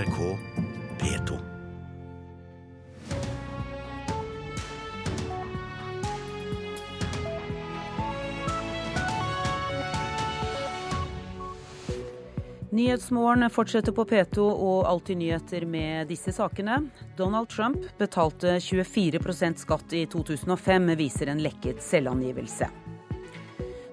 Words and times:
NRK 0.00 0.38
P2. 1.00 1.38
Nyhetsmorgen 12.70 13.50
fortsetter 13.50 13.92
på 13.92 14.04
P2 14.04 14.38
og 14.40 14.86
Alltid 14.88 15.16
nyheter 15.16 15.66
med 15.66 16.08
disse 16.08 16.32
sakene. 16.32 16.78
Donald 17.16 17.48
Trump 17.52 17.84
betalte 17.98 18.56
24% 18.56 19.60
skatt 19.66 19.92
i 19.92 20.06
2005, 20.06 20.94
viser 20.96 21.34
en 21.34 21.44
lekket 21.44 21.84
selvangivelse. 21.84 22.70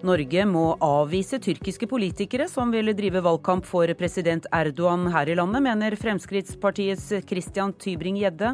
Norge 0.05 0.43
må 0.45 0.75
avvise 0.83 1.39
tyrkiske 1.41 1.87
politikere 1.89 2.45
som 2.51 2.69
vil 2.69 2.91
drive 2.93 3.21
valgkamp 3.25 3.65
for 3.65 3.89
president 3.97 4.45
Erdogan 4.53 5.07
her 5.09 5.29
i 5.31 5.35
landet, 5.39 5.63
mener 5.65 5.95
Fremskrittspartiets 5.97 7.07
Christian 7.25 7.73
Tybring-Gjedde. 7.73 8.51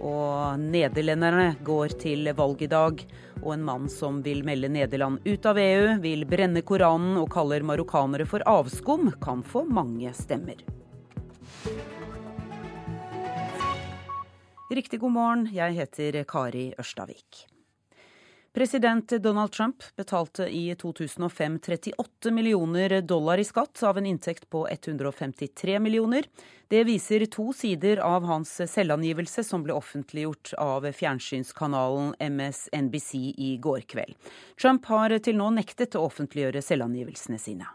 Og 0.00 0.58
nederlenderne 0.58 1.52
går 1.62 1.94
til 2.00 2.32
valg 2.34 2.64
i 2.66 2.70
dag. 2.72 3.04
Og 3.44 3.52
en 3.54 3.62
mann 3.64 3.86
som 3.92 4.18
vil 4.24 4.42
melde 4.44 4.72
Nederland 4.72 5.22
ut 5.24 5.46
av 5.46 5.60
EU, 5.60 5.94
vil 6.02 6.26
brenne 6.28 6.64
Koranen 6.66 7.20
og 7.20 7.30
kaller 7.30 7.62
marokkanere 7.62 8.26
for 8.26 8.42
avskum, 8.48 9.12
kan 9.22 9.44
få 9.46 9.62
mange 9.70 10.10
stemmer. 10.18 10.58
Riktig 14.70 15.00
god 15.02 15.14
morgen, 15.14 15.48
jeg 15.54 15.78
heter 15.78 16.22
Kari 16.30 16.70
Ørstavik. 16.78 17.49
President 18.52 19.08
Donald 19.08 19.52
Trump 19.52 19.84
betalte 19.96 20.48
i 20.56 20.74
2005 20.74 21.58
38 21.66 22.30
millioner 22.30 23.00
dollar 23.00 23.38
i 23.38 23.44
skatt 23.44 23.82
av 23.82 23.98
en 23.98 24.06
inntekt 24.06 24.50
på 24.50 24.68
153 24.68 25.78
millioner. 25.78 26.24
Det 26.68 26.84
viser 26.84 27.26
to 27.26 27.52
sider 27.52 28.02
av 28.02 28.26
hans 28.26 28.56
selvangivelse 28.72 29.44
som 29.46 29.62
ble 29.62 29.76
offentliggjort 29.78 30.54
av 30.58 30.90
fjernsynskanalen 30.92 32.14
MSNBC 32.18 33.14
i 33.38 33.56
går 33.62 33.86
kveld. 33.86 34.18
Trump 34.60 34.90
har 34.90 35.14
til 35.22 35.38
nå 35.38 35.52
nektet 35.54 35.94
å 35.94 36.08
offentliggjøre 36.10 36.62
selvangivelsene 36.62 37.38
sine. 37.38 37.70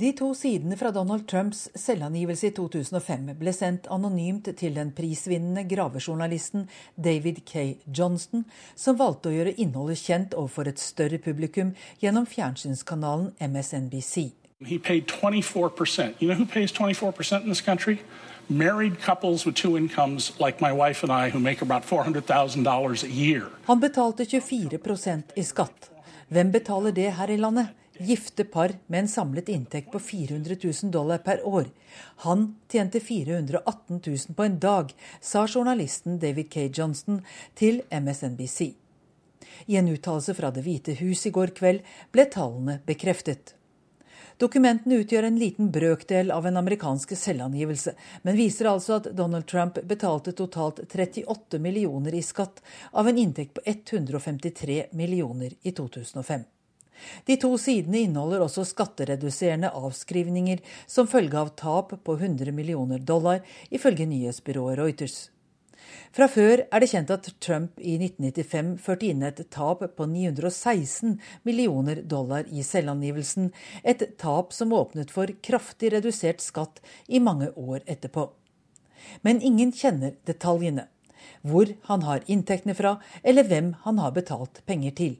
De 0.00 0.08
to 0.16 0.30
sidene 0.32 0.76
fra 0.80 0.88
Donald 0.90 1.26
Trumps 1.28 1.66
selvangivelse 1.76 2.46
i 2.48 2.52
2005 2.56 3.26
ble 3.36 3.52
sendt 3.52 3.90
anonymt 3.92 4.46
til 4.56 4.72
den 4.72 4.88
prisvinnende 4.96 5.66
gravejournalisten 5.68 6.62
David 6.96 7.42
K. 7.44 7.76
Johnston, 7.98 8.46
som 8.74 8.96
valgte 8.96 9.28
å 9.28 9.34
gjøre 9.34 9.52
innholdet 9.60 10.00
kjent 10.00 10.32
overfor 10.32 10.70
et 10.70 10.80
større 10.80 11.18
publikum 11.20 11.74
gjennom 12.00 12.24
fjernsynskanalen 12.24 13.34
MSNBC. 13.36 14.32
He 14.64 14.78
paid 14.78 15.12
24%. 15.12 16.16
You 16.22 16.30
know 16.30 16.40
who 16.40 16.46
pays 16.46 16.72
24% 16.72 17.42
in 17.42 17.52
this 17.52 17.60
country? 17.60 17.98
Married 18.48 18.96
couples 18.98 19.44
with 19.44 19.56
two 19.56 19.76
incomes, 19.76 20.32
like 20.40 20.64
my 20.64 20.72
wife 20.72 21.04
and 21.04 21.12
I, 21.12 21.28
who 21.28 21.38
make 21.38 21.60
about 21.60 21.84
$400,000 21.84 23.04
a 23.04 23.08
year. 23.08 23.44
Han 23.66 23.80
betalte 23.80 24.24
24% 24.24 25.36
i 25.36 25.44
skatt. 25.44 25.90
Hvem 26.28 26.52
betaler 26.52 26.96
det 26.96 27.12
her 27.12 27.28
i 27.28 27.36
landet? 27.36 27.76
Gifte 27.98 28.44
par 28.44 28.72
med 28.86 29.00
en 29.00 29.08
samlet 29.08 29.48
inntekt 29.48 29.92
på 29.92 29.98
400 29.98 30.56
000 30.82 30.92
dollar 30.92 31.18
per 31.18 31.46
år. 31.46 31.66
Han 32.24 32.54
tjente 32.72 33.00
418 33.00 34.00
000 34.06 34.18
på 34.36 34.44
en 34.44 34.58
dag, 34.58 34.94
sa 35.20 35.46
journalisten 35.46 36.18
David 36.18 36.50
K. 36.50 36.60
Johnston 36.72 37.20
til 37.54 37.82
MSNBC. 37.90 38.72
I 39.66 39.76
en 39.76 39.88
uttalelse 39.88 40.34
fra 40.34 40.50
Det 40.50 40.64
hvite 40.64 40.94
hus 41.02 41.26
i 41.26 41.30
går 41.30 41.52
kveld 41.58 41.82
ble 42.12 42.24
tallene 42.32 42.78
bekreftet. 42.86 43.54
Dokumentene 44.40 45.02
utgjør 45.02 45.28
en 45.28 45.36
liten 45.38 45.68
brøkdel 45.70 46.32
av 46.32 46.46
en 46.48 46.56
amerikansk 46.56 47.12
selvangivelse, 47.18 47.92
men 48.24 48.38
viser 48.40 48.70
altså 48.70 48.96
at 48.96 49.10
Donald 49.14 49.46
Trump 49.46 49.76
betalte 49.84 50.32
totalt 50.32 50.80
38 50.88 51.60
millioner 51.60 52.16
i 52.16 52.24
skatt 52.24 52.64
av 52.92 53.08
en 53.08 53.20
inntekt 53.20 53.54
på 53.54 53.66
153 53.68 54.86
millioner 54.96 55.52
i 55.62 55.76
2005. 55.76 56.48
De 57.26 57.36
to 57.40 57.54
sidene 57.60 58.04
inneholder 58.06 58.44
også 58.46 58.64
skattereduserende 58.68 59.72
avskrivninger 59.72 60.62
som 60.86 61.10
følge 61.10 61.38
av 61.38 61.54
tap 61.58 61.94
på 62.04 62.18
100 62.18 62.54
millioner 62.54 62.98
dollar, 62.98 63.44
ifølge 63.70 64.08
nyhetsbyrået 64.08 64.78
Reuters. 64.80 65.20
Fra 66.12 66.28
før 66.28 66.60
er 66.68 66.82
det 66.82 66.90
kjent 66.92 67.10
at 67.14 67.28
Trump 67.40 67.80
i 67.80 67.94
1995 67.96 68.74
førte 68.84 69.08
inn 69.08 69.24
et 69.24 69.40
tap 69.54 69.80
på 69.96 70.06
916 70.08 71.14
millioner 71.48 72.02
dollar 72.08 72.48
i 72.52 72.64
selvangivelsen, 72.66 73.50
et 73.82 74.04
tap 74.20 74.52
som 74.52 74.74
åpnet 74.76 75.12
for 75.14 75.32
kraftig 75.44 75.94
redusert 75.96 76.44
skatt 76.44 76.82
i 77.08 77.20
mange 77.20 77.48
år 77.56 77.80
etterpå. 77.86 78.28
Men 79.24 79.40
ingen 79.40 79.72
kjenner 79.72 80.16
detaljene. 80.28 80.86
Hvor 81.42 81.72
han 81.88 82.04
har 82.06 82.22
inntektene 82.30 82.76
fra, 82.78 82.98
eller 83.22 83.48
hvem 83.48 83.72
han 83.86 83.98
har 83.98 84.14
betalt 84.14 84.60
penger 84.66 84.94
til. 84.98 85.16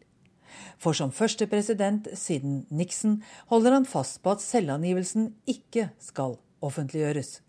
For 0.83 0.97
som 0.97 1.13
første 1.15 1.47
president 1.51 2.09
siden 2.19 2.65
Nixon 2.71 3.21
holder 3.53 3.79
han 3.79 3.89
fast 3.89 4.23
på 4.23 4.35
at 4.35 4.45
selvangivelsen 4.45 5.31
ikke 5.49 5.91
skal 6.03 6.37
offentliggjøres. 6.63 7.41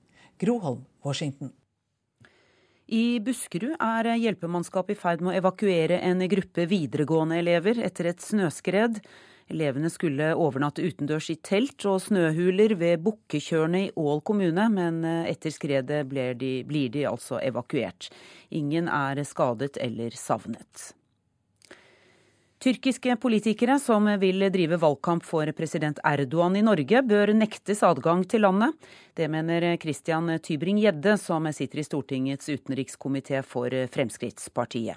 Groholm, 0.41 0.85
Washington. 1.05 1.53
I 2.93 3.19
Buskerud 3.23 3.77
er 3.79 4.09
hjelpemannskap 4.19 4.89
i 4.91 4.97
ferd 4.99 5.21
med 5.23 5.33
å 5.33 5.37
evakuere 5.39 6.01
en 6.03 6.19
gruppe 6.29 6.65
videregående 6.69 7.39
elever 7.39 7.79
etter 7.81 8.11
et 8.11 8.21
snøskred. 8.21 8.99
Elevene 9.51 9.89
skulle 9.91 10.33
overnatte 10.39 10.83
utendørs 10.83 11.29
i 11.33 11.37
telt 11.43 11.83
og 11.89 12.01
snøhuler 12.03 12.75
ved 12.79 13.03
Bukketjørnet 13.05 13.89
i 13.89 13.93
Ål 13.99 14.21
kommune, 14.27 14.67
men 14.71 15.01
etter 15.03 15.51
skredet 15.55 16.03
blir 16.11 16.35
de, 16.39 16.53
blir 16.67 16.91
de 16.93 17.07
altså 17.09 17.39
evakuert. 17.43 18.11
Ingen 18.51 18.91
er 18.91 19.23
skadet 19.27 19.79
eller 19.83 20.15
savnet. 20.19 20.91
Tyrkiske 22.63 23.17
politikere 23.19 23.75
som 23.75 24.05
vil 24.21 24.45
drive 24.47 24.77
valgkamp 24.79 25.25
for 25.27 25.49
president 25.51 25.97
Erdogan 26.07 26.53
i 26.55 26.61
Norge, 26.63 27.01
bør 27.03 27.33
nektes 27.35 27.81
adgang 27.83 28.21
til 28.23 28.45
landet. 28.45 28.77
Det 29.19 29.27
mener 29.27 29.65
Christian 29.81 30.31
Tybring-Gjedde, 30.39 31.17
som 31.19 31.49
sitter 31.51 31.81
i 31.81 31.83
Stortingets 31.83 32.47
utenrikskomité 32.47 33.41
for 33.43 33.67
Fremskrittspartiet. 33.91 34.95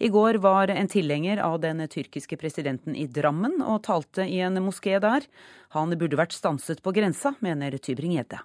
I 0.00 0.08
går 0.08 0.40
var 0.40 0.72
en 0.72 0.88
tilhenger 0.88 1.42
av 1.44 1.58
den 1.60 1.84
tyrkiske 1.84 2.38
presidenten 2.40 2.96
i 2.96 3.04
Drammen 3.04 3.60
og 3.60 3.82
talte 3.84 4.24
i 4.24 4.40
en 4.40 4.56
moské 4.64 4.96
der. 4.96 5.28
Han 5.76 5.92
burde 5.92 6.16
vært 6.16 6.32
stanset 6.32 6.80
på 6.80 6.96
grensa, 6.96 7.34
mener 7.44 7.76
Tybring-Gjedde. 7.76 8.40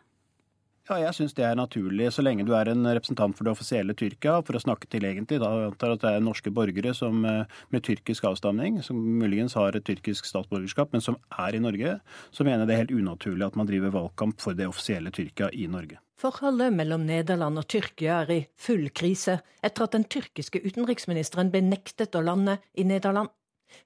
Ja, 0.87 1.01
jeg 1.01 1.17
syns 1.17 1.33
det 1.35 1.43
er 1.43 1.57
naturlig, 1.59 2.05
så 2.15 2.23
lenge 2.23 2.45
du 2.47 2.53
er 2.55 2.69
en 2.71 2.87
representant 2.87 3.35
for 3.35 3.43
det 3.43 3.51
offisielle 3.51 3.91
Tyrkia. 3.97 4.37
For 4.47 4.55
å 4.55 4.61
snakke 4.63 4.87
til 4.87 5.03
egentlig, 5.03 5.41
da 5.43 5.49
antar 5.65 5.97
at 5.97 6.03
det 6.05 6.13
er 6.15 6.23
norske 6.23 6.53
borgere 6.55 6.93
som, 6.95 7.25
eh, 7.25 7.43
med 7.75 7.83
tyrkisk 7.83 8.23
avstamning, 8.23 8.81
som 8.81 8.95
muligens 8.95 9.53
har 9.59 9.75
et 9.75 9.83
tyrkisk 9.83 10.23
statsborgerskap, 10.23 10.93
men 10.93 11.01
som 11.01 11.17
er 11.37 11.55
i 11.55 11.59
Norge, 11.59 11.99
så 12.31 12.45
mener 12.45 12.59
jeg 12.59 12.67
det 12.67 12.75
er 12.75 12.85
helt 12.85 13.01
unaturlig 13.03 13.45
at 13.47 13.57
man 13.57 13.67
driver 13.67 13.91
valgkamp 13.91 14.39
for 14.39 14.53
det 14.53 14.65
offisielle 14.65 15.11
Tyrkia 15.11 15.49
i 15.51 15.67
Norge. 15.67 15.99
Forholdet 16.17 16.73
mellom 16.73 17.05
Nederland 17.05 17.59
og 17.59 17.67
Tyrkia 17.67 18.21
er 18.23 18.31
i 18.31 18.47
full 18.55 18.89
krise 18.89 19.41
etter 19.61 19.83
at 19.83 19.91
den 19.91 20.05
tyrkiske 20.05 20.63
utenriksministeren 20.63 21.51
ble 21.51 21.61
nektet 21.61 22.15
å 22.15 22.23
lande 22.23 22.59
i 22.77 22.83
Nederland. 22.83 23.27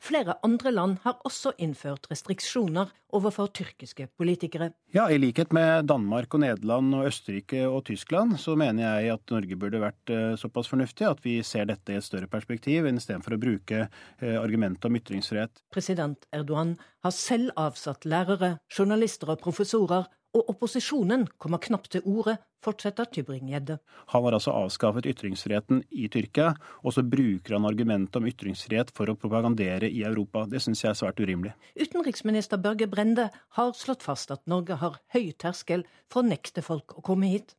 Flere 0.02 0.38
andre 0.46 0.72
land 0.74 1.00
har 1.06 1.19
også 1.28 1.53
innført 1.62 2.08
restriksjoner 2.12 2.92
overfor 3.12 3.52
tyrkiske 3.56 4.08
politikere. 4.18 4.72
Ja, 4.96 5.08
I 5.12 5.19
likhet 5.19 5.52
med 5.56 5.88
Danmark 5.90 6.34
og 6.34 6.44
Nederland 6.44 6.96
og 6.96 7.09
Østerrike 7.09 7.66
og 7.68 7.84
Tyskland, 7.90 8.38
så 8.40 8.56
mener 8.59 9.02
jeg 9.02 9.16
at 9.16 9.34
Norge 9.34 9.58
burde 9.59 9.81
vært 9.84 10.14
eh, 10.14 10.38
såpass 10.40 10.72
fornuftig 10.72 11.08
at 11.09 11.24
vi 11.25 11.38
ser 11.46 11.68
dette 11.70 11.94
i 11.94 12.00
et 12.00 12.08
større 12.08 12.30
perspektiv, 12.31 12.88
istedenfor 12.88 13.36
å 13.36 13.41
bruke 13.41 13.84
eh, 13.84 14.38
argumentet 14.40 14.88
om 14.88 14.97
ytringsfrihet. 15.00 15.64
President 15.74 16.25
Erdogan 16.31 16.78
har 17.03 17.16
selv 17.16 17.52
avsatt 17.59 18.08
lærere, 18.08 18.56
journalister 18.72 19.34
og 19.34 19.41
professorer 19.44 20.08
og 20.31 20.50
opposisjonen 20.53 21.25
kommer 21.42 21.59
knapt 21.62 21.92
til 21.96 22.06
ordet, 22.08 22.38
fortsetter 22.64 23.08
Tybring-Gjedde. 23.11 23.78
Han 24.14 24.23
har 24.26 24.35
altså 24.38 24.53
avskaffet 24.55 25.08
ytringsfriheten 25.09 25.82
i 25.91 26.08
Tyrkia, 26.14 26.53
og 26.85 26.96
så 26.96 27.03
bruker 27.03 27.58
han 27.58 27.67
argumentet 27.67 28.20
om 28.20 28.28
ytringsfrihet 28.29 28.94
for 28.96 29.11
å 29.11 29.17
propagandere 29.20 29.90
i 29.90 30.03
Europa. 30.08 30.46
Det 30.47 30.61
syns 30.64 30.84
jeg 30.84 30.91
er 30.94 31.00
svært 31.00 31.20
urimelig. 31.20 31.55
Utenriksminister 31.76 32.61
Børge 32.61 32.88
Brende 32.91 33.29
har 33.58 33.73
slått 33.78 34.05
fast 34.05 34.32
at 34.32 34.46
Norge 34.52 34.78
har 34.79 35.02
høy 35.16 35.34
terskel 35.41 35.84
for 36.11 36.22
å 36.22 36.29
nekte 36.29 36.64
folk 36.64 36.96
å 36.96 37.03
komme 37.05 37.32
hit. 37.34 37.55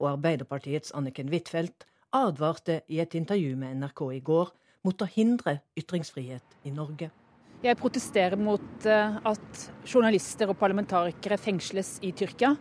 Og 0.00 0.16
Arbeiderpartiets 0.16 0.94
Anniken 0.96 1.30
Huitfeldt 1.32 1.86
advarte 2.16 2.80
i 2.88 2.98
et 3.04 3.14
intervju 3.14 3.54
med 3.60 3.78
NRK 3.84 4.02
i 4.16 4.24
går 4.24 4.50
mot 4.86 5.02
å 5.02 5.10
hindre 5.10 5.60
ytringsfrihet 5.78 6.66
i 6.66 6.74
Norge. 6.74 7.12
Jeg 7.66 7.78
protesterer 7.80 8.38
mot 8.38 8.84
eh, 8.86 9.14
at 9.26 9.62
journalister 9.90 10.52
og 10.52 10.58
parlamentarikere 10.60 11.38
fengsles 11.40 11.96
i 12.06 12.12
Tyrkia. 12.14 12.52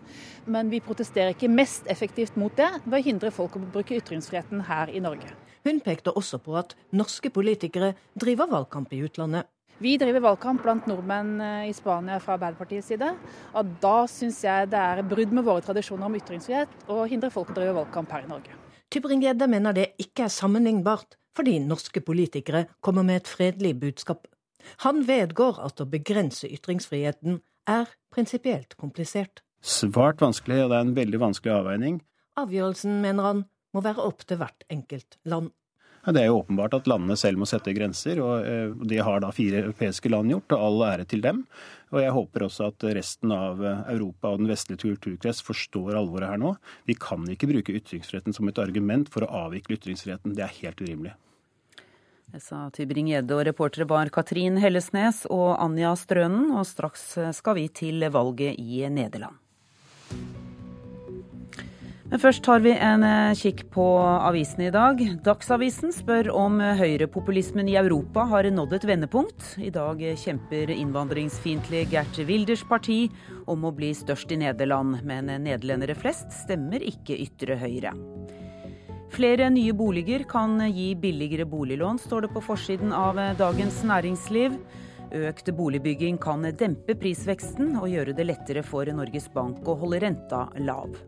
Men 0.50 0.72
vi 0.72 0.80
protesterer 0.81 1.36
ikke 1.36 1.52
mest 1.52 1.86
effektivt 1.92 2.40
mot 2.42 2.54
det 2.57 2.72
ved 2.88 2.98
å 2.98 3.06
hindre 3.06 3.34
folk 3.34 3.60
å 3.60 3.62
bruke 3.62 4.00
ytringsfriheten 4.00 4.63
her 4.66 4.90
i 4.90 5.04
Norge. 5.06 5.30
Hun 5.66 5.81
pekte 5.86 6.13
også 6.13 6.40
på 6.42 6.57
at 6.57 6.74
norske 6.94 7.30
politikere 7.34 7.94
driver 8.18 8.50
valgkamp 8.50 8.98
i 8.98 9.04
utlandet. 9.06 9.46
Vi 9.78 9.98
driver 10.02 10.24
valgkamp 10.31 10.62
blant 10.63 10.90
nordmenn 10.90 11.34
eh, 11.44 11.69
i 11.69 11.78
Spania 11.78 12.18
fra 12.24 12.40
Arbeiderpartiets 12.40 12.90
side. 12.90 13.13
Og 13.54 13.74
da 13.84 13.96
syns 14.10 14.42
jeg 14.46 14.74
det 14.74 14.81
er 14.81 15.06
brudd 15.06 15.34
med 15.38 15.46
våre 15.46 15.62
tradisjoner 15.66 16.10
om 16.10 16.18
ytringsfrihet 16.18 16.90
å 16.90 17.04
hindre 17.12 17.30
folk 17.34 17.54
å 17.54 17.60
drive 17.60 17.78
valgkamp 17.78 18.16
her 18.16 18.25
i 18.25 18.31
Norge. 18.31 18.58
Tybring-Gjedde 18.90 19.50
mener 19.51 19.75
det 19.75 19.92
ikke 20.01 20.25
er 20.25 20.34
sammenlignbart, 20.34 21.19
fordi 21.36 21.60
norske 21.62 22.01
politikere 22.01 22.72
kommer 22.81 23.06
med 23.06 23.22
et 23.22 23.30
fredelig 23.30 23.75
budskap. 23.81 24.25
Han 24.85 25.03
vedgår 25.07 25.59
at 25.65 25.81
å 25.81 25.89
begrense 25.89 26.50
ytringsfriheten 26.50 27.41
er 27.69 27.91
prinsipielt 28.13 28.77
komplisert. 28.81 29.41
Svært 29.65 30.21
vanskelig, 30.21 30.63
og 30.63 30.71
det 30.71 30.77
er 30.77 30.88
en 30.88 30.97
veldig 30.97 31.21
vanskelig 31.21 31.56
avveining. 31.56 32.01
Avgjørelsen, 32.38 33.00
mener 33.01 33.29
han, 33.29 33.45
må 33.73 33.83
være 33.85 34.03
opp 34.06 34.25
til 34.27 34.39
hvert 34.41 34.65
enkelt 34.71 35.17
land. 35.27 35.51
Ja, 36.06 36.13
det 36.13 36.21
er 36.21 36.27
jo 36.29 36.38
åpenbart 36.44 36.75
at 36.77 36.85
landene 36.85 37.15
selv 37.17 37.41
må 37.41 37.47
sette 37.50 37.73
grenser, 37.73 38.19
og 38.21 38.45
eh, 38.45 38.73
det 38.85 39.00
har 39.07 39.23
da 39.23 39.31
fire 39.33 39.63
europeiske 39.63 40.12
land 40.13 40.29
gjort, 40.29 40.53
og 40.53 40.65
all 40.67 40.83
ære 40.91 41.07
til 41.09 41.23
dem. 41.25 41.41
Og 41.89 41.97
jeg 42.03 42.13
håper 42.13 42.45
også 42.45 42.67
at 42.69 42.85
resten 42.94 43.33
av 43.33 43.63
eh, 43.65 43.81
Europa 43.95 44.29
og 44.29 44.44
den 44.44 44.51
vestlige 44.51 44.83
kulturkrets 44.83 45.41
forstår 45.47 45.97
alvoret 45.97 46.29
her 46.29 46.41
nå. 46.41 46.53
Vi 46.85 46.94
kan 47.01 47.25
ikke 47.33 47.50
bruke 47.50 47.73
ytringsfriheten 47.81 48.38
som 48.38 48.51
et 48.51 48.62
argument 48.62 49.09
for 49.09 49.25
å 49.25 49.31
avvikle 49.47 49.79
ytringsfriheten. 49.79 50.38
Det 50.38 50.45
er 50.45 50.57
helt 50.59 50.85
urimelig. 50.85 51.15
Det 52.36 52.42
sa 52.44 52.66
Tybring-Gjedde, 52.68 53.32
og 53.32 53.46
reportere 53.48 53.86
var 53.88 54.10
Katrin 54.12 54.58
Hellesnes 54.60 55.22
og 55.32 55.54
Anja 55.64 55.94
Strønen. 55.96 56.50
Og 56.60 56.66
straks 56.68 57.14
skal 57.38 57.56
vi 57.56 57.70
til 57.72 58.04
valget 58.12 58.60
i 58.60 58.82
Nederland. 58.92 59.40
Men 62.12 62.20
først 62.20 62.44
tar 62.44 62.60
vi 62.66 62.74
en 62.76 63.08
eh, 63.08 63.40
kikk 63.40 63.64
på 63.72 63.86
avisene 64.04 64.68
i 64.68 64.74
dag. 64.76 65.00
Dagsavisen 65.24 65.96
spør 65.96 66.28
om 66.36 66.60
høyrepopulismen 66.60 67.72
i 67.72 67.80
Europa 67.80 68.28
har 68.34 68.52
nådd 68.52 68.76
et 68.82 68.88
vendepunkt. 68.92 69.54
I 69.56 69.72
dag 69.72 70.04
kjemper 70.20 70.76
innvandringsfiendtlige 70.76 71.88
Gert 71.96 72.20
Wilders 72.28 72.66
parti 72.68 73.06
om 73.48 73.64
å 73.64 73.72
bli 73.72 73.96
størst 73.96 74.36
i 74.36 74.42
Nederland, 74.44 75.00
men 75.08 75.32
nederlendere 75.48 75.96
flest 75.96 76.36
stemmer 76.44 76.84
ikke 76.84 77.16
ytre 77.16 77.56
høyre. 77.64 77.96
Flere 79.15 79.50
nye 79.50 79.71
boliger 79.73 80.23
kan 80.27 80.59
gi 80.75 80.95
billigere 80.95 81.45
boliglån, 81.45 82.00
står 82.00 82.21
det 82.21 82.27
på 82.33 82.41
forsiden 82.44 82.91
av 82.91 83.15
Dagens 83.39 83.77
Næringsliv. 83.88 84.57
Økt 85.15 85.51
boligbygging 85.56 86.17
kan 86.19 86.44
dempe 86.59 86.97
prisveksten 87.00 87.77
og 87.79 87.88
gjøre 87.94 88.12
det 88.17 88.25
lettere 88.27 88.65
for 88.67 88.91
Norges 88.91 89.29
Bank 89.31 89.63
å 89.63 89.77
holde 89.79 90.01
renta 90.03 90.41
lav. 90.59 91.00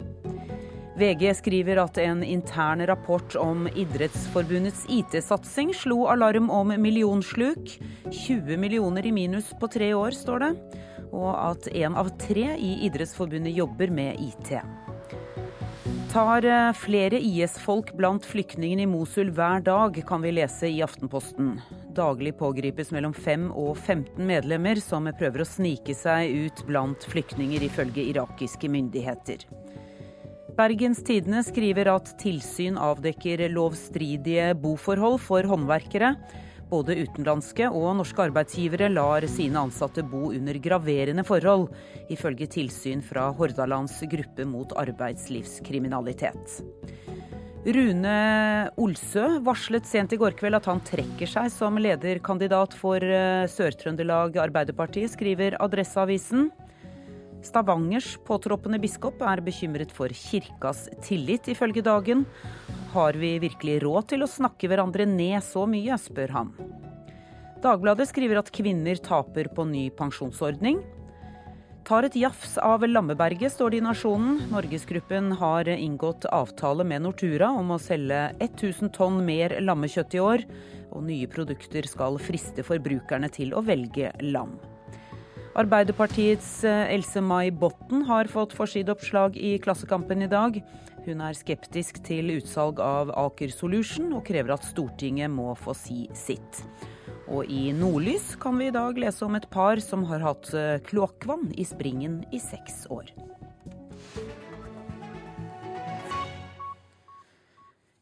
VG 0.95 1.33
skriver 1.41 1.83
at 1.83 1.99
en 1.99 2.23
intern 2.23 2.85
rapport 2.87 3.35
om 3.43 3.67
Idrettsforbundets 3.75 4.85
IT-satsing 4.87 5.75
slo 5.75 6.05
alarm 6.07 6.47
om 6.47 6.71
millionsluk. 6.79 7.75
20 8.07 8.55
millioner 8.55 9.03
i 9.03 9.11
minus 9.11 9.51
på 9.59 9.67
tre 9.67 9.91
år, 9.91 10.15
står 10.15 10.45
det. 10.47 10.53
Og 11.11 11.31
at 11.35 11.67
én 11.75 11.99
av 11.99 12.15
tre 12.23 12.53
i 12.55 12.77
Idrettsforbundet 12.87 13.59
jobber 13.59 13.91
med 13.91 14.15
IT. 14.31 14.55
Tar 16.07 16.45
eh, 16.45 16.73
flere 16.73 17.19
IS-folk 17.19 17.89
blant 17.99 18.25
flyktningene 18.25 18.85
i 18.85 18.87
Mosul 18.87 19.27
hver 19.35 19.59
dag, 19.65 19.97
kan 20.07 20.21
vi 20.23 20.31
lese 20.31 20.69
i 20.71 20.79
Aftenposten. 20.81 21.57
Daglig 21.95 22.31
pågripes 22.39 22.93
mellom 22.95 23.11
5 23.13 23.49
og 23.51 23.73
15 23.75 24.23
medlemmer 24.29 24.79
som 24.79 25.09
prøver 25.19 25.43
å 25.43 25.47
snike 25.47 25.91
seg 25.97 26.31
ut 26.47 26.63
blant 26.69 27.03
flyktninger, 27.11 27.67
ifølge 27.67 28.07
irakiske 28.13 28.71
myndigheter. 28.71 29.43
Bergens 30.57 31.03
Tidende 31.05 31.43
skriver 31.45 31.91
at 31.91 32.13
tilsyn 32.21 32.79
avdekker 32.81 33.43
lovstridige 33.51 34.53
boforhold 34.63 35.19
for 35.21 35.45
håndverkere. 35.45 36.15
Både 36.67 36.97
utenlandske 36.99 37.69
og 37.71 37.93
norske 38.01 38.25
arbeidsgivere 38.27 38.89
lar 38.91 39.23
sine 39.31 39.61
ansatte 39.63 40.03
bo 40.03 40.33
under 40.33 40.59
graverende 40.59 41.23
forhold, 41.27 41.69
ifølge 42.11 42.49
tilsyn 42.57 43.03
fra 43.05 43.29
Hordalands 43.37 43.95
gruppe 44.11 44.47
mot 44.47 44.75
arbeidslivskriminalitet. 44.75 46.59
Rune 47.67 48.17
Olsø 48.79 49.25
varslet 49.43 49.87
sent 49.87 50.13
i 50.15 50.19
går 50.19 50.35
kveld 50.39 50.55
at 50.55 50.67
han 50.69 50.79
trekker 50.87 51.27
seg 51.27 51.49
som 51.51 51.79
lederkandidat 51.81 52.75
for 52.77 53.03
eh, 53.03 53.47
Sør-Trøndelag 53.51 54.37
Arbeiderparti, 54.39 55.03
skriver 55.11 55.57
Adresseavisen. 55.63 56.47
Stavangers 57.47 58.15
påtroppende 58.27 58.79
biskop 58.81 59.21
er 59.23 59.39
bekymret 59.45 59.93
for 59.95 60.11
kirkas 60.11 60.87
tillit, 61.05 61.47
ifølge 61.47 61.83
Dagen. 61.85 62.25
Har 62.91 63.15
vi 63.19 63.37
virkelig 63.39 63.79
råd 63.85 64.09
til 64.11 64.25
å 64.25 64.29
snakke 64.31 64.67
hverandre 64.67 65.05
ned 65.07 65.39
så 65.45 65.63
mye, 65.69 65.95
spør 66.01 66.35
han. 66.35 66.51
Dagbladet 67.63 68.09
skriver 68.11 68.41
at 68.41 68.51
kvinner 68.53 68.99
taper 69.01 69.49
på 69.53 69.65
ny 69.69 69.87
pensjonsordning. 69.95 70.83
Tar 71.87 72.03
et 72.03 72.17
jafs 72.19 72.57
av 72.59 72.83
Lammeberget, 72.83 73.53
står 73.53 73.71
det 73.71 73.79
i 73.79 73.85
Nasjonen. 73.85 74.41
Norgesgruppen 74.51 75.31
har 75.39 75.69
inngått 75.71 76.27
avtale 76.35 76.83
med 76.83 77.05
Nortura 77.05 77.53
om 77.55 77.71
å 77.71 77.79
selge 77.79 78.25
1000 78.43 78.91
tonn 78.97 79.21
mer 79.25 79.55
lammekjøtt 79.63 80.17
i 80.19 80.23
år. 80.23 80.43
Og 80.91 81.05
nye 81.07 81.31
produkter 81.31 81.87
skal 81.87 82.19
friste 82.19 82.65
forbrukerne 82.67 83.31
til 83.31 83.55
å 83.55 83.63
velge 83.63 84.11
lam. 84.27 84.57
Arbeiderpartiets 85.57 86.63
eh, 86.69 86.93
Else-May 86.93 87.49
Botten 87.49 88.03
har 88.05 88.27
fått 88.29 88.51
forsideoppslag 88.53 89.39
i 89.41 89.55
Klassekampen 89.57 90.21
i 90.21 90.29
dag. 90.29 90.59
Hun 91.07 91.23
er 91.25 91.33
skeptisk 91.33 91.97
til 92.05 92.29
utsalg 92.35 92.77
av 92.83 93.09
Aker 93.17 93.49
Solution, 93.49 94.11
og 94.13 94.21
krever 94.27 94.53
at 94.53 94.67
Stortinget 94.67 95.33
må 95.33 95.55
få 95.57 95.73
si 95.73 96.03
sitt. 96.13 96.61
Og 97.25 97.49
i 97.49 97.71
Nordlys 97.73 98.35
kan 98.37 98.61
vi 98.61 98.69
i 98.69 98.75
dag 98.75 99.01
lese 99.01 99.25
om 99.25 99.39
et 99.39 99.49
par 99.49 99.81
som 99.81 100.05
har 100.11 100.21
hatt 100.27 100.53
eh, 100.53 100.77
kloakkvann 100.85 101.49
i 101.57 101.65
springen 101.65 102.21
i 102.29 102.43
seks 102.43 102.85
år. 102.93 103.09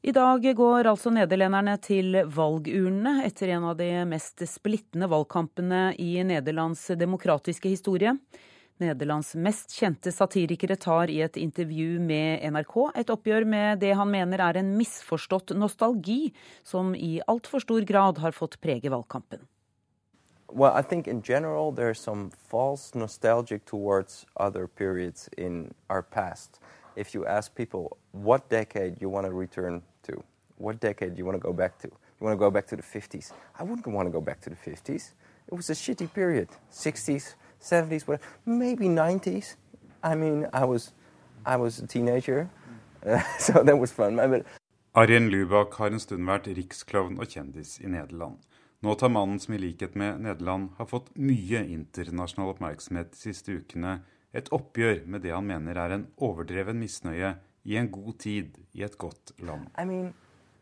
I 0.06 0.12
dag 0.12 0.44
går 0.56 0.86
altså 0.86 1.10
nederlenderne 1.10 1.80
til 1.82 2.14
valgurnene 2.30 3.24
etter 3.26 3.50
en 3.56 3.64
av 3.72 3.80
de 3.80 3.88
mest 4.06 4.44
splittende 4.46 5.08
valgkampene 5.10 5.96
i 5.98 6.20
Nederlands 6.22 6.84
demokratiske 6.94 7.72
historie. 7.72 8.14
Nederlands 8.78 9.34
mest 9.34 9.74
kjente 9.74 10.14
satirikere 10.14 10.78
tar 10.78 11.10
i 11.10 11.24
et 11.26 11.40
intervju 11.42 11.98
med 12.06 12.46
NRK 12.54 12.76
et 13.02 13.16
oppgjør 13.16 13.50
med 13.50 13.82
det 13.82 13.96
han 13.98 14.14
mener 14.14 14.46
er 14.46 14.62
en 14.62 14.72
misforstått 14.78 15.56
nostalgi, 15.58 16.36
som 16.62 16.94
i 16.94 17.18
altfor 17.26 17.66
stor 17.66 17.82
grad 17.90 18.22
har 18.22 18.38
fått 18.38 18.62
prege 18.62 18.94
valgkampen. 18.94 19.42
Well, 20.54 20.78
I 20.78 20.84
think 20.84 21.08
in 21.08 21.24
general 21.26 21.74
there's 21.74 21.98
some 21.98 22.30
false 22.30 22.94
nostalgic 22.94 23.66
towards 23.66 24.28
other 24.38 24.68
periods 24.68 25.30
in 25.36 25.74
our 25.90 26.04
past. 26.04 26.62
If 26.96 27.14
you 27.14 27.26
ask 27.26 27.54
people 27.54 27.98
what 28.12 28.50
decade 28.50 29.02
you 29.02 29.10
want 29.10 29.26
to 29.26 29.34
return 29.34 29.82
to? 30.04 30.24
What 30.58 30.80
decade 30.80 31.18
you 31.18 31.26
want 31.26 31.36
to 31.36 31.44
go 31.44 31.54
back 31.54 31.78
to? 31.80 31.88
You 31.88 32.24
want 32.26 32.34
to 32.34 32.40
go 32.40 32.50
back 32.50 32.68
to 32.68 32.76
the 32.78 32.84
50s? 32.84 33.32
I 33.60 33.64
wouldn't 33.64 33.86
want 33.88 34.08
to 34.08 34.12
go 34.12 34.22
back 34.22 34.40
to 34.42 34.50
the 34.50 34.56
50s. 34.56 35.12
It 35.48 35.54
was 35.54 35.70
a 35.70 35.74
shitty 35.74 36.14
period. 36.14 36.48
60s, 36.72 37.36
70s, 37.62 38.08
whatever. 38.08 38.24
maybe 38.46 38.88
90s. 38.88 39.56
I 40.02 40.16
mean, 40.16 40.48
I 40.54 40.64
was, 40.64 40.94
I 41.46 41.58
was 41.58 41.80
a 41.80 41.88
teenager, 41.88 42.50
so 43.40 43.64
that 43.64 43.78
was 43.78 43.92
fun. 43.92 44.16
But 44.16 44.46
Arjen 44.96 45.30
Lubak 45.30 45.74
har 45.76 45.92
en 45.92 46.00
stund 46.00 46.24
vært 46.24 46.48
riksklovn 46.56 47.18
og 47.20 47.28
kjendis 47.28 47.82
i 47.84 47.90
Nederland. 47.92 48.38
Nå 48.80 48.94
tar 48.96 49.10
mannen 49.12 49.42
som 49.44 49.58
i 49.58 49.60
likhet 49.60 49.96
med 50.00 50.22
Nederland 50.24 50.70
har 50.78 50.88
fått 50.88 51.10
mye 51.18 51.66
internasjonal 51.68 52.54
oppmerksomhet 52.54 53.12
de 53.12 53.20
siste 53.20 53.58
ukene, 53.58 53.98
et 54.36 54.52
oppgjør 54.52 55.06
med 55.08 55.24
det 55.24 55.32
han 55.34 55.48
mener 55.48 55.80
er 55.80 55.96
en 55.96 56.08
overdreven 56.18 56.80
misnøye 56.80 57.36
i 57.66 57.78
en 57.80 57.90
god 57.92 58.14
tid 58.20 58.58
i 58.74 58.84
et 58.84 58.98
godt 58.98 59.32
land? 59.40 59.68
I 59.80 59.86
mean, 59.86 60.14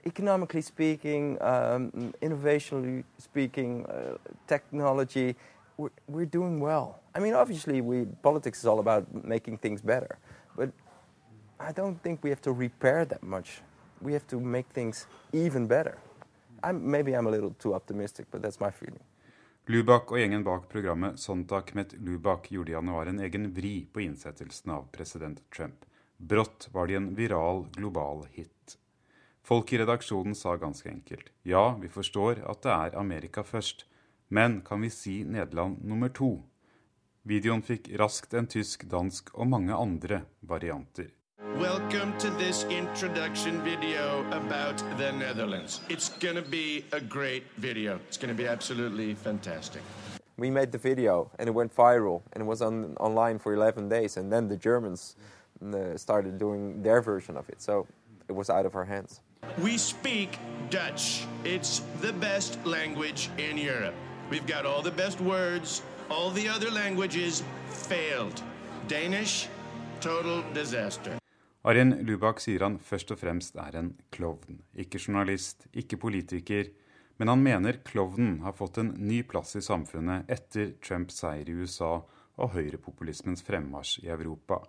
economically 0.06 0.62
speaking, 0.62 1.38
um, 1.42 2.13
innovationally 2.22 3.03
speaking, 3.18 3.86
uh, 3.89 4.18
technology, 4.48 5.36
we're, 5.77 5.89
we're 6.08 6.25
doing 6.25 6.60
well. 6.60 7.00
I 7.15 7.20
mean, 7.20 7.34
obviously, 7.34 7.82
we 7.82 8.06
politics 8.22 8.60
is 8.60 8.65
all 8.65 8.80
about 8.80 9.06
making 9.25 9.58
things 9.58 9.82
better, 9.82 10.18
but 10.56 10.70
I 11.60 11.72
don't 11.72 12.01
think 12.03 12.24
we 12.24 12.30
have 12.30 12.42
to 12.42 12.51
repair 12.51 13.06
that 13.06 13.24
much. 13.24 13.62
We 14.01 14.13
have 14.13 14.27
to 14.27 14.39
make 14.39 14.65
things 14.74 15.08
even 15.32 15.68
better. 15.68 15.98
I'm, 16.63 16.89
maybe 16.89 17.13
I'm 17.13 17.27
a 17.27 17.32
little 17.32 17.56
too 17.60 17.74
optimistic, 17.74 18.25
but 18.32 18.42
that's 18.42 18.60
my 18.60 18.72
feeling. 18.72 19.00
Lubak 19.72 20.10
og 20.12 20.20
gjengen 20.20 20.41
bak 20.43 20.65
programmet 20.67 21.22
Sontak 21.24 21.70
med 21.77 21.93
Lubak 22.03 22.50
gjorde 22.51 22.74
i 22.74 22.75
januar 22.75 23.08
en 23.08 23.22
egen 23.24 23.46
vri 23.55 23.86
på 23.88 24.01
innsettelsen 24.03 24.74
av 24.75 24.89
president 24.91 25.39
Trump. 25.55 25.86
Brått 26.17 26.67
var 26.74 26.89
de 26.91 26.98
en 27.00 27.08
viral, 27.15 27.63
global 27.72 28.25
hit. 28.34 28.75
Folk 29.39 29.72
i 29.72 29.79
redaksjonen 29.79 30.36
sa 30.36 30.58
ganske 30.60 30.91
enkelt 30.91 31.32
ja, 31.48 31.77
vi 31.79 31.88
forstår 31.88 32.43
at 32.43 32.60
det 32.67 32.75
er 32.75 33.00
Amerika 33.00 33.43
først, 33.43 33.86
men 34.27 34.60
kan 34.67 34.84
vi 34.84 34.91
si 34.91 35.15
Nederland 35.24 35.79
nummer 35.79 36.12
to? 36.12 36.34
Videoen 37.24 37.63
fikk 37.63 37.88
raskt 38.00 38.36
en 38.36 38.51
tysk, 38.51 38.84
dansk 38.91 39.32
og 39.32 39.48
mange 39.48 39.79
andre 39.79 40.25
varianter. 40.43 41.08
Welcome 41.51 42.17
to 42.19 42.29
this 42.29 42.63
introduction 42.69 43.62
video 43.63 44.25
about 44.31 44.77
the 44.97 45.12
Netherlands. 45.12 45.81
It's 45.89 46.07
going 46.07 46.35
to 46.35 46.41
be 46.41 46.85
a 46.93 47.01
great 47.01 47.43
video. 47.57 48.00
It's 48.07 48.15
going 48.15 48.29
to 48.29 48.43
be 48.43 48.47
absolutely 48.47 49.13
fantastic. 49.13 49.81
We 50.38 50.50
made 50.50 50.71
the 50.71 50.77
video 50.77 51.29
and 51.38 51.50
it 51.50 51.51
went 51.51 51.75
viral 51.75 52.21
and 52.31 52.41
it 52.41 52.45
was 52.45 52.62
on, 52.62 52.95
online 52.97 53.39
for 53.39 53.53
11 53.53 53.89
days 53.89 54.15
and 54.15 54.31
then 54.31 54.47
the 54.47 54.55
Germans 54.55 55.17
uh, 55.62 55.97
started 55.97 56.38
doing 56.38 56.81
their 56.81 57.01
version 57.01 57.35
of 57.35 57.50
it. 57.50 57.62
So 57.62 57.88
it 58.29 58.33
was 58.33 58.50
out 58.50 58.65
of 58.65 58.75
our 58.75 58.85
hands. 58.85 59.19
We 59.57 59.77
speak 59.77 60.39
Dutch. 60.69 61.27
It's 61.43 61.81
the 62.00 62.13
best 62.13 62.57
language 62.65 63.29
in 63.38 63.57
Europe. 63.57 63.95
We've 64.29 64.47
got 64.47 64.65
all 64.65 64.81
the 64.81 64.91
best 64.91 65.19
words. 65.19 65.81
All 66.09 66.29
the 66.31 66.47
other 66.47 66.71
languages 66.71 67.43
failed. 67.67 68.41
Danish, 68.88 69.50
total 70.00 70.41
disaster. 70.53 71.19
Arjen 71.63 71.93
Lubak 72.03 72.41
sier 72.43 72.65
han 72.65 72.74
først 72.75 73.13
og 73.15 73.22
fremst 73.22 73.55
er 73.55 73.77
en 73.79 73.93
klovn. 74.12 74.58
Ikke 74.75 75.00
journalist, 75.00 75.63
ikke 75.72 75.96
politiker. 76.01 76.67
Men 77.17 77.29
han 77.32 77.43
mener 77.46 77.77
klovnen 77.88 78.41
har 78.43 78.55
fått 78.58 78.82
en 78.82 78.89
ny 79.00 79.22
plass 79.24 79.55
i 79.55 79.62
samfunnet 79.63 80.27
etter 80.34 80.74
Trumps 80.84 81.22
seier 81.22 81.48
i 81.48 81.55
USA 81.55 82.01
og 82.03 82.51
høyrepopulismens 82.58 83.46
fremmarsj 83.48 84.03
i 84.03 84.12
Europa. 84.12 84.60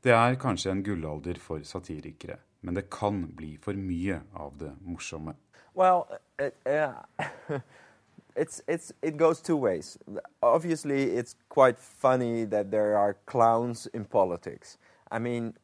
Det 0.00 0.14
er 0.16 0.38
kanskje 0.40 0.72
en 0.72 0.82
gullalder 0.86 1.36
for 1.42 1.60
satirikere, 1.66 2.38
men 2.64 2.78
det 2.78 2.88
kan 2.88 3.26
bli 3.36 3.58
for 3.60 3.76
mye 3.76 4.22
av 4.32 4.56
det 4.62 4.72
morsomme. 4.80 5.34
Well, 5.74 6.06
it, 6.38 6.56
uh, 6.64 7.04
it's 8.34 8.62
it's 8.66 8.92
it 9.02 9.18
goes 9.18 9.42
two 9.42 9.56
ways. 9.56 9.98
Obviously, 10.42 11.18
it's 11.18 11.36
quite 11.50 11.78
funny. 11.78 12.46
I 15.12 15.18
mean, 15.18 15.54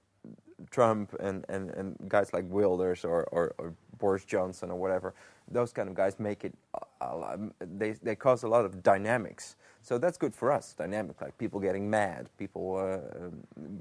Trump 0.71 1.15
and, 1.21 1.45
and, 1.49 1.71
and 1.71 1.97
guys 2.09 2.33
like 2.33 2.45
Wilders 2.49 3.05
or, 3.05 3.25
or, 3.33 3.55
or 3.59 3.75
Boris 3.99 4.25
Johnson 4.25 4.71
or 4.71 4.77
whatever, 4.77 5.15
those 5.51 5.73
kind 5.73 5.89
of 5.89 5.95
guys 5.95 6.19
make 6.19 6.45
it, 6.45 6.55
lot, 7.01 7.39
they, 7.61 7.93
they 7.93 8.17
cause 8.17 8.43
a 8.43 8.49
lot 8.49 8.65
of 8.65 8.83
dynamics. 8.83 9.57
So 9.83 9.99
that's 9.99 10.19
good 10.19 10.35
for 10.35 10.51
us, 10.51 10.75
dynamic, 10.77 11.21
like 11.21 11.39
people 11.39 11.61
getting 11.61 11.89
mad, 11.89 12.29
people 12.39 12.77
uh, 12.77 13.29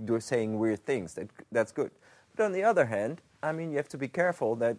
do, 0.06 0.20
saying 0.20 0.60
weird 0.60 0.86
things. 0.86 1.16
That, 1.16 1.30
that's 1.52 1.72
good. 1.72 1.92
But 2.36 2.46
on 2.46 2.52
the 2.52 2.64
other 2.64 2.86
hand, 2.86 3.22
I 3.42 3.52
mean, 3.52 3.72
you 3.72 3.78
have 3.78 3.90
to 3.90 3.98
be 3.98 4.08
careful 4.08 4.56
that 4.58 4.78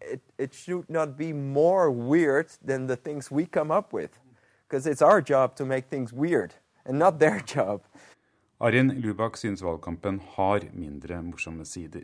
it, 0.00 0.20
it 0.38 0.54
should 0.54 0.88
not 0.88 1.16
be 1.16 1.32
more 1.32 1.90
weird 1.90 2.48
than 2.64 2.86
the 2.86 2.96
things 2.96 3.30
we 3.30 3.46
come 3.46 3.70
up 3.70 3.92
with. 3.92 4.18
Because 4.68 4.86
it's 4.86 5.02
our 5.02 5.20
job 5.20 5.56
to 5.56 5.64
make 5.64 5.86
things 5.86 6.12
weird, 6.12 6.54
and 6.86 6.98
not 6.98 7.18
their 7.18 7.40
job. 7.46 7.82
Arjen 8.60 8.88
Lubak 9.00 9.36
syns 9.36 9.62
valgkampen 9.62 10.18
har 10.34 10.60
mindre 10.76 11.22
morsomme 11.24 11.64
sider. 11.64 12.02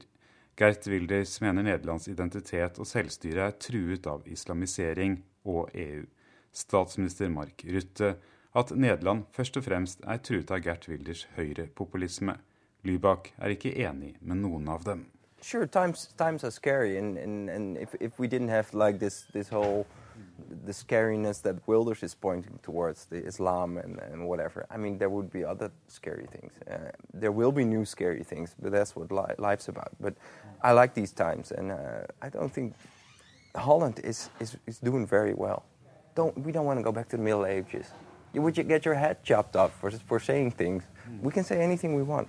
Gert 0.56 0.86
Wilders 0.88 1.34
mener 1.44 1.66
Nederlands 1.66 2.08
identitet 2.08 2.78
og 2.80 2.88
selvstyre 2.88 3.50
er 3.50 3.58
truet 3.60 4.08
av 4.08 4.22
islamisering 4.25 5.18
og 5.44 5.68
EU. 5.76 6.06
Statsminister 6.56 7.28
Mark 7.28 7.60
Rutte 7.68 8.14
at 8.56 8.72
Nederland 8.72 9.26
først 9.36 9.60
og 9.60 9.66
fremst 9.68 10.00
er 10.08 10.22
truet 10.25 10.48
av 10.48 10.64
Gert 10.64 10.88
Wilders 10.88 11.26
høyrepopulisme. 11.36 12.38
Lybak 12.88 13.34
er 13.36 13.52
ikke 13.52 13.76
enig 13.76 14.14
med 14.22 14.40
noen 14.40 14.72
av 14.72 14.88
dem. 14.88 15.04
Sure, 15.42 15.68
times 15.68 16.08
times 16.16 16.42
are 16.42 16.50
scary, 16.50 16.96
and 16.96 17.18
and, 17.18 17.50
and 17.50 17.76
if 17.76 17.94
if 18.00 18.18
the 20.64 20.72
scariness 20.72 21.42
that 21.42 21.56
Wilders 21.66 22.02
is 22.02 22.14
pointing 22.14 22.58
towards, 22.62 23.06
the 23.06 23.24
Islam 23.24 23.78
and, 23.78 23.98
and 23.98 24.26
whatever. 24.26 24.66
I 24.70 24.76
mean, 24.76 24.98
there 24.98 25.08
would 25.08 25.30
be 25.30 25.44
other 25.44 25.70
scary 25.88 26.26
things. 26.26 26.52
Uh, 26.70 26.90
there 27.14 27.32
will 27.32 27.52
be 27.52 27.64
new 27.64 27.84
scary 27.84 28.22
things, 28.22 28.54
but 28.60 28.72
that's 28.72 28.94
what 28.94 29.10
li 29.10 29.34
life's 29.38 29.68
about. 29.68 29.90
But 30.00 30.14
I 30.62 30.72
like 30.72 30.94
these 30.94 31.12
times, 31.12 31.52
and 31.52 31.72
uh, 31.72 32.04
I 32.22 32.28
don't 32.28 32.52
think 32.52 32.74
Holland 33.54 34.00
is, 34.04 34.30
is, 34.40 34.56
is 34.66 34.78
doing 34.78 35.06
very 35.06 35.34
well. 35.34 35.64
Don't, 36.14 36.36
we 36.38 36.52
don't 36.52 36.66
want 36.66 36.78
to 36.78 36.82
go 36.82 36.92
back 36.92 37.08
to 37.10 37.16
the 37.16 37.22
Middle 37.22 37.46
Ages. 37.46 37.86
You 38.32 38.42
would 38.42 38.54
get 38.54 38.84
your 38.84 38.94
head 38.94 39.22
chopped 39.22 39.56
off 39.56 39.72
for, 39.80 39.90
for 39.90 40.20
saying 40.20 40.52
things. 40.52 40.84
We 41.22 41.32
can 41.32 41.44
say 41.44 41.60
anything 41.60 41.94
we 41.94 42.02
want. 42.02 42.28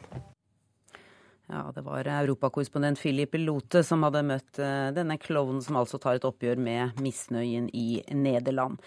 Ja, 1.47 1.71
Det 1.75 1.81
var 1.81 2.03
europakorrespondent 2.03 2.99
Philip 2.99 3.35
Lote 3.39 3.79
som 3.83 4.01
hadde 4.03 4.23
møtt 4.27 4.59
eh, 4.59 4.89
denne 4.91 5.15
klovnen 5.15 5.61
som 5.63 5.77
altså 5.79 5.95
tar 6.01 6.17
et 6.17 6.25
oppgjør 6.27 6.59
med 6.59 6.99
misnøyen 6.99 7.69
i 7.71 8.01
Nederland. 8.11 8.81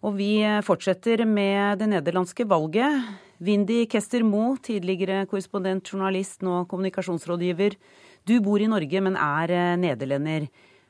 Og 0.00 0.14
vi 0.16 0.40
fortsetter 0.64 1.26
med 1.28 1.82
det 1.82 1.90
nederlandske 1.90 2.46
valget. 2.48 3.04
Windy 3.44 3.82
Kester 3.92 4.24
Moe, 4.24 4.56
tidligere 4.64 5.26
korrespondent, 5.28 5.90
journalist, 5.92 6.40
nå 6.46 6.62
kommunikasjonsrådgiver. 6.70 7.76
Du 8.24 8.38
bor 8.40 8.64
i 8.64 8.68
Norge, 8.70 9.02
men 9.04 9.18
er 9.20 9.52
eh, 9.52 9.74
nederlender. 9.82 10.46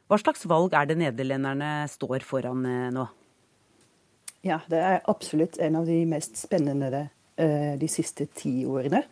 Hva 0.06 0.21
slags 0.23 0.47
valg 0.47 0.76
er 0.78 0.87
det 0.87 0.99
nederlenderne 1.00 1.73
står 1.90 2.23
foran 2.23 2.62
eh, 2.71 2.92
nå? 2.95 3.09
Ja, 4.47 4.61
det 4.71 4.78
er 4.78 5.02
absolutt 5.11 5.59
en 5.59 5.80
av 5.80 5.90
de 5.90 5.99
mest 6.06 6.38
spennende 6.38 7.09
de 7.37 7.88
siste 7.90 8.25
ti 8.33 8.62
årene. 8.64 9.02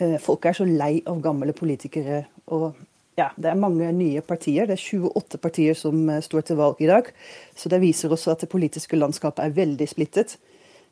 Eh, 0.00 0.16
folk 0.18 0.46
er 0.46 0.56
så 0.56 0.66
lei 0.66 1.02
av 1.06 1.20
gamle 1.22 1.52
politikere. 1.52 2.24
og 2.46 2.74
ja, 3.16 3.30
Det 3.36 3.50
er 3.50 3.54
mange 3.54 3.92
nye 3.92 4.20
partier. 4.20 4.66
Det 4.66 4.74
er 4.74 4.98
28 4.98 5.38
partier 5.38 5.74
som 5.74 6.08
eh, 6.10 6.20
står 6.20 6.40
til 6.40 6.56
valg 6.56 6.80
i 6.80 6.86
dag. 6.90 7.12
Så 7.54 7.68
det 7.68 7.80
viser 7.80 8.10
også 8.10 8.32
at 8.32 8.40
det 8.40 8.48
politiske 8.48 8.96
landskapet 8.96 9.44
er 9.44 9.54
veldig 9.54 9.88
splittet. 9.88 10.36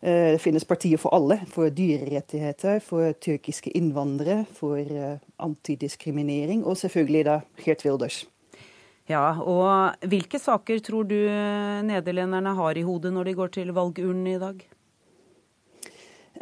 Eh, 0.02 0.32
det 0.32 0.40
finnes 0.40 0.64
partier 0.64 0.98
for 0.98 1.14
alle. 1.14 1.40
For 1.50 1.68
dyrerettigheter, 1.68 2.78
for 2.80 3.12
tyrkiske 3.12 3.74
innvandrere, 3.74 4.46
for 4.54 4.86
antidiskriminering 5.38 6.64
og 6.64 6.76
selvfølgelig 6.76 7.24
da 7.24 7.40
Geert 7.64 7.84
Wilders. 7.84 8.26
Ja, 9.10 9.34
og 9.42 9.98
Hvilke 10.06 10.38
saker 10.38 10.78
tror 10.78 11.02
du 11.02 11.18
nederlenderne 11.82 12.54
har 12.54 12.78
i 12.78 12.86
hodet 12.86 13.12
når 13.12 13.24
de 13.24 13.34
går 13.34 13.48
til 13.48 13.74
valgurnen 13.74 14.26
i 14.30 14.38
dag? 14.38 14.62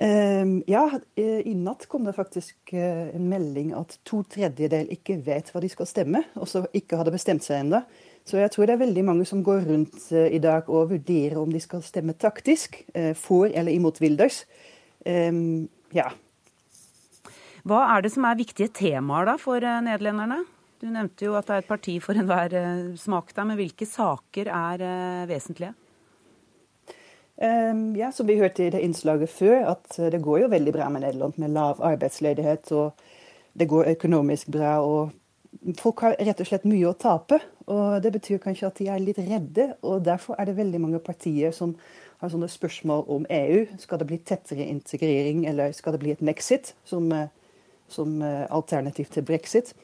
Ehm, 0.00 0.62
ja, 0.66 0.86
eh, 1.14 1.42
i 1.44 1.52
natt 1.54 1.84
kom 1.88 2.06
det 2.08 2.14
faktisk 2.16 2.72
eh, 2.72 3.10
en 3.12 3.26
melding 3.28 3.74
at 3.76 3.98
to 4.08 4.22
tredjedel 4.32 4.88
ikke 4.94 5.18
vet 5.26 5.50
hva 5.52 5.60
de 5.60 5.68
skal 5.68 5.88
stemme, 5.88 6.22
og 6.40 6.48
så 6.48 6.62
ikke 6.72 6.96
hadde 6.96 7.12
bestemt 7.12 7.44
seg 7.44 7.66
ennå. 7.66 7.82
Så 8.24 8.38
jeg 8.40 8.52
tror 8.54 8.68
det 8.68 8.78
er 8.78 8.80
veldig 8.86 9.04
mange 9.04 9.26
som 9.28 9.42
går 9.44 9.66
rundt 9.68 10.06
eh, 10.16 10.30
i 10.32 10.40
dag 10.40 10.70
og 10.72 10.94
vurderer 10.94 11.36
om 11.42 11.52
de 11.52 11.60
skal 11.60 11.84
stemme 11.84 12.16
taktisk, 12.16 12.80
for 13.20 13.52
eller 13.52 13.74
imot 13.74 14.00
Wilders. 14.00 14.46
Ehm, 15.04 15.68
ja. 15.92 16.08
Hva 17.68 17.82
er 17.92 18.06
det 18.06 18.14
som 18.14 18.24
er 18.24 18.40
viktige 18.40 18.72
temaer 18.72 19.28
da 19.28 19.36
for 19.40 19.60
nederlenderne? 19.60 20.40
Du 20.80 20.88
nevnte 20.88 21.28
jo 21.28 21.36
at 21.36 21.44
det 21.44 21.58
er 21.58 21.66
et 21.66 21.68
parti 21.68 21.98
for 22.00 22.16
enhver 22.16 22.56
smak 22.96 23.34
der, 23.36 23.50
men 23.52 23.60
hvilke 23.60 23.84
saker 23.84 24.48
er 24.48 25.28
vesentlige? 25.28 25.74
Um, 27.40 27.96
ja, 27.96 28.12
som 28.12 28.26
vi 28.26 28.36
hørte 28.36 28.66
i 28.66 28.70
det 28.70 28.82
innslaget 28.84 29.30
før, 29.32 29.62
at 29.72 29.94
eh, 29.98 30.10
det 30.12 30.20
går 30.20 30.42
jo 30.42 30.48
veldig 30.52 30.72
bra 30.76 30.88
med 30.92 31.00
Nederland 31.00 31.38
med 31.40 31.54
lav 31.56 31.80
arbeidsledighet. 31.80 32.72
Og 32.76 32.92
det 33.56 33.68
går 33.68 33.88
økonomisk 33.94 34.50
bra. 34.52 34.74
og 34.84 35.10
Folk 35.80 36.04
har 36.04 36.18
rett 36.20 36.40
og 36.40 36.50
slett 36.50 36.68
mye 36.68 36.90
å 36.90 36.98
tape. 37.00 37.40
og 37.66 38.02
Det 38.02 38.12
betyr 38.12 38.42
kanskje 38.44 38.68
at 38.68 38.76
de 38.76 38.90
er 38.92 39.00
litt 39.00 39.18
redde. 39.18 39.70
og 39.82 40.04
Derfor 40.04 40.36
er 40.36 40.50
det 40.50 40.56
veldig 40.56 40.80
mange 40.80 40.98
partier 40.98 41.50
som 41.50 41.74
har 42.20 42.28
sånne 42.28 42.48
spørsmål 42.48 43.06
om 43.08 43.24
EU. 43.30 43.64
Skal 43.78 43.98
det 43.98 44.10
bli 44.12 44.18
tettere 44.18 44.68
integrering, 44.68 45.46
eller 45.48 45.72
skal 45.72 45.96
det 45.96 46.04
bli 46.04 46.12
et 46.12 46.20
nexit 46.20 46.74
som, 46.84 47.10
eh, 47.12 47.28
som 47.88 48.20
eh, 48.22 48.46
alternativ 48.50 49.08
til 49.10 49.24
brexit? 49.24 49.74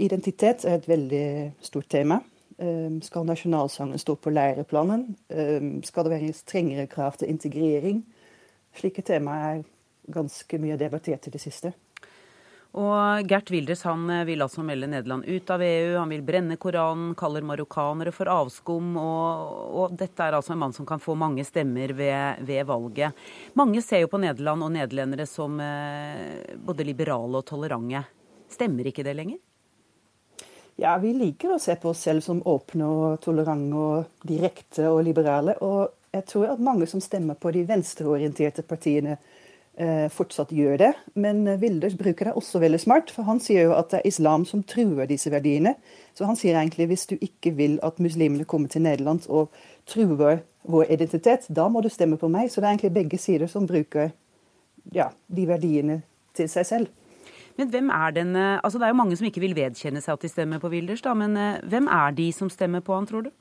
Identitet 0.00 0.64
er 0.64 0.78
et 0.78 0.86
veldig 0.88 1.52
stort 1.60 1.90
tema. 1.90 2.22
Ehm, 2.58 3.00
skal 3.02 3.26
nasjonalsangen 3.26 3.98
stå 3.98 4.16
på 4.16 4.30
læreplanen? 4.30 5.14
Ehm, 5.28 5.82
skal 5.82 6.04
det 6.04 6.14
være 6.16 6.32
strengere 6.34 6.86
krav 6.90 7.18
til 7.18 7.30
integrering? 7.30 8.02
Slike 8.74 9.02
temaer 9.02 9.58
er 9.58 9.66
ganske 10.10 10.58
mye 10.58 10.78
debattert 10.78 11.28
i 11.28 11.30
det 11.30 11.40
siste. 11.40 11.72
Og 12.78 13.24
Gert 13.30 13.48
Wilders 13.50 13.82
han 13.86 14.10
eh, 14.10 14.26
vil 14.28 14.42
altså 14.44 14.62
melde 14.66 14.90
Nederland 14.90 15.24
ut 15.24 15.50
av 15.50 15.62
EU. 15.62 15.96
Han 15.96 16.10
vil 16.12 16.24
brenne 16.26 16.58
Koranen, 16.60 17.14
kaller 17.18 17.46
marokkanere 17.46 18.12
for 18.12 18.28
avskum. 18.28 18.90
Og, 19.00 19.54
og, 19.72 19.96
dette 19.96 20.26
er 20.26 20.36
altså 20.36 20.52
en 20.52 20.62
mann 20.66 20.74
som 20.76 20.86
kan 20.86 21.00
få 21.00 21.14
mange 21.14 21.46
stemmer 21.46 21.94
ved, 21.96 22.42
ved 22.44 22.66
valget. 22.68 23.26
Mange 23.54 23.82
ser 23.82 24.02
jo 24.02 24.10
på 24.10 24.20
Nederland 24.20 24.66
og 24.66 24.74
nederlendere 24.74 25.26
som 25.30 25.60
eh, 25.62 26.58
både 26.58 26.86
liberale 26.90 27.38
og 27.38 27.46
tolerante. 27.46 28.02
Stemmer 28.50 28.90
ikke 28.90 29.06
det 29.06 29.14
lenger? 29.14 29.38
Ja, 30.78 30.92
vi 31.02 31.10
liker 31.10 31.56
å 31.56 31.58
se 31.58 31.74
på 31.74 31.90
oss 31.90 32.04
selv 32.06 32.22
som 32.22 32.38
åpne 32.46 32.86
og 32.86 33.16
tolerante 33.24 33.78
og 33.82 34.26
direkte 34.30 34.84
og 34.86 35.00
liberale. 35.08 35.56
Og 35.66 35.88
jeg 36.14 36.22
tror 36.30 36.52
at 36.52 36.62
mange 36.62 36.86
som 36.86 37.02
stemmer 37.02 37.34
på 37.34 37.50
de 37.50 37.64
venstreorienterte 37.66 38.62
partiene, 38.62 39.16
eh, 39.74 40.06
fortsatt 40.08 40.52
gjør 40.54 40.78
det. 40.78 40.92
Men 41.14 41.42
Wilders 41.58 41.96
bruker 41.98 42.26
det 42.26 42.34
også 42.34 42.60
veldig 42.62 42.80
smart, 42.80 43.10
for 43.10 43.26
han 43.26 43.40
sier 43.40 43.66
jo 43.66 43.72
at 43.74 43.90
det 43.90 43.98
er 43.98 44.06
islam 44.06 44.44
som 44.46 44.62
truer 44.62 45.06
disse 45.10 45.30
verdiene. 45.30 45.74
Så 46.14 46.26
han 46.26 46.36
sier 46.36 46.54
egentlig 46.54 46.86
hvis 46.86 47.06
du 47.06 47.16
ikke 47.16 47.56
vil 47.56 47.80
at 47.82 47.98
muslimene 47.98 48.44
kommer 48.44 48.68
til 48.68 48.82
Nederland 48.82 49.26
og 49.28 49.50
truer 49.84 50.44
vår 50.62 50.92
identitet, 50.92 51.46
da 51.50 51.68
må 51.68 51.82
du 51.82 51.88
stemme 51.88 52.16
på 52.16 52.30
meg. 52.30 52.50
Så 52.50 52.60
det 52.60 52.68
er 52.68 52.70
egentlig 52.76 52.94
begge 52.94 53.18
sider 53.18 53.46
som 53.46 53.66
bruker 53.66 54.12
ja, 54.94 55.10
de 55.26 55.48
verdiene 55.48 56.02
til 56.34 56.48
seg 56.48 56.66
selv. 56.66 56.86
Men 57.58 57.72
hvem 57.72 57.90
er 57.90 58.14
den 58.14 58.36
altså 58.38 58.78
Det 58.78 58.86
er 58.86 58.92
jo 58.92 59.00
mange 59.00 59.16
som 59.18 59.26
ikke 59.26 59.42
vil 59.42 59.56
vedkjenne 59.58 60.00
seg 60.00 60.14
at 60.14 60.22
de 60.22 60.30
stemmer 60.30 60.62
på 60.62 60.70
Wilders, 60.70 61.02
da, 61.02 61.12
men 61.18 61.34
hvem 61.66 61.88
er 61.90 62.14
de 62.14 62.28
som 62.32 62.50
stemmer 62.50 62.84
på 62.86 62.94
han, 62.94 63.06
tror 63.08 63.26
du? 63.26 63.32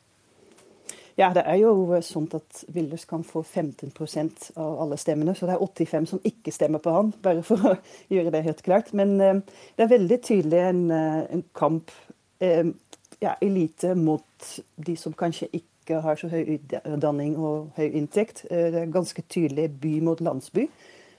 Ja, 1.17 1.31
det 1.33 1.47
er 1.49 1.55
jo 1.57 1.97
sånn 2.05 2.27
at 2.37 2.59
Wilders 2.75 3.07
kan 3.09 3.23
få 3.25 3.41
15% 3.41 4.51
av 4.53 4.75
alle 4.83 4.99
stemmene. 5.01 5.33
Så 5.33 5.47
det 5.49 5.55
er 5.55 5.63
85 5.65 6.09
som 6.11 6.19
ikke 6.29 6.53
stemmer 6.53 6.81
på 6.83 6.93
han, 6.93 7.09
bare 7.25 7.41
for 7.45 7.63
å 7.65 7.71
gjøre 8.13 8.33
det 8.35 8.43
helt 8.45 8.61
klart. 8.65 8.91
Men 8.93 9.15
det 9.17 9.81
er 9.81 9.89
veldig 9.95 10.19
tydelig 10.21 10.59
en, 10.67 10.83
en 10.93 11.43
kamp, 11.57 11.89
ja, 12.37 13.33
elite 13.41 13.95
mot 13.97 14.51
de 14.75 14.95
som 14.99 15.15
kanskje 15.17 15.49
ikke 15.57 16.03
har 16.05 16.19
så 16.21 16.29
høy 16.29 16.59
utdanning 16.59 17.33
og 17.41 17.71
høy 17.79 17.87
inntekt. 17.97 18.43
det 18.51 18.83
er 18.83 18.93
ganske 18.93 19.23
tydelig 19.25 19.71
by 19.81 19.95
mot 20.05 20.21
landsby. 20.21 20.67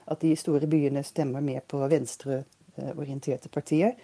At 0.07 0.23
de 0.23 0.31
store 0.39 0.69
byene 0.69 1.03
stemmer 1.03 1.43
mer 1.43 1.59
på 1.67 1.83
venstreorienterte 2.79 3.51
partier. 3.53 3.95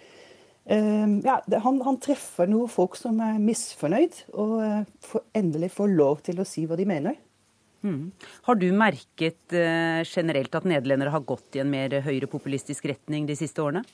Ehm, 0.66 1.20
ja, 1.24 1.38
han, 1.62 1.78
han, 1.86 1.98
treffer 2.02 2.48
noen 2.50 2.70
folk 2.70 2.96
som 2.98 3.20
er 3.22 3.38
misfornøyd, 3.42 4.18
og 4.34 4.56
eh, 4.64 4.82
får, 5.06 5.24
endelig 5.38 5.70
får 5.76 5.92
lov 5.94 6.22
til 6.26 6.42
å 6.42 6.48
si 6.48 6.66
hva 6.66 6.78
de 6.78 6.88
mener. 6.88 7.18
Mm. 7.86 8.10
Har 8.48 8.58
du 8.58 8.66
merket 8.74 9.54
uh, 9.54 10.00
generelt 10.02 10.54
at 10.58 10.64
nederlendere 10.66 11.12
har 11.14 11.22
gått 11.28 11.54
i 11.54 11.60
en 11.62 11.70
mer 11.70 11.92
høyrepopulistisk 12.02 12.88
retning 12.90 13.28
de 13.28 13.36
siste 13.38 13.62
årene? 13.62 13.84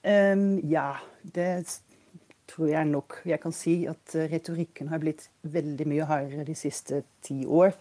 Um, 0.00 0.62
ja, 0.70 0.94
det 1.34 1.66
tror 2.48 2.70
jeg 2.70 2.88
nok. 2.88 3.18
Jeg 3.28 3.42
kan 3.42 3.52
si 3.52 3.74
at 3.90 4.16
retorikken 4.32 4.88
har 4.92 5.02
blitt 5.02 5.26
veldig 5.42 5.88
mye 5.90 6.08
hardere 6.08 6.46
de 6.48 6.56
siste 6.56 7.02
ti 7.26 7.42
år. 7.44 7.74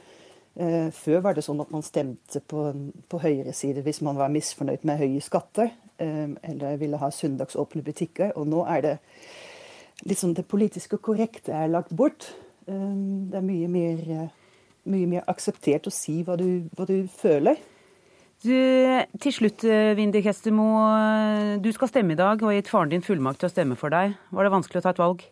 Uh, 0.53 0.91
før 0.93 1.23
var 1.25 1.33
det 1.33 1.45
sånn 1.47 1.61
at 1.63 1.71
man 1.73 1.81
stemte 1.85 2.41
på, 2.45 2.67
på 3.09 3.21
høyre 3.23 3.55
side 3.57 3.81
hvis 3.81 4.03
man 4.05 4.19
var 4.19 4.29
misfornøyd 4.33 4.85
med 4.85 5.01
høye 5.01 5.23
skatter. 5.25 5.73
Eh, 6.01 6.29
eller 6.49 6.77
ville 6.77 6.97
ha 6.97 7.09
søndagsåpne 7.11 7.83
butikker. 7.85 8.33
Og 8.39 8.47
nå 8.49 8.63
er 8.69 8.81
det 8.85 8.95
liksom 10.09 10.33
det 10.37 10.47
politiske 10.49 10.97
korrekte 10.97 11.53
er 11.53 11.71
lagt 11.71 11.93
bort. 11.95 12.31
Eh, 12.67 12.95
det 13.29 13.37
er 13.39 13.45
mye 13.45 13.67
mer, 13.67 14.01
eh, 14.09 14.33
mye 14.85 15.07
mer 15.07 15.23
akseptert 15.27 15.87
å 15.87 15.93
si 15.93 16.23
hva 16.23 16.37
du, 16.39 16.65
hva 16.75 16.87
du 16.89 17.07
føler. 17.07 17.61
Du, 18.43 18.51
til 19.23 19.31
slutt, 19.31 19.63
Vindi 19.95 20.19
Kestemo. 20.19 20.65
Du 21.63 21.69
skal 21.71 21.87
stemme 21.87 22.11
i 22.11 22.19
dag 22.19 22.41
og 22.41 22.49
har 22.49 22.57
gitt 22.57 22.67
faren 22.67 22.91
din 22.91 23.05
fullmakt 23.05 23.39
til 23.39 23.47
å 23.47 23.53
stemme 23.53 23.77
for 23.79 23.93
deg. 23.93 24.17
Var 24.35 24.43
det 24.43 24.51
vanskelig 24.51 24.81
å 24.81 24.83
ta 24.83 24.91
et 24.91 24.99
valg? 24.99 25.23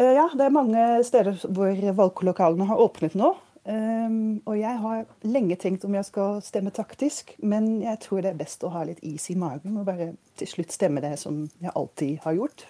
Ja, 0.00 0.30
det 0.32 0.46
er 0.46 0.54
mange 0.54 0.86
steder 1.04 1.36
hvor 1.52 1.76
valglokalene 1.98 2.64
har 2.70 2.80
åpnet 2.80 3.18
nå. 3.18 3.34
Um, 3.60 4.40
og 4.48 4.56
jeg 4.56 4.78
har 4.80 5.02
lenge 5.28 5.56
tenkt 5.60 5.84
om 5.84 5.94
jeg 5.98 6.06
skal 6.08 6.38
stemme 6.44 6.72
taktisk, 6.72 7.34
men 7.44 7.82
jeg 7.84 8.00
tror 8.00 8.24
det 8.24 8.32
er 8.32 8.38
best 8.40 8.64
å 8.64 8.72
ha 8.72 8.86
litt 8.88 9.02
is 9.04 9.28
i 9.28 9.36
magen 9.36 9.76
og 9.76 9.84
bare 9.90 10.14
til 10.40 10.48
slutt 10.48 10.72
stemme 10.72 11.02
det 11.04 11.18
som 11.20 11.42
jeg 11.60 11.74
alltid 11.76 12.22
har 12.24 12.38
gjort. 12.38 12.64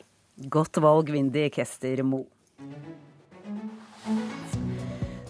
Godt 0.50 0.80
valg, 0.82 1.12
Vindy 1.14 1.47
Kester 1.54 2.02
Mo. 2.02 2.25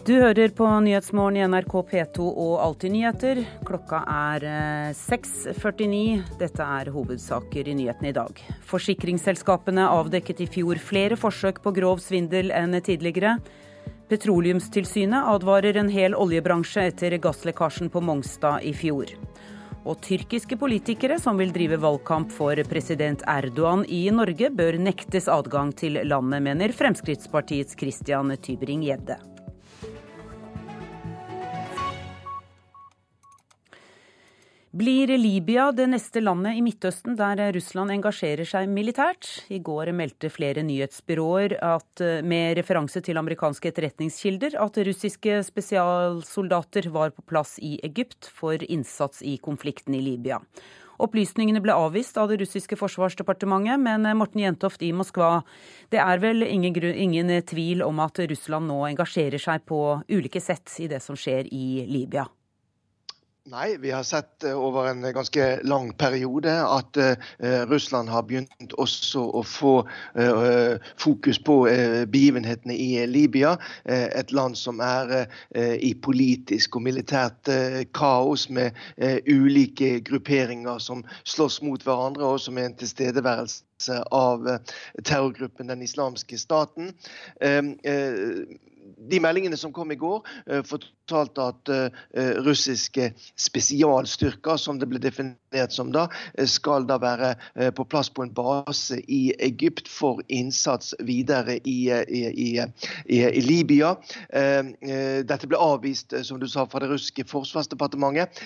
Du 0.07 0.15
hører 0.17 0.49
på 0.57 0.65
Nyhetsmorgen 0.81 1.37
i 1.37 1.45
NRK 1.45 1.75
P2 1.91 2.25
og 2.25 2.55
Alltid 2.65 2.95
nyheter. 2.95 3.41
Klokka 3.69 4.01
er 4.09 4.47
6.49. 4.97 5.99
Eh, 6.01 6.31
Dette 6.41 6.65
er 6.65 6.89
hovedsaker 6.95 7.69
i 7.69 7.75
nyhetene 7.77 8.09
i 8.09 8.17
dag. 8.17 8.41
Forsikringsselskapene 8.71 9.85
avdekket 9.93 10.41
i 10.41 10.49
fjor 10.51 10.81
flere 10.81 11.21
forsøk 11.21 11.61
på 11.63 11.75
grov 11.77 12.01
svindel 12.01 12.49
enn 12.49 12.79
tidligere. 12.81 13.37
Petroleumstilsynet 14.11 15.29
advarer 15.31 15.77
en 15.79 15.89
hel 15.89 16.17
oljebransje 16.19 16.83
etter 16.91 17.15
gasslekkasjen 17.23 17.93
på 17.95 18.03
Mongstad 18.03 18.65
i 18.67 18.73
fjor. 18.75 19.13
Og 19.87 20.01
tyrkiske 20.03 20.59
politikere 20.59 21.21
som 21.23 21.39
vil 21.39 21.55
drive 21.55 21.79
valgkamp 21.79 22.35
for 22.35 22.59
president 22.67 23.23
Erdogan 23.31 23.87
i 23.87 24.03
Norge, 24.11 24.51
bør 24.51 24.81
nektes 24.83 25.31
adgang 25.31 25.71
til 25.79 26.03
landet, 26.03 26.43
mener 26.43 26.75
Fremskrittspartiets 26.75 27.79
Christian 27.79 28.35
Tybring-Gjedde. 28.35 29.30
Blir 34.71 35.11
Libya 35.19 35.73
det 35.75 35.89
neste 35.91 36.21
landet 36.23 36.55
i 36.55 36.61
Midtøsten 36.63 37.17
der 37.19 37.41
Russland 37.57 37.91
engasjerer 37.91 38.47
seg 38.47 38.69
militært? 38.71 39.27
I 39.51 39.59
går 39.67 39.91
meldte 39.99 40.31
flere 40.31 40.63
nyhetsbyråer 40.63 41.57
at, 41.59 42.03
med 42.23 42.55
referanse 42.55 43.03
til 43.03 43.19
amerikanske 43.19 43.73
etterretningskilder 43.73 44.55
at 44.63 44.79
russiske 44.87 45.41
spesialsoldater 45.51 46.87
var 46.95 47.11
på 47.11 47.27
plass 47.27 47.57
i 47.59 47.81
Egypt 47.83 48.31
for 48.31 48.63
innsats 48.63 49.27
i 49.27 49.41
konflikten 49.43 49.99
i 49.99 50.07
Libya. 50.07 50.39
Opplysningene 51.03 51.59
ble 51.65 51.75
avvist 51.75 52.15
av 52.23 52.31
det 52.31 52.39
russiske 52.45 52.79
forsvarsdepartementet, 52.79 53.83
men 53.83 54.07
Morten 54.23 54.47
Jentoft 54.47 54.87
i 54.87 54.95
Moskva, 54.95 55.41
det 55.91 55.99
er 55.99 56.23
vel 56.23 56.47
ingen, 56.47 56.79
ingen 56.95 57.41
tvil 57.43 57.83
om 57.83 58.07
at 58.07 58.23
Russland 58.23 58.71
nå 58.71 58.85
engasjerer 58.95 59.43
seg 59.51 59.67
på 59.67 59.99
ulike 60.07 60.39
sett 60.39 60.79
i 60.79 60.87
det 60.87 61.03
som 61.03 61.19
skjer 61.19 61.51
i 61.51 61.89
Libya? 61.91 62.31
Nei, 63.51 63.77
vi 63.77 63.91
har 63.91 64.03
sett 64.03 64.45
eh, 64.45 64.59
over 64.59 64.87
en 64.87 65.03
ganske 65.13 65.47
lang 65.67 65.89
periode 65.99 66.53
at 66.63 66.97
uh, 66.97 67.15
Russland 67.67 68.09
har 68.09 68.23
begynt 68.29 68.75
også 68.79 69.25
å 69.27 69.43
få 69.43 69.73
uh, 70.15 70.77
fokus 71.03 71.41
på 71.43 71.57
uh, 71.67 72.05
begivenhetene 72.07 72.77
i 72.79 73.07
Libya. 73.11 73.57
et 73.91 74.31
land 74.33 74.55
som 74.59 74.79
er 74.85 75.27
i 75.83 75.91
politisk 76.05 76.77
og 76.77 76.85
militært 76.87 77.49
kaos 77.97 78.47
med 78.51 78.77
ulike 79.27 79.99
grupperinger 80.07 80.79
som 80.79 81.03
slåss 81.25 81.61
mot 81.67 81.83
hverandre, 81.83 82.25
og 82.25 82.41
som 82.41 82.59
er 82.59 82.71
en 82.71 82.79
tilstedeværelse 82.79 83.99
av 84.15 84.47
terrorgruppen 85.03 85.73
Den 85.73 85.83
islamske 85.83 86.39
staten 86.39 86.95
de 89.11 89.21
meldingene 89.23 89.59
som 89.59 89.73
kom 89.75 89.93
i 89.93 89.99
går, 89.99 90.23
uh, 90.51 90.63
fortalte 91.11 91.47
at 91.53 91.73
uh, 91.75 92.43
russiske 92.47 93.11
spesialstyrker, 93.41 94.57
som 94.57 94.79
det 94.79 94.89
ble 94.91 95.01
definert 95.03 95.75
som 95.75 95.91
da, 95.93 96.07
skal 96.47 96.87
da 96.87 96.97
være 97.03 97.33
på 97.75 97.85
plass 97.91 98.11
på 98.15 98.23
en 98.23 98.31
base 98.35 99.01
i 99.11 99.33
Egypt 99.43 99.89
for 99.91 100.23
innsats 100.31 100.95
videre 101.03 101.59
i, 101.67 101.91
i, 101.91 102.23
i, 102.31 102.49
i 103.19 103.43
Libya. 103.43 103.97
Dette 104.31 105.51
ble 105.51 105.59
avvist, 105.59 106.15
som 106.23 106.39
du 106.39 106.47
sa, 106.47 106.69
fra 106.71 106.85
det 106.85 106.93
russiske 106.93 107.27
forsvarsdepartementet. 107.27 108.39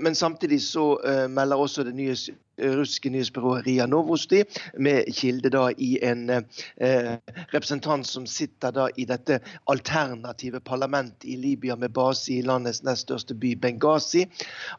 Men 0.00 0.16
samtidig 0.16 0.62
så 0.64 0.94
melder 1.28 1.60
også 1.60 1.84
det 1.84 1.96
nye 2.00 2.16
russiske 2.58 3.10
nyhetsbyrået 3.10 3.66
Ria 3.66 3.86
Novosti, 3.86 4.42
med 4.78 5.12
kilde 5.14 5.50
da 5.50 5.68
i 5.78 5.98
en 6.02 6.30
eh, 6.30 7.18
representant 7.54 8.06
som 8.06 8.26
sitter 8.26 8.74
da 8.74 8.88
i 8.96 9.06
dette 9.08 9.40
alternative 9.70 10.60
parlamentet 10.60 11.28
i 11.28 11.36
Libya 11.36 11.76
med 11.76 11.92
i 12.28 12.40
landets 12.42 12.82
nest 12.86 13.06
største 13.06 13.34
by, 13.38 13.54
Benghazi, 13.60 14.24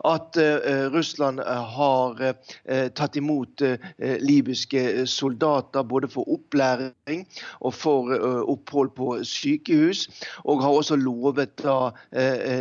at 0.08 0.38
eh, 0.38 0.88
Russland 0.93 1.39
eh, 1.39 1.63
har 1.75 2.21
eh, 2.23 2.88
tatt 2.95 3.17
imot 3.19 3.62
eh, 3.65 3.77
libyske 4.21 5.05
soldater 5.10 5.84
både 5.84 6.10
for 6.12 6.29
opplæring 6.29 7.25
og 7.60 7.73
for 7.75 8.13
eh, 8.15 8.41
opphold 8.49 8.93
på 8.97 9.12
sykehus, 9.27 10.05
og 10.45 10.63
har 10.63 10.75
også 10.79 10.97
lovet 10.99 11.55
da 11.60 11.91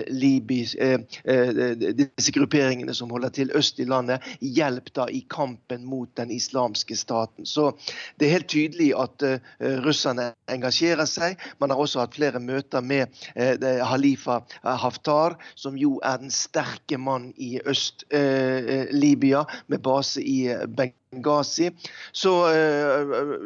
Libis, 0.08 0.74
disse 1.98 2.32
grupperingene 2.34 2.94
som 2.94 3.10
holder 3.12 3.32
til 3.34 3.52
øst 3.56 3.78
i 3.80 3.86
landet, 3.88 4.24
hjelp 4.40 4.90
da 4.96 5.06
i 5.10 5.20
kampen 5.30 5.84
mot 5.86 6.10
den 6.18 6.30
islamske 6.34 6.96
staten. 6.98 7.46
Så 7.46 7.70
det 8.18 8.28
er 8.28 8.36
helt 8.38 8.50
tydelig 8.50 8.90
at 8.98 9.24
russerne 9.84 10.30
engasjerer 10.52 11.08
seg. 11.08 11.38
Man 11.60 11.72
har 11.72 11.80
også 11.80 12.02
hatt 12.02 12.16
flere 12.18 12.40
møter 12.42 12.84
med 12.84 13.14
Halifa 13.88 14.40
Haftar, 14.62 15.36
som 15.58 15.76
jo 15.78 15.98
er 16.04 16.20
den 16.22 16.32
sterke 16.34 16.98
mann 17.00 17.30
i 17.36 17.56
Øst-Libya, 17.60 19.44
uh, 19.44 19.62
med 19.66 19.82
base 19.84 20.22
i 20.22 20.38
Benghazi. 20.66 21.70
Så 22.12 22.32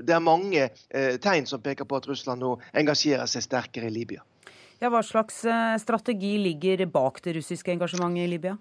det 0.03 0.15
er 0.15 0.25
mange 0.25 0.69
tegn 0.93 1.47
som 1.49 1.62
peker 1.62 1.88
på 1.88 1.99
at 1.99 2.09
Russland 2.11 2.43
nå 2.43 2.57
engasjerer 2.75 3.29
seg 3.31 3.45
sterkere 3.47 3.91
i 3.91 3.95
Libya. 3.95 4.23
Ja, 4.83 4.91
hva 4.91 5.03
slags 5.07 5.45
strategi 5.83 6.35
ligger 6.43 6.85
bak 6.91 7.23
det 7.23 7.37
russiske 7.38 7.75
engasjementet 7.75 8.27
i 8.27 8.31
Libya? 8.35 8.57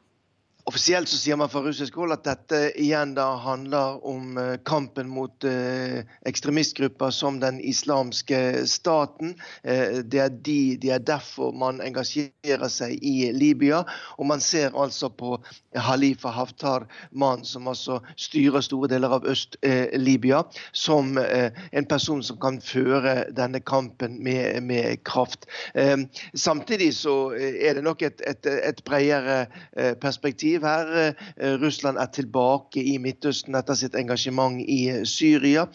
Offisielt 0.71 1.09
så 1.11 1.17
sier 1.19 1.35
man 1.35 1.49
fra 1.51 1.59
russisk 1.65 1.97
hold 1.99 2.13
at 2.15 2.21
dette 2.23 2.59
igjen 2.79 3.11
da 3.17 3.25
handler 3.43 3.97
om 4.07 4.37
eh, 4.39 4.53
kampen 4.63 5.09
mot 5.11 5.43
eh, 5.43 6.05
ekstremistgrupper 6.29 7.11
som 7.11 7.41
den 7.41 7.57
islamske 7.59 8.39
staten. 8.71 9.33
Eh, 9.67 9.99
det, 9.99 10.21
er 10.23 10.31
de, 10.31 10.77
det 10.79 10.93
er 10.95 11.03
derfor 11.03 11.51
man 11.51 11.83
engasjerer 11.83 12.71
seg 12.71 13.03
i 13.03 13.33
Libya. 13.35 13.81
Og 14.15 14.29
man 14.31 14.39
ser 14.39 14.71
altså 14.71 15.09
på 15.11 15.33
Halifa 15.75 16.31
Haftar, 16.31 16.87
mannen 17.11 17.43
som 17.43 17.67
altså 17.67 17.99
styrer 18.15 18.63
store 18.63 18.93
deler 18.93 19.17
av 19.17 19.27
Øst-Libya, 19.27 20.45
som 20.71 21.17
en 21.19 21.87
person 21.87 22.23
som 22.23 22.39
kan 22.39 22.61
føre 22.63 23.25
denne 23.35 23.59
kampen 23.63 24.17
med, 24.23 24.63
med 24.63 25.03
kraft. 25.07 25.47
Samtidig 26.35 26.91
så 26.99 27.15
er 27.39 27.77
det 27.79 27.85
nok 27.87 28.03
et, 28.03 28.23
et, 28.27 28.51
et 28.51 28.83
bredere 28.87 29.45
perspektiv 30.03 30.60
perspektiv 30.61 30.67
her. 30.67 31.57
Russland 31.61 31.97
er 31.97 32.11
tilbake 32.13 32.83
i 32.83 32.97
Midtøsten 33.01 33.55
etter 33.55 33.75
sitt 33.75 33.95
engasjement 33.95 34.61
i 34.61 35.05
Syria. 35.05 35.67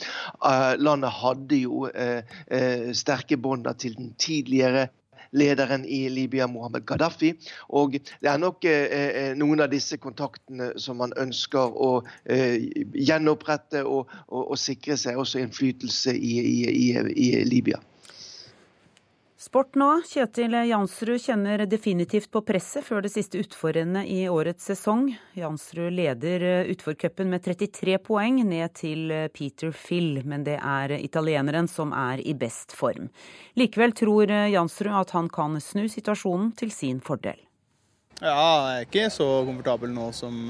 Landet 0.79 1.11
hadde 1.23 1.59
jo 1.63 1.87
sterke 2.95 3.37
bånd 3.37 3.67
til 3.79 3.97
den 3.99 4.15
tidligere 4.19 4.89
lederen 5.37 5.85
i 5.85 6.09
Libya, 6.09 6.47
Mohammed 6.47 6.87
Gaddafi. 6.87 7.33
Og 7.69 7.99
det 7.99 8.31
er 8.31 8.39
nok 8.41 8.65
eh, 8.69 9.33
noen 9.39 9.65
av 9.65 9.73
disse 9.73 9.99
kontaktene 10.01 10.73
som 10.81 11.01
man 11.03 11.15
ønsker 11.21 11.77
å 11.77 11.91
eh, 12.25 12.63
gjenopprette 12.95 13.85
og, 13.85 14.13
og, 14.29 14.43
og, 14.43 14.57
sikre 14.61 14.97
seg 15.01 15.19
også 15.21 15.43
innflytelse 15.43 16.15
i, 16.17 16.39
i, 16.41 16.57
i, 16.71 16.89
i 17.27 17.31
Libya. 17.49 17.83
Sport 19.37 19.75
nå. 19.77 19.87
Kjetil 20.09 20.55
Jansrud 20.65 21.21
kjenner 21.21 21.67
definitivt 21.69 22.31
på 22.33 22.41
presset 22.41 22.87
før 22.87 23.03
det 23.05 23.11
siste 23.13 23.37
utforrennet 23.43 24.09
i 24.09 24.23
årets 24.33 24.65
sesong. 24.71 25.11
Jansrud 25.37 25.93
leder 25.93 26.45
eh, 26.49 26.71
utforcupen 26.73 27.29
med 27.29 27.45
33 27.45 27.99
poeng, 28.01 28.41
ned 28.49 28.73
til 28.81 29.13
eh, 29.13 29.29
Peter 29.29 29.77
Phil, 29.77 30.23
men 30.25 30.47
det 30.49 30.57
er 30.57 30.97
italieneren 30.97 31.69
som 31.69 31.93
er 31.93 32.25
i 32.25 32.33
best 32.33 32.73
form. 32.73 33.11
Likevel 33.61 33.93
tror 34.01 34.33
eh, 34.33 34.49
Jansrud 34.55 34.97
at 35.05 35.13
han 35.19 35.29
kan 35.29 35.61
snu 35.61 35.85
situasjonen 35.85 36.55
til 36.57 36.73
sin 36.73 37.05
fordel. 37.05 37.37
Ja, 38.23 38.33
jeg 38.33 38.87
er 38.87 38.89
ikke 38.89 39.09
så 39.13 39.29
komfortabel 39.45 39.93
nå 39.93 40.09
som, 40.17 40.47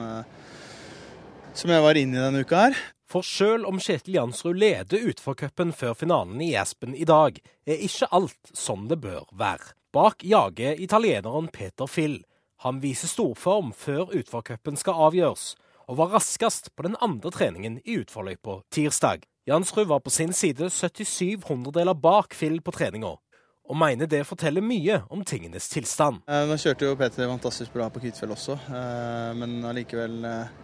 som 1.58 1.72
jeg 1.74 1.82
var 1.82 1.98
inne 1.98 2.20
i 2.20 2.22
denne 2.28 2.46
uka 2.46 2.68
her. 2.68 2.84
For 3.06 3.22
sjøl 3.22 3.62
om 3.68 3.78
Kjetil 3.78 4.16
Jansrud 4.16 4.58
leder 4.58 5.04
utforcupen 5.06 5.70
før 5.70 5.94
finalen 5.94 6.40
i 6.42 6.56
Aspen 6.58 6.94
i 6.98 7.06
dag, 7.06 7.38
er 7.62 7.84
ikke 7.86 8.08
alt 8.10 8.50
som 8.50 8.88
det 8.90 8.98
bør 9.04 9.28
være. 9.30 9.76
Bak 9.94 10.24
jager 10.26 10.80
italieneren 10.82 11.46
Peter 11.54 11.86
Fill. 11.86 12.24
Han 12.66 12.80
viser 12.82 13.06
storform 13.06 13.70
før 13.76 14.10
utforcupen 14.10 14.76
skal 14.80 14.98
avgjøres, 15.06 15.54
og 15.86 16.00
var 16.00 16.16
raskest 16.16 16.72
på 16.74 16.88
den 16.88 16.98
andre 17.00 17.30
treningen 17.30 17.78
i 17.84 18.00
utforløypa 18.02 18.58
tirsdag. 18.74 19.22
Jansrud 19.46 19.86
var 19.86 20.02
på 20.02 20.10
sin 20.10 20.34
side 20.34 20.66
77 20.74 21.46
hundredeler 21.46 21.94
bak 21.94 22.34
Fill 22.34 22.58
på 22.58 22.74
treninga, 22.74 23.14
og 23.70 23.78
mener 23.78 24.10
det 24.10 24.24
forteller 24.26 24.66
mye 24.66 25.04
om 25.14 25.22
tingenes 25.22 25.70
tilstand. 25.70 26.24
Eh, 26.26 26.42
nå 26.50 26.58
kjørte 26.58 26.90
jo 26.90 26.98
Peter 26.98 27.30
fantastisk 27.30 27.70
bra 27.76 27.86
på 27.86 28.02
Kvitfjell 28.02 28.34
også, 28.34 28.58
eh, 28.66 29.30
men 29.38 29.60
allikevel 29.70 30.24
eh, 30.26 30.56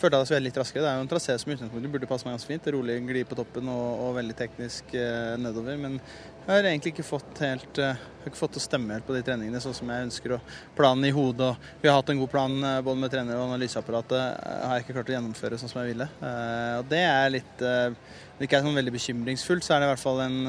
følte 0.00 0.18
jeg 0.20 0.36
det 0.36 0.44
litt 0.46 0.58
raskere. 0.60 0.82
Det 0.84 0.90
er 0.90 0.98
jo 0.98 1.04
en 1.04 1.10
trasé 1.10 1.34
som 1.40 1.50
i 1.50 1.56
utgangspunktet 1.56 1.92
burde 1.92 2.08
passe 2.10 2.26
meg 2.26 2.36
ganske 2.36 2.50
fint. 2.50 2.68
Rolig 2.74 2.96
gli 3.08 3.22
på 3.28 3.38
toppen 3.38 3.70
og, 3.72 3.86
og 4.06 4.16
veldig 4.18 4.36
teknisk 4.38 4.94
eh, 4.96 5.34
nedover. 5.40 5.78
Men 5.80 5.98
jeg 5.98 6.50
har 6.50 6.68
egentlig 6.68 6.92
ikke 6.94 7.06
fått 7.06 7.42
helt 7.42 7.80
eh, 7.82 8.02
ikke 8.26 8.40
fått 8.40 8.58
å 8.58 8.62
stemme 8.62 8.96
helt 8.96 9.06
på 9.06 9.14
de 9.16 9.22
treningene 9.26 9.60
sånn 9.62 9.76
som 9.76 9.90
jeg 9.92 10.06
ønsker. 10.08 10.36
Og 10.36 10.54
planen 10.78 11.08
i 11.08 11.14
hodet 11.14 11.50
og 11.52 11.68
Vi 11.82 11.90
har 11.90 12.00
hatt 12.00 12.12
en 12.12 12.22
god 12.22 12.32
plan 12.32 12.56
eh, 12.60 12.80
både 12.86 13.02
med 13.02 13.12
trener 13.12 13.38
og 13.38 13.48
analyseapparatet. 13.50 14.18
Eh, 14.20 14.64
har 14.66 14.78
jeg 14.78 14.86
ikke 14.86 14.98
klart 14.98 15.12
å 15.12 15.16
gjennomføre 15.16 15.60
sånn 15.60 15.72
som 15.72 15.82
jeg 15.82 15.94
ville. 15.94 16.08
Eh, 16.20 16.72
og 16.80 16.90
det 16.92 17.02
er 17.04 17.34
litt 17.38 17.64
eh, 17.64 18.16
Det 18.36 18.48
ikke 18.48 18.60
er 18.60 18.66
sånn 18.66 18.80
veldig 18.82 18.96
bekymringsfullt, 18.98 19.64
så 19.64 19.76
er 19.76 19.82
det 19.82 19.88
i 19.88 19.94
hvert 19.94 20.04
fall 20.04 20.26
en 20.26 20.40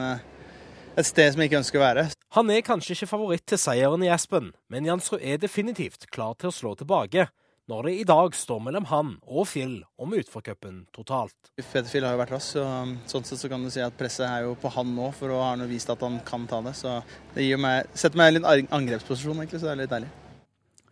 et 0.98 1.06
sted 1.06 1.30
som 1.30 1.40
jeg 1.40 1.52
ikke 1.52 1.60
ønsker 1.60 1.78
å 1.78 1.84
være. 1.84 2.04
Han 2.34 2.50
er 2.50 2.64
kanskje 2.66 2.96
ikke 2.96 3.10
favoritt 3.12 3.44
til 3.46 3.60
seieren 3.62 4.02
i 4.02 4.10
Aspen, 4.10 4.48
men 4.74 4.88
Jansrud 4.90 5.22
er 5.22 5.38
definitivt 5.38 6.08
klar 6.10 6.34
til 6.42 6.50
å 6.50 6.56
slå 6.56 6.72
tilbake 6.80 7.28
når 7.68 7.88
det 7.88 7.94
i 8.00 8.04
dag 8.08 8.36
står 8.36 8.62
mellom 8.64 8.86
han 8.88 9.10
og 9.28 9.48
Phil 9.50 9.82
om 10.00 10.14
utforcupen 10.16 10.86
totalt. 10.96 11.36
Phil 11.60 12.06
har 12.06 12.16
jo 12.16 12.22
vært 12.22 12.32
rask, 12.38 12.54
så 12.56 12.64
um, 12.64 12.94
sånn 13.10 13.26
sett 13.28 13.42
så 13.42 13.50
kan 13.52 13.64
du 13.64 13.72
si 13.74 13.82
at 13.84 13.98
presset 14.00 14.24
er 14.28 14.46
jo 14.46 14.54
på 14.60 14.72
han 14.72 14.94
nå, 14.96 15.10
for 15.18 15.34
å 15.36 15.42
ha 15.44 15.68
vist 15.68 15.92
at 15.92 16.06
han 16.06 16.22
kan 16.28 16.48
ta 16.48 16.62
det. 16.64 16.74
Så 16.80 16.94
det 17.36 17.50
meg, 17.60 17.90
setter 17.92 18.20
meg 18.20 18.38
i 18.38 18.40
en 18.40 18.72
angrepsposisjon, 18.80 19.42
egentlig, 19.42 19.60
så 19.60 19.68
det 19.68 19.74
er 19.74 19.82
litt 19.82 19.92
deilig. 19.92 20.14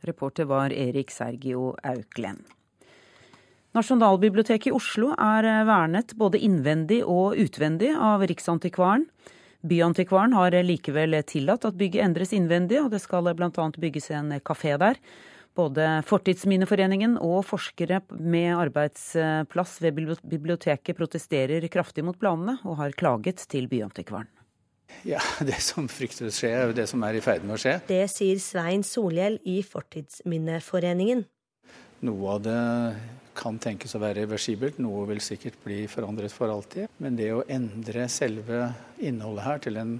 Reporter 0.05 0.49
var 0.49 0.75
Erik 0.75 1.13
Sergio 1.15 1.71
Auklend. 1.79 2.43
Nasjonalbiblioteket 3.75 4.69
i 4.69 4.75
Oslo 4.75 5.09
er 5.19 5.47
eh, 5.49 5.63
vernet 5.67 6.13
både 6.19 6.39
innvendig 6.43 7.01
og 7.03 7.39
utvendig 7.39 7.89
av 7.95 8.23
Riksantikvaren. 8.23 9.07
Byantikvaren 9.65 10.35
har 10.35 10.55
likevel 10.63 11.17
tillatt 11.27 11.65
at 11.67 11.79
bygget 11.79 12.03
endres 12.05 12.35
innvendig, 12.35 12.83
og 12.83 12.91
det 12.93 13.01
skal 13.03 13.31
bl.a. 13.33 13.65
bygges 13.79 14.11
en 14.13 14.35
kafé 14.45 14.75
der. 14.79 14.99
Både 15.55 15.87
Fortidsminneforeningen 16.03 17.15
og 17.23 17.45
forskere 17.47 18.01
med 18.19 18.51
arbeidsplass 18.57 19.77
ved 19.83 20.01
biblioteket 20.19 20.97
protesterer 20.97 21.63
kraftig 21.71 22.03
mot 22.03 22.17
planene, 22.19 22.57
og 22.67 22.81
har 22.81 22.95
klaget 22.99 23.45
til 23.47 23.69
Byantikvaren. 23.71 24.27
Ja, 25.07 25.21
Det 25.49 25.61
som 25.63 25.87
fryktes 25.91 26.41
skje, 26.41 26.51
er 26.51 26.69
jo 26.69 26.75
det 26.75 26.87
som 26.91 27.03
er 27.07 27.17
i 27.17 27.23
ferd 27.23 27.47
med 27.47 27.57
å 27.57 27.61
skje. 27.61 27.77
Det 27.87 28.03
sier 28.11 28.41
Svein 28.43 28.83
Solhjell 28.85 29.39
i 29.47 29.61
Fortidsminneforeningen. 29.65 31.23
Noe 32.05 32.35
av 32.35 32.43
det 32.43 32.61
kan 33.35 33.57
tenkes 33.59 33.95
å 33.95 34.01
være 34.03 34.23
reversibelt, 34.23 34.77
noe 34.83 35.07
vil 35.09 35.21
sikkert 35.23 35.57
bli 35.63 35.83
forandret 35.91 36.35
for 36.35 36.51
alltid. 36.51 36.91
Men 37.03 37.17
det 37.19 37.31
å 37.35 37.43
endre 37.51 38.07
selve 38.11 38.69
innholdet 39.03 39.47
her 39.47 39.63
til 39.63 39.79
en 39.81 39.99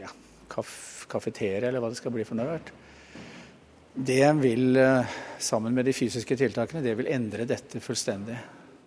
ja, 0.00 0.12
kafeteria, 0.52 1.68
eller 1.68 1.82
hva 1.82 1.92
det 1.92 2.00
skal 2.00 2.14
bli 2.14 2.24
for 2.28 2.38
noe, 2.38 2.60
det 3.96 4.32
vil, 4.42 4.76
eh, 4.76 5.06
sammen 5.38 5.74
med 5.74 5.84
de 5.84 5.92
fysiske 5.92 6.36
tiltakene, 6.36 6.82
det 6.82 6.94
vil 6.98 7.08
endre 7.08 7.44
dette 7.48 7.80
fullstendig. 7.80 8.36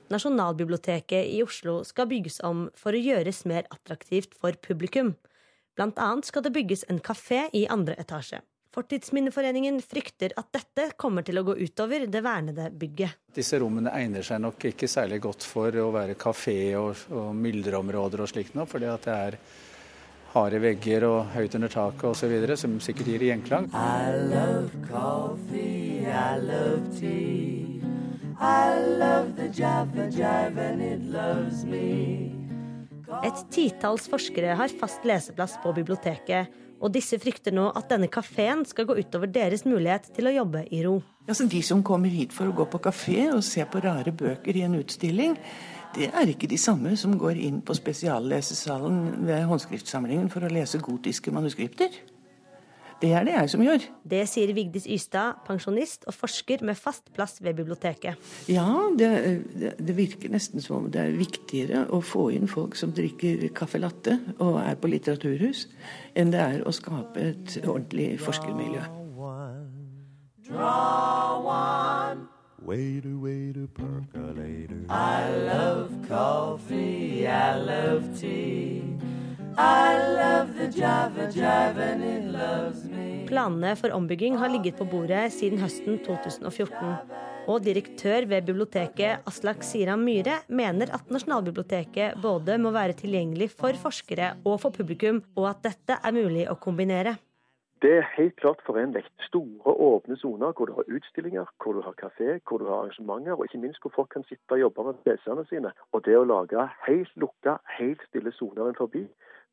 Nasjonalbiblioteket 0.09 1.25
i 1.33 1.41
Oslo 1.43 1.83
skal 1.83 2.07
bygges 2.09 2.39
om 2.45 2.69
for 2.77 2.93
å 2.93 3.01
gjøres 3.01 3.43
mer 3.45 3.65
attraktivt 3.69 4.33
for 4.37 4.53
publikum. 4.53 5.15
Blant 5.77 5.97
annet 6.01 6.25
skal 6.25 6.45
det 6.45 6.53
bygges 6.53 6.85
en 6.89 6.99
kafé 6.99 7.47
i 7.53 7.67
andre 7.69 7.95
etasje. 7.95 8.41
Fortidsminneforeningen 8.73 9.79
frykter 9.81 10.33
at 10.37 10.51
dette 10.53 10.91
kommer 10.97 11.25
til 11.25 11.39
å 11.41 11.43
gå 11.43 11.55
utover 11.57 12.05
det 12.05 12.21
vernede 12.21 12.67
bygget. 12.69 13.17
Disse 13.33 13.57
rommene 13.61 13.93
egner 13.97 14.25
seg 14.25 14.43
nok 14.43 14.67
ikke 14.69 14.89
særlig 14.89 15.21
godt 15.25 15.45
for 15.45 15.73
å 15.73 15.89
være 15.93 16.17
kafé 16.21 16.75
og, 16.77 17.07
og 17.09 17.31
myldreområder 17.37 18.21
og 18.21 18.29
slikt 18.29 18.53
noe, 18.57 18.69
fordi 18.69 18.91
at 18.91 19.07
det 19.09 19.15
er 19.15 19.39
harde 20.33 20.59
vegger 20.61 21.05
og 21.07 21.31
høyt 21.33 21.55
under 21.57 21.71
taket 21.73 22.05
osv., 22.11 22.35
som 22.59 22.77
sikkert 22.83 23.13
gir 23.13 23.25
gjenklang. 23.29 23.69
I 23.73 24.13
love 24.29 24.69
coffee, 24.89 26.05
I 26.05 26.37
love 26.41 26.85
tea. 26.99 27.81
I 28.39 28.79
love 28.97 29.35
the 29.35 29.49
java 29.49 30.07
jive 30.07 30.57
and 30.57 30.81
it 30.81 31.03
loves 31.11 31.65
me. 31.65 32.31
Et 33.25 33.39
titalls 33.51 34.05
forskere 34.07 34.53
har 34.55 34.71
fast 34.79 35.03
leseplass 35.07 35.57
på 35.63 35.73
biblioteket, 35.75 36.53
og 36.79 36.93
disse 36.95 37.17
frykter 37.19 37.51
nå 37.51 37.65
at 37.75 37.89
denne 37.91 38.07
kafeen 38.07 38.61
skal 38.69 38.87
gå 38.87 38.95
utover 39.01 39.27
deres 39.33 39.65
mulighet 39.67 40.07
til 40.15 40.29
å 40.29 40.35
jobbe 40.37 40.61
i 40.71 40.83
ro. 40.85 40.99
Altså, 41.27 41.49
de 41.51 41.59
som 41.65 41.81
kommer 41.83 42.13
hit 42.13 42.31
for 42.33 42.47
å 42.47 42.55
gå 42.55 42.69
på 42.71 42.79
kafé 42.85 43.25
og 43.33 43.43
se 43.43 43.65
på 43.67 43.81
rare 43.83 44.13
bøker 44.15 44.55
i 44.55 44.63
en 44.65 44.77
utstilling, 44.79 45.35
det 45.99 46.07
er 46.15 46.31
ikke 46.31 46.47
de 46.47 46.57
samme 46.59 46.95
som 46.99 47.17
går 47.19 47.41
inn 47.43 47.59
på 47.65 47.75
spesiallesesalen 47.75 49.27
ved 49.27 49.43
håndskriftsamlingen 49.49 50.29
for 50.31 50.45
å 50.45 50.51
lese 50.53 50.79
gotiske 50.83 51.33
manuskripter. 51.35 51.91
Det 52.99 53.13
er 53.15 53.23
det 53.23 53.31
jeg 53.31 53.51
som 53.53 53.61
gjør. 53.63 53.83
Det 54.11 54.19
sier 54.27 54.51
Vigdis 54.55 54.83
Ystad, 54.91 55.37
pensjonist 55.47 56.03
og 56.09 56.15
forsker 56.17 56.65
med 56.67 56.75
fast 56.75 57.07
plass 57.15 57.37
ved 57.39 57.55
biblioteket. 57.55 58.19
Ja, 58.51 58.67
det, 58.99 59.11
det, 59.55 59.73
det, 59.79 59.95
virker 59.95 60.31
nesten 60.33 60.63
som 60.63 60.81
om 60.81 60.89
det 60.91 61.05
er 61.05 61.15
viktigere 61.15 61.85
å 61.95 62.01
få 62.03 62.27
inn 62.35 62.49
folk 62.51 62.75
som 62.79 62.91
drikker 62.95 63.45
caffè 63.55 63.79
latte 63.79 64.17
og 64.39 64.59
er 64.65 64.75
på 64.79 64.91
litteraturhus, 64.91 65.67
enn 66.19 66.35
det 66.35 66.43
er 66.43 66.65
å 66.67 66.75
skape 66.75 67.29
et 67.31 67.55
ordentlig 67.63 68.17
forskermiljø. 68.25 68.83
Draw 70.49 71.47
one. 71.47 72.38
Waiter, 72.65 73.15
waiter, 73.15 73.67
percolator. 73.73 74.83
I 74.89 75.29
love 75.47 75.89
coffee, 76.07 77.27
I 77.27 77.55
love 77.55 78.03
tea. 78.19 78.83
I 79.57 79.97
love 79.97 80.55
the 80.55 80.67
java 80.67 81.27
jive 81.31 81.77
and 81.77 82.03
it 82.03 82.25
loves 82.31 82.83
me. 82.83 83.25
Planene 83.27 83.75
for 83.75 83.91
ombygging 83.95 84.37
har 84.37 84.49
ligget 84.49 84.77
på 84.77 84.85
bordet 84.85 85.29
siden 85.33 85.59
høsten 85.63 85.99
2014. 86.05 87.15
Og 87.49 87.63
direktør 87.65 88.27
ved 88.29 88.45
biblioteket 88.45 89.25
Aslak 89.29 89.63
Siram 89.65 90.03
Myhre 90.05 90.41
mener 90.49 90.91
at 90.93 91.09
Nasjonalbiblioteket 91.09 92.19
både 92.21 92.59
må 92.61 92.73
være 92.75 92.97
tilgjengelig 92.99 93.49
for 93.55 93.73
forskere 93.79 94.35
og 94.43 94.59
for 94.61 94.75
publikum, 94.75 95.23
og 95.35 95.49
at 95.55 95.63
dette 95.71 95.97
er 95.97 96.15
mulig 96.15 96.45
å 96.51 96.59
kombinere. 96.59 97.15
Det 97.81 97.91
er 97.97 98.07
helt 98.17 98.35
klart 98.35 98.61
forenlig. 98.67 99.05
Store, 99.27 99.71
åpne 99.71 100.17
soner 100.19 100.51
hvor 100.51 100.67
du 100.67 100.73
har 100.75 100.89
utstillinger, 100.95 101.45
hvor 101.63 101.77
du 101.77 101.81
har 101.81 101.95
kafé, 102.03 102.39
hvor 102.47 102.59
du 102.59 102.65
har 102.67 102.81
arrangementer, 102.81 103.37
og 103.37 103.45
ikke 103.45 103.61
minst 103.63 103.79
hvor 103.81 103.93
folk 103.95 104.09
kan 104.15 104.25
sitte 104.27 104.57
og 104.57 104.59
jobbe 104.59 104.83
med 104.87 104.99
leserne 105.07 105.45
sine. 105.47 105.71
Og 105.95 106.03
det 106.05 106.17
å 106.19 106.27
lage 106.27 106.65
helt 106.87 107.13
lukka, 107.15 107.57
helt 107.79 108.03
stille 108.09 108.33
soner 108.35 108.75
forbi, 108.77 109.05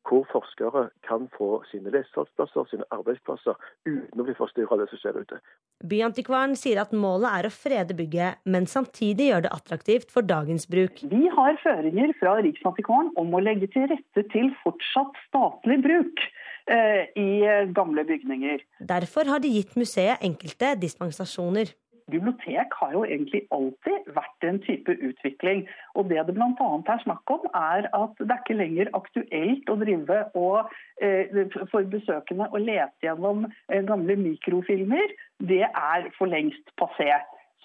hvor 0.07 0.27
forskere 0.31 0.89
kan 1.07 1.27
få 1.37 1.49
sine 1.71 1.91
lesesalgsplasser, 1.91 2.67
sine 2.71 2.87
arbeidsplasser, 2.95 3.55
uten 3.87 4.21
å 4.21 4.25
bli 4.27 4.35
forstyrra 4.37 4.75
av 4.75 4.83
det 4.83 4.89
som 4.91 5.01
skjer 5.01 5.19
ute. 5.23 5.39
Byantikvaren 5.87 6.55
sier 6.59 6.79
at 6.83 6.95
målet 6.95 7.31
er 7.31 7.47
å 7.47 7.53
frede 7.53 7.95
bygget, 7.97 8.41
men 8.47 8.67
samtidig 8.71 9.29
gjøre 9.31 9.45
det 9.47 9.53
attraktivt 9.55 10.11
for 10.13 10.27
dagens 10.27 10.67
bruk. 10.71 11.03
Vi 11.11 11.27
har 11.35 11.59
føringer 11.63 12.15
fra 12.19 12.37
Riksantikvaren 12.43 13.11
om 13.19 13.35
å 13.35 13.43
legge 13.43 13.69
til 13.71 13.87
rette 13.91 14.27
til 14.33 14.51
fortsatt 14.63 15.19
statlig 15.27 15.81
bruk. 15.85 16.27
Eh, 16.67 17.03
i 17.15 17.29
gamle 17.75 18.03
bygninger. 18.03 18.59
Derfor 18.89 19.23
har 19.31 19.39
de 19.39 19.47
gitt 19.47 19.77
museet 19.79 20.19
enkelte 20.21 20.73
dispensasjoner. 20.81 21.71
bibliotek 22.11 22.73
har 22.79 22.91
jo 22.95 23.03
egentlig 23.03 23.41
alltid 23.51 24.09
vært 24.15 24.47
en 24.49 24.59
type 24.63 24.91
utvikling. 25.09 25.65
Og 25.95 26.09
Det 26.09 26.25
det 26.27 26.35
bl.a. 26.35 26.67
er 26.93 27.03
snakk 27.03 27.31
om, 27.35 27.47
er 27.53 27.87
at 28.01 28.19
det 28.19 28.31
er 28.31 28.43
ikke 28.43 28.59
lenger 28.61 28.91
aktuelt 28.99 29.71
å 29.71 29.79
drive 29.83 30.19
og 30.35 30.69
eh, 31.01 31.55
for 31.71 31.87
besøkende 31.95 32.49
å 32.51 32.61
lete 32.63 33.07
gjennom 33.07 33.47
eh, 33.47 33.83
gamle 33.87 34.15
mikrofilmer. 34.15 35.15
Det 35.39 35.65
er 35.67 36.11
for 36.17 36.31
lengst 36.31 36.75
passé. 36.79 37.11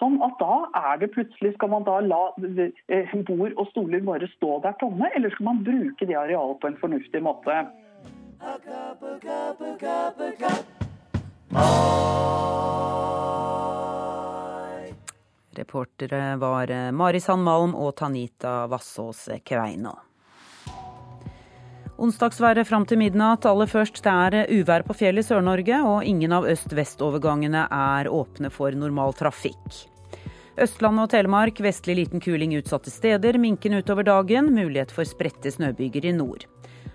Sånn 0.01 0.19
at 0.25 0.39
da 0.39 0.55
er 0.75 0.97
det 1.03 1.11
plutselig 1.13 1.53
Skal 1.53 1.69
man 1.69 1.83
da 1.85 1.99
la 2.01 2.23
eh, 2.39 3.15
bord 3.27 3.53
og 3.55 3.67
stoler 3.71 4.03
bare 4.03 4.31
stå 4.35 4.59
der 4.63 4.75
tomme, 4.81 5.11
eller 5.15 5.31
skal 5.35 5.51
man 5.51 5.63
bruke 5.63 6.07
det 6.07 6.17
arealet 6.17 6.59
på 6.59 6.71
en 6.71 6.79
fornuftig 6.81 7.23
måte? 7.23 7.63
A 8.45 8.59
cup, 8.59 9.03
a 9.03 9.19
cup, 9.79 10.39
cup. 10.39 10.65
Reportere 15.51 16.35
var 16.35 16.71
eh, 16.71 16.91
Mari 16.91 17.19
Sandmalm 17.19 17.75
og 17.75 17.95
Tanita 17.95 18.67
Vassås 18.67 19.29
Kveino. 19.45 19.95
Onsdagsværet 21.97 22.67
fram 22.67 22.83
til 22.85 22.99
midnatt. 22.99 23.45
Aller 23.47 23.69
først, 23.71 24.03
det 24.03 24.11
er 24.11 24.39
eh, 24.41 24.51
uvær 24.59 24.83
på 24.83 24.97
fjellet 24.99 25.23
i 25.23 25.29
Sør-Norge, 25.29 25.79
og 25.87 26.03
ingen 26.03 26.35
av 26.35 26.43
øst-vest-overgangene 26.51 27.63
er 27.71 28.11
åpne 28.11 28.51
for 28.51 28.75
normal 28.75 29.15
trafikk. 29.15 29.85
Østlandet 30.59 31.07
og 31.07 31.13
Telemark 31.15 31.63
vestlig 31.63 31.95
liten 32.01 32.19
kuling 32.19 32.57
utsatte 32.59 32.91
steder. 32.91 33.39
Minken 33.39 33.79
utover 33.79 34.03
dagen. 34.03 34.51
Mulighet 34.51 34.91
for 34.91 35.07
spredte 35.07 35.55
snøbyger 35.55 36.11
i 36.11 36.17
nord. 36.19 36.43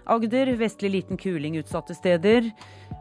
Agder 0.08 0.54
vestlig 0.56 0.90
liten 0.94 1.18
kuling 1.20 1.58
utsatte 1.60 1.94
steder. 1.94 2.50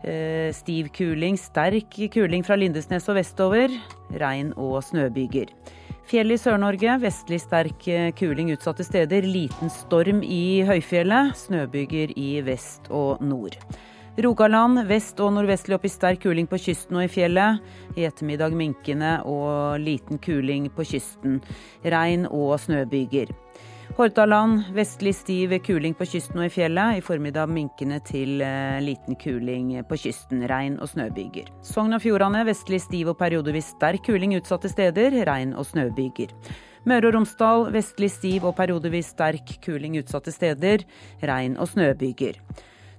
Eh, 0.04 0.52
stiv 0.54 0.90
kuling, 0.96 1.38
sterk 1.40 1.96
kuling 2.12 2.44
fra 2.44 2.58
Lindesnes 2.60 3.08
og 3.08 3.16
vestover. 3.16 3.72
Regn 4.20 4.52
og 4.60 4.82
snøbyger. 4.84 5.54
Fjell 6.08 6.32
i 6.32 6.38
Sør-Norge 6.40 6.94
vestlig 7.00 7.40
sterk 7.44 7.88
eh, 7.92 8.12
kuling 8.16 8.52
utsatte 8.54 8.84
steder. 8.84 9.24
Liten 9.24 9.72
storm 9.72 10.20
i 10.24 10.64
høyfjellet. 10.68 11.32
Snøbyger 11.48 12.12
i 12.20 12.30
vest 12.48 12.92
og 12.92 13.24
nord. 13.24 13.56
Rogaland 14.18 14.82
vest 14.90 15.20
og 15.22 15.36
nordvestlig 15.36 15.76
opp 15.78 15.84
i 15.86 15.94
sterk 15.94 16.24
kuling 16.24 16.48
på 16.50 16.58
kysten 16.60 16.98
og 16.98 17.06
i 17.06 17.12
fjellet. 17.12 17.60
I 17.96 18.08
ettermiddag 18.10 18.56
minkende 18.58 19.20
og 19.30 19.80
liten 19.84 20.20
kuling 20.20 20.72
på 20.76 20.88
kysten. 20.92 21.40
Regn 21.86 22.28
og 22.28 22.58
snøbyger. 22.64 23.32
Hordaland 23.98 24.68
vestlig 24.78 25.16
stiv 25.18 25.56
kuling 25.66 25.96
på 25.98 26.06
kysten 26.06 26.38
og 26.38 26.46
i 26.46 26.52
fjellet. 26.54 27.00
I 27.00 27.02
formiddag 27.02 27.50
minkende 27.50 27.98
til 28.06 28.44
eh, 28.46 28.78
liten 28.86 29.18
kuling 29.18 29.72
på 29.90 29.98
kysten. 29.98 30.44
Regn 30.46 30.76
og 30.78 30.92
snøbyger. 30.92 31.50
Sogn 31.66 31.98
og 31.98 32.04
Fjordane 32.04 32.44
vestlig 32.46 32.78
stiv 32.84 33.10
og 33.10 33.18
periodevis 33.18 33.72
sterk 33.74 34.06
kuling 34.06 34.36
utsatte 34.38 34.70
steder. 34.70 35.18
Regn 35.26 35.56
og 35.58 35.66
snøbyger. 35.66 36.36
Møre 36.86 37.10
og 37.10 37.18
Romsdal 37.18 37.66
vestlig 37.74 38.12
stiv 38.14 38.46
og 38.46 38.54
periodevis 38.62 39.10
sterk 39.16 39.58
kuling 39.66 39.98
utsatte 39.98 40.36
steder. 40.36 40.86
Regn 41.26 41.58
og 41.58 41.74
snøbyger. 41.74 42.38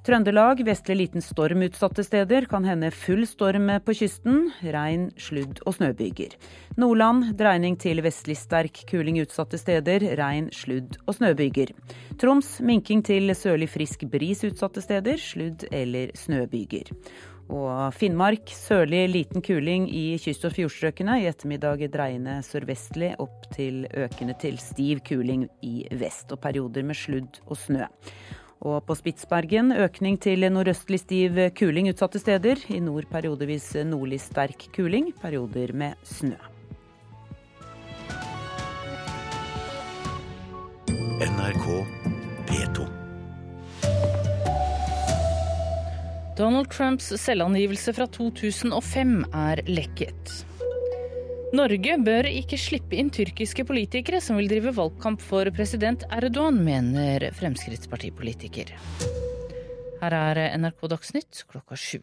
Trøndelag 0.06 0.60
vestlig 0.64 0.96
liten 0.96 1.22
storm 1.24 1.64
utsatte 1.66 2.04
steder. 2.06 2.46
Kan 2.50 2.64
hende 2.64 2.90
full 2.94 3.24
storm 3.28 3.70
på 3.84 3.94
kysten. 3.98 4.48
Regn, 4.62 5.08
sludd 5.20 5.58
og 5.66 5.74
snøbyger. 5.76 6.36
Nordland 6.78 7.32
dreining 7.38 7.76
til 7.80 8.00
vestlig 8.04 8.38
sterk 8.38 8.84
kuling 8.88 9.18
utsatte 9.24 9.58
steder. 9.60 10.06
Regn, 10.20 10.48
sludd 10.54 11.00
og 11.04 11.18
snøbyger. 11.18 11.74
Troms 12.22 12.58
minking 12.64 13.02
til 13.04 13.34
sørlig 13.36 13.68
frisk 13.74 14.06
bris 14.12 14.44
utsatte 14.46 14.84
steder. 14.84 15.18
Sludd 15.20 15.66
eller 15.72 16.14
snøbyger. 16.16 16.94
Og 17.48 17.94
Finnmark 17.96 18.50
sørlig 18.52 19.06
liten 19.08 19.42
kuling 19.42 19.86
i 19.88 20.18
kyst- 20.20 20.44
og 20.44 20.52
fjordstrøkene. 20.56 21.20
I 21.22 21.30
ettermiddag 21.30 21.86
dreiende 21.92 22.38
sørvestlig 22.44 23.14
opp 23.18 23.48
til 23.54 23.86
økende 23.92 24.36
til 24.40 24.60
stiv 24.60 25.00
kuling 25.08 25.48
i 25.64 25.80
vest. 25.96 26.30
Og 26.32 26.40
perioder 26.44 26.84
med 26.84 26.96
sludd 26.96 27.40
og 27.48 27.56
snø. 27.56 27.88
Og 28.58 28.82
på 28.82 28.96
Spitsbergen 28.98 29.70
økning 29.70 30.16
til 30.18 30.42
nordøstlig 30.50 30.98
stiv 31.04 31.38
kuling 31.58 31.92
utsatte 31.92 32.18
steder. 32.18 32.58
I 32.74 32.80
nord 32.82 33.06
periodevis 33.10 33.70
nordlig 33.86 34.18
sterk 34.24 34.66
kuling, 34.74 35.12
perioder 35.22 35.74
med 35.78 35.94
snø. 36.02 36.34
NRK 41.18 41.66
P2. 42.50 42.88
Donald 46.38 46.70
Trumps 46.70 47.12
selvangivelse 47.18 47.94
fra 47.94 48.06
2005 48.06 49.24
er 49.34 49.62
lekket. 49.66 50.44
Norge 51.48 51.94
bør 52.04 52.26
ikke 52.28 52.58
slippe 52.60 52.98
inn 53.00 53.08
tyrkiske 53.08 53.64
politikere 53.64 54.18
som 54.20 54.36
vil 54.36 54.50
drive 54.50 54.74
valgkamp 54.76 55.22
for 55.24 55.48
president 55.56 56.02
Erdogan, 56.12 56.58
mener 56.60 57.24
Fremskrittspartipolitiker. 57.38 58.74
Her 60.02 60.16
er 60.18 60.40
NRK 60.60 60.84
Dagsnytt 60.92 61.40
klokka 61.48 61.78
sju. 61.80 62.02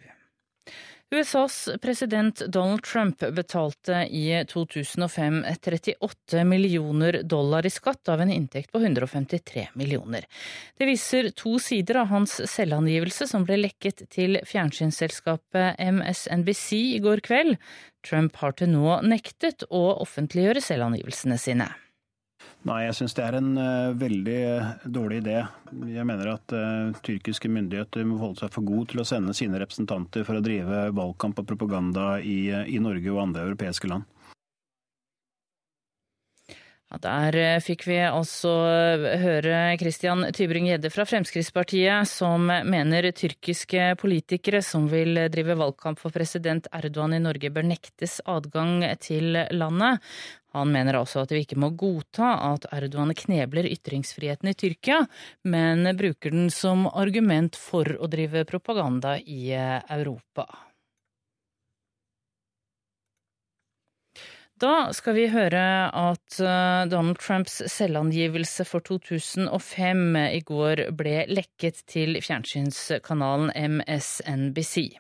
USAs 1.13 1.69
president 1.81 2.41
Donald 2.47 2.83
Trump 2.83 3.19
betalte 3.19 3.93
i 4.09 4.45
2005 4.47 5.45
38 5.65 6.43
millioner 6.43 7.19
dollar 7.23 7.65
i 7.65 7.69
skatt 7.69 8.09
av 8.09 8.21
en 8.21 8.31
inntekt 8.31 8.71
på 8.71 8.79
153 8.79 9.67
millioner. 9.73 10.25
Det 10.77 10.89
viser 10.89 11.29
to 11.37 11.59
sider 11.61 12.01
av 12.01 12.09
hans 12.09 12.39
selvangivelse 12.49 13.29
som 13.29 13.45
ble 13.45 13.59
lekket 13.61 14.07
til 14.09 14.41
fjernsynsselskapet 14.49 15.77
MSNBC 15.77 16.67
i 16.97 16.99
går 17.05 17.21
kveld. 17.29 17.55
Trump 18.05 18.41
har 18.41 18.57
til 18.57 18.73
nå 18.73 18.99
nektet 19.05 19.67
å 19.69 19.87
offentliggjøre 20.01 20.63
selvangivelsene 20.63 21.37
sine. 21.37 21.69
Nei, 22.65 22.79
jeg 22.87 22.95
syns 22.97 23.13
det 23.13 23.21
er 23.21 23.35
en 23.37 23.51
uh, 23.59 23.93
veldig 23.93 24.39
dårlig 24.89 25.19
idé. 25.21 25.35
Jeg 25.93 26.05
mener 26.09 26.31
at 26.31 26.53
uh, 26.57 26.95
tyrkiske 27.05 27.51
myndigheter 27.53 28.07
må 28.09 28.17
holde 28.17 28.41
seg 28.41 28.55
for 28.55 28.65
gode 28.65 28.89
til 28.89 29.03
å 29.03 29.05
sende 29.05 29.35
sine 29.37 29.59
representanter 29.61 30.25
for 30.25 30.39
å 30.39 30.41
drive 30.45 30.87
valgkamp 30.97 31.43
og 31.43 31.49
propaganda 31.51 32.15
i, 32.25 32.49
i 32.49 32.81
Norge 32.81 33.11
og 33.13 33.21
andre 33.27 33.45
europeiske 33.51 33.91
land. 33.91 34.09
Der 37.03 37.35
fikk 37.59 37.83
vi 37.89 37.97
altså 38.07 38.51
høre 39.19 39.75
Christian 39.79 40.23
Tybring-Gjedde 40.31 40.91
fra 40.93 41.03
Fremskrittspartiet, 41.07 42.07
som 42.07 42.47
mener 42.47 43.09
tyrkiske 43.11 43.95
politikere 43.99 44.61
som 44.63 44.87
vil 44.91 45.19
drive 45.33 45.57
valgkamp 45.59 45.99
for 45.99 46.15
president 46.15 46.69
Erdogan 46.71 47.17
i 47.17 47.21
Norge, 47.23 47.51
bør 47.51 47.67
nektes 47.67 48.21
adgang 48.23 48.85
til 49.03 49.35
landet. 49.51 49.99
Han 50.55 50.71
mener 50.71 51.01
altså 51.01 51.25
at 51.25 51.33
vi 51.35 51.41
ikke 51.43 51.59
må 51.59 51.73
godta 51.75 52.29
at 52.53 52.69
Erdogan 52.71 53.11
knebler 53.17 53.67
ytringsfriheten 53.73 54.53
i 54.53 54.55
Tyrkia, 54.55 55.01
men 55.43 55.83
bruker 55.99 56.31
den 56.31 56.47
som 56.53 56.87
argument 56.87 57.59
for 57.59 57.91
å 57.99 58.07
drive 58.07 58.45
propaganda 58.47 59.17
i 59.19 59.51
Europa. 59.51 60.47
Da 64.55 64.93
skal 64.95 65.17
vi 65.17 65.25
høre 65.27 65.61
at 65.91 66.37
eh, 66.39 66.85
Donald 66.87 67.19
Trumps 67.19 67.57
selvangivelse 67.67 68.63
for 68.63 68.79
2005 68.87 70.15
i 70.31 70.39
går 70.47 70.85
ble 70.95 71.25
lekket 71.27 71.81
til 71.91 72.15
fjernsynskanalen 72.23 73.51
MSNBC. 73.51 74.93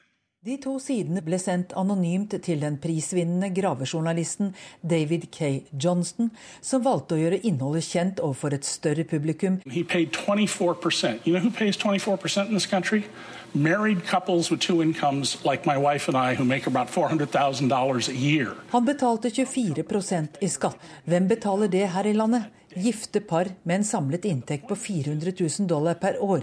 De 0.45 0.57
to 0.61 0.75
sidene 0.77 1.23
ble 1.25 1.39
sendt 1.41 1.71
anonymt 1.79 2.35
til 2.45 2.59
den 2.61 2.75
prisvinnende 2.83 3.47
gravejournalisten 3.55 4.51
David 4.83 5.31
K. 5.31 5.63
Johnston, 5.71 6.29
som 6.61 6.83
valgte 6.85 7.15
å 7.15 7.21
gjøre 7.23 7.39
innholdet 7.47 7.87
kjent 7.87 8.19
overfor 8.21 8.53
et 8.53 8.67
større 8.67 9.07
publikum. 9.07 9.61
He 9.65 9.87
paid 9.87 10.11
24%. 10.11 11.23
You 11.23 11.33
know 11.33 11.41
who 11.47 11.49
pays 11.49 11.79
24% 11.79 12.51
in 12.51 12.59
this 12.59 12.67
country? 12.67 13.07
Incomes, 14.83 15.37
like 15.43 15.65
I, 16.15 16.35
who 16.35 16.45
make 16.45 16.67
about 16.67 16.89
$400,000 16.89 18.09
a 18.09 18.13
year. 18.13 18.53
Han 18.69 18.85
betalte 18.85 19.29
24% 19.29 20.27
i 20.41 20.49
skatt. 20.49 20.77
Hvem 21.03 21.27
betaler 21.27 21.67
det 21.67 21.87
her 21.87 22.05
i 22.05 22.13
landet? 22.13 22.43
Gifte 22.75 23.21
par 23.23 23.47
med 23.63 23.75
en 23.75 23.83
samlet 23.87 24.25
inntekt 24.25 24.67
på 24.67 24.75
400 24.75 25.31
000 25.39 25.67
dollar 25.67 25.93
per 25.95 26.17
år. 26.23 26.41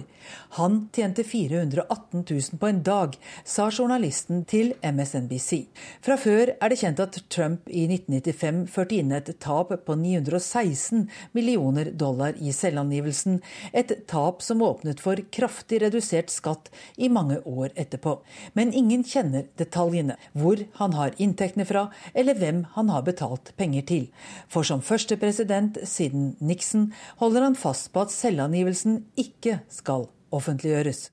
Han 0.56 0.88
tjente 0.92 1.24
418 1.24 2.24
000 2.30 2.58
på 2.60 2.66
en 2.66 2.82
dag, 2.82 3.18
sa 3.44 3.66
journalisten 3.70 4.44
til 4.48 4.72
MSNBC. 4.80 5.66
Fra 6.00 6.16
før 6.16 6.54
er 6.54 6.72
det 6.72 6.78
kjent 6.80 7.02
at 7.04 7.18
Trump 7.28 7.68
i 7.68 7.82
1995 7.84 8.62
førte 8.72 8.96
inn 8.96 9.12
et 9.12 9.28
tap 9.44 9.74
på 9.84 9.96
916 9.98 11.02
millioner 11.36 11.90
dollar 11.92 12.38
i 12.40 12.54
selvangivelsen. 12.56 13.42
Et 13.76 13.92
tap 14.08 14.40
som 14.40 14.64
åpnet 14.64 15.04
for 15.04 15.20
kraftig 15.36 15.82
redusert 15.84 16.32
skatt 16.32 16.72
i 16.96 17.12
mange 17.12 17.42
år 17.44 17.76
etterpå. 17.76 18.16
Men 18.56 18.72
ingen 18.72 19.04
kjenner 19.04 19.50
detaljene, 19.60 20.16
hvor 20.32 20.64
han 20.80 20.96
har 20.96 21.12
inntektene 21.20 21.68
fra, 21.68 21.90
eller 22.16 22.40
hvem 22.40 22.64
han 22.72 22.88
har 22.88 23.04
betalt 23.04 23.52
penger 23.60 23.84
til. 23.92 24.08
For 24.48 24.64
som 24.64 24.80
første 24.80 25.20
president 25.20 25.76
siden 25.84 26.21
Nixon 26.40 26.90
holder 27.22 27.48
han 27.48 27.58
fast 27.58 27.92
på 27.94 28.06
at 28.06 28.14
selvangivelsen 28.14 29.00
ikke 29.20 29.60
skal 29.72 30.08
offentliggjøres. 30.32 31.10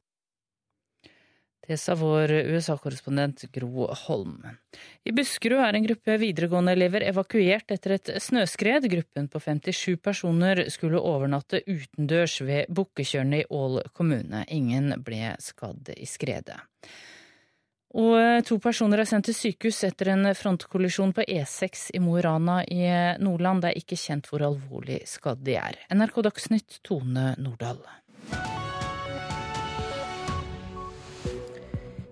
Det 1.69 1.77
sa 1.77 1.93
vår 1.93 2.31
USA-korrespondent 2.49 3.43
Gro 3.53 3.85
Holm. 4.07 4.39
I 5.05 5.11
Buskerud 5.13 5.61
er 5.61 5.75
en 5.77 5.85
gruppe 5.85 6.15
videregående-elever 6.17 7.03
evakuert 7.11 7.69
etter 7.75 7.93
et 7.93 8.09
snøskred. 8.25 8.87
Gruppen 8.89 9.27
på 9.29 9.41
57 9.43 9.99
personer 10.01 10.63
skulle 10.73 10.97
overnatte 10.97 11.61
utendørs 11.69 12.39
ved 12.41 12.73
Bukketjørnet 12.73 13.43
i 13.43 13.47
Ål 13.53 13.83
kommune. 13.93 14.41
Ingen 14.49 14.95
ble 15.05 15.35
skadd 15.45 15.93
i 15.93 16.09
skredet. 16.09 16.57
Og 17.97 18.45
to 18.45 18.59
personer 18.61 19.01
er 19.01 19.07
sendt 19.09 19.25
til 19.25 19.33
sykehus 19.33 19.81
etter 19.87 20.11
en 20.13 20.27
frontkollisjon 20.37 21.13
på 21.17 21.23
E6 21.25 21.87
i 21.97 22.01
Mo 22.03 22.19
i 22.19 22.21
Rana 22.21 22.59
i 22.69 22.83
Nordland. 23.17 23.63
Det 23.63 23.71
er 23.71 23.79
ikke 23.81 23.97
kjent 23.97 24.29
hvor 24.29 24.45
alvorlig 24.45 24.99
skadd 25.09 25.41
de 25.41 25.55
er. 25.57 25.79
NRK 25.89 26.21
Dagsnytt, 26.27 26.83
Tone 26.85 27.33
Nordahl. 27.41 27.81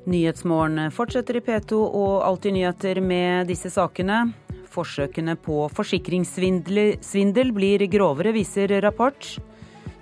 Nyhetsmorgen 0.07 0.87
fortsetter 0.95 1.37
i 1.37 1.43
P2 1.45 1.77
og 1.83 2.25
Alltid 2.25 2.55
nyheter 2.55 3.01
med 3.03 3.51
disse 3.51 3.69
sakene. 3.69 4.31
Forsøkene 4.71 5.35
på 5.37 5.67
forsikringssvindel 5.77 7.53
blir 7.53 7.85
grovere, 7.91 8.33
viser 8.33 8.71
rapport. 8.81 9.35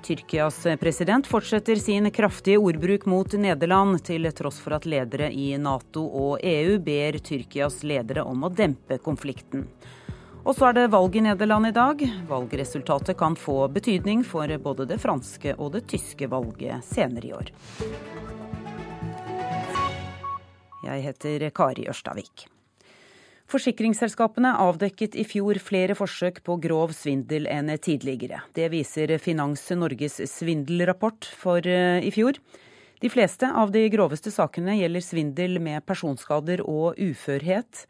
Tyrkias 0.06 0.68
president 0.80 1.28
fortsetter 1.28 1.76
sin 1.76 2.12
kraftige 2.12 2.58
ordbruk 2.58 3.08
mot 3.10 3.34
Nederland, 3.34 4.04
til 4.06 4.30
tross 4.38 4.60
for 4.62 4.76
at 4.78 4.86
ledere 4.86 5.32
i 5.34 5.48
Nato 5.58 6.04
og 6.06 6.44
EU 6.46 6.76
ber 6.78 7.18
Tyrkias 7.26 7.80
ledere 7.82 8.22
om 8.22 8.46
å 8.46 8.52
dempe 8.54 9.00
konflikten. 9.02 9.66
Og 10.46 10.54
så 10.54 10.70
er 10.70 10.78
det 10.78 10.92
valg 10.94 11.18
i 11.18 11.26
Nederland 11.26 11.72
i 11.72 11.74
dag. 11.74 12.06
Valgresultatet 12.30 13.18
kan 13.18 13.34
få 13.34 13.64
betydning 13.74 14.22
for 14.22 14.54
både 14.62 14.86
det 14.94 15.02
franske 15.02 15.58
og 15.58 15.74
det 15.74 15.88
tyske 15.90 16.30
valget 16.30 16.86
senere 16.86 17.32
i 17.32 17.34
år. 17.34 17.56
Jeg 20.86 21.08
heter 21.10 21.50
Kari 21.50 21.90
Ørstavik. 21.90 22.46
Forsikringsselskapene 23.46 24.56
avdekket 24.58 25.14
i 25.22 25.24
fjor 25.28 25.60
flere 25.62 25.94
forsøk 25.98 26.40
på 26.48 26.56
grov 26.64 26.96
svindel 26.98 27.46
enn 27.46 27.70
tidligere. 27.78 28.42
Det 28.58 28.72
viser 28.74 29.14
Finans 29.22 29.68
Norges 29.78 30.18
svindelrapport 30.32 31.30
for 31.38 31.62
eh, 31.70 32.02
i 32.02 32.10
fjor. 32.16 32.40
De 33.04 33.12
fleste 33.12 33.46
av 33.46 33.70
de 33.76 33.84
groveste 33.94 34.34
sakene 34.34 34.80
gjelder 34.80 35.04
svindel 35.06 35.60
med 35.62 35.86
personskader 35.86 36.64
og 36.66 36.98
uførhet. 36.98 37.86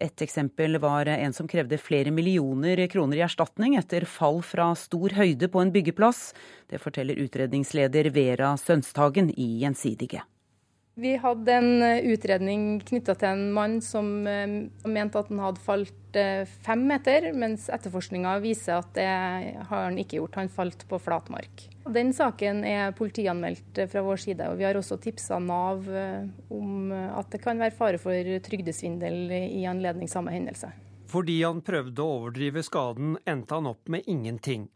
Et 0.00 0.24
eksempel 0.24 0.80
var 0.82 1.06
en 1.12 1.36
som 1.36 1.46
krevde 1.50 1.78
flere 1.78 2.10
millioner 2.10 2.80
kroner 2.90 3.20
i 3.20 3.26
erstatning 3.26 3.76
etter 3.78 4.08
fall 4.08 4.40
fra 4.42 4.72
stor 4.78 5.14
høyde 5.20 5.50
på 5.52 5.60
en 5.60 5.74
byggeplass. 5.74 6.30
Det 6.70 6.80
forteller 6.82 7.20
utredningsleder 7.26 8.08
Vera 8.14 8.54
Sønstagen 8.58 9.30
i 9.36 9.58
Gjensidige. 9.62 10.24
Vi 10.94 11.16
hadde 11.16 11.52
en 11.52 11.82
eh, 11.82 12.04
utredning 12.14 12.78
knytta 12.86 13.16
til 13.18 13.32
en 13.32 13.48
mann 13.54 13.80
som 13.82 14.26
eh, 14.30 14.46
mente 14.86 15.18
at 15.18 15.30
han 15.32 15.40
hadde 15.42 15.62
falt 15.64 16.18
eh, 16.18 16.46
fem 16.66 16.84
meter, 16.86 17.32
mens 17.34 17.66
etterforskninga 17.74 18.36
viser 18.44 18.78
at 18.78 18.92
det 18.94 19.08
har 19.08 19.88
han 19.88 19.98
ikke 19.98 20.20
gjort. 20.20 20.38
Han 20.38 20.52
falt 20.54 20.86
på 20.86 21.00
flatmark. 21.02 21.66
Den 21.90 22.14
saken 22.14 22.62
er 22.68 22.94
politianmeldt 22.96 23.82
fra 23.90 24.04
vår 24.06 24.22
side, 24.22 24.46
og 24.46 24.60
vi 24.60 24.68
har 24.68 24.78
også 24.78 25.00
tipsa 25.02 25.40
Nav 25.42 25.84
om 26.54 26.94
at 26.94 27.28
det 27.34 27.42
kan 27.44 27.58
være 27.60 27.76
fare 27.76 28.00
for 28.00 28.30
trygdesvindel 28.46 29.34
i 29.34 29.66
anledning 29.68 30.08
samme 30.08 30.32
hendelse. 30.32 30.70
Fordi 31.12 31.42
han 31.42 31.60
prøvde 31.66 32.00
å 32.00 32.14
overdrive 32.22 32.62
skaden, 32.64 33.18
endte 33.28 33.58
han 33.58 33.68
opp 33.68 33.92
med 33.92 34.08
ingenting. 34.08 34.70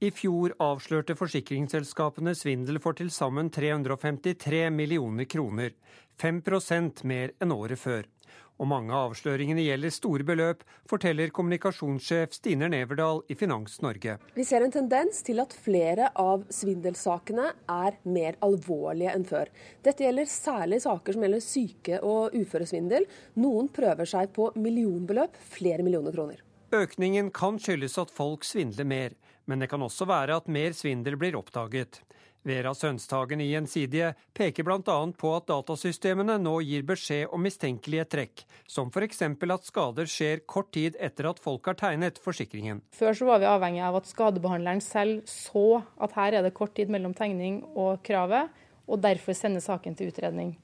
I 0.00 0.08
fjor 0.16 0.54
avslørte 0.64 1.12
forsikringsselskapene 1.12 2.32
svindel 2.32 2.78
for 2.80 2.96
til 2.96 3.10
sammen 3.12 3.50
353 3.52 4.62
millioner 4.72 5.26
kroner, 5.28 5.74
5% 6.16 7.02
mer 7.04 7.34
enn 7.36 7.52
året 7.52 7.76
før. 7.82 8.08
Og 8.56 8.70
mange 8.72 8.96
av 8.96 9.10
avsløringene 9.10 9.66
gjelder 9.66 9.92
store 9.92 10.24
beløp, 10.24 10.64
forteller 10.88 11.28
kommunikasjonssjef 11.36 12.32
Stine 12.32 12.70
Neverdal 12.72 13.20
i 13.28 13.36
Finans 13.36 13.76
Norge. 13.84 14.16
Vi 14.32 14.48
ser 14.48 14.64
en 14.64 14.72
tendens 14.72 15.20
til 15.26 15.44
at 15.44 15.52
flere 15.52 16.08
av 16.16 16.48
svindelsakene 16.48 17.52
er 17.68 18.00
mer 18.08 18.40
alvorlige 18.44 19.12
enn 19.12 19.28
før. 19.28 19.52
Dette 19.84 20.08
gjelder 20.08 20.32
særlig 20.32 20.80
saker 20.86 21.16
som 21.16 21.28
gjelder 21.28 21.44
syke- 21.44 22.00
og 22.00 22.36
uføresvindel. 22.40 23.04
Noen 23.36 23.68
prøver 23.68 24.08
seg 24.08 24.32
på 24.32 24.48
millionbeløp, 24.56 25.36
flere 25.60 25.84
millioner 25.84 26.16
kroner. 26.16 26.40
Økningen 26.72 27.28
kan 27.36 27.60
skyldes 27.60 28.00
at 28.00 28.12
folk 28.14 28.48
svindler 28.48 28.88
mer. 28.88 29.20
Men 29.50 29.58
det 29.58 29.66
kan 29.72 29.82
også 29.82 30.06
være 30.06 30.36
at 30.38 30.46
mer 30.46 30.74
svindel 30.78 31.16
blir 31.18 31.34
oppdaget. 31.34 31.98
Vera 32.46 32.70
Sønstagen 32.72 33.40
i 33.42 33.50
Gjensidige 33.50 34.14
peker 34.32 34.64
bl.a. 34.64 34.94
på 35.18 35.32
at 35.36 35.48
datasystemene 35.50 36.38
nå 36.40 36.54
gir 36.64 36.86
beskjed 36.88 37.34
om 37.34 37.42
mistenkelige 37.44 38.06
trekk, 38.14 38.44
som 38.64 38.88
f.eks. 38.88 39.20
at 39.26 39.66
skader 39.68 40.08
skjer 40.08 40.40
kort 40.48 40.70
tid 40.72 40.96
etter 41.02 41.28
at 41.28 41.42
folk 41.42 41.68
har 41.68 41.76
tegnet 41.82 42.22
forsikringen. 42.22 42.80
Før 42.96 43.18
så 43.18 43.28
var 43.28 43.42
vi 43.42 43.50
avhengig 43.50 43.84
av 43.84 44.00
at 44.00 44.08
skadebehandleren 44.08 44.80
selv 44.86 45.20
så 45.28 45.82
at 46.00 46.16
her 46.16 46.38
er 46.38 46.46
det 46.46 46.56
kort 46.56 46.72
tid 46.78 46.88
mellom 46.88 47.12
tegning 47.12 47.60
og 47.74 48.00
kravet, 48.06 48.48
og 48.88 49.04
derfor 49.04 49.36
sende 49.36 49.60
saken 49.60 49.98
til 49.98 50.14
utredning. 50.14 50.54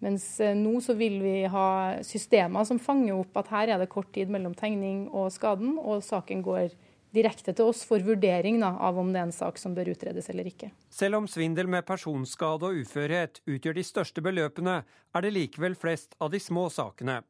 Mens 0.00 0.24
eh, 0.40 0.56
nå 0.56 0.80
så 0.82 0.96
vil 0.98 1.20
vi 1.22 1.38
ha 1.52 1.68
systemer 2.08 2.64
som 2.66 2.80
fanger 2.80 3.20
opp 3.20 3.36
at 3.38 3.52
her 3.52 3.76
er 3.76 3.84
det 3.84 3.92
kort 3.92 4.10
tid 4.16 4.32
mellom 4.32 4.56
tegning 4.56 5.10
og 5.12 5.28
skaden, 5.30 5.76
og 5.78 6.02
saken 6.02 6.42
går 6.42 6.72
videre 6.72 6.89
direkte 7.14 7.54
til 7.56 7.70
oss 7.72 7.82
for 7.86 8.02
vurdering 8.04 8.60
da, 8.62 8.74
av 8.78 8.98
om 9.00 9.10
det 9.12 9.20
er 9.20 9.28
en 9.28 9.34
sak 9.34 9.58
som 9.60 9.74
bør 9.76 9.92
utredes 9.94 10.30
eller 10.32 10.50
ikke. 10.50 10.70
Selv 10.92 11.20
om 11.20 11.28
svindel 11.30 11.70
med 11.70 11.86
personskade 11.88 12.68
og 12.68 12.82
uførhet 12.82 13.42
utgjør 13.50 13.78
de 13.78 13.86
største 13.86 14.24
beløpene, 14.24 14.80
er 14.86 15.26
det 15.26 15.34
likevel 15.34 15.76
flest 15.78 16.16
av 16.20 16.32
de 16.34 16.40
små 16.42 16.68
sakene. 16.72 17.20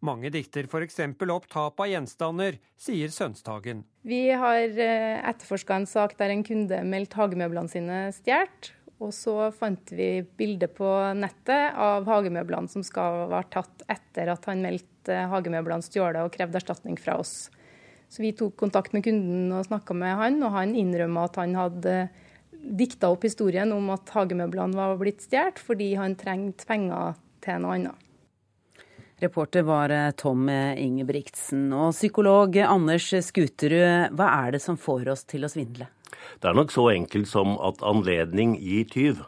Mange 0.00 0.30
dikter 0.32 0.64
f.eks. 0.64 0.98
opp 1.28 1.46
tap 1.52 1.80
av 1.80 1.88
gjenstander, 1.90 2.56
sier 2.80 3.12
Sønstagen. 3.12 3.82
Vi 4.08 4.30
har 4.32 4.62
eh, 4.64 5.20
etterforska 5.28 5.76
en 5.76 5.88
sak 5.88 6.16
der 6.16 6.32
en 6.32 6.44
kunde 6.46 6.80
meldte 6.88 7.20
hagemøblene 7.20 7.68
sine 7.68 8.06
stjålet. 8.16 8.72
Og 9.00 9.14
så 9.16 9.48
fant 9.56 9.92
vi 9.96 10.20
bilde 10.36 10.68
på 10.68 10.88
nettet 11.16 11.76
av 11.80 12.04
hagemøblene 12.08 12.68
som 12.68 12.84
skal 12.84 13.22
ha 13.22 13.28
vært 13.30 13.54
tatt 13.54 13.84
etter 13.88 14.28
at 14.28 14.44
han 14.48 14.60
meldte 14.60 15.22
hagemøblene 15.32 15.84
stjålet 15.84 16.20
og 16.20 16.34
krevde 16.34 16.60
erstatning 16.60 17.00
fra 17.00 17.16
oss. 17.20 17.48
Så 18.10 18.24
vi 18.24 18.32
tok 18.34 18.56
kontakt 18.58 18.94
med 18.96 19.04
kunden 19.06 19.52
og 19.54 19.68
snakka 19.68 19.94
med 19.94 20.16
han, 20.18 20.40
og 20.42 20.54
han 20.56 20.74
innrømma 20.74 21.28
at 21.28 21.38
han 21.38 21.54
hadde 21.54 21.96
dikta 22.60 23.08
opp 23.14 23.22
historien 23.24 23.70
om 23.72 23.86
at 23.94 24.10
hagemøblene 24.12 24.76
var 24.76 24.98
blitt 25.00 25.22
stjålet 25.24 25.62
fordi 25.62 25.92
han 25.96 26.16
trengte 26.18 26.66
penger 26.68 27.14
til 27.44 27.62
noe 27.62 27.76
annet. 27.78 28.06
Reporter 29.20 29.64
var 29.68 29.92
eh, 29.92 30.10
Tom 30.16 30.48
Ingebrigtsen. 30.48 31.66
Og 31.76 31.92
psykolog 31.92 32.56
Anders 32.64 33.10
Skuterud, 33.26 34.16
hva 34.16 34.28
er 34.46 34.56
det 34.56 34.62
som 34.64 34.80
får 34.80 35.12
oss 35.12 35.26
til 35.28 35.44
å 35.44 35.50
svindle? 35.52 35.90
Det 36.40 36.48
er 36.48 36.56
nok 36.56 36.72
så 36.72 36.86
enkelt 36.94 37.28
som 37.28 37.58
at 37.62 37.84
anledning 37.86 38.56
gir 38.58 38.88
tyv. 38.90 39.20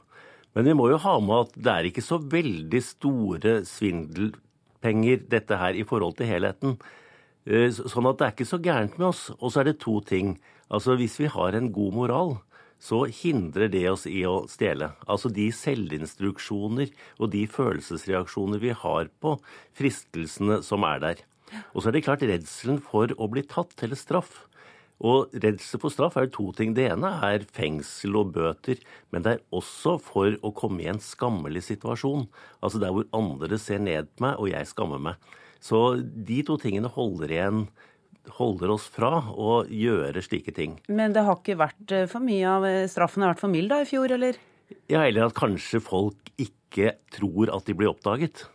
Men 0.56 0.68
vi 0.68 0.74
må 0.76 0.88
jo 0.90 1.00
ha 1.00 1.18
med 1.20 1.46
at 1.46 1.60
det 1.60 1.74
er 1.74 1.88
ikke 1.88 2.04
så 2.04 2.18
veldig 2.20 2.82
store 2.84 3.54
svindelpenger 3.68 5.22
dette 5.32 5.60
her 5.60 5.76
i 5.78 5.84
forhold 5.88 6.18
til 6.18 6.28
helheten. 6.28 6.76
Eh, 7.42 7.70
sånn 7.74 8.06
at 8.06 8.20
det 8.20 8.26
er 8.26 8.34
ikke 8.36 8.50
så 8.52 8.60
gærent 8.62 8.98
med 9.00 9.08
oss. 9.10 9.26
Og 9.40 9.52
så 9.52 9.62
er 9.62 9.70
det 9.70 9.80
to 9.82 9.98
ting. 10.06 10.36
Altså 10.70 10.96
Hvis 10.96 11.18
vi 11.20 11.30
har 11.30 11.54
en 11.54 11.72
god 11.72 11.94
moral, 11.94 12.36
så 12.82 13.04
hindrer 13.06 13.70
det 13.70 13.84
oss 13.90 14.06
i 14.10 14.22
å 14.26 14.42
stjele. 14.50 14.92
Altså 15.06 15.30
de 15.30 15.50
selvinstruksjoner 15.54 16.90
og 17.20 17.30
de 17.34 17.44
følelsesreaksjoner 17.46 18.62
vi 18.62 18.72
har 18.74 19.10
på 19.22 19.36
fristelsene 19.78 20.62
som 20.66 20.86
er 20.88 21.02
der. 21.02 21.20
Og 21.74 21.82
så 21.82 21.90
er 21.90 21.98
det 21.98 22.06
klart 22.06 22.24
redselen 22.26 22.80
for 22.82 23.12
å 23.14 23.28
bli 23.30 23.44
tatt 23.46 23.84
eller 23.84 23.98
straff. 23.98 24.48
Og 25.02 25.34
redsel 25.34 25.82
for 25.82 25.94
straff 25.94 26.16
er 26.18 26.30
to 26.30 26.48
ting. 26.56 26.74
Det 26.74 26.88
ene 26.90 27.10
er 27.26 27.46
fengsel 27.54 28.18
og 28.18 28.32
bøter, 28.34 28.78
men 29.10 29.24
det 29.24 29.36
er 29.36 29.44
også 29.54 29.96
for 30.02 30.34
å 30.42 30.52
komme 30.54 30.84
i 30.84 30.90
en 30.90 31.02
skammelig 31.02 31.66
situasjon. 31.68 32.28
Altså 32.62 32.82
der 32.82 32.94
hvor 32.94 33.08
andre 33.14 33.58
ser 33.62 33.82
ned 33.82 34.10
på 34.14 34.26
meg, 34.26 34.38
og 34.38 34.50
jeg 34.50 34.70
skammer 34.70 35.02
meg. 35.10 35.32
Så 35.62 35.94
de 36.02 36.42
to 36.46 36.58
tingene 36.60 36.90
holder 36.90 37.32
igjen 37.32 37.64
holder 38.38 38.72
oss 38.76 38.86
fra 38.92 39.16
å 39.30 39.62
gjøre 39.66 40.22
slike 40.24 40.54
ting. 40.54 40.78
Men 40.92 41.14
det 41.14 41.24
har 41.26 41.38
ikke 41.38 41.58
vært 41.60 41.94
eh, 41.94 42.08
for 42.10 42.24
mye 42.24 42.48
av 42.48 42.66
eh, 42.68 42.88
straffen 42.90 43.24
har 43.24 43.34
vært 43.34 43.42
for 43.42 43.52
mild 43.52 43.72
da 43.72 43.82
i 43.82 43.88
fjor, 43.88 44.14
eller? 44.14 44.38
Ja, 44.90 45.02
eller 45.02 45.26
at 45.26 45.36
kanskje 45.36 45.82
folk 45.84 46.32
ikke 46.40 46.96
tror 47.12 47.52
at 47.52 47.68
de 47.68 47.76
blir 47.76 47.90
oppdaget. 47.92 48.46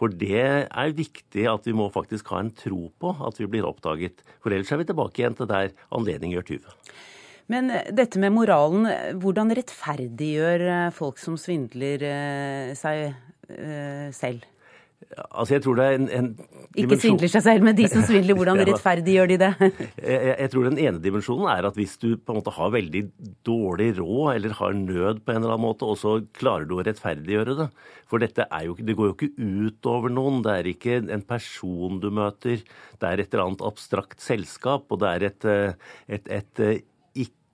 For 0.00 0.12
det 0.16 0.44
er 0.64 0.94
viktig 0.96 1.44
at 1.50 1.66
vi 1.68 1.74
må 1.76 1.90
faktisk 1.92 2.30
ha 2.32 2.40
en 2.40 2.52
tro 2.56 2.86
på 3.02 3.12
at 3.26 3.40
vi 3.40 3.48
blir 3.50 3.66
oppdaget. 3.68 4.22
For 4.40 4.54
ellers 4.54 4.70
er 4.72 4.80
vi 4.80 4.88
tilbake 4.88 5.20
igjen 5.20 5.36
til 5.36 5.50
der 5.50 5.74
anledning 5.92 6.32
gjør 6.36 6.46
tyve. 6.54 6.76
Men 7.52 7.72
eh, 7.74 7.90
dette 7.92 8.22
med 8.22 8.32
moralen, 8.36 8.88
hvordan 9.20 9.52
rettferdiggjør 9.58 10.94
folk 10.96 11.20
som 11.20 11.36
svindler 11.40 12.06
seg 12.78 13.10
selv? 14.14 14.46
Altså, 15.10 15.54
jeg 15.56 15.62
tror 15.64 15.78
det 15.78 15.84
er 15.84 15.96
en, 15.96 16.08
en 16.12 16.26
Ikke 16.78 16.96
svindler 17.00 17.30
seg 17.32 17.42
selv, 17.42 17.64
men 17.66 17.74
de 17.74 17.86
som 17.90 18.02
svindler, 18.06 18.36
hvordan 18.38 18.60
rettferdiggjør 18.68 19.30
de 19.32 19.38
det? 19.40 19.50
jeg, 20.12 20.34
jeg 20.36 20.50
tror 20.52 20.68
den 20.68 20.78
ene 20.78 21.02
dimensjonen 21.02 21.48
er 21.50 21.66
at 21.66 21.78
hvis 21.78 21.96
du 22.02 22.12
på 22.14 22.34
en 22.34 22.38
måte 22.38 22.52
har 22.54 22.74
veldig 22.74 23.02
dårlig 23.46 23.88
råd, 23.98 24.28
eller 24.36 24.54
har 24.60 24.76
nød 24.76 25.22
på 25.24 25.34
en 25.34 25.40
eller 25.40 25.56
annen 25.56 25.64
måte, 25.64 25.88
og 25.88 25.98
så 25.98 26.18
klarer 26.36 26.68
du 26.68 26.76
å 26.76 26.84
rettferdiggjøre 26.86 27.56
det. 27.62 27.68
For 28.10 28.22
dette 28.22 28.46
er 28.46 28.68
jo, 28.68 28.76
det 28.76 28.96
går 28.98 29.10
jo 29.10 29.16
ikke 29.16 29.32
ut 29.40 29.90
over 29.90 30.12
noen. 30.12 30.40
Det 30.46 30.54
er 30.54 30.70
ikke 30.70 31.00
en 31.00 31.26
person 31.26 31.98
du 32.02 32.10
møter. 32.14 32.62
Det 33.00 33.08
er 33.10 33.22
et 33.22 33.34
eller 33.34 33.48
annet 33.48 33.66
abstrakt 33.66 34.22
selskap, 34.22 34.86
og 34.90 35.02
det 35.02 35.10
er 35.10 35.26
et, 35.30 35.50
et, 35.50 35.90
et, 36.20 36.32
et 36.40 36.64
eh, 36.66 36.80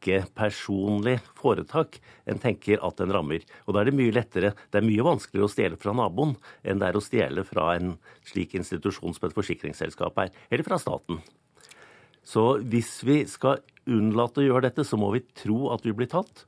ikke-personlig 0.07 1.19
foretak 1.39 1.99
en 2.31 2.41
tenker 2.43 2.83
at 2.85 2.99
den 3.01 3.13
rammer. 3.15 3.45
Og 3.67 3.75
da 3.75 3.83
er 3.83 3.91
det 3.91 3.97
mye 3.99 4.15
lettere, 4.15 4.53
det 4.71 4.81
er 4.81 4.87
mye 4.87 5.07
vanskeligere 5.07 5.49
å 5.49 5.53
stjele 5.53 5.81
fra 5.81 5.95
naboen 5.97 6.37
enn 6.63 6.83
det 6.83 6.91
er 6.91 6.99
å 6.99 7.05
stjele 7.05 7.47
fra 7.47 7.73
en 7.77 7.97
slik 8.27 8.55
institusjon 8.59 9.17
som 9.17 9.29
et 9.29 9.37
forsikringsselskap 9.37 10.23
er, 10.25 10.33
eller 10.51 10.67
fra 10.67 10.79
staten. 10.81 11.21
Så 12.27 12.57
hvis 12.67 12.99
vi 13.07 13.21
skal 13.31 13.63
unnlate 13.87 14.43
å 14.43 14.47
gjøre 14.49 14.67
dette, 14.67 14.87
så 14.87 14.99
må 14.99 15.13
vi 15.15 15.23
tro 15.39 15.71
at 15.75 15.85
vi 15.87 15.95
blir 15.95 16.11
tatt. 16.11 16.47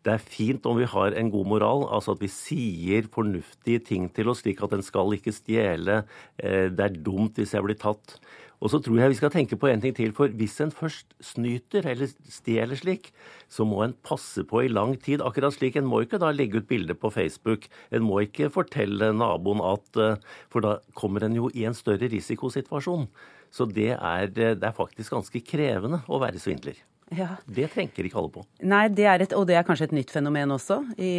Det 0.00 0.14
er 0.14 0.22
fint 0.24 0.64
om 0.66 0.78
vi 0.80 0.88
har 0.88 1.14
en 1.14 1.30
god 1.30 1.48
moral, 1.52 1.84
altså 1.92 2.16
at 2.16 2.22
vi 2.24 2.30
sier 2.32 3.08
fornuftige 3.12 3.82
ting 3.84 4.08
til 4.16 4.32
oss, 4.32 4.40
slik 4.42 4.62
at 4.64 4.72
en 4.72 4.84
skal 4.84 5.12
ikke 5.12 5.34
stjele. 5.36 6.00
Eh, 6.40 6.70
det 6.72 6.86
er 6.86 7.02
dumt 7.04 7.36
hvis 7.38 7.52
jeg 7.54 7.66
blir 7.66 7.78
tatt. 7.78 8.16
Og 8.60 8.68
så 8.72 8.80
tror 8.84 8.98
jeg 9.00 9.12
vi 9.14 9.16
skal 9.16 9.32
tenke 9.32 9.56
på 9.56 9.70
en 9.70 9.80
ting 9.80 9.94
til. 9.96 10.12
For 10.16 10.32
hvis 10.36 10.58
en 10.60 10.72
først 10.74 11.14
snyter 11.24 11.86
eller 11.88 12.10
stjeler 12.28 12.76
slik, 12.76 13.08
så 13.48 13.64
må 13.64 13.80
en 13.84 13.96
passe 14.04 14.44
på 14.44 14.66
i 14.66 14.72
lang 14.72 14.94
tid. 15.00 15.24
Akkurat 15.24 15.56
slik. 15.56 15.78
En 15.80 15.88
må 15.88 16.02
ikke 16.04 16.20
da 16.20 16.28
legge 16.34 16.60
ut 16.60 16.68
bilde 16.68 16.94
på 16.94 17.12
Facebook. 17.14 17.66
En 17.90 18.04
må 18.04 18.20
ikke 18.26 18.52
fortelle 18.52 19.12
naboen 19.16 19.64
at 19.64 20.00
eh, 20.00 20.20
For 20.52 20.64
da 20.64 20.76
kommer 20.94 21.24
en 21.24 21.38
jo 21.40 21.48
i 21.54 21.64
en 21.64 21.76
større 21.76 22.10
risikosituasjon. 22.12 23.08
Så 23.50 23.66
det 23.66 23.94
er, 23.96 24.30
det 24.30 24.62
er 24.62 24.76
faktisk 24.76 25.16
ganske 25.16 25.40
krevende 25.42 26.04
å 26.06 26.20
være 26.22 26.38
svindler. 26.38 26.76
Ja. 27.10 27.32
Det 27.50 27.66
tenker 27.72 28.06
ikke 28.06 28.20
alle 28.20 28.30
på. 28.34 28.44
Nei, 28.70 28.84
det 28.94 29.06
et, 29.10 29.32
og 29.34 29.48
det 29.48 29.56
er 29.58 29.64
kanskje 29.66 29.88
et 29.88 29.96
nytt 29.96 30.12
fenomen 30.14 30.54
også, 30.54 30.78
i, 30.94 31.10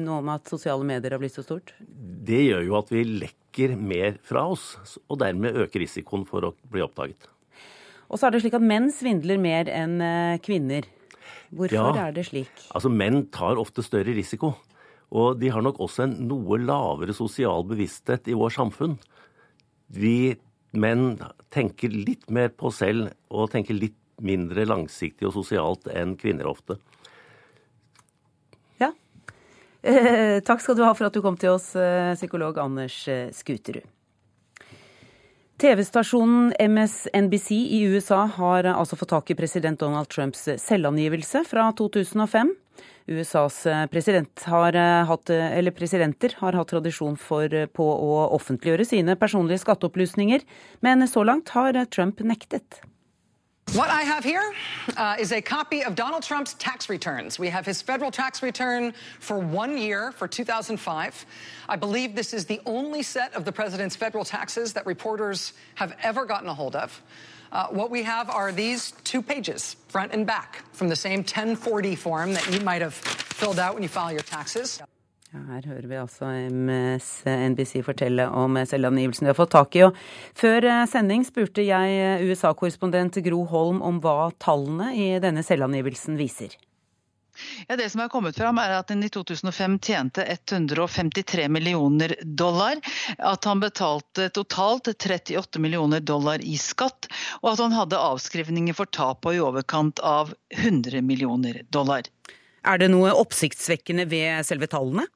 nå 0.00 0.20
med 0.24 0.38
at 0.38 0.52
sosiale 0.52 0.86
medier 0.86 1.12
har 1.12 1.20
blitt 1.20 1.36
så 1.36 1.44
stort? 1.44 1.74
Det 1.80 2.40
gjør 2.46 2.64
jo 2.64 2.78
at 2.78 2.92
vi 2.94 3.04
lekker 3.26 3.76
mer 3.76 4.16
fra 4.24 4.46
oss, 4.48 4.72
og 5.10 5.20
dermed 5.20 5.58
øker 5.66 5.84
risikoen 5.84 6.24
for 6.28 6.48
å 6.48 6.54
bli 6.72 6.84
oppdaget. 6.84 7.28
Og 8.10 8.18
så 8.18 8.26
er 8.26 8.34
det 8.34 8.42
slik 8.42 8.56
at 8.56 8.64
menn 8.64 8.88
svindler 8.94 9.38
mer 9.38 9.68
enn 9.70 10.00
eh, 10.02 10.40
kvinner. 10.42 10.88
Hvorfor 11.50 11.76
ja, 11.76 12.08
er 12.08 12.14
det 12.14 12.28
slik? 12.30 12.50
Altså, 12.74 12.90
Menn 12.90 13.24
tar 13.34 13.58
ofte 13.60 13.82
større 13.82 14.14
risiko. 14.14 14.54
Og 15.10 15.40
de 15.40 15.50
har 15.50 15.62
nok 15.66 15.80
også 15.82 16.04
en 16.06 16.14
noe 16.30 16.58
lavere 16.62 17.14
sosial 17.14 17.64
bevissthet 17.66 18.30
i 18.30 18.36
vår 18.38 18.54
samfunn. 18.54 18.94
Vi 19.90 20.36
menn 20.70 21.16
tenker 21.50 21.90
litt 21.90 22.28
mer 22.30 22.52
på 22.54 22.70
selv 22.74 23.10
og 23.34 23.50
tenker 23.50 23.74
litt 23.74 23.98
mindre 24.24 24.66
langsiktig 24.68 25.28
og 25.28 25.34
sosialt 25.38 25.88
enn 25.92 26.16
kvinner 26.20 26.48
ofte. 26.50 26.78
Ja. 28.80 28.92
Eh, 29.82 30.40
takk 30.44 30.60
skal 30.60 30.76
du 30.76 30.84
ha 30.84 30.92
for 30.96 31.08
at 31.08 31.16
du 31.16 31.22
kom 31.24 31.38
til 31.40 31.54
oss, 31.56 31.72
eh, 31.76 32.12
psykolog 32.18 32.58
Anders 32.60 33.02
eh, 33.08 33.30
Skuterud. 33.32 33.86
TV-stasjonen 35.60 36.54
MSNBC 36.56 37.50
i 37.52 37.82
USA 37.92 38.22
har 38.24 38.64
altså 38.64 38.96
fått 38.96 39.10
tak 39.12 39.30
i 39.30 39.36
president 39.36 39.76
Donald 39.80 40.08
Trumps 40.08 40.46
selvangivelse 40.56 41.42
fra 41.44 41.66
2005. 41.76 42.54
USAs 43.10 43.58
president 43.92 44.46
har 44.48 44.78
hatt, 45.04 45.32
presidenter 45.76 46.32
har 46.38 46.56
hatt 46.56 46.72
tradisjon 46.72 47.18
for 47.20 47.52
på 47.76 47.88
å 47.92 48.22
offentliggjøre 48.38 48.86
sine 48.88 49.18
personlige 49.20 49.60
skatteopplysninger, 49.66 50.46
men 50.80 51.04
så 51.04 51.26
langt 51.28 51.52
har 51.52 51.76
Trump 51.92 52.24
nektet. 52.24 52.80
What 53.74 53.88
I 53.88 54.02
have 54.02 54.24
here 54.24 54.52
uh, 54.96 55.14
is 55.20 55.30
a 55.30 55.40
copy 55.40 55.84
of 55.84 55.94
Donald 55.94 56.24
Trump's 56.24 56.54
tax 56.54 56.88
returns. 56.88 57.38
We 57.38 57.48
have 57.50 57.64
his 57.64 57.80
federal 57.80 58.10
tax 58.10 58.42
return 58.42 58.92
for 59.20 59.38
one 59.38 59.78
year 59.78 60.10
for 60.10 60.26
2005. 60.26 61.26
I 61.68 61.76
believe 61.76 62.16
this 62.16 62.34
is 62.34 62.46
the 62.46 62.60
only 62.66 63.04
set 63.04 63.32
of 63.34 63.44
the 63.44 63.52
president's 63.52 63.94
federal 63.94 64.24
taxes 64.24 64.72
that 64.72 64.86
reporters 64.86 65.52
have 65.76 65.96
ever 66.02 66.24
gotten 66.24 66.48
a 66.48 66.54
hold 66.54 66.74
of. 66.74 67.00
Uh, 67.52 67.68
what 67.68 67.92
we 67.92 68.02
have 68.02 68.28
are 68.28 68.50
these 68.50 68.90
two 69.04 69.22
pages, 69.22 69.76
front 69.86 70.12
and 70.12 70.26
back, 70.26 70.64
from 70.72 70.88
the 70.88 70.96
same 70.96 71.20
1040 71.20 71.94
form 71.94 72.32
that 72.32 72.52
you 72.52 72.60
might 72.62 72.82
have 72.82 72.94
filled 72.94 73.60
out 73.60 73.74
when 73.74 73.84
you 73.84 73.88
file 73.88 74.10
your 74.10 74.22
taxes. 74.22 74.82
Ja, 75.30 75.38
her 75.46 75.66
hører 75.70 75.86
vi 75.86 75.94
altså 75.94 76.26
MSNBC 76.50 77.84
fortelle 77.86 78.24
om 78.34 78.56
selvangivelsen 78.66 79.28
de 79.28 79.30
har 79.30 79.36
fått 79.38 79.52
tak 79.54 79.76
i. 79.78 79.84
Og 79.86 79.98
før 80.34 80.64
eh, 80.66 80.86
sending 80.90 81.22
spurte 81.22 81.62
jeg 81.62 82.00
eh, 82.02 82.24
USA-korrespondent 82.26 83.20
Gro 83.22 83.44
Holm 83.52 83.78
om 83.86 84.00
hva 84.02 84.32
tallene 84.42 84.88
i 84.98 85.06
denne 85.22 85.44
selvangivelsen 85.46 86.18
viser. 86.18 86.56
Ja, 87.68 87.76
det 87.78 87.86
som 87.92 88.02
er 88.02 88.10
kommet 88.10 88.40
fram 88.42 88.58
er 88.58 88.74
at 88.74 88.90
han 88.90 89.06
i 89.06 89.10
2005 89.14 89.76
tjente 89.86 90.24
153 90.26 91.46
millioner 91.46 92.16
dollar. 92.24 92.82
At 93.22 93.46
han 93.46 93.62
betalte 93.62 94.32
totalt 94.34 94.90
38 94.96 95.62
millioner 95.62 96.02
dollar 96.02 96.42
i 96.42 96.58
skatt. 96.58 97.06
Og 97.44 97.52
at 97.52 97.62
han 97.62 97.78
hadde 97.78 98.02
avskrivninger 98.02 98.74
for 98.74 98.90
tap 98.90 99.22
på 99.22 99.38
i 99.38 99.40
overkant 99.46 100.02
av 100.02 100.34
100 100.58 101.06
millioner 101.06 101.62
dollar. 101.70 102.10
Er 102.66 102.82
det 102.82 102.90
noe 102.90 103.14
oppsiktsvekkende 103.14 104.10
ved 104.10 104.42
selve 104.50 104.66
tallene? 104.66 105.06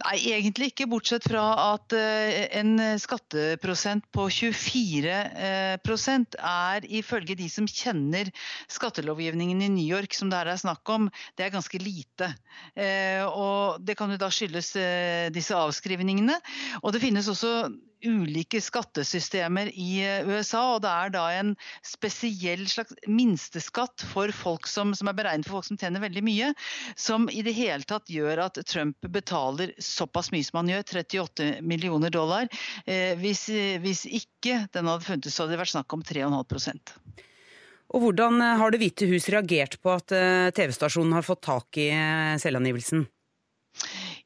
Nei, 0.00 0.16
egentlig 0.32 0.70
ikke, 0.70 0.88
bortsett 0.90 1.26
fra 1.28 1.44
at 1.74 1.94
eh, 1.96 2.46
en 2.60 2.78
skatteprosent 3.00 4.06
på 4.14 4.26
24 4.32 5.10
eh, 5.10 5.76
er 5.80 6.88
ifølge 7.00 7.36
de 7.38 7.48
som 7.52 7.68
kjenner 7.68 8.30
skattelovgivningen 8.70 9.62
i 9.66 9.70
New 9.72 9.86
York, 9.86 10.14
som 10.16 10.30
det 10.30 10.40
her 10.40 10.52
er 10.54 10.62
snakk 10.62 10.94
om, 10.94 11.10
det 11.36 11.46
er 11.46 11.54
ganske 11.54 11.82
lite. 11.82 12.32
Eh, 12.74 13.24
og 13.26 13.80
Det 13.84 13.96
kan 13.98 14.10
jo 14.10 14.20
da 14.20 14.30
skyldes 14.32 14.72
disse 15.34 15.56
avskrivningene. 15.56 16.36
Og 16.82 16.92
det 16.94 17.02
finnes 17.02 17.28
også 17.28 17.70
ulike 18.06 18.60
skattesystemer 18.62 19.70
i 19.74 20.00
eh, 20.04 20.28
USA. 20.28 20.62
og 20.76 20.82
Det 20.84 20.90
er 20.90 21.14
da 21.14 21.24
en 21.38 21.54
spesiell 21.86 22.66
slags 22.70 22.96
minsteskatt 23.06 24.04
for 24.12 24.32
folk 24.34 24.68
som, 24.70 24.94
som, 24.96 25.10
er 25.10 25.18
beregnet 25.18 25.48
for 25.48 25.58
folk 25.58 25.70
som 25.70 25.80
tjener 25.80 26.02
veldig 26.04 26.24
mye, 26.26 26.52
som 26.96 27.28
i 27.32 27.44
det 27.46 27.54
hele 27.56 27.86
tatt 27.88 28.10
gjør 28.10 28.44
at 28.46 28.60
Trump 28.68 28.96
betaler 29.12 29.74
såpass 29.78 30.30
mye 30.34 30.46
som 30.46 30.62
han 30.62 30.74
gjør, 30.74 30.86
38 31.04 31.50
millioner 31.62 32.12
dollar. 32.14 32.48
Eh, 32.86 33.16
hvis, 33.20 33.48
hvis, 33.82 34.06
ikke 34.06 34.64
den 34.74 34.90
hadde 34.90 35.06
funnes, 35.06 35.34
så 35.34 35.44
hadde 35.44 35.56
det 35.56 35.62
vært 35.64 35.74
snakk 35.74 35.96
om 35.96 36.06
3,5 36.06 36.38
og 37.90 38.04
Hvordan 38.04 38.38
eh, 38.42 38.58
har 38.60 38.70
Det 38.70 38.82
hvite 38.82 39.08
hus 39.10 39.28
reagert 39.32 39.80
på 39.82 39.94
at 39.94 40.14
eh, 40.14 40.50
TV-stasjonen 40.54 41.16
har 41.16 41.26
fått 41.26 41.42
tak 41.46 41.80
i 41.80 41.90
selvangivelsen? 42.42 43.08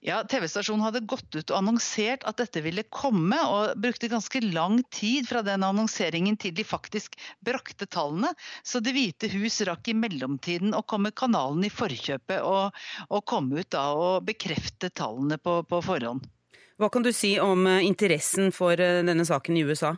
Ja, 0.04 0.18
TV-stasjonen 0.28 0.84
hadde 0.84 1.00
gått 1.08 1.32
ut 1.32 1.48
og 1.48 1.56
annonsert 1.56 2.26
at 2.28 2.36
dette 2.36 2.60
ville 2.64 2.84
komme, 2.92 3.38
og 3.48 3.78
brukte 3.80 4.10
ganske 4.12 4.42
lang 4.44 4.82
tid 4.92 5.28
fra 5.30 5.40
den 5.46 5.64
annonseringen 5.64 6.36
til 6.40 6.52
de 6.56 6.66
faktisk 6.66 7.16
brakte 7.44 7.88
tallene. 7.88 8.34
Så 8.62 8.82
Det 8.84 8.92
hvite 8.92 9.30
hus 9.32 9.62
rakk 9.64 9.88
i 9.88 9.96
mellomtiden 9.96 10.76
å 10.76 10.84
komme 10.84 11.14
kanalen 11.16 11.64
i 11.64 11.72
forkjøpet 11.72 12.44
og, 12.44 12.76
og 13.08 13.24
komme 13.24 13.64
ut 13.64 13.72
da 13.72 13.86
og 13.96 14.28
bekrefte 14.28 14.92
tallene 14.92 15.40
på, 15.40 15.62
på 15.64 15.80
forhånd. 15.84 16.28
Hva 16.76 16.90
kan 16.90 17.04
du 17.06 17.12
si 17.14 17.36
om 17.38 17.64
eh, 17.70 17.84
interessen 17.86 18.50
for 18.52 18.76
eh, 18.76 19.00
denne 19.06 19.24
saken 19.24 19.56
i 19.56 19.62
USA? 19.64 19.94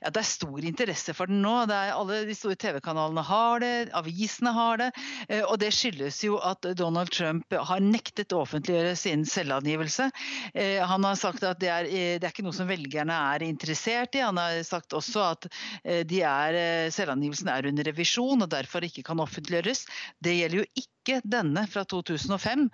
Ja, 0.00 0.10
Det 0.10 0.22
er 0.22 0.28
stor 0.28 0.64
interesse 0.64 1.14
for 1.16 1.30
den 1.30 1.42
nå. 1.44 1.54
alle 1.70 2.24
de 2.26 2.34
store 2.36 2.56
TV-kanalene 2.56 3.22
har 3.26 3.60
det, 3.62 3.90
avisene 3.96 4.52
har 4.56 4.80
det. 4.80 4.90
Eh, 5.28 5.42
og 5.44 5.58
det 5.62 5.72
skyldes 5.74 6.22
jo 6.24 6.38
at 6.42 6.66
Donald 6.78 7.12
Trump 7.14 7.52
har 7.52 7.80
nektet 7.80 8.34
å 8.34 8.42
offentliggjøre 8.44 8.96
sin 8.98 9.24
selvangivelse. 9.28 10.10
Eh, 10.54 10.80
han 10.82 11.04
har 11.04 11.18
sagt 11.20 11.44
at 11.46 11.60
det 11.60 11.70
er, 11.72 11.84
eh, 11.88 12.18
det 12.18 12.26
er 12.26 12.34
ikke 12.34 12.46
noe 12.46 12.56
som 12.56 12.70
velgerne 12.70 13.16
er 13.34 13.46
interessert 13.46 14.14
i. 14.16 14.24
Han 14.24 14.40
har 14.40 14.62
sagt 14.66 14.96
også 14.96 15.24
at 15.30 15.50
er, 15.84 16.90
selvangivelsen 16.92 17.48
er 17.48 17.68
under 17.70 17.86
revisjon 17.86 18.42
og 18.42 18.50
derfor 18.50 18.84
ikke 18.84 19.04
kan 19.06 19.20
offentliggjøres. 19.22 19.86
Det 20.22 20.36
gjelder 20.36 20.62
jo 20.62 20.68
ikke 20.74 20.99
denne 21.24 21.64
fra 21.70 21.84
2005, 21.88 22.66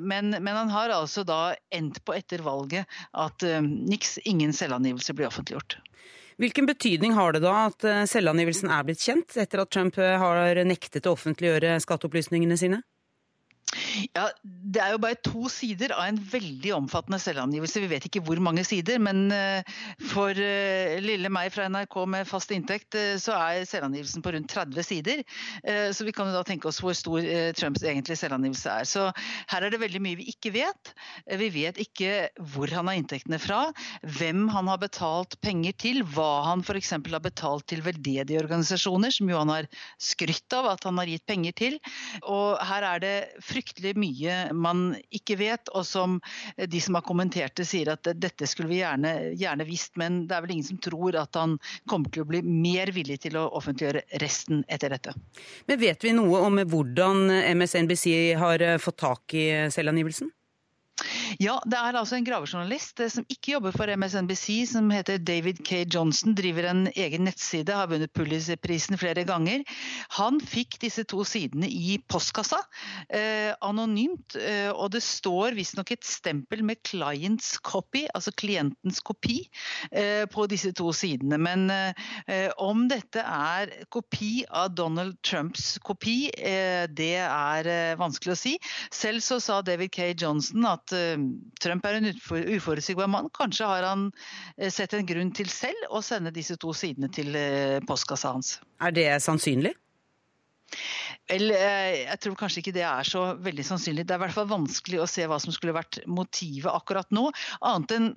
men, 0.00 0.30
men 0.30 0.56
han 0.56 0.70
har 0.72 0.92
altså 0.94 1.24
da 1.26 1.54
endt 1.74 1.98
på 2.06 2.14
etter 2.16 2.44
valget 2.46 2.86
at 3.12 3.44
niks, 3.66 4.18
ingen 4.24 4.54
selvangivelse 4.56 5.16
blir 5.18 5.28
offentliggjort. 5.28 5.80
Hvilken 6.40 6.64
betydning 6.66 7.12
har 7.12 7.34
det 7.36 7.42
da 7.44 7.66
at 7.66 7.84
eh, 7.84 8.06
selvangivelsen 8.08 8.70
er 8.72 8.86
blitt 8.88 9.02
kjent, 9.04 9.36
etter 9.36 9.60
at 9.60 9.70
Trump 9.74 9.98
eh, 10.00 10.16
har 10.16 10.62
nektet 10.64 11.04
å 11.04 11.12
offentliggjøre 11.12 11.74
skatteopplysningene 11.84 12.56
sine? 12.56 12.80
Ja, 14.14 14.28
Det 14.42 14.80
er 14.82 14.92
jo 14.94 15.00
bare 15.02 15.18
to 15.24 15.48
sider 15.50 15.92
av 15.96 16.06
en 16.06 16.18
veldig 16.30 16.72
omfattende 16.76 17.18
selvangivelse. 17.22 17.82
Vi 17.82 17.90
vet 17.90 18.06
ikke 18.06 18.22
hvor 18.26 18.38
mange 18.42 18.62
sider, 18.66 19.00
men 19.02 19.30
eh, 19.34 19.66
for 20.12 20.36
eh, 20.36 20.98
lille 21.02 21.30
meg 21.32 21.50
fra 21.54 21.66
NRK 21.70 21.96
med 22.12 22.28
fast 22.28 22.52
inntekt, 22.54 22.94
eh, 22.98 23.16
så 23.20 23.34
er 23.34 23.66
selvangivelsen 23.68 24.22
på 24.22 24.34
rundt 24.36 24.50
30 24.52 24.86
sider. 24.86 25.22
Så 25.94 26.04
vi 26.06 26.12
kan 26.14 26.28
jo 26.28 26.34
da 26.34 26.42
tenke 26.46 26.68
oss 26.70 26.78
hvor 26.82 26.94
stor 26.96 27.24
Trumps 27.56 27.82
egentlige 27.84 28.18
selvangivelse 28.18 28.72
er. 28.72 28.86
Så 28.88 29.06
her 29.50 29.66
er 29.66 29.72
det 29.72 29.80
veldig 29.82 30.00
mye 30.02 30.18
vi 30.20 30.28
ikke 30.32 30.52
vet. 30.54 30.92
Vi 31.40 31.48
vet 31.54 31.78
ikke 31.82 32.30
hvor 32.52 32.70
han 32.72 32.88
har 32.90 32.98
inntektene 32.98 33.38
fra, 33.42 33.60
hvem 34.18 34.46
han 34.54 34.70
har 34.70 34.80
betalt 34.82 35.36
penger 35.44 35.76
til, 35.80 36.02
hva 36.14 36.46
han 36.48 36.64
f.eks. 36.64 36.92
har 36.96 37.24
betalt 37.24 37.66
til 37.70 37.84
veldedige 37.86 38.42
organisasjoner, 38.42 39.14
som 39.14 39.30
jo 39.30 39.40
han 39.40 39.52
har 39.52 39.68
skrytt 40.00 40.56
av 40.56 40.70
at 40.74 40.86
han 40.88 40.98
har 41.00 41.10
gitt 41.10 41.26
penger 41.30 41.56
til. 41.60 41.78
Og 42.22 42.58
her 42.70 42.86
er 42.94 43.04
det 43.04 43.16
fryktelig 43.46 43.79
mye 43.98 44.36
man 44.56 44.94
ikke 45.14 45.36
vet, 45.40 45.70
og 45.76 45.86
som 45.86 46.18
de 46.56 46.80
som 46.82 46.98
har 46.98 47.06
kommentert 47.06 47.56
det, 47.58 47.66
sier 47.68 47.92
at 47.94 48.08
dette 48.16 48.48
skulle 48.50 48.70
vi 48.70 48.80
gjerne, 48.80 49.14
gjerne 49.38 49.66
visst, 49.68 49.96
men 50.00 50.24
det 50.28 50.36
er 50.36 50.46
vel 50.46 50.56
ingen 50.56 50.68
som 50.70 50.80
tror 50.82 51.18
at 51.20 51.38
han 51.38 51.56
kommer 51.90 52.12
til 52.12 52.24
å 52.24 52.30
bli 52.30 52.42
mer 52.46 52.92
villig 52.94 53.20
til 53.26 53.38
å 53.40 53.46
offentliggjøre 53.60 54.20
resten 54.22 54.64
etter 54.68 54.92
dette. 54.94 55.14
Men 55.70 55.80
vet 55.80 56.04
vi 56.04 56.14
noe 56.16 56.42
om 56.46 56.60
hvordan 56.70 57.30
MSNBC 57.56 58.06
har 58.40 58.66
fått 58.82 59.00
tak 59.04 59.38
i 59.38 59.46
selvangivelsen? 59.72 60.30
Ja, 61.38 61.58
det 61.68 61.78
er 61.78 61.94
altså 61.98 62.16
en 62.18 62.26
gravejournalist 62.26 63.00
eh, 63.04 63.10
som 63.12 63.26
ikke 63.30 63.54
jobber 63.54 63.74
for 63.76 63.90
MSNBC, 63.92 64.46
som 64.72 64.90
heter 64.90 65.20
David 65.22 65.60
K. 65.66 65.84
Johnson, 65.84 66.34
driver 66.34 66.66
en 66.70 66.86
egen 66.90 67.26
nettside, 67.28 67.74
har 67.76 67.90
vunnet 67.90 68.12
Pulitzer-prisen 68.16 68.98
flere 68.98 69.22
ganger. 69.28 69.62
Han 70.16 70.40
fikk 70.42 70.80
disse 70.82 71.04
to 71.10 71.22
sidene 71.28 71.68
i 71.70 71.98
postkassa, 72.10 72.58
eh, 73.14 73.52
anonymt, 73.62 74.34
eh, 74.40 74.70
og 74.72 74.90
det 74.96 75.02
står 75.04 75.54
visstnok 75.58 75.92
et 75.94 76.06
stempel 76.06 76.64
med 76.66 76.80
'client's 76.82 77.58
copy', 77.62 78.08
altså 78.14 78.32
klientens 78.32 79.00
kopi, 79.00 79.44
eh, 79.92 80.26
på 80.26 80.48
disse 80.50 80.72
to 80.72 80.92
sidene. 80.92 81.38
Men 81.38 81.70
eh, 81.70 82.50
om 82.58 82.88
dette 82.88 83.20
er 83.20 83.86
kopi 83.90 84.44
av 84.48 84.74
Donald 84.74 85.20
Trumps 85.22 85.78
kopi, 85.78 86.30
eh, 86.38 86.86
det 86.86 87.16
er 87.20 87.96
vanskelig 87.96 88.32
å 88.32 88.38
si. 88.38 88.58
Selv 88.90 89.20
så 89.20 89.40
sa 89.40 89.60
David 89.62 89.92
K. 89.92 90.14
Johnson 90.14 90.64
at 90.66 90.90
Trump 91.62 91.86
er 91.86 91.98
en 91.98 92.08
uforutsigbar 92.10 93.10
mann. 93.10 93.30
Kanskje 93.36 93.68
har 93.68 93.86
han 93.88 94.08
eh, 94.56 94.70
sett 94.72 94.94
en 94.96 95.06
grunn 95.08 95.32
til 95.36 95.50
selv 95.52 95.90
å 95.94 96.02
sende 96.04 96.34
disse 96.34 96.58
to 96.60 96.74
sidene 96.76 97.10
til 97.12 97.36
eh, 97.38 97.78
postkassa 97.88 98.34
hans. 98.36 98.56
Er 98.80 98.94
det 98.96 99.06
sannsynlig? 99.24 99.74
Vel, 101.30 101.50
jeg 101.50 102.18
tror 102.22 102.36
kanskje 102.38 102.60
ikke 102.62 102.74
det 102.74 102.84
er 102.86 103.06
så 103.06 103.24
veldig 103.42 103.64
sannsynlig. 103.66 104.04
Det 104.06 104.14
er 104.14 104.20
i 104.20 104.24
hvert 104.24 104.36
fall 104.36 104.50
vanskelig 104.50 105.00
å 105.02 105.08
se 105.10 105.26
hva 105.30 105.38
som 105.42 105.54
skulle 105.54 105.74
vært 105.74 106.00
motivet 106.10 106.70
akkurat 106.70 107.10
nå. 107.14 107.28
Annet 107.66 107.94
enn 107.96 108.10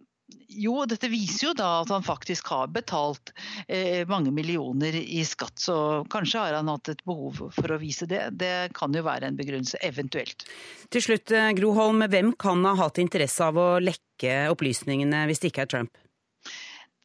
jo, 0.47 0.75
dette 0.89 1.09
viser 1.11 1.49
jo 1.49 1.53
da 1.57 1.69
at 1.81 1.91
han 1.91 2.05
faktisk 2.05 2.47
har 2.53 2.71
betalt 2.73 3.33
eh, 3.67 4.03
mange 4.09 4.31
millioner 4.31 4.95
i 4.95 5.23
skatt. 5.27 5.57
Så 5.59 5.75
kanskje 6.13 6.43
har 6.45 6.57
han 6.57 6.71
hatt 6.71 6.93
et 6.93 7.03
behov 7.07 7.41
for 7.55 7.73
å 7.73 7.79
vise 7.81 8.07
det. 8.09 8.25
Det 8.39 8.73
kan 8.77 8.93
jo 8.95 9.03
være 9.05 9.29
en 9.29 9.39
begrunnelse, 9.39 9.81
eventuelt. 9.83 10.47
Til 10.93 11.05
slutt, 11.05 11.27
Groholm, 11.33 11.57
Gro 11.59 11.73
Holm, 11.77 12.07
hvem 12.11 12.33
kan 12.39 12.63
ha 12.67 12.75
hatt 12.85 13.01
interesse 13.01 13.45
av 13.45 13.59
å 13.59 13.67
lekke 13.83 14.47
opplysningene 14.53 15.25
hvis 15.29 15.43
det 15.43 15.53
ikke 15.53 15.67
er 15.67 15.73
Trump? 15.75 15.99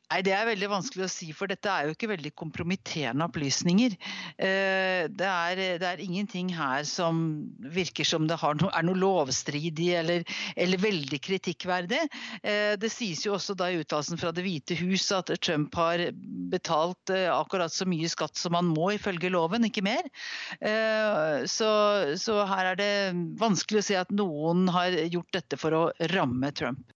Nei, 0.09 0.23
Det 0.25 0.33
er 0.33 0.47
veldig 0.49 0.69
vanskelig 0.73 1.05
å 1.05 1.11
si, 1.13 1.27
for 1.37 1.51
dette 1.51 1.69
er 1.69 1.85
jo 1.85 1.93
ikke 1.93 2.09
veldig 2.09 2.31
kompromitterende 2.39 3.27
opplysninger. 3.29 3.93
Eh, 4.41 5.05
det 5.13 5.29
er, 5.29 5.61
det 5.83 5.85
er 5.85 6.01
ingenting 6.01 6.49
her 6.57 6.87
som 6.89 7.21
virker 7.61 8.09
som 8.09 8.25
det 8.31 8.39
no, 8.41 8.71
er 8.73 8.87
noe 8.89 8.97
lovstridig 8.97 9.91
eller, 10.01 10.25
eller 10.57 10.81
veldig 10.81 11.21
kritikkverdig. 11.29 12.01
Eh, 12.41 12.73
det 12.81 12.93
sies 12.95 13.27
jo 13.27 13.35
også 13.37 13.57
da 13.59 13.69
i 13.69 13.83
uttalelsen 13.83 14.21
fra 14.21 14.33
Det 14.33 14.47
hvite 14.47 14.79
hus 14.81 15.11
at 15.13 15.35
Trump 15.45 15.77
har 15.77 16.07
betalt 16.57 17.13
eh, 17.13 17.29
akkurat 17.29 17.73
så 17.75 17.85
mye 17.89 18.09
skatt 18.09 18.41
som 18.41 18.57
han 18.57 18.73
må 18.73 18.95
ifølge 18.97 19.29
loven, 19.35 19.69
ikke 19.69 19.85
mer. 19.85 20.09
Så, 21.49 21.69
så 22.21 22.35
her 22.49 22.73
er 22.73 22.79
det 22.79 22.93
vanskelig 23.41 23.83
å 23.83 23.87
si 23.91 23.97
at 23.99 24.11
noen 24.15 24.69
har 24.73 24.97
gjort 25.13 25.37
dette 25.37 25.61
for 25.61 25.77
å 25.77 25.87
ramme 26.15 26.53
Trump. 26.57 26.89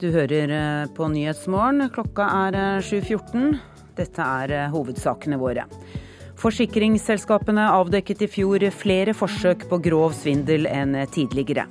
Du 0.00 0.08
hører 0.08 0.48
eh, 0.48 0.86
på 0.96 1.08
Nyhetsmorgen. 1.12 1.84
Klokka 1.92 2.24
er 2.46 2.80
7.14. 2.80 3.42
Eh, 3.52 3.58
Dette 3.98 4.24
er 4.24 4.54
eh, 4.56 4.70
hovedsakene 4.72 5.36
våre. 5.36 5.66
Forsikringsselskapene 6.40 7.66
avdekket 7.68 8.24
i 8.24 8.30
fjor 8.32 8.64
flere 8.72 9.12
forsøk 9.12 9.66
på 9.68 9.76
grov 9.84 10.16
svindel 10.16 10.64
enn 10.70 10.96
tidligere. 11.12 11.66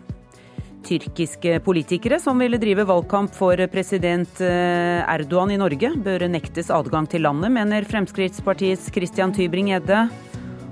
Tyrkiske 0.85 1.57
politikere 1.65 2.19
som 2.21 2.37
ville 2.39 2.59
drive 2.61 2.85
valgkamp 2.87 3.33
for 3.35 3.59
president 3.73 4.39
Erdogan 4.39 5.51
i 5.51 5.57
Norge, 5.59 5.89
bør 6.05 6.27
nektes 6.29 6.69
adgang 6.71 7.09
til 7.09 7.25
landet, 7.25 7.51
mener 7.57 7.89
Fremskrittspartiets 7.89 8.91
Christian 8.93 9.33
Tybring-Gjedde. 9.35 10.05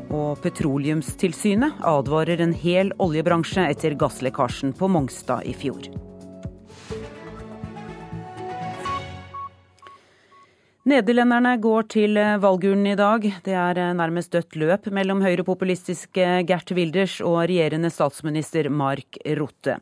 Og 0.08 0.40
Petroleumstilsynet 0.44 1.82
advarer 1.84 2.40
en 2.44 2.54
hel 2.56 2.94
oljebransje 3.04 3.66
etter 3.68 3.98
gasslekkasjen 4.00 4.72
på 4.78 4.88
Mongstad 4.92 5.44
i 5.48 5.56
fjor. 5.58 5.90
Nederlenderne 10.88 11.58
går 11.60 11.88
til 11.92 12.16
eh, 12.16 12.38
valgurnen 12.40 12.94
i 12.94 12.96
dag. 12.96 13.26
Det 13.44 13.52
er 13.52 13.80
eh, 13.82 13.96
nærmest 13.98 14.32
dødt 14.32 14.56
løp 14.56 14.88
mellom 14.96 15.20
høyrepopulistiske 15.26 16.28
Gert 16.48 16.72
Wilders 16.72 17.18
og 17.20 17.42
regjerende 17.42 17.92
statsminister 17.92 18.70
Mark 18.72 19.20
Rutte. 19.36 19.82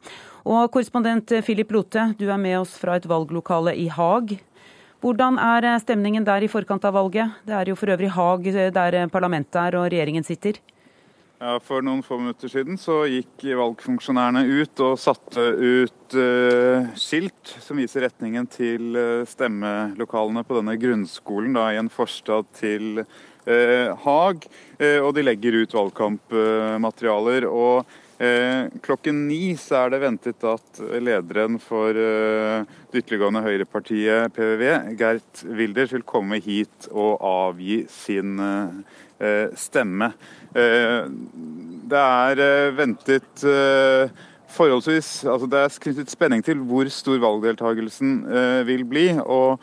Og 0.49 0.65
korrespondent 0.73 1.29
Philip 1.45 1.69
Lote, 1.75 2.07
du 2.17 2.25
er 2.25 2.41
med 2.41 2.57
oss 2.63 2.73
fra 2.81 2.97
et 2.97 3.05
valglokale 3.09 3.75
i 3.77 3.85
Haag. 3.93 4.33
Hvordan 5.05 5.35
er 5.37 5.67
eh, 5.69 5.81
stemningen 5.83 6.23
der 6.25 6.41
i 6.41 6.49
forkant 6.49 6.85
av 6.87 6.95
valget? 6.97 7.35
Det 7.45 7.53
er 7.53 7.69
jo 7.69 7.75
for 7.77 7.93
øvrig 7.93 8.09
Haag 8.15 8.47
der 8.73 8.95
parlamentet 9.13 9.59
er 9.61 9.77
og 9.77 9.91
regjeringen 9.93 10.25
sitter. 10.25 10.57
Ja, 11.35 11.59
For 11.61 11.83
noen 11.85 12.01
få 12.01 12.17
minutter 12.17 12.49
siden 12.49 12.79
så 12.79 13.03
gikk 13.11 13.43
valgfunksjonærene 13.59 14.41
ut 14.47 14.81
og 14.81 14.95
satte 14.97 15.43
ut 15.59 16.15
uh, 16.15 16.87
skilt 16.97 17.51
som 17.61 17.77
viser 17.77 18.05
retningen 18.07 18.47
til 18.49 18.95
uh, 18.95 19.27
stemmelokalene 19.27 20.45
på 20.47 20.57
denne 20.57 20.77
grunnskolen 20.79 21.59
da, 21.59 21.67
i 21.75 21.81
en 21.81 21.91
forstad 21.91 22.47
til 22.55 23.03
uh, 23.03 23.91
Haag. 24.07 24.47
og 25.03 25.11
de 25.13 25.27
legger 25.27 25.59
ut 25.59 25.75
valgkampmaterialer. 25.75 27.45
og 27.51 27.85
klokken 28.85 29.17
ni 29.27 29.57
så 29.59 29.81
er 29.81 29.89
det 29.91 29.99
ventet 29.99 30.45
at 30.47 30.79
lederen 31.03 31.57
for 31.59 31.91
det 31.91 33.01
ytterliggående 33.01 33.41
høyrepartiet 33.43 34.31
PVV, 34.37 34.63
Gert 34.95 35.41
Wilders, 35.43 35.91
vil 35.97 36.05
komme 36.07 36.39
hit 36.39 36.87
og 36.93 37.19
avgi 37.27 37.81
sin 37.91 38.39
stemme. 39.59 40.13
Eh, 40.55 41.07
det 41.85 42.01
er 42.01 42.39
eh, 42.39 42.73
ventet 42.77 43.43
eh, 43.43 44.11
forholdsvis 44.55 45.25
altså 45.27 45.49
Det 45.51 45.59
er 45.59 45.79
knyttet 45.83 46.13
spenning 46.13 46.43
til 46.45 46.61
hvor 46.63 46.87
stor 46.93 47.19
valgdeltakelsen 47.19 48.21
vil 48.67 48.85
bli. 48.87 49.09
og 49.19 49.59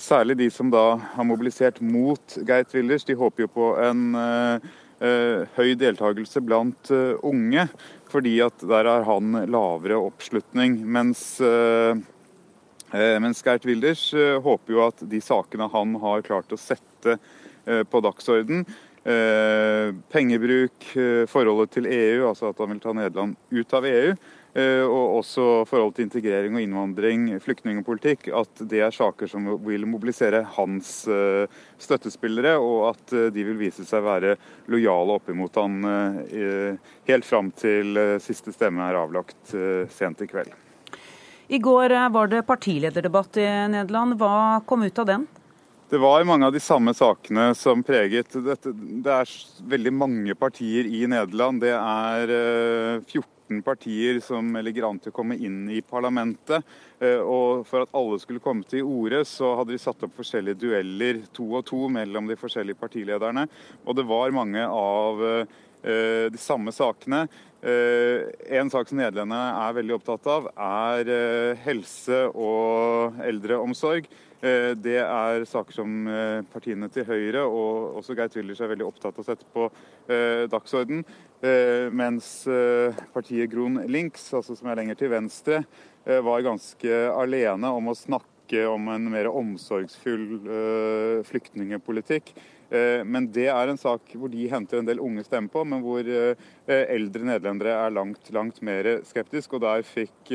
Særlig 0.00 0.38
de 0.38 0.46
som 0.48 0.70
da 0.72 0.96
har 1.14 1.24
mobilisert 1.28 1.82
mot 1.84 2.36
Geit 2.48 2.72
Wilders, 2.72 3.04
de 3.04 3.16
håper 3.16 3.44
jo 3.44 3.48
på 3.52 3.66
en 3.84 4.14
høy 5.00 5.70
deltakelse 5.80 6.42
blant 6.44 6.90
unge. 7.24 7.64
Fordi 8.10 8.34
at 8.44 8.60
der 8.68 8.88
har 8.90 9.06
han 9.06 9.38
lavere 9.48 9.96
oppslutning. 9.96 10.74
Mens, 10.84 11.22
mens 12.90 13.40
Geert 13.46 13.64
Wilders 13.64 14.02
håper 14.44 14.74
jo 14.74 14.82
at 14.84 15.00
de 15.08 15.22
sakene 15.24 15.70
han 15.72 15.94
har 16.02 16.26
klart 16.26 16.52
å 16.52 16.60
sette 16.60 17.16
på 17.64 18.02
dagsorden, 18.04 18.66
Eh, 19.00 19.94
pengebruk, 20.12 20.96
eh, 20.96 21.24
forholdet 21.26 21.70
til 21.72 21.86
EU, 21.88 22.26
altså 22.28 22.50
at 22.50 22.58
han 22.60 22.68
vil 22.74 22.80
ta 22.82 22.92
Nederland 22.92 23.36
ut 23.48 23.72
av 23.72 23.86
EU. 23.88 24.12
Eh, 24.50 24.82
og 24.82 25.20
også 25.20 25.64
forhold 25.70 25.92
til 25.94 26.08
integrering 26.08 26.56
og 26.56 26.64
innvandring, 26.64 27.28
flyktningpolitikk. 27.42 28.30
At 28.34 28.62
det 28.70 28.82
er 28.82 28.94
saker 28.94 29.30
som 29.30 29.46
vil 29.66 29.86
mobilisere 29.86 30.42
hans 30.56 30.92
støttespillere, 31.80 32.56
og 32.58 32.90
at 32.90 33.14
de 33.34 33.46
vil 33.46 33.60
vise 33.60 33.86
seg 33.86 34.02
være 34.04 34.34
lojale 34.70 35.18
oppimot 35.20 35.60
han 35.60 35.78
helt 37.06 37.26
fram 37.26 37.50
til 37.54 37.98
siste 38.22 38.52
stemme 38.54 38.84
er 38.84 38.98
avlagt 38.98 39.54
sent 39.94 40.22
i 40.24 40.28
kveld. 40.30 40.52
I 41.50 41.58
går 41.58 41.94
var 42.14 42.30
det 42.30 42.44
partilederdebatt 42.46 43.40
i 43.42 43.48
Nederland. 43.72 44.18
Hva 44.20 44.62
kom 44.66 44.84
ut 44.86 44.98
av 45.02 45.08
den? 45.08 45.26
Det 45.90 45.98
var 45.98 46.22
mange 46.22 46.46
av 46.46 46.54
de 46.54 46.60
samme 46.62 46.92
sakene 46.94 47.48
som 47.58 47.82
preget 47.82 48.36
dette. 48.46 48.70
Det 48.70 49.10
er 49.10 49.32
veldig 49.72 49.92
mange 49.94 50.36
partier 50.38 50.86
i 50.86 51.02
Nederland. 51.10 51.64
Det 51.64 51.74
er 51.74 52.34
14 53.00 53.39
14 53.50 53.62
partier 53.62 54.20
som 54.20 54.54
ligger 54.62 54.86
an 54.88 54.98
til 55.02 55.10
å 55.10 55.16
komme 55.16 55.36
inn 55.36 55.68
i 55.70 55.80
parlamentet. 55.82 56.62
Og 57.24 57.66
for 57.66 57.84
at 57.84 57.94
alle 57.96 58.18
skulle 58.22 58.42
komme 58.42 58.64
til 58.68 58.86
orde, 58.86 59.24
så 59.26 59.56
hadde 59.58 59.74
de 59.74 59.82
satt 59.82 60.02
opp 60.06 60.14
forskjellige 60.16 60.60
dueller 60.62 61.24
to 61.34 61.48
og 61.58 61.66
to 61.66 61.88
mellom 61.90 62.28
de 62.30 62.38
forskjellige 62.38 62.78
partilederne. 62.78 63.48
Og 63.84 63.96
det 63.98 64.06
var 64.06 64.36
mange 64.36 64.62
av 64.64 65.22
de 65.82 66.40
samme 66.40 66.72
sakene. 66.76 67.26
En 67.60 68.70
sak 68.72 68.88
som 68.88 69.00
nederlenderne 69.00 69.66
er 69.66 69.78
veldig 69.80 69.96
opptatt 69.98 70.30
av, 70.30 70.50
er 70.54 71.56
helse 71.64 72.26
og 72.30 73.20
eldreomsorg. 73.26 74.06
Eh, 74.40 74.72
det 74.72 74.96
er 75.02 75.44
saker 75.44 75.76
som 75.76 76.06
eh, 76.08 76.40
partiene 76.48 76.88
til 76.92 77.04
Høyre 77.04 77.42
og 77.44 77.98
også 78.00 78.16
Geir 78.16 78.32
Wilders 78.38 78.62
er 78.64 78.70
veldig 78.72 78.86
opptatt 78.86 79.18
av 79.18 79.20
å 79.20 79.26
sette 79.26 79.48
på 79.52 79.66
eh, 80.08 80.46
dagsorden. 80.50 81.04
Mens 81.96 82.26
partiet 83.14 83.48
Gron 83.48 83.78
Links, 83.88 84.26
altså 84.36 84.52
som 84.58 84.66
er 84.68 84.76
lenger 84.76 84.98
til 85.00 85.08
venstre, 85.08 85.62
var 86.04 86.42
ganske 86.44 86.98
alene 87.16 87.70
om 87.72 87.88
å 87.88 87.94
snakke 87.96 88.66
om 88.68 88.90
en 88.92 89.06
mer 89.08 89.30
omsorgsfull 89.32 90.26
flyktningepolitikk. 91.24 92.34
Men 93.08 93.30
det 93.32 93.48
er 93.54 93.72
en 93.72 93.80
sak 93.80 94.12
hvor 94.12 94.28
de 94.28 94.50
henter 94.52 94.82
en 94.82 94.90
del 94.90 95.00
unge 95.00 95.24
stemmer 95.24 95.48
på, 95.54 95.64
men 95.64 95.80
hvor 95.80 96.04
eldre 96.04 97.30
nederlendere 97.30 97.78
er 97.86 97.96
langt, 97.96 98.28
langt 98.36 98.60
mer 98.60 98.98
skeptisk. 99.08 99.56
Og 99.56 99.64
der 99.64 99.88
fikk 99.88 100.34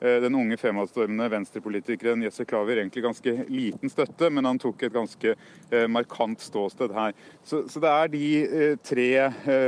den 0.00 0.34
unge 0.34 0.56
fremadstormende 0.56 1.28
venstrepolitikeren 1.28 2.22
Jesse 2.24 2.46
Klaver 2.48 2.78
egentlig 2.80 3.02
ganske 3.04 3.34
liten 3.52 3.92
støtte, 3.92 4.30
men 4.32 4.48
han 4.48 4.60
tok 4.60 4.86
et 4.86 4.94
ganske 4.94 5.34
eh, 5.34 5.86
markant 5.92 6.40
ståsted 6.40 6.94
her. 6.96 7.12
Så, 7.44 7.66
så 7.68 7.82
det 7.84 7.90
er 7.92 8.12
de 8.14 8.24
eh, 8.40 8.78
tre 8.80 9.10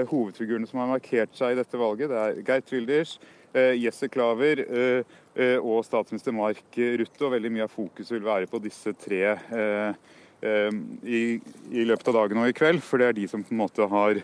hovedfigurene 0.08 0.68
som 0.68 0.80
har 0.80 0.88
markert 0.94 1.36
seg 1.36 1.52
i 1.52 1.60
dette 1.60 1.80
valget. 1.80 2.08
Det 2.08 2.22
er 2.22 2.40
Geir 2.48 2.64
Wilders, 2.72 3.18
Jesse 3.52 4.08
Klaver 4.08 4.62
og 5.60 5.82
statsminister 5.84 6.32
Mark 6.32 6.72
Rutte. 6.72 7.26
Og 7.26 7.34
veldig 7.34 7.50
mye 7.52 7.66
av 7.66 7.74
fokuset 7.74 8.14
vil 8.14 8.24
være 8.24 8.48
på 8.48 8.62
disse 8.64 8.94
tre 8.96 9.34
i, 11.04 11.20
i, 11.36 11.84
løpet 11.84 12.08
av 12.08 12.16
dagen 12.16 12.40
og 12.40 12.48
i 12.48 12.56
kveld. 12.56 12.80
For 12.80 12.96
det 12.96 13.10
er 13.10 13.18
de 13.18 13.26
som 13.28 13.44
på 13.44 13.52
en 13.52 13.60
måte 13.60 13.90
har 13.92 14.22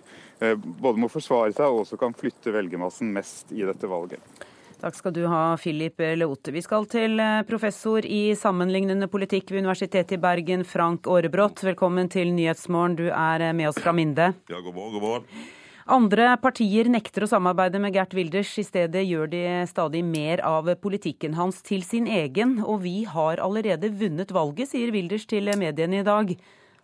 både 0.65 1.05
må 1.05 1.13
forsvare 1.13 1.53
seg 1.53 1.69
og 1.69 1.83
også 1.83 2.01
kan 2.01 2.17
flytte 2.17 2.57
velgermassen 2.57 3.13
mest 3.13 3.53
i 3.53 3.69
dette 3.69 3.93
valget. 3.93 4.48
Takk 4.79 4.95
skal 4.95 5.11
du 5.11 5.25
ha, 5.27 5.57
Philip 5.59 5.99
Leote. 5.99 6.53
Vi 6.55 6.61
skal 6.63 6.85
til 6.87 7.19
eh, 7.19 7.43
professor 7.49 8.05
i 8.07 8.31
sammenlignende 8.39 9.09
politikk 9.11 9.51
ved 9.51 9.65
Universitetet 9.65 10.15
i 10.15 10.19
Bergen, 10.23 10.61
Frank 10.63 11.09
Aarebrot. 11.11 11.65
Velkommen 11.67 12.07
til 12.13 12.31
Nyhetsmorgen. 12.37 12.95
Du 13.01 13.09
er 13.09 13.43
eh, 13.43 13.55
med 13.59 13.73
oss 13.73 13.81
fra 13.83 13.91
Minde. 13.91 14.29
Ja, 14.47 14.61
god 14.63 14.77
morgen, 14.77 14.93
god 14.95 15.03
morgen. 15.03 15.49
Andre 15.91 16.29
partier 16.39 16.87
nekter 16.93 17.27
å 17.27 17.31
samarbeide 17.33 17.81
med 17.83 17.97
Gert 17.97 18.15
Wilders. 18.15 18.53
I 18.63 18.67
stedet 18.69 19.03
gjør 19.09 19.33
de 19.33 19.43
stadig 19.67 20.05
mer 20.07 20.45
av 20.47 20.71
politikken 20.79 21.35
hans 21.35 21.59
til 21.67 21.83
sin 21.83 22.07
egen. 22.07 22.61
Og 22.63 22.85
vi 22.85 23.01
har 23.09 23.43
allerede 23.43 23.91
vunnet 23.99 24.31
valget, 24.37 24.71
sier 24.71 24.95
Wilders 24.95 25.27
til 25.27 25.51
mediene 25.59 26.05
i 26.05 26.07
dag. 26.07 26.31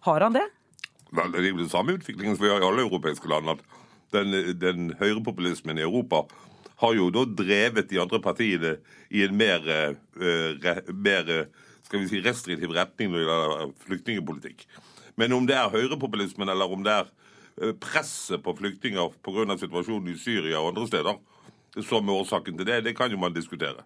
Har 0.09 0.27
han 0.27 0.35
det? 0.35 0.49
Vel, 1.15 1.31
det 1.31 1.45
er 1.45 1.53
jo 1.53 1.63
den 1.63 1.71
samme 1.71 1.95
utviklingen 1.95 2.35
som 2.35 2.49
vi 2.49 2.51
har 2.57 2.65
i 2.65 2.67
alle 2.73 2.89
europeiske 2.89 3.31
land. 3.31 3.55
at 3.55 3.63
den, 4.15 4.35
den 4.59 4.91
høyrepopulismen 4.99 5.79
i 5.79 5.87
Europa 5.87 6.25
har 6.85 6.95
jo 6.99 7.11
da 7.15 7.25
drevet 7.27 7.91
de 7.91 8.01
andre 8.03 8.21
partiene 8.23 8.77
i 9.11 9.25
en 9.27 9.37
mer, 9.37 9.67
uh, 10.21 10.81
mer 10.93 11.33
skal 11.85 12.01
vi 12.05 12.11
si, 12.13 12.23
restriktiv 12.25 12.73
retning 12.77 13.11
når 13.13 13.19
det 13.19 13.27
gjelder 13.27 13.75
flyktningpolitikk. 13.89 14.67
Men 15.21 15.35
om 15.37 15.47
det 15.49 15.57
er 15.59 15.73
høyrepopulismen 15.73 16.51
eller 16.51 16.71
om 16.71 16.83
det 16.87 16.95
er 17.01 17.13
presset 17.79 18.43
på 18.43 18.55
flyktninger 18.59 19.13
pga. 19.23 19.57
situasjonen 19.59 20.11
i 20.11 20.19
Syria 20.19 20.59
og 20.59 20.73
andre 20.73 20.89
steder 20.91 21.21
som 21.83 22.09
er 22.09 22.21
årsaken 22.23 22.59
til 22.59 22.67
det, 22.67 22.85
det 22.85 22.97
kan 22.97 23.11
jo 23.11 23.19
man 23.19 23.35
diskutere. 23.35 23.85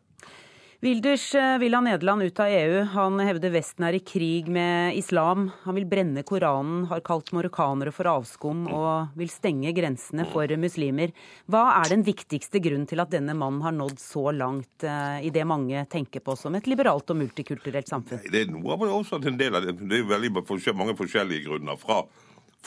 Wilders 0.81 1.35
eh, 1.35 1.59
vil 1.59 1.75
ha 1.75 1.81
Nederland 1.81 2.23
ut 2.23 2.41
av 2.41 2.47
EU. 2.47 2.83
Han 2.93 3.19
hevder 3.19 3.51
Vesten 3.51 3.83
er 3.89 3.97
i 3.99 3.99
krig 3.99 4.47
med 4.47 4.95
islam. 4.95 5.49
Han 5.65 5.75
vil 5.75 5.89
brenne 5.91 6.23
Koranen, 6.23 6.85
har 6.87 7.01
kalt 7.03 7.33
marokkanere 7.35 7.91
for 7.91 8.07
avskum 8.07 8.61
og 8.71 9.17
vil 9.19 9.31
stenge 9.33 9.73
grensene 9.75 10.23
for 10.31 10.53
muslimer. 10.63 11.11
Hva 11.51 11.65
er 11.81 11.91
den 11.91 12.05
viktigste 12.07 12.61
grunnen 12.63 12.87
til 12.87 13.03
at 13.03 13.11
denne 13.11 13.35
mannen 13.35 13.65
har 13.65 13.75
nådd 13.75 13.99
så 13.99 14.23
langt 14.31 14.87
eh, 14.87 15.25
i 15.27 15.33
det 15.35 15.43
mange 15.51 15.83
tenker 15.91 16.23
på 16.23 16.37
som 16.39 16.55
et 16.55 16.71
liberalt 16.71 17.11
og 17.11 17.19
multikulturelt 17.25 17.91
samfunn? 17.91 18.21
Det 18.31 18.45
er 18.45 18.53
noe 18.55 18.77
av 18.77 18.85
det 18.87 18.93
også 19.01 19.19
en 19.19 19.41
del 19.41 19.59
av 19.59 19.67
det. 19.67 19.75
Det 19.81 19.99
er 19.99 20.07
veldig 20.13 20.31
mange 20.79 20.95
forskjellige 21.01 21.49
grunner. 21.49 21.81
Fra 21.81 22.05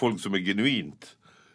folk 0.01 0.19
som 0.19 0.35
er 0.35 0.43
genuint 0.49 1.13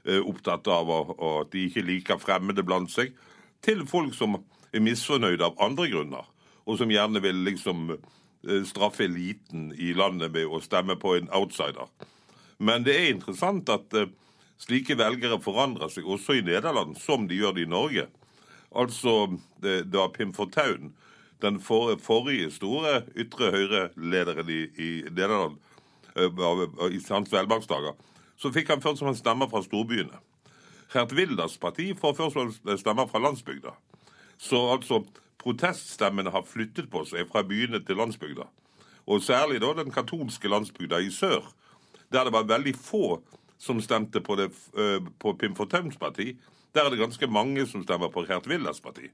eh, 0.09 0.23
opptatt 0.25 0.73
av 0.73 0.95
at 0.95 1.53
de 1.53 1.67
ikke 1.69 1.85
liker 1.85 2.23
fremmede 2.25 2.65
blant 2.65 2.89
seg, 2.97 3.13
til 3.61 3.85
folk 3.93 4.17
som 4.17 4.39
er 4.73 4.85
misfornøyde 4.89 5.51
av 5.51 5.61
andre 5.69 5.91
grunner 5.93 6.33
og 6.67 6.79
som 6.81 6.91
gjerne 6.91 7.23
vil 7.23 7.45
liksom 7.47 7.95
eh, 7.95 8.63
straffe 8.67 9.07
eliten 9.07 9.71
i 9.79 9.93
landet 9.95 10.35
med 10.35 10.51
å 10.51 10.61
stemme 10.65 10.99
på 11.01 11.17
en 11.17 11.31
outsider. 11.35 11.89
Men 12.59 12.87
det 12.87 12.97
er 12.97 13.11
interessant 13.13 13.69
at 13.69 13.93
uh, 13.95 14.09
slike 14.59 14.97
velgere 14.97 15.39
forandrer 15.45 15.93
seg 15.93 16.07
også 16.09 16.39
i 16.39 16.45
Nederland, 16.47 16.97
som 16.99 17.27
de 17.29 17.37
gjør 17.39 17.57
det 17.57 17.67
i 17.67 17.71
Norge. 17.71 18.07
Altså 18.77 19.37
da 19.61 20.07
Pim 20.13 20.33
Fortaun, 20.37 20.95
den 21.45 21.61
for, 21.61 21.93
forrige 22.01 22.49
store 22.55 23.03
ytre 23.17 23.51
høyre-lederen 23.53 24.49
i, 24.53 24.63
i, 24.81 24.91
Nederland, 25.11 25.59
i 26.17 27.01
hans 27.11 27.33
velmaktsdager, 27.33 27.93
så 28.41 28.53
fikk 28.53 28.73
han 28.73 28.83
først 28.85 29.03
som 29.03 29.11
en 29.13 29.19
stemmer 29.19 29.51
fra 29.53 29.61
storbyene. 29.65 30.17
Gert 30.93 31.13
Wilders 31.17 31.59
parti 31.61 31.91
får 31.99 32.17
først 32.17 32.65
stemmer 32.81 33.09
fra 33.11 33.21
landsbygda. 33.21 33.75
Så 34.41 34.61
altså 34.73 35.03
proteststemmene 35.47 36.33
har 36.35 36.47
flyttet 36.47 36.91
på 36.91 37.05
seg 37.07 37.29
fra 37.31 37.45
byene 37.47 37.79
til 37.87 38.01
landsbygda. 38.01 38.49
Og 39.07 39.23
særlig 39.23 39.61
da 39.63 39.71
den 39.79 39.95
katolske 39.95 40.51
landsbygda 40.51 40.99
i 41.05 41.13
sør, 41.15 41.47
der 42.11 42.27
det 42.27 42.35
var 42.35 42.49
veldig 42.51 42.75
få 42.75 43.21
som 43.59 43.79
stemte 43.81 44.21
på, 44.21 44.37
det, 44.37 44.51
eh, 44.77 44.99
på 45.19 45.37
Pim 45.39 45.55
Fortauns 45.57 45.97
parti. 45.97 46.35
Der 46.75 46.85
er 46.85 46.91
det 46.91 47.01
ganske 47.01 47.27
mange 47.31 47.65
som 47.67 47.85
stemmer 47.87 48.11
på 48.13 48.27
Gert 48.27 48.47
Willers 48.51 48.83
parti. 48.83 49.09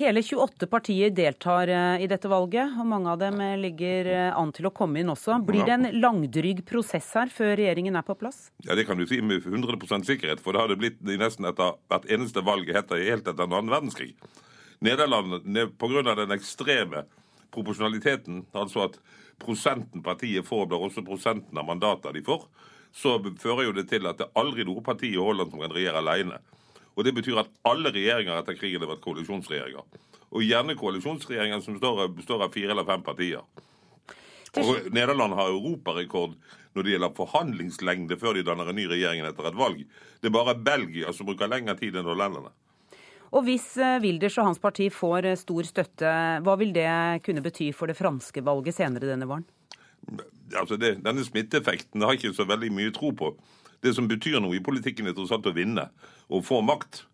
Hele 0.00 0.22
28 0.24 0.66
partier 0.66 1.12
deltar 1.14 1.68
eh, 1.68 2.02
i 2.02 2.08
dette 2.10 2.26
valget, 2.32 2.72
og 2.80 2.88
mange 2.88 3.12
av 3.12 3.20
dem 3.20 3.36
eh, 3.44 3.58
ligger 3.60 4.08
an 4.32 4.50
til 4.56 4.66
å 4.66 4.72
komme 4.74 5.02
inn 5.02 5.12
også. 5.12 5.36
Blir 5.46 5.68
det 5.68 5.76
en 5.76 5.90
langdryg 6.00 6.64
prosess 6.66 7.12
her 7.14 7.30
før 7.30 7.54
regjeringen 7.60 8.00
er 8.00 8.06
på 8.06 8.16
plass? 8.18 8.48
Ja, 8.64 8.74
Det 8.74 8.88
kan 8.88 8.98
du 8.98 9.04
si 9.06 9.20
med 9.20 9.44
100 9.44 10.08
sikkerhet, 10.08 10.40
for 10.40 10.56
det 10.56 10.64
har 10.64 10.72
det 10.72 10.80
blitt 10.80 11.04
nesten 11.04 11.46
etter 11.52 11.76
hvert 11.92 12.08
eneste 12.08 12.42
valget 12.42 12.80
helt 12.80 13.28
etter 13.28 13.44
annen 13.44 13.70
verdenskrig. 13.70 14.16
Nederland, 14.82 15.44
pga. 15.78 16.14
den 16.14 16.34
ekstreme 16.34 17.04
proporsjonaliteten, 17.52 18.46
altså 18.52 18.86
at 18.88 18.98
prosenten 19.42 20.02
partiet 20.02 20.46
får, 20.46 20.66
blir 20.70 20.86
også 20.86 21.04
prosenten 21.06 21.58
av 21.58 21.68
mandater 21.68 22.14
de 22.16 22.22
får, 22.26 22.46
så 22.92 23.16
fører 23.40 23.68
jo 23.68 23.76
det 23.76 23.86
til 23.90 24.06
at 24.08 24.18
det 24.20 24.30
aldri 24.38 24.64
er 24.64 24.68
noe 24.68 24.84
parti 24.84 25.12
i 25.12 25.20
Holland 25.20 25.52
som 25.52 25.62
kan 25.62 25.72
regjere 25.72 26.02
alene. 26.02 26.40
Og 26.94 27.04
Det 27.04 27.14
betyr 27.16 27.40
at 27.40 27.52
alle 27.64 27.92
regjeringer 27.92 28.36
etter 28.36 28.56
krigen 28.58 28.82
har 28.84 28.90
vært 28.90 29.04
koalisjonsregjeringer. 29.04 29.84
Og 30.32 30.44
gjerne 30.44 30.76
koalisjonsregjeringer 30.76 31.62
som 31.64 31.78
består 32.16 32.44
av 32.44 32.52
fire 32.52 32.74
eller 32.74 32.88
fem 32.88 33.04
partier. 33.04 33.44
Og 34.60 34.90
Nederland 34.92 35.32
har 35.38 35.48
europarekord 35.48 36.34
når 36.74 36.84
det 36.84 36.92
gjelder 36.92 37.16
forhandlingslengde 37.16 38.18
før 38.20 38.36
de 38.36 38.44
danner 38.44 38.68
en 38.68 38.76
ny 38.76 38.84
regjering 38.90 39.24
etter 39.24 39.48
et 39.48 39.56
valg. 39.56 39.80
Det 40.20 40.28
er 40.28 40.36
bare 40.36 40.56
Belgia 40.56 41.12
som 41.16 41.28
bruker 41.28 41.48
lengre 41.48 41.76
tid 41.80 41.96
enn 41.96 42.08
hollenderne. 42.08 42.52
Og 43.32 43.46
hvis 43.46 43.64
eh, 43.80 43.98
Wilders 44.04 44.36
og 44.40 44.50
hans 44.50 44.60
parti 44.60 44.90
får 44.92 45.30
eh, 45.30 45.38
stor 45.40 45.68
støtte, 45.68 46.12
hva 46.44 46.56
vil 46.60 46.74
det 46.76 46.88
kunne 47.24 47.44
bety 47.44 47.70
for 47.76 47.88
det 47.88 47.96
franske 47.96 48.44
valget 48.44 48.76
senere 48.76 49.08
denne 49.08 49.28
våren? 49.28 49.46
Altså 50.58 50.76
det, 50.76 50.98
denne 51.04 51.24
smitteeffekten 51.24 52.04
har 52.04 52.12
jeg 52.12 52.22
ikke 52.22 52.36
så 52.42 52.48
veldig 52.48 52.68
mye 52.76 52.92
tro 52.92 53.12
på. 53.16 53.32
Det 53.82 53.94
som 53.96 54.08
betyr 54.10 54.36
noe 54.42 54.58
i 54.58 54.64
politikken, 54.64 55.08
er 55.08 55.16
tross 55.16 55.32
alt 55.34 55.48
å 55.48 55.54
vinne 55.56 55.88
og 56.28 56.44
få 56.46 56.60
makt. 56.66 57.06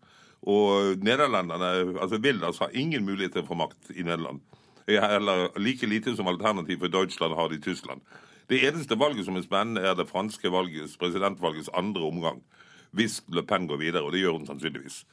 Og 0.49 0.99
nederlenderne, 1.03 1.99
altså 1.99 2.19
Wilders 2.21 2.59
har 2.63 2.75
ingen 2.75 3.07
mulighet 3.07 3.37
til 3.37 3.45
å 3.45 3.49
få 3.49 3.57
makt 3.59 3.93
i 3.95 4.03
Nederland. 4.03 4.43
Eller 4.89 5.49
like 5.59 5.87
lite 5.87 6.15
som 6.17 6.27
alternativ 6.27 6.81
for 6.81 6.91
Deutschland 6.91 7.35
har 7.37 7.49
det 7.49 7.59
i 7.59 7.65
Tyskland. 7.69 8.03
Det 8.49 8.63
eneste 8.65 8.97
valget 8.97 9.27
som 9.27 9.37
er 9.37 9.45
spennende, 9.45 9.83
er 9.85 9.95
det 9.95 10.09
franske 10.09 10.51
valgets, 10.51 10.97
presidentvalgets 10.97 11.69
andre 11.77 12.03
omgang. 12.03 12.39
Hvis 12.91 13.19
Le 13.29 13.43
Pen 13.45 13.67
går 13.69 13.77
videre, 13.77 14.03
og 14.03 14.13
det 14.13 14.23
gjør 14.23 14.39
hun 14.39 14.47
sannsynligvis. 14.49 15.03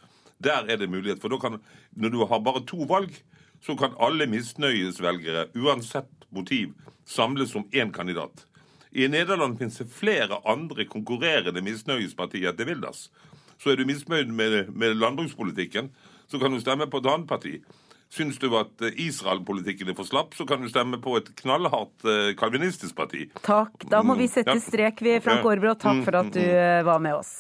Der 0.42 0.66
er 0.68 0.76
det 0.76 0.90
mulighet. 0.90 1.20
For 1.20 1.38
kan, 1.40 1.60
når 1.96 2.08
du 2.08 2.24
har 2.26 2.40
bare 2.40 2.64
to 2.66 2.84
valg, 2.88 3.14
så 3.62 3.76
kan 3.76 3.96
alle 4.00 4.26
misnøyesvelgere, 4.26 5.48
uansett 5.56 6.28
motiv, 6.30 6.74
samles 7.04 7.50
som 7.50 7.64
én 7.72 7.92
kandidat. 7.92 8.46
I 8.92 9.08
Nederland 9.08 9.58
finnes 9.58 9.78
det 9.78 9.90
flere 9.92 10.40
andre 10.48 10.84
konkurrerende 10.84 11.62
misnøyespartier 11.62 12.52
til 12.56 12.66
Vildas. 12.66 13.10
Så 13.58 13.72
er 13.72 13.76
du 13.76 13.86
misnøyd 13.88 14.30
med, 14.32 14.70
med 14.72 14.94
landbrukspolitikken, 14.94 15.90
så 16.28 16.38
kan 16.38 16.52
du 16.52 16.60
stemme 16.60 16.86
på 16.90 17.00
et 17.00 17.10
annet 17.12 17.28
parti. 17.28 17.58
Syns 18.12 18.38
du 18.38 18.52
at 18.56 18.84
eh, 18.86 18.94
Israel-politikken 19.02 19.90
er 19.90 19.96
for 19.98 20.06
slapp, 20.06 20.34
så 20.38 20.46
kan 20.46 20.62
du 20.62 20.70
stemme 20.70 21.00
på 21.02 21.16
et 21.18 21.32
knallhardt 21.40 22.06
eh, 22.06 22.30
kalvinistisk 22.38 22.94
parti. 22.96 23.26
Takk. 23.42 23.88
Da 23.90 24.02
må 24.06 24.14
vi 24.18 24.28
sette 24.30 24.56
strek 24.62 25.02
ved 25.02 25.24
Frank 25.24 25.44
Aarbrot. 25.44 25.82
Takk 25.82 26.04
for 26.06 26.20
at 26.22 26.30
du 26.30 26.40
mm, 26.40 26.46
mm, 26.46 26.54
mm. 26.54 26.78
Eh, 26.78 26.84
var 26.86 27.02
med 27.02 27.18
oss. 27.18 27.34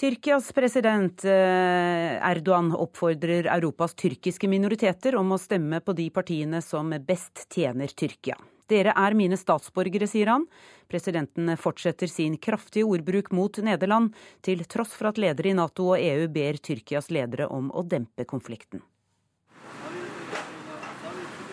Tyrkias 0.00 0.52
president 0.52 1.24
eh, 1.24 2.30
Erdogan 2.30 2.72
oppfordrer 2.72 3.44
Europas 3.52 3.92
tyrkiske 3.94 4.48
minoriteter 4.48 5.12
om 5.20 5.34
å 5.34 5.38
stemme 5.38 5.82
på 5.84 5.92
de 5.92 6.06
partiene 6.08 6.62
som 6.64 6.94
best 7.04 7.42
tjener 7.52 7.92
Tyrkia. 7.92 8.38
Dere 8.64 8.94
er 8.96 9.16
mine 9.18 9.36
statsborgere, 9.36 10.08
sier 10.08 10.30
han. 10.32 10.46
Presidenten 10.88 11.52
fortsetter 11.60 12.08
sin 12.08 12.38
kraftige 12.40 12.88
ordbruk 12.88 13.28
mot 13.36 13.60
Nederland, 13.60 14.16
til 14.40 14.64
tross 14.64 14.96
for 14.96 15.10
at 15.10 15.20
ledere 15.20 15.52
i 15.52 15.58
Nato 15.60 15.90
og 15.90 16.00
EU 16.00 16.32
ber 16.32 16.56
Tyrkias 16.56 17.12
ledere 17.12 17.50
om 17.52 17.68
å 17.68 17.84
dempe 17.84 18.24
konflikten. 18.24 18.80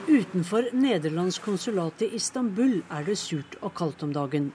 Utenfor 0.08 0.72
Nederlands 0.72 1.44
konsulat 1.44 2.08
i 2.08 2.14
Istanbul 2.16 2.80
er 2.96 3.12
det 3.12 3.20
surt 3.20 3.60
og 3.60 3.76
kaldt 3.76 4.08
om 4.08 4.16
dagen. 4.16 4.54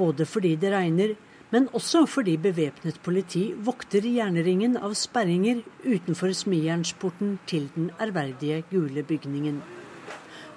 Både 0.00 0.24
fordi 0.24 0.56
det 0.56 0.72
regner, 0.72 1.18
men 1.50 1.68
også 1.78 2.02
fordi 2.10 2.36
bevæpnet 2.42 2.98
politi 3.04 3.44
vokter 3.68 4.06
jernringen 4.10 4.76
av 4.76 4.94
sperringer 4.98 5.62
utenfor 5.84 6.34
smijernsporten 6.34 7.38
til 7.46 7.68
den 7.76 7.92
ærverdige 8.02 8.64
gule 8.70 9.04
bygningen. 9.06 9.60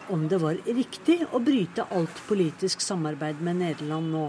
Om 0.10 0.26
det 0.30 0.40
var 0.42 0.58
riktig 0.66 1.20
å 1.30 1.42
bryte 1.46 1.86
alt 1.94 2.24
politisk 2.28 2.82
samarbeid 2.82 3.44
med 3.46 3.62
Nederland 3.62 4.10
nå. 4.16 4.26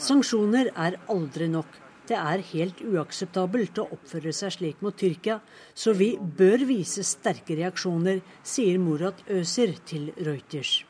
Sanksjoner 0.00 0.72
er 0.72 0.96
aldri 1.12 1.50
nok. 1.52 1.68
Det 2.08 2.16
er 2.16 2.40
helt 2.54 2.80
uakseptabelt 2.80 3.82
å 3.82 3.90
oppføre 3.92 4.32
seg 4.32 4.54
slik 4.54 4.80
mot 4.80 4.96
Tyrkia, 4.96 5.42
så 5.76 5.92
vi 5.92 6.14
bør 6.16 6.64
vise 6.70 7.04
sterke 7.04 7.58
reaksjoner, 7.60 8.22
sier 8.40 8.80
Murat 8.80 9.20
Øzer 9.28 9.76
til 9.84 10.08
Reuters. 10.16 10.87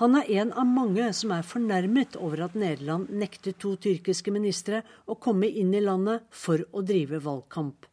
Han 0.00 0.16
er 0.16 0.30
en 0.40 0.52
av 0.56 0.66
mange 0.66 1.10
som 1.12 1.34
er 1.36 1.44
fornærmet 1.44 2.16
over 2.16 2.46
at 2.46 2.54
Nederland 2.56 3.10
nektet 3.12 3.58
to 3.60 3.74
tyrkiske 3.76 4.32
ministre 4.32 4.80
å 5.04 5.18
komme 5.20 5.50
inn 5.50 5.74
i 5.76 5.82
landet 5.84 6.24
for 6.30 6.64
å 6.72 6.84
drive 6.86 7.20
valgkamp. 7.20 7.86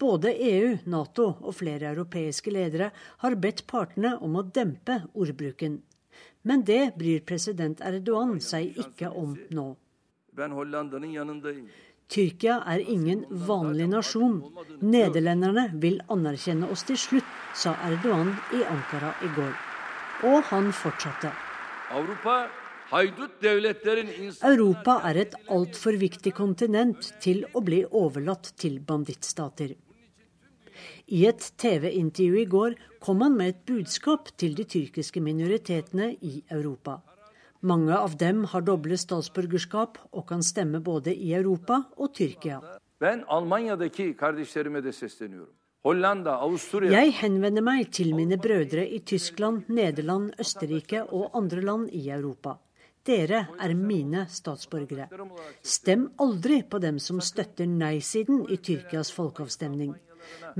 Både 0.00 0.32
EU, 0.32 0.76
Nato 0.88 1.26
og 1.42 1.56
flere 1.58 1.90
europeiske 1.90 2.52
ledere 2.54 2.88
har 3.20 3.36
bedt 3.36 3.66
partene 3.68 4.14
om 4.24 4.38
å 4.38 4.46
dempe 4.46 5.02
ordbruken. 5.12 5.80
Men 6.42 6.64
det 6.64 6.94
bryr 6.96 7.20
president 7.26 7.82
Erdogan 7.84 8.38
seg 8.40 8.78
ikke 8.80 9.10
om 9.12 9.34
nå. 9.52 9.66
Tyrkia 12.10 12.56
er 12.66 12.80
ingen 12.90 13.26
vanlig 13.46 13.90
nasjon. 13.92 14.40
Nederlenderne 14.80 15.68
vil 15.82 16.00
anerkjenne 16.10 16.70
oss 16.72 16.86
til 16.88 16.98
slutt, 16.98 17.34
sa 17.54 17.76
Erdogan 17.90 18.32
i 18.56 18.64
Ankara 18.64 19.12
i 19.26 19.34
går. 19.36 19.69
Og 20.24 20.42
han 20.50 20.72
fortsatte. 20.76 21.30
Europa 24.44 24.94
er 25.08 25.20
et 25.22 25.36
altfor 25.48 25.96
viktig 26.00 26.32
kontinent 26.36 27.12
til 27.24 27.46
å 27.56 27.62
bli 27.64 27.84
overlatt 27.86 28.52
til 28.60 28.80
bandittstater. 28.84 29.72
I 31.08 31.26
et 31.26 31.46
TV-intervju 31.58 32.40
i 32.42 32.48
går 32.50 32.76
kom 33.00 33.24
han 33.24 33.36
med 33.38 33.54
et 33.54 33.62
budskap 33.66 34.28
til 34.36 34.54
de 34.58 34.64
tyrkiske 34.68 35.22
minoritetene 35.24 36.12
i 36.20 36.42
Europa. 36.50 37.00
Mange 37.60 37.96
av 37.96 38.16
dem 38.20 38.44
har 38.52 38.64
doble 38.64 38.96
statsborgerskap 39.00 39.98
og 40.12 40.26
kan 40.28 40.44
stemme 40.44 40.80
både 40.84 41.12
i 41.16 41.32
Europa 41.36 41.82
og 41.96 42.14
Tyrkia. 42.16 42.60
Ben 43.00 43.24
Almanya'daki 43.28 44.16
kardeşlerime 44.16 44.84
de 44.84 44.92
sesleniyorum. 44.92 45.59
Jeg 45.80 47.12
henvender 47.22 47.64
meg 47.64 47.86
til 47.96 48.10
mine 48.12 48.36
brødre 48.36 48.82
i 48.84 48.98
Tyskland, 49.00 49.62
Nederland, 49.72 50.34
Østerrike 50.36 51.06
og 51.08 51.30
andre 51.38 51.62
land 51.64 51.86
i 51.96 52.02
Europa. 52.12 52.58
Dere 53.06 53.46
er 53.56 53.72
mine 53.74 54.26
statsborgere. 54.28 55.06
Stem 55.64 56.10
aldri 56.20 56.58
på 56.68 56.78
dem 56.84 56.98
som 57.00 57.22
støtter 57.24 57.64
nei-siden 57.64 58.42
i 58.52 58.58
Tyrkias 58.60 59.08
folkeavstemning. 59.16 59.94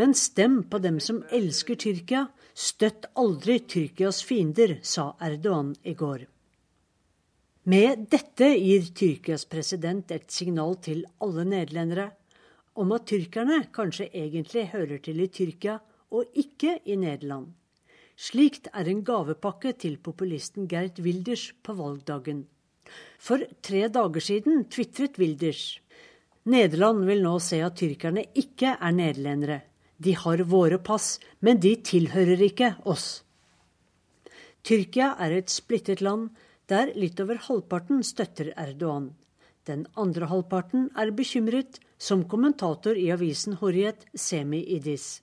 Men 0.01 0.17
stem 0.17 0.63
på 0.71 0.81
dem 0.81 0.97
som 1.05 1.21
elsker 1.29 1.77
Tyrkia. 1.77 2.25
Støtt 2.55 3.11
aldri 3.21 3.59
Tyrkias 3.69 4.23
fiender, 4.25 4.79
sa 4.83 5.13
Erdogan 5.21 5.75
i 5.85 5.93
går. 5.95 6.25
Med 7.69 8.07
dette 8.09 8.55
gir 8.57 8.89
Tyrkias 8.97 9.45
president 9.45 10.11
et 10.17 10.33
signal 10.33 10.79
til 10.81 11.05
alle 11.21 11.45
nederlendere 11.45 12.09
om 12.75 12.93
at 12.95 13.07
tyrkerne 13.11 13.65
kanskje 13.75 14.11
egentlig 14.15 14.69
hører 14.75 15.01
til 15.03 15.21
i 15.21 15.29
Tyrkia 15.29 15.79
og 16.11 16.31
ikke 16.39 16.79
i 16.85 16.97
Nederland. 16.97 17.53
Slikt 18.21 18.69
er 18.77 18.89
en 18.91 19.03
gavepakke 19.05 19.73
til 19.81 19.97
populisten 19.99 20.69
Gert 20.69 21.01
Wilders 21.01 21.51
på 21.65 21.75
valgdagen. 21.79 22.45
For 23.19 23.43
tre 23.63 23.87
dager 23.89 24.21
siden 24.21 24.67
tvitret 24.69 25.19
Wilders. 25.19 25.81
Nederland 26.45 27.07
vil 27.09 27.23
nå 27.25 27.39
se 27.41 27.61
at 27.65 27.79
tyrkerne 27.81 28.27
ikke 28.35 28.75
er 28.77 28.93
nederlendere. 28.97 29.61
De 30.01 30.15
har 30.17 30.43
våre 30.49 30.79
pass, 30.81 31.19
men 31.41 31.61
de 31.61 31.75
tilhører 31.85 32.41
ikke 32.45 32.75
oss. 32.89 33.23
Tyrkia 34.65 35.15
er 35.21 35.37
et 35.37 35.53
splittet 35.53 36.01
land 36.05 36.31
der 36.69 36.93
litt 36.95 37.21
over 37.21 37.41
halvparten 37.47 38.03
støtter 38.07 38.53
Erdogan. 38.57 39.11
Den 39.69 39.87
andre 39.97 40.29
halvparten 40.31 40.89
er 40.97 41.13
bekymret, 41.13 41.81
som 42.01 42.29
kommentator 42.29 42.97
i 42.97 43.11
avisen 43.13 43.59
Horiet 43.61 44.07
Semi 44.15 44.63
Idis. 44.77 45.21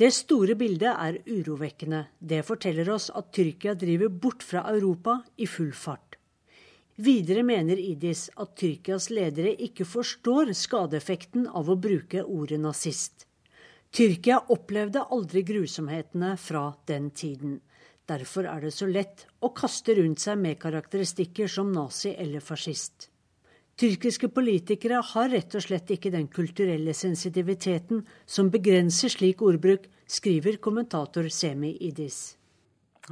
Det 0.00 0.08
store 0.16 0.54
bildet 0.56 0.94
er 0.96 1.18
urovekkende. 1.28 2.06
Det 2.18 2.40
forteller 2.48 2.88
oss 2.94 3.10
at 3.12 3.28
Tyrkia 3.36 3.74
driver 3.76 4.08
bort 4.08 4.42
fra 4.42 4.62
Europa 4.72 5.18
i 5.36 5.46
full 5.46 5.74
fart. 5.76 6.16
Videre 6.96 7.44
mener 7.44 7.76
Idis 7.76 8.30
at 8.40 8.56
Tyrkias 8.56 9.10
ledere 9.12 9.52
ikke 9.66 9.84
forstår 9.84 10.54
skadeeffekten 10.56 11.46
av 11.46 11.68
å 11.68 11.76
bruke 11.76 12.24
ordet 12.24 12.62
nazist. 12.64 13.26
Tyrkia 13.92 14.40
opplevde 14.56 15.04
aldri 15.04 15.44
grusomhetene 15.44 16.32
fra 16.40 16.64
den 16.88 17.10
tiden. 17.10 17.58
Derfor 18.08 18.48
er 18.48 18.64
det 18.64 18.72
så 18.72 18.88
lett 18.88 19.26
å 19.44 19.52
kaste 19.52 20.00
rundt 20.00 20.24
seg 20.24 20.40
med 20.40 20.60
karakteristikker 20.64 21.48
som 21.60 21.72
nazi 21.76 22.16
eller 22.16 22.40
fascist. 22.40 23.10
Tyrkiske 23.80 24.28
politikere 24.28 24.98
har 25.00 25.30
rett 25.32 25.54
og 25.56 25.62
slett 25.64 25.88
ikke 25.94 26.10
den 26.12 26.26
kulturelle 26.28 26.92
sensitiviteten 26.92 28.02
som 28.28 28.50
begrenser 28.52 29.08
slik 29.08 29.40
ordbruk, 29.40 29.86
skriver 30.04 30.58
kommentator 30.60 31.30
Semi 31.32 31.70
Idis. 31.80 32.36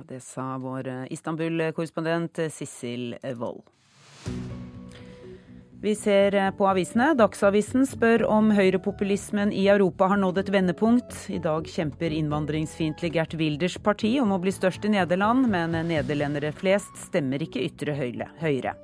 Det 0.05 0.21
sa 0.21 0.59
vår 0.61 0.91
Istanbul-korrespondent 1.15 2.43
Sissel 2.53 3.15
Wold. 3.39 3.65
Vi 5.81 5.95
ser 5.97 6.37
på 6.59 6.67
avisene. 6.69 7.15
Dagsavisen 7.17 7.89
spør 7.89 8.27
om 8.29 8.51
høyrepopulismen 8.53 9.55
i 9.55 9.71
Europa 9.73 10.11
har 10.13 10.21
nådd 10.21 10.43
et 10.43 10.53
vendepunkt. 10.53 11.17
I 11.33 11.41
dag 11.41 11.71
kjemper 11.71 12.13
innvandringsfiendtlig 12.13 13.15
Gert 13.15 13.39
Wilders 13.41 13.79
parti 13.81 14.19
om 14.21 14.37
å 14.37 14.41
bli 14.43 14.53
størst 14.53 14.85
i 14.85 14.93
Nederland, 14.99 15.49
men 15.49 15.79
nederlendere 15.89 16.53
flest 16.53 17.07
stemmer 17.07 17.47
ikke 17.47 17.65
ytre 17.71 17.97
høyre. 17.97 18.77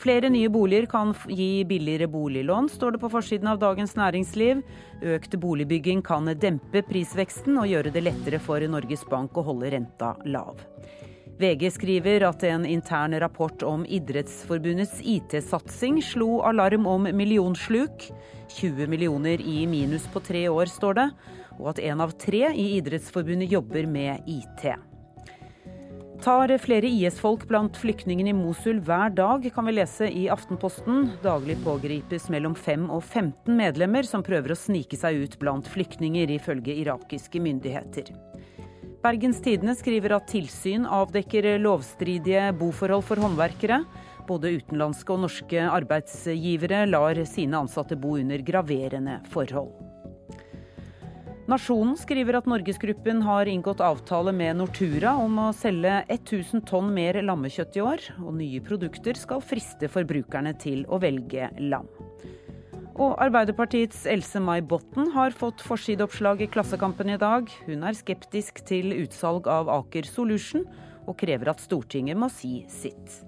Flere 0.00 0.30
nye 0.32 0.48
boliger 0.48 0.86
kan 0.88 1.10
gi 1.28 1.64
billigere 1.68 2.06
boliglån, 2.08 2.68
står 2.72 2.94
det 2.94 2.98
på 3.02 3.10
forsiden 3.12 3.50
av 3.50 3.58
Dagens 3.60 3.92
Næringsliv. 3.98 4.62
Økt 5.04 5.36
boligbygging 5.42 6.00
kan 6.02 6.30
dempe 6.40 6.80
prisveksten 6.88 7.58
og 7.60 7.68
gjøre 7.68 7.92
det 7.92 8.06
lettere 8.06 8.40
for 8.40 8.64
Norges 8.64 9.04
Bank 9.10 9.36
å 9.36 9.44
holde 9.50 9.74
renta 9.74 10.14
lav. 10.24 10.62
VG 11.40 11.68
skriver 11.76 12.24
at 12.30 12.40
en 12.48 12.64
intern 12.64 13.18
rapport 13.20 13.62
om 13.68 13.84
Idrettsforbundets 13.84 15.02
IT-satsing 15.04 16.00
slo 16.04 16.40
alarm 16.48 16.88
om 16.88 17.04
millionsluk. 17.04 18.08
20 18.56 18.88
millioner 18.88 19.40
i 19.44 19.66
minus 19.68 20.08
på 20.08 20.24
tre 20.24 20.46
år, 20.48 20.72
står 20.72 20.96
det. 20.96 21.10
Og 21.58 21.74
at 21.74 21.84
én 21.84 22.00
av 22.00 22.16
tre 22.16 22.46
i 22.56 22.70
Idrettsforbundet 22.78 23.52
jobber 23.52 23.84
med 23.84 24.24
IT. 24.24 24.70
Tar 26.20 26.58
flere 26.58 26.84
IS-folk 26.86 27.46
blant 27.48 27.78
flyktningene 27.80 28.34
i 28.34 28.36
Mosul 28.36 28.76
hver 28.84 29.08
dag, 29.16 29.46
kan 29.54 29.64
vi 29.64 29.72
lese 29.72 30.04
i 30.04 30.26
Aftenposten. 30.28 31.06
Daglig 31.24 31.56
pågripes 31.64 32.26
mellom 32.28 32.52
5 32.52 32.90
og 32.92 33.00
15 33.06 33.56
medlemmer 33.56 34.04
som 34.04 34.20
prøver 34.20 34.52
å 34.52 34.58
snike 34.58 34.98
seg 35.00 35.16
ut 35.16 35.38
blant 35.40 35.70
flyktninger, 35.72 36.28
ifølge 36.36 36.76
irakiske 36.82 37.40
myndigheter. 37.40 38.12
Bergens 39.00 39.40
Tidende 39.40 39.72
skriver 39.78 40.18
at 40.18 40.28
tilsyn 40.28 40.84
avdekker 40.84 41.54
lovstridige 41.64 42.50
boforhold 42.60 43.06
for 43.08 43.24
håndverkere. 43.24 43.80
Både 44.28 44.52
utenlandske 44.60 45.16
og 45.16 45.24
norske 45.24 45.64
arbeidsgivere 45.72 46.84
lar 46.90 47.24
sine 47.24 47.64
ansatte 47.64 47.96
bo 47.96 48.18
under 48.20 48.44
graverende 48.44 49.22
forhold. 49.32 49.89
Nasjonen 51.48 51.96
skriver 51.96 52.36
at 52.36 52.48
Norgesgruppen 52.50 53.22
har 53.24 53.48
inngått 53.48 53.80
avtale 53.80 54.32
med 54.36 54.58
Nortura 54.58 55.14
om 55.18 55.38
å 55.40 55.46
selge 55.56 56.02
1000 56.12 56.66
tonn 56.68 56.90
mer 56.94 57.16
lammekjøtt 57.24 57.78
i 57.78 57.82
år, 57.84 58.04
og 58.20 58.36
nye 58.36 58.60
produkter 58.64 59.16
skal 59.16 59.40
friste 59.40 59.88
forbrukerne 59.90 60.52
til 60.60 60.84
å 60.92 61.00
velge 61.00 61.48
lam. 61.62 61.88
Og 63.00 63.16
Arbeiderpartiets 63.24 64.04
Else 64.10 64.42
May 64.44 64.60
Botten 64.60 65.08
har 65.14 65.32
fått 65.32 65.64
forsideoppslag 65.64 66.44
i 66.44 66.50
Klassekampen 66.52 67.14
i 67.14 67.18
dag. 67.20 67.48
Hun 67.64 67.88
er 67.88 67.96
skeptisk 67.96 68.60
til 68.68 68.92
utsalg 68.98 69.48
av 69.48 69.72
Aker 69.72 70.04
Solution, 70.04 70.68
og 71.08 71.16
krever 71.18 71.54
at 71.54 71.64
Stortinget 71.64 72.20
må 72.20 72.28
si 72.28 72.60
sitt. 72.68 73.22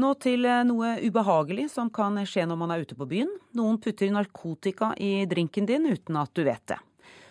Nå 0.00 0.14
til 0.22 0.46
eh, 0.48 0.62
noe 0.64 0.94
ubehagelig 1.02 1.66
som 1.74 1.90
kan 1.92 2.16
skje 2.24 2.46
når 2.48 2.58
man 2.60 2.70
er 2.72 2.84
ute 2.84 2.96
på 2.96 3.08
byen. 3.10 3.30
Noen 3.58 3.80
putter 3.82 4.08
narkotika 4.14 4.94
i 4.96 5.26
drinken 5.28 5.66
din 5.68 5.88
uten 5.90 6.16
at 6.20 6.32
du 6.36 6.44
vet 6.46 6.62
det. 6.70 6.78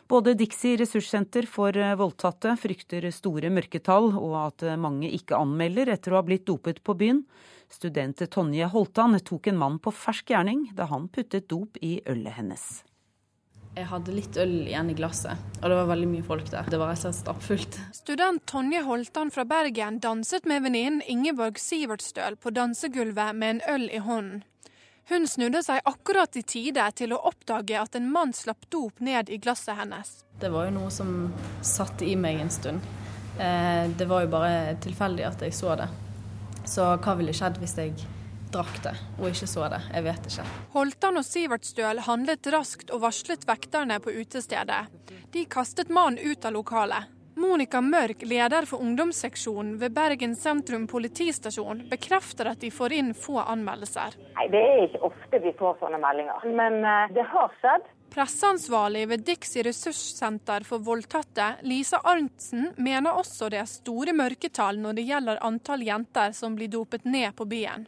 Både 0.10 0.34
Dixie 0.38 0.78
ressurssenter 0.78 1.48
for 1.50 1.78
eh, 1.78 1.96
voldtatte 1.98 2.54
frykter 2.60 3.08
store 3.16 3.50
mørketall, 3.54 4.12
og 4.18 4.36
at 4.44 4.68
mange 4.82 5.10
ikke 5.18 5.40
anmelder 5.40 5.96
etter 5.96 6.14
å 6.14 6.20
ha 6.20 6.28
blitt 6.28 6.46
dopet 6.50 6.84
på 6.84 6.98
byen. 7.00 7.24
Student 7.70 8.22
Tonje 8.34 8.70
Holtan 8.70 9.18
tok 9.26 9.50
en 9.50 9.62
mann 9.62 9.82
på 9.82 9.94
fersk 9.94 10.34
gjerning 10.34 10.68
da 10.78 10.90
han 10.90 11.10
puttet 11.14 11.50
dop 11.50 11.78
i 11.86 12.00
ølet 12.10 12.38
hennes. 12.38 12.70
Jeg 13.78 13.88
hadde 13.92 14.14
litt 14.16 14.38
øl 14.42 14.54
igjen 14.66 14.90
i 14.92 14.96
glasset, 14.98 15.40
og 15.62 15.70
det 15.70 15.76
var 15.78 15.90
veldig 15.92 16.08
mye 16.10 16.26
folk 16.26 16.50
der. 16.52 16.68
Det 16.68 16.80
var 16.82 16.90
rett 16.92 17.00
og 17.00 17.06
slett 17.06 17.20
stappfullt. 17.20 17.80
Student 17.96 18.44
Tonje 18.50 18.82
Holtan 18.84 19.32
fra 19.32 19.46
Bergen 19.48 20.00
danset 20.04 20.48
med 20.50 20.66
venninnen 20.66 21.04
Ingeborg 21.08 21.62
Sivertsdøl 21.62 22.40
på 22.42 22.52
dansegulvet 22.56 23.38
med 23.38 23.58
en 23.58 23.62
øl 23.76 23.90
i 23.94 24.02
hånden. 24.04 24.44
Hun 25.10 25.26
snudde 25.26 25.64
seg 25.66 25.82
akkurat 25.90 26.36
i 26.38 26.44
tide 26.46 26.84
til 26.98 27.16
å 27.16 27.22
oppdage 27.32 27.78
at 27.82 27.96
en 27.98 28.12
mann 28.14 28.34
slapp 28.38 28.68
dop 28.70 29.00
ned 29.02 29.32
i 29.34 29.40
glasset 29.42 29.80
hennes. 29.80 30.20
Det 30.38 30.52
var 30.54 30.68
jo 30.68 30.76
noe 30.76 30.92
som 30.94 31.32
satt 31.66 32.04
i 32.06 32.14
meg 32.20 32.44
en 32.44 32.54
stund. 32.54 32.86
Eh, 33.40 33.90
det 33.90 34.06
var 34.06 34.26
jo 34.26 34.34
bare 34.36 34.76
tilfeldig 34.84 35.26
at 35.26 35.42
jeg 35.42 35.56
så 35.58 35.74
det. 35.80 35.88
Så 36.70 36.86
hva 37.02 37.16
ville 37.18 37.34
skjedd 37.34 37.58
hvis 37.58 37.78
jeg 37.80 37.96
drakk 38.54 38.82
det 38.84 38.96
og 39.20 39.30
ikke 39.30 39.50
så 39.50 39.68
det? 39.72 39.82
Jeg 39.94 40.06
vet 40.08 40.32
ikke. 40.32 40.48
Holtan 40.74 41.22
og 41.22 41.28
Sivertstøl 41.28 42.04
handlet 42.08 42.52
raskt 42.54 42.92
og 42.96 43.04
varslet 43.06 43.46
vekterne 43.50 44.00
på 44.04 44.14
utestedet. 44.22 44.84
De 45.34 45.46
kastet 45.46 45.94
mannen 45.94 46.20
ut 46.20 46.46
av 46.46 46.56
lokalet. 46.56 47.16
Monica 47.40 47.80
Mørk, 47.82 48.22
leder 48.22 48.66
for 48.68 48.82
ungdomsseksjonen 48.84 49.78
ved 49.80 49.94
Bergen 49.96 50.34
sentrum 50.36 50.88
politistasjon, 50.92 51.86
bekrefter 51.90 52.50
at 52.52 52.60
de 52.60 52.72
får 52.72 52.96
inn 52.98 53.14
få 53.16 53.38
anmeldelser. 53.40 54.18
Nei, 54.36 54.48
Det 54.52 54.60
er 54.60 54.82
ikke 54.84 55.00
ofte 55.08 55.40
vi 55.46 55.54
får 55.62 55.78
sånne 55.80 56.02
meldinger, 56.04 56.44
men 56.60 56.84
eh, 56.84 57.14
det 57.16 57.24
har 57.32 57.54
skjedd. 57.62 57.88
Presseansvarlig 58.12 59.06
ved 59.08 59.24
Dixie 59.24 59.64
ressurssenter 59.64 60.66
for 60.68 60.84
voldtatte, 60.84 61.48
Lisa 61.62 62.02
Arntzen, 62.04 62.74
mener 62.76 63.16
også 63.16 63.48
det 63.54 63.62
er 63.62 63.72
store 63.72 64.18
mørketall 64.18 64.82
når 64.84 65.00
det 65.00 65.08
gjelder 65.08 65.40
antall 65.46 65.86
jenter 65.88 66.36
som 66.36 66.60
blir 66.60 66.74
dopet 66.74 67.08
ned 67.08 67.32
på 67.38 67.48
byen. 67.48 67.88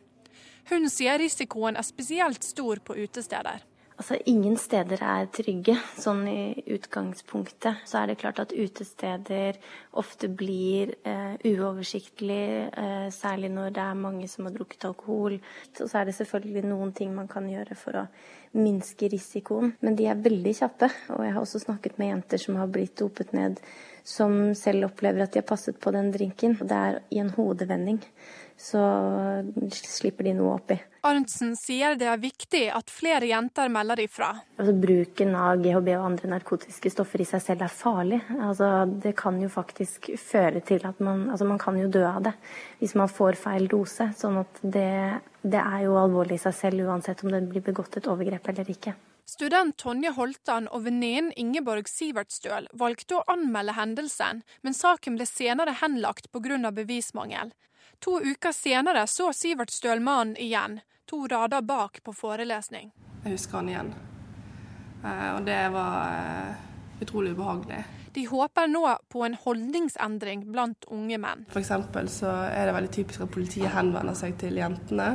Hun 0.71 0.87
sier 0.87 1.19
risikoen 1.19 1.75
er 1.75 1.83
spesielt 1.83 2.45
stor 2.47 2.79
på 2.85 2.95
utesteder. 2.95 3.65
Altså, 3.99 4.15
ingen 4.25 4.55
steder 4.57 5.01
er 5.03 5.27
trygge. 5.29 5.75
Sånn 5.99 6.23
i 6.31 6.63
utgangspunktet 6.73 7.83
så 7.85 7.99
er 7.99 8.09
det 8.09 8.15
klart 8.23 8.39
at 8.41 8.55
utesteder 8.55 9.59
ofte 9.99 10.29
blir 10.31 10.95
eh, 11.05 11.35
uoversiktlig, 11.51 12.71
eh, 12.71 13.11
særlig 13.13 13.51
når 13.53 13.75
det 13.75 13.83
er 13.83 13.99
mange 13.99 14.31
som 14.31 14.47
har 14.47 14.55
drukket 14.55 14.87
alkohol. 14.89 15.37
Så, 15.75 15.85
så 15.85 15.99
er 15.99 16.09
det 16.09 16.17
selvfølgelig 16.17 16.65
noen 16.71 16.95
ting 16.97 17.13
man 17.13 17.29
kan 17.29 17.51
gjøre 17.51 17.77
for 17.77 18.01
å 18.01 18.07
minske 18.57 19.11
risikoen, 19.11 19.75
men 19.83 19.99
de 19.99 20.09
er 20.09 20.23
veldig 20.23 20.55
kjappe. 20.63 20.89
Og 21.13 21.21
jeg 21.27 21.35
har 21.35 21.43
også 21.43 21.61
snakket 21.67 22.01
med 22.01 22.15
jenter 22.15 22.41
som 22.41 22.57
har 22.57 22.71
blitt 22.73 22.95
dopet 23.03 23.35
ned, 23.37 23.61
som 24.07 24.55
selv 24.57 24.89
opplever 24.89 25.27
at 25.27 25.35
de 25.35 25.43
har 25.43 25.51
passet 25.51 25.77
på 25.77 25.93
den 25.93 26.09
drinken. 26.15 26.57
Det 26.57 26.85
er 26.87 27.03
i 27.13 27.21
en 27.21 27.35
hodevending 27.35 28.01
så 28.61 28.81
slipper 29.73 30.27
de 30.27 30.33
noe 30.37 30.55
oppi. 30.59 30.77
Arntzen 31.07 31.55
sier 31.57 31.95
det 31.97 32.05
er 32.11 32.19
viktig 32.21 32.61
at 32.77 32.91
flere 32.93 33.25
jenter 33.25 33.71
melder 33.73 34.03
ifra. 34.03 34.29
Altså, 34.59 34.75
bruken 34.83 35.33
av 35.33 35.63
GHB 35.63 35.89
og 35.95 36.05
andre 36.11 36.29
narkotiske 36.35 36.91
stoffer 36.93 37.23
i 37.23 37.27
seg 37.27 37.41
selv 37.41 37.65
er 37.65 37.73
farlig. 37.73 38.19
Altså, 38.37 38.69
det 38.85 39.15
kan 39.17 39.39
jo 39.41 39.49
faktisk 39.49 40.11
føre 40.21 40.61
til 40.65 40.85
at 40.85 41.01
man 41.01 41.25
altså 41.33 41.47
man 41.49 41.61
kan 41.61 41.79
jo 41.81 41.89
dø 41.89 42.03
av 42.05 42.21
det 42.27 42.35
hvis 42.81 42.93
man 42.99 43.09
får 43.09 43.39
feil 43.41 43.65
dose. 43.71 44.11
sånn 44.17 44.37
at 44.43 44.61
det, 44.61 44.91
det 45.41 45.61
er 45.63 45.87
jo 45.87 45.97
alvorlig 45.97 46.37
i 46.37 46.43
seg 46.43 46.53
selv 46.59 46.85
uansett 46.85 47.23
om 47.25 47.33
det 47.33 47.47
blir 47.49 47.65
begått 47.65 47.97
et 47.97 48.11
overgrep 48.11 48.53
eller 48.53 48.69
ikke. 48.69 48.93
Student 49.31 49.77
Tonje 49.79 50.11
Holtan 50.13 50.67
og 50.69 50.85
venninnen 50.85 51.31
Ingeborg 51.39 51.89
Sivertstøl 51.89 52.67
valgte 52.77 53.17
å 53.17 53.25
anmelde 53.31 53.77
hendelsen, 53.77 54.41
men 54.61 54.75
saken 54.75 55.17
ble 55.17 55.25
senere 55.29 55.77
henlagt 55.81 56.29
pga. 56.33 56.71
bevismangel. 56.71 57.53
To 58.01 58.19
uker 58.21 58.51
senere 58.51 59.07
så 59.07 59.29
Sivert 59.33 59.69
Stølmannen 59.69 60.37
igjen, 60.41 60.79
to 61.05 61.27
rader 61.29 61.61
bak 61.61 61.99
på 62.03 62.13
forelesning. 62.17 62.87
Jeg 63.21 63.35
husker 63.35 63.59
han 63.59 63.67
igjen, 63.69 63.91
eh, 65.05 65.27
og 65.35 65.43
det 65.45 65.57
var 65.75 66.15
eh, 66.15 66.63
utrolig 67.05 67.35
ubehagelig. 67.35 67.83
De 68.15 68.23
håper 68.25 68.71
nå 68.73 68.81
på 69.13 69.21
en 69.27 69.37
holdningsendring 69.43 70.47
blant 70.49 70.87
unge 70.89 71.19
menn. 71.21 71.45
For 71.53 71.61
så 71.61 72.31
er 72.49 72.65
det 72.65 72.73
veldig 72.73 72.91
typisk 72.97 73.21
at 73.21 73.31
politiet 73.37 73.69
henvender 73.75 74.17
seg 74.17 74.33
til 74.41 74.57
jentene. 74.57 75.11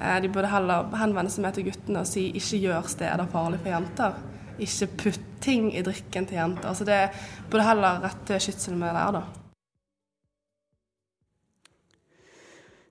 Eh, 0.00 0.18
de 0.18 0.32
burde 0.34 0.50
heller 0.50 0.90
henvende 0.98 1.30
seg 1.30 1.46
mer 1.46 1.54
til 1.54 1.68
guttene 1.70 2.02
og 2.02 2.10
si 2.10 2.26
ikke 2.34 2.60
gjør 2.66 2.90
steder 2.90 3.30
farlig 3.30 3.62
for 3.62 3.70
jenter. 3.70 4.18
Ikke 4.58 4.90
putt 4.98 5.30
ting 5.46 5.70
i 5.70 5.86
drikken 5.86 6.26
til 6.26 6.42
jenter. 6.42 6.74
Så 6.74 6.90
det 6.90 7.00
burde 7.46 7.70
heller 7.70 8.02
rette 8.02 8.42
skytselen 8.42 8.82
med 8.82 8.98
der, 8.98 9.20
da. 9.20 9.43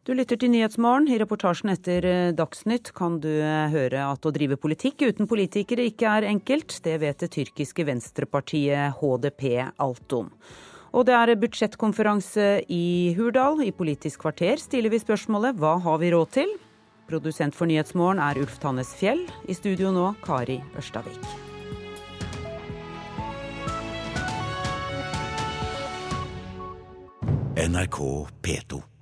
Du 0.04 0.12
lytter 0.12 0.36
til 0.36 0.52
Nyhetsmorgen. 0.52 1.06
I 1.08 1.16
reportasjen 1.22 1.72
etter 1.72 2.04
eh, 2.04 2.34
Dagsnytt 2.36 2.90
kan 2.96 3.22
du 3.24 3.30
eh, 3.32 3.72
høre 3.72 4.02
at 4.04 4.26
å 4.28 4.34
drive 4.36 4.58
politikk 4.60 5.06
uten 5.08 5.30
politikere 5.32 5.86
ikke 5.88 6.10
er 6.18 6.28
enkelt. 6.28 6.76
Det 6.84 6.98
vet 7.00 7.24
det 7.24 7.30
tyrkiske 7.32 7.86
venstrepartiet 7.88 9.00
HDP 9.00 9.46
alt 9.64 10.18
om. 10.20 10.28
Og 10.92 11.08
det 11.08 11.16
er 11.16 11.34
budsjettkonferanse 11.40 12.50
i 12.68 13.16
Hurdal. 13.16 13.64
I 13.64 13.72
Politisk 13.72 14.28
kvarter 14.28 14.60
stiller 14.60 14.92
vi 14.92 15.00
spørsmålet 15.00 15.56
hva 15.64 15.78
har 15.88 16.04
vi 16.04 16.12
råd 16.12 16.36
til? 16.36 16.52
Produsent 17.08 17.56
for 17.56 17.72
Nyhetsmorgen 17.72 18.20
er 18.20 18.44
Ulf 18.44 18.60
Tannes 18.60 18.92
Fjell. 19.00 19.24
I 19.48 19.56
studio 19.56 19.96
nå 19.96 20.12
Kari 20.28 20.60
Ørstavik. 20.76 21.16
NRK 27.56 28.00
P2. 28.44 28.93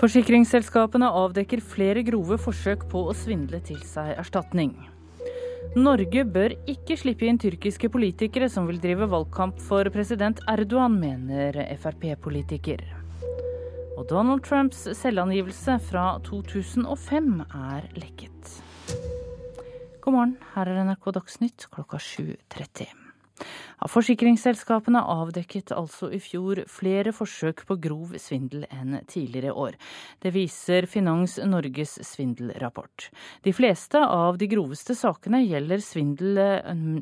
Forsikringsselskapene 0.00 1.10
avdekker 1.12 1.60
flere 1.60 2.00
grove 2.06 2.38
forsøk 2.40 2.86
på 2.88 3.02
å 3.10 3.16
svindle 3.16 3.60
til 3.60 3.82
seg 3.84 4.14
erstatning. 4.16 4.72
Norge 5.76 6.24
bør 6.24 6.54
ikke 6.72 6.96
slippe 6.98 7.28
inn 7.28 7.36
tyrkiske 7.38 7.90
politikere 7.92 8.48
som 8.50 8.64
vil 8.66 8.80
drive 8.82 9.06
valgkamp 9.12 9.60
for 9.62 9.86
president 9.92 10.40
Erdogan, 10.50 10.96
mener 11.02 11.60
Frp-politiker. 11.78 12.80
Og 13.98 14.08
Donald 14.08 14.42
Trumps 14.48 14.86
selvangivelse 14.96 15.76
fra 15.90 16.06
2005 16.26 17.44
er 17.44 17.86
lekket. 18.00 18.56
God 20.00 20.16
morgen, 20.16 20.34
her 20.56 20.72
er 20.72 20.80
NRK 20.88 21.12
Dagsnytt 21.20 21.68
klokka 21.76 22.00
7.30. 22.00 22.99
Ja, 23.80 23.88
forsikringsselskapene 23.88 25.00
avdekket 25.00 25.72
altså 25.72 26.10
i 26.12 26.20
fjor 26.20 26.62
flere 26.68 27.14
forsøk 27.16 27.62
på 27.68 27.76
grov 27.80 28.16
svindel 28.20 28.66
enn 28.68 28.98
tidligere 29.08 29.54
år. 29.56 29.78
Det 30.20 30.34
viser 30.34 30.88
Finans 30.90 31.38
Norges 31.48 31.96
svindelrapport. 32.04 33.08
De 33.46 33.54
fleste 33.56 34.02
av 34.04 34.36
de 34.40 34.50
groveste 34.50 34.96
sakene 34.98 35.40
gjelder 35.46 35.80
svindel 35.84 36.40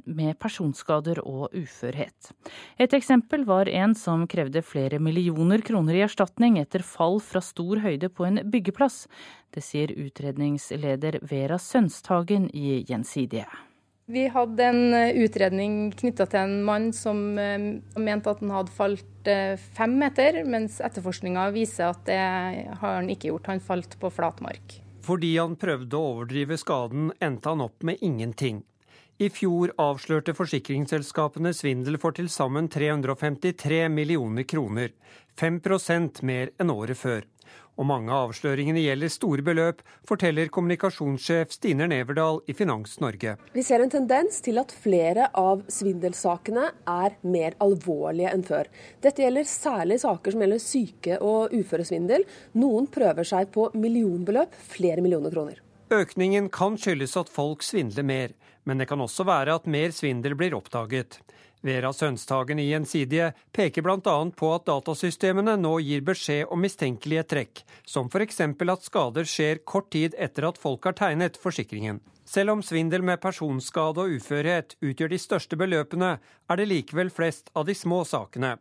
med 0.07 0.39
personskader 0.39 1.23
og 1.25 1.51
uførhet. 1.57 2.33
Et 2.79 2.95
eksempel 2.95 3.47
var 3.49 3.71
en 3.73 3.97
som 3.99 4.27
krevde 4.31 4.63
flere 4.63 5.03
millioner 5.03 5.65
kroner 5.67 5.99
i 5.99 6.05
erstatning 6.07 6.61
etter 6.63 6.87
fall 6.87 7.19
fra 7.25 7.43
stor 7.43 7.83
høyde 7.83 8.13
på 8.13 8.29
en 8.29 8.45
byggeplass. 8.47 9.07
Det 9.55 9.65
sier 9.65 9.95
utredningsleder 9.97 11.19
Vera 11.27 11.59
Sønsthagen 11.59 12.51
i 12.55 12.85
Gjensidige. 12.87 13.49
Vi 14.11 14.23
hadde 14.33 14.65
en 14.65 14.95
eh, 14.97 15.19
utredning 15.21 15.91
knytta 15.93 16.25
til 16.33 16.41
en 16.41 16.63
mann 16.65 16.87
som 16.97 17.19
eh, 17.37 17.59
mente 18.01 18.33
at 18.33 18.39
han 18.41 18.55
hadde 18.55 18.73
falt 18.73 19.29
eh, 19.29 19.61
fem 19.77 19.99
meter, 20.01 20.39
mens 20.49 20.79
etterforskninga 20.81 21.45
viser 21.53 21.91
at 21.91 22.07
det 22.09 22.17
har 22.17 22.95
han 23.03 23.11
ikke 23.13 23.29
gjort. 23.29 23.51
Han 23.53 23.61
falt 23.61 23.99
på 24.01 24.09
flatmark. 24.09 24.79
Fordi 25.05 25.35
han 25.37 25.59
prøvde 25.61 26.01
å 26.01 26.15
overdrive 26.15 26.57
skaden, 26.57 27.11
endte 27.21 27.53
han 27.53 27.67
opp 27.67 27.85
med 27.85 28.01
ingenting. 28.01 28.63
I 29.21 29.29
fjor 29.35 29.75
avslørte 29.77 30.33
forsikringsselskapene 30.39 31.53
svindel 31.53 32.01
for 32.01 32.17
til 32.17 32.33
sammen 32.33 32.71
353 32.73 33.89
millioner 33.93 34.49
kroner, 34.49 34.95
5% 35.37 36.23
mer 36.25 36.55
enn 36.57 36.73
året 36.73 36.97
før. 36.97 37.29
Og 37.79 37.87
mange 37.87 38.11
av 38.11 38.33
avsløringene 38.33 38.83
gjelder 38.83 39.11
store 39.15 39.45
beløp, 39.47 39.85
forteller 40.09 40.51
kommunikasjonssjef 40.51 41.53
Stine 41.55 41.87
Neverdal 41.91 42.41
i 42.51 42.57
Finans 42.59 42.97
Norge. 42.99 43.37
Vi 43.55 43.63
ser 43.63 43.85
en 43.85 43.93
tendens 43.93 44.41
til 44.43 44.59
at 44.59 44.75
flere 44.75 45.29
av 45.39 45.63
svindelsakene 45.71 46.67
er 46.91 47.15
mer 47.23 47.55
alvorlige 47.63 48.33
enn 48.35 48.43
før. 48.47 48.67
Dette 49.05 49.23
gjelder 49.23 49.47
særlig 49.47 50.01
saker 50.03 50.35
som 50.35 50.43
gjelder 50.43 50.65
syke- 50.65 51.21
og 51.23 51.55
uføresvindel. 51.55 52.27
Noen 52.59 52.91
prøver 52.91 53.31
seg 53.31 53.55
på 53.55 53.71
millionbeløp, 53.79 54.59
flere 54.75 55.05
millioner 55.05 55.35
kroner. 55.35 55.63
Økningen 55.95 56.51
kan 56.53 56.75
skyldes 56.77 57.15
at 57.17 57.31
folk 57.33 57.63
svindler 57.65 58.05
mer, 58.05 58.35
Men 58.69 58.77
det 58.77 58.85
kan 58.91 59.01
også 59.01 59.25
være 59.25 59.55
at 59.57 59.67
mer 59.67 59.95
svindel 59.97 60.35
blir 60.37 60.53
oppdaget. 60.53 61.23
Vera 61.67 61.91
Sønstagen 61.93 62.61
i 62.63 62.69
Gjensidige 62.69 63.33
peker 63.55 63.83
bl.a. 63.83 64.17
på 64.37 64.51
at 64.55 64.67
datasystemene 64.69 65.57
nå 65.59 65.73
gir 65.83 66.05
beskjed 66.07 66.53
om 66.55 66.63
mistenkelige 66.63 67.25
trekk, 67.33 67.65
som 67.87 68.07
f.eks. 68.07 68.41
at 68.45 68.87
skader 68.87 69.27
skjer 69.27 69.65
kort 69.65 69.91
tid 69.91 70.15
etter 70.19 70.47
at 70.49 70.61
folk 70.61 70.87
har 70.87 70.95
tegnet 70.99 71.41
forsikringen. 71.41 71.99
Selv 72.29 72.53
om 72.53 72.63
svindel 72.63 73.03
med 73.03 73.23
personskade 73.23 74.05
og 74.05 74.15
uførhet 74.21 74.77
utgjør 74.85 75.11
de 75.15 75.19
største 75.19 75.57
beløpene, 75.57 76.19
er 76.21 76.61
det 76.61 76.69
likevel 76.69 77.11
flest 77.11 77.49
av 77.57 77.67
de 77.67 77.75
små 77.75 78.05
sakene. 78.05 78.59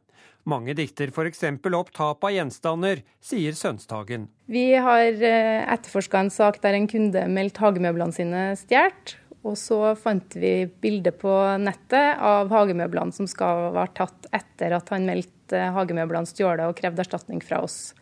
Mange 0.48 0.72
dikter 0.74 1.12
f.eks. 1.12 1.44
opp 1.76 1.92
tap 1.92 2.24
av 2.24 2.32
gjenstander, 2.32 3.04
sier 3.20 3.52
Sønstagen. 3.52 4.30
Vi 4.48 4.72
har 4.80 5.04
eh, 5.04 5.68
etterforska 5.68 6.24
en 6.24 6.32
sak 6.32 6.62
der 6.64 6.80
en 6.80 6.88
kunde 6.88 7.26
meldte 7.28 7.66
hagemøblene 7.66 8.16
sine 8.16 8.44
stjålet. 8.56 9.18
Og 9.46 9.56
så 9.60 9.94
fant 10.00 10.36
vi 10.40 10.66
bilde 10.82 11.14
på 11.16 11.32
nettet 11.62 12.18
av 12.24 12.50
hagemøblene 12.52 13.14
som 13.16 13.30
skal 13.30 13.70
være 13.76 13.94
tatt 14.02 14.28
etter 14.36 14.74
at 14.80 14.90
han 14.94 15.06
meldte 15.08 15.70
hagemøblene 15.76 16.30
stjålet 16.30 16.66
og 16.68 16.78
krevde 16.80 17.04
erstatning 17.06 17.44
fra 17.46 17.62
oss. 17.64 17.94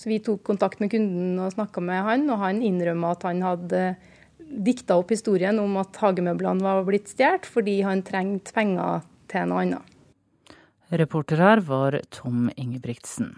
Så 0.00 0.08
vi 0.08 0.18
tok 0.24 0.42
kontakt 0.46 0.80
med 0.80 0.90
kunden 0.94 1.36
og 1.42 1.52
snakka 1.52 1.82
med 1.84 2.00
han, 2.06 2.24
og 2.32 2.40
han 2.40 2.62
innrømma 2.64 3.12
at 3.12 3.26
han 3.28 3.44
hadde 3.44 3.82
dikta 4.40 4.96
opp 4.98 5.12
historien 5.12 5.60
om 5.62 5.76
at 5.78 6.00
hagemøblene 6.00 6.64
var 6.64 6.86
blitt 6.88 7.12
stjålet 7.12 7.46
fordi 7.46 7.80
han 7.86 8.02
trengte 8.06 8.56
penger 8.56 9.04
til 9.30 9.50
noe 9.50 9.66
annet. 9.66 9.99
Reporter 10.90 11.38
her 11.38 11.60
var 11.62 12.00
Tom 12.10 12.48
Ingebrigtsen. 12.56 13.30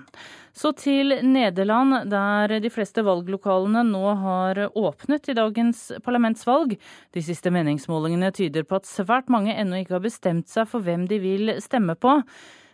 Så 0.53 0.72
til 0.76 1.12
Nederland, 1.24 2.09
der 2.09 2.57
de 2.61 2.70
fleste 2.72 3.05
valglokalene 3.05 3.82
nå 3.88 4.03
har 4.20 4.61
åpnet 4.72 5.28
i 5.28 5.36
dagens 5.36 5.84
parlamentsvalg. 6.05 6.78
De 7.12 7.24
siste 7.24 7.53
meningsmålingene 7.53 8.32
tyder 8.32 8.64
på 8.68 8.80
at 8.80 8.88
svært 8.88 9.28
mange 9.32 9.53
ennå 9.53 9.82
ikke 9.82 9.98
har 9.98 10.05
bestemt 10.05 10.48
seg 10.53 10.68
for 10.68 10.84
hvem 10.84 11.05
de 11.11 11.20
vil 11.20 11.55
stemme 11.64 11.96
på. 11.96 12.20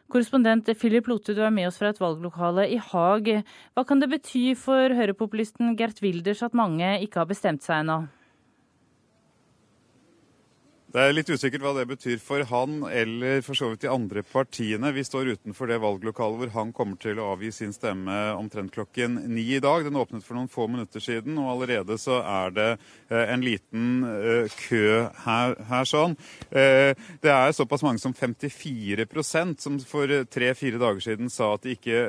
Korrespondent 0.09 0.70
Philip 0.81 1.11
Lote, 1.11 1.35
du 1.37 1.43
er 1.45 1.53
med 1.53 1.68
oss 1.68 1.76
fra 1.81 1.91
et 1.93 1.99
valglokale 2.01 2.64
i 2.72 2.79
Haag. 2.81 3.33
Hva 3.76 3.85
kan 3.85 4.01
det 4.01 4.09
bety 4.14 4.55
for 4.57 4.95
høyrepopulisten 4.97 5.74
Gert 5.76 6.01
Wilders 6.01 6.41
at 6.47 6.57
mange 6.57 6.95
ikke 7.05 7.20
har 7.20 7.29
bestemt 7.29 7.66
seg 7.66 7.83
ennå? 7.83 8.07
Det 10.89 11.03
er 11.05 11.11
litt 11.12 11.28
usikkert 11.28 11.61
hva 11.61 11.74
det 11.76 11.82
betyr 11.91 12.16
for 12.16 12.41
han 12.49 12.78
eller 12.89 13.43
for 13.45 13.59
så 13.59 13.66
vidt 13.68 13.82
de 13.82 13.91
andre 13.93 14.22
partiene. 14.24 14.89
Vi 14.97 15.03
står 15.05 15.34
utenfor 15.34 15.68
det 15.68 15.76
valglokalet 15.82 16.41
hvor 16.41 16.53
han 16.55 16.70
kommer 16.72 16.97
til 16.97 17.18
å 17.20 17.26
avgi 17.34 17.51
sin 17.53 17.74
stemme 17.76 18.14
omtrent 18.32 18.72
klokken 18.72 19.18
ni 19.28 19.45
i 19.53 19.61
dag. 19.61 19.84
Den 19.84 19.99
åpnet 20.01 20.24
for 20.24 20.39
noen 20.39 20.49
få 20.49 20.64
minutter 20.72 21.05
siden, 21.05 21.36
og 21.36 21.51
allerede 21.53 21.99
så 22.01 22.22
er 22.22 22.55
det 22.57 22.68
eh, 22.72 23.34
en 23.34 23.45
liten 23.45 24.07
eh, 24.09 24.55
kø 24.62 25.03
her, 25.26 25.59
her 25.68 25.91
sånn. 25.91 26.16
Eh, 26.49 26.95
det 27.20 27.34
er 27.34 27.53
såpass 27.53 27.84
mange 27.84 28.01
som 28.01 28.16
54% 28.16 29.61
som 29.61 29.76
for 29.84 30.09
tre-fire 30.32 30.80
dager 30.80 31.05
siden 31.05 31.28
sa 31.28 31.51
at 31.59 31.68
de 31.68 31.76
ikke 31.76 32.01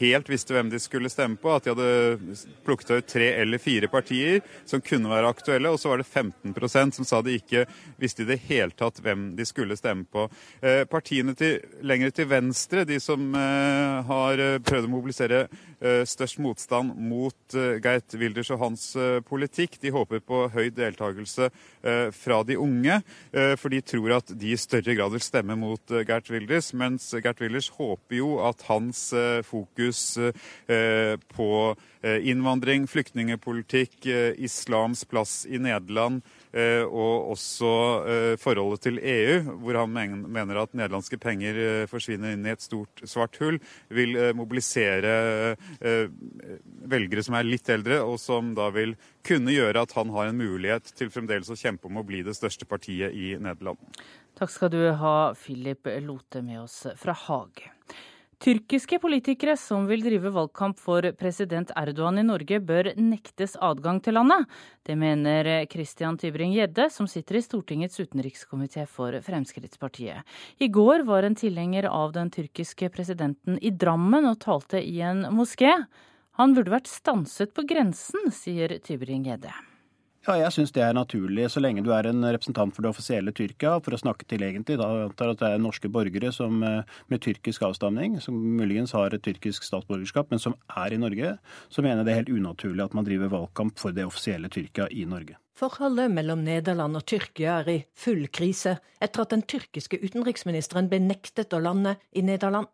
helt 0.00 0.32
visste 0.32 0.56
hvem 0.56 0.72
de 0.72 0.80
skulle 0.80 1.12
stemme 1.12 1.36
på. 1.36 1.52
At 1.52 1.68
de 1.68 1.74
hadde 1.76 2.40
plukket 2.64 2.94
ut 2.96 3.12
tre 3.18 3.34
eller 3.42 3.60
fire 3.60 3.92
partier 3.92 4.40
som 4.64 4.80
kunne 4.80 5.12
være 5.12 5.36
aktuelle. 5.36 5.76
Og 5.76 5.82
så 5.84 5.92
var 5.92 6.00
det 6.00 6.08
15% 6.08 6.96
som 7.02 7.12
sa 7.12 7.20
de 7.20 7.36
ikke 7.36 7.68
visste 8.00 8.13
visste 8.14 8.22
i 8.22 8.26
det 8.26 8.42
hele 8.48 8.70
tatt 8.70 9.00
hvem 9.02 9.34
de 9.36 9.44
skulle 9.44 9.76
stemme 9.76 10.04
på. 10.04 10.28
Eh, 10.62 10.84
partiene 10.86 11.34
til, 11.34 11.60
lenger 11.82 12.10
til 12.14 12.28
venstre, 12.28 12.84
de 12.84 13.00
som 13.00 13.34
eh, 13.34 14.04
har 14.06 14.38
eh, 14.38 14.58
prøvd 14.62 14.86
å 14.88 14.92
mobilisere 14.92 15.48
størst 15.84 16.38
motstand 16.40 16.94
mot 16.96 17.52
Geit 17.84 18.14
Wilders 18.16 18.48
og 18.54 18.60
hans 18.62 18.84
politikk, 19.28 19.74
de 19.82 19.90
håper 19.92 20.22
på 20.24 20.38
høy 20.48 20.70
deltakelse 20.72 21.50
fra 22.16 22.38
de 22.48 22.56
unge, 22.56 22.94
for 23.60 23.68
de 23.68 23.82
tror 23.84 24.14
at 24.16 24.32
de 24.32 24.54
i 24.54 24.56
større 24.56 24.94
grad 24.96 25.12
vil 25.12 25.20
stemme 25.20 25.58
mot 25.60 25.92
Gert 26.08 26.30
Wilders, 26.32 26.70
mens 26.72 27.10
Gert 27.20 27.42
Wilders 27.44 27.68
håper 27.76 28.16
jo 28.16 28.30
at 28.48 28.64
hans 28.70 29.10
fokus 29.44 30.16
på 31.36 31.50
innvandring, 32.32 32.88
flyktningepolitikk, 32.88 34.08
islams 34.40 35.04
plass 35.10 35.42
i 35.44 35.60
Nederland, 35.60 36.24
og 36.86 37.32
også 37.34 37.70
eh, 38.06 38.34
forholdet 38.40 38.84
til 38.86 39.00
EU, 39.02 39.56
hvor 39.64 39.78
han 39.80 39.90
mener 39.90 40.60
at 40.60 40.74
nederlandske 40.76 41.18
penger 41.18 41.58
eh, 41.58 41.86
forsvinner 41.90 42.36
inn 42.36 42.46
i 42.46 42.52
et 42.54 42.62
stort 42.62 43.02
svart 43.10 43.38
hull, 43.42 43.58
vil 43.94 44.16
mobilisere 44.36 45.14
velgere 45.80 47.24
som 47.26 47.36
er 47.38 47.48
litt 47.48 47.68
eldre, 47.72 48.00
og 48.06 48.18
som 48.22 48.52
da 48.56 48.68
vil 48.74 48.94
kunne 49.26 49.54
gjøre 49.54 49.82
at 49.84 49.94
han 49.98 50.12
har 50.14 50.30
en 50.30 50.38
mulighet 50.38 50.94
til 50.94 51.10
fremdeles 51.12 51.50
å 51.50 51.58
kjempe 51.58 51.90
om 51.90 52.00
å 52.00 52.06
bli 52.06 52.22
det 52.26 52.36
største 52.38 52.68
partiet 52.68 53.14
i 53.14 53.34
Nederland. 53.40 53.80
Takk 54.38 54.50
skal 54.50 54.72
du 54.74 54.82
ha, 54.98 55.16
Philip 55.38 55.90
Lote 56.02 56.42
med 56.42 56.64
oss 56.64 56.84
fra 56.98 57.14
Haag. 57.26 57.66
Tyrkiske 58.44 58.98
politikere 59.00 59.54
som 59.56 59.86
vil 59.88 60.02
drive 60.04 60.28
valgkamp 60.28 60.76
for 60.76 61.06
president 61.16 61.70
Erdogan 61.80 62.20
i 62.20 62.26
Norge, 62.28 62.58
bør 62.60 62.90
nektes 63.00 63.54
adgang 63.56 64.02
til 64.04 64.18
landet. 64.18 64.44
Det 64.84 64.98
mener 65.00 65.48
Christian 65.72 66.18
Tybring-Gjedde, 66.20 66.90
som 66.92 67.08
sitter 67.08 67.40
i 67.40 67.44
Stortingets 67.46 67.96
utenrikskomité 68.04 68.84
for 68.84 69.16
Fremskrittspartiet. 69.24 70.20
I 70.60 70.68
går 70.68 71.08
var 71.08 71.24
en 71.24 71.40
tilhenger 71.40 71.88
av 71.88 72.12
den 72.12 72.28
tyrkiske 72.28 72.92
presidenten 72.92 73.56
i 73.64 73.72
Drammen 73.72 74.28
og 74.28 74.42
talte 74.44 74.76
i 74.76 75.00
en 75.00 75.24
moské. 75.32 75.78
Han 76.36 76.52
burde 76.52 76.76
vært 76.76 76.92
stanset 76.92 77.56
på 77.56 77.64
grensen, 77.64 78.28
sier 78.28 78.76
Tybring-Gjedde. 78.76 79.56
Ja, 80.24 80.38
jeg 80.40 80.54
syns 80.54 80.70
det 80.72 80.80
er 80.80 80.94
naturlig, 80.96 81.50
så 81.52 81.60
lenge 81.60 81.82
du 81.84 81.90
er 81.92 82.06
en 82.08 82.24
representant 82.24 82.72
for 82.72 82.80
det 82.80 82.94
offisielle 82.94 83.32
Tyrkia. 83.36 83.74
For 83.84 83.92
å 83.92 83.98
snakke 84.00 84.24
til 84.24 84.40
egentlig, 84.46 84.78
da 84.80 84.86
antar 85.04 85.34
at 85.34 85.42
det 85.42 85.50
er 85.52 85.60
norske 85.60 85.90
borgere 85.92 86.30
som, 86.32 86.62
eh, 86.64 86.80
med 87.12 87.20
tyrkisk 87.20 87.60
avstamning, 87.68 88.16
som 88.22 88.32
muligens 88.32 88.92
har 88.92 89.12
et 89.12 89.20
tyrkisk 89.20 89.62
statsborgerskap, 89.68 90.30
men 90.30 90.38
som 90.38 90.54
er 90.74 90.94
i 90.94 90.96
Norge, 90.96 91.38
så 91.68 91.82
mener 91.82 92.00
jeg 92.00 92.04
det 92.06 92.12
er 92.12 92.22
helt 92.22 92.40
unaturlig 92.40 92.84
at 92.84 92.94
man 92.94 93.04
driver 93.04 93.28
valgkamp 93.28 93.76
for 93.76 93.92
det 93.92 94.06
offisielle 94.06 94.48
Tyrkia 94.48 94.88
i 94.90 95.04
Norge. 95.04 95.36
Forholdet 95.54 96.10
mellom 96.10 96.42
Nederland 96.42 96.96
og 96.96 97.04
Tyrkia 97.04 97.60
er 97.60 97.68
i 97.68 97.84
full 97.94 98.26
krise 98.28 98.78
etter 99.02 99.20
at 99.20 99.28
den 99.28 99.42
tyrkiske 99.42 100.00
utenriksministeren 100.00 100.88
ble 100.88 101.00
nektet 101.00 101.52
å 101.52 101.60
lande 101.60 101.98
i 102.16 102.22
Nederland. 102.22 102.66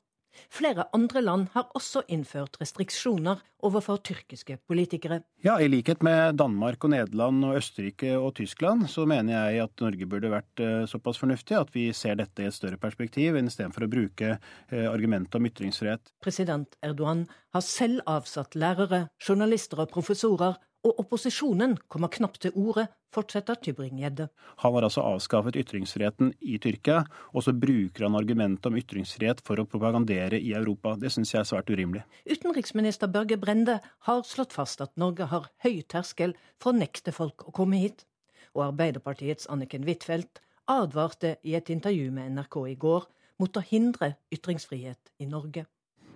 Flere 0.49 0.87
andre 0.97 1.23
land 1.25 1.49
har 1.55 1.69
også 1.77 2.05
innført 2.09 2.57
restriksjoner 2.61 3.43
overfor 3.67 4.01
tyrkiske 4.05 4.57
politikere. 4.69 5.21
Ja, 5.45 5.59
I 5.61 5.69
likhet 5.69 6.03
med 6.07 6.39
Danmark 6.41 6.85
og 6.85 6.95
Nederland 6.95 7.45
og 7.45 7.59
Østerrike 7.59 8.15
og 8.17 8.35
Tyskland, 8.39 8.87
så 8.89 9.05
mener 9.09 9.51
jeg 9.51 9.67
at 9.67 9.85
Norge 9.85 10.09
burde 10.09 10.33
vært 10.33 10.65
eh, 10.65 10.87
såpass 10.91 11.21
fornuftig 11.21 11.59
at 11.59 11.75
vi 11.75 11.91
ser 11.97 12.17
dette 12.21 12.45
i 12.45 12.49
et 12.49 12.57
større 12.57 12.81
perspektiv, 12.81 13.37
istedenfor 13.37 13.85
å 13.85 13.93
bruke 13.93 14.33
eh, 14.37 14.89
argumentet 14.89 15.37
om 15.37 15.51
ytringsfrihet. 15.51 16.15
President 16.25 16.79
Erdogan 16.85 17.27
har 17.55 17.67
selv 17.67 18.05
avsatt 18.09 18.57
lærere, 18.57 19.07
journalister 19.21 19.85
og 19.85 19.93
professorer 19.93 20.57
og 20.87 21.01
opposisjonen 21.03 21.75
kommer 21.93 22.09
knapt 22.13 22.41
til 22.45 22.55
ordet, 22.57 22.87
fortsetter 23.13 23.59
Tybring-Gjedde. 23.61 24.29
Han 24.63 24.75
har 24.77 24.87
altså 24.87 25.03
avskaffet 25.05 25.59
ytringsfriheten 25.61 26.31
i 26.41 26.57
Tyrkia, 26.63 27.03
og 27.35 27.45
så 27.45 27.53
bruker 27.53 28.07
han 28.07 28.17
argumentet 28.17 28.69
om 28.71 28.79
ytringsfrihet 28.79 29.43
for 29.45 29.61
å 29.61 29.67
propagandere 29.69 30.39
i 30.41 30.55
Europa. 30.57 30.95
Det 30.97 31.11
syns 31.13 31.35
jeg 31.35 31.43
er 31.43 31.49
svært 31.51 31.73
urimelig. 31.73 32.05
Utenriksminister 32.25 33.11
Børge 33.13 33.37
Brende 33.41 33.81
har 34.09 34.23
slått 34.29 34.57
fast 34.57 34.81
at 34.85 34.95
Norge 35.01 35.29
har 35.33 35.51
høy 35.67 35.83
terskel 35.83 36.37
for 36.63 36.73
å 36.73 36.79
nekte 36.79 37.13
folk 37.13 37.49
å 37.49 37.55
komme 37.57 37.83
hit. 37.83 38.07
Og 38.55 38.71
Arbeiderpartiets 38.71 39.51
Anniken 39.53 39.85
Huitfeldt 39.87 40.41
advarte 40.71 41.37
i 41.43 41.59
et 41.59 41.71
intervju 41.71 42.09
med 42.15 42.39
NRK 42.39 42.63
i 42.71 42.79
går 42.79 43.11
mot 43.43 43.57
å 43.57 43.65
hindre 43.65 44.15
ytringsfrihet 44.33 45.13
i 45.21 45.29
Norge. 45.29 45.67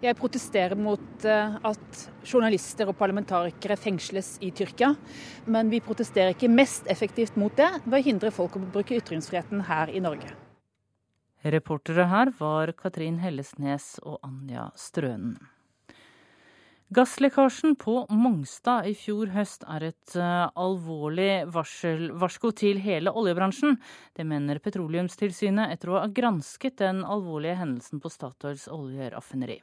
Jeg 0.03 0.17
protesterer 0.19 0.75
mot 0.77 1.25
eh, 1.25 1.55
at 1.65 2.01
journalister 2.27 2.91
og 2.91 2.97
parlamentarikere 2.99 3.77
fengsles 3.79 4.35
i 4.45 4.51
Tyrkia. 4.51 4.91
Men 5.47 5.71
vi 5.73 5.83
protesterer 5.85 6.35
ikke 6.35 6.51
mest 6.51 6.91
effektivt 6.91 7.39
mot 7.41 7.55
det 7.57 7.71
ved 7.85 8.01
å 8.01 8.07
hindre 8.09 8.33
folk 8.35 8.59
å 8.59 8.65
bruke 8.65 8.99
ytringsfriheten 8.99 9.65
her 9.69 9.93
i 9.95 10.03
Norge. 10.05 10.35
Reportere 11.45 12.09
her 12.09 12.33
var 12.39 12.73
Katrin 12.77 13.21
Hellesnes 13.21 13.99
og 14.03 14.19
Anja 14.25 14.71
Strønen. 14.81 15.37
Gasslekkasjen 16.93 17.77
på 17.81 18.07
Mongstad 18.13 18.85
i 18.87 18.93
fjor 18.95 19.31
høst 19.33 19.63
er 19.73 19.87
et 19.89 20.17
uh, 20.21 20.51
alvorlig 20.53 21.47
varsel, 21.49 22.11
varsko 22.21 22.51
til 22.53 22.77
hele 22.85 23.09
oljebransjen. 23.09 23.79
Det 24.13 24.27
mener 24.29 24.61
Petroleumstilsynet 24.61 25.73
etter 25.73 25.91
å 25.91 26.03
ha 26.03 26.11
gransket 26.13 26.77
den 26.83 27.01
alvorlige 27.01 27.57
hendelsen 27.63 28.03
på 28.05 28.13
Statoils 28.13 28.67
oljeraffineri. 28.69 29.63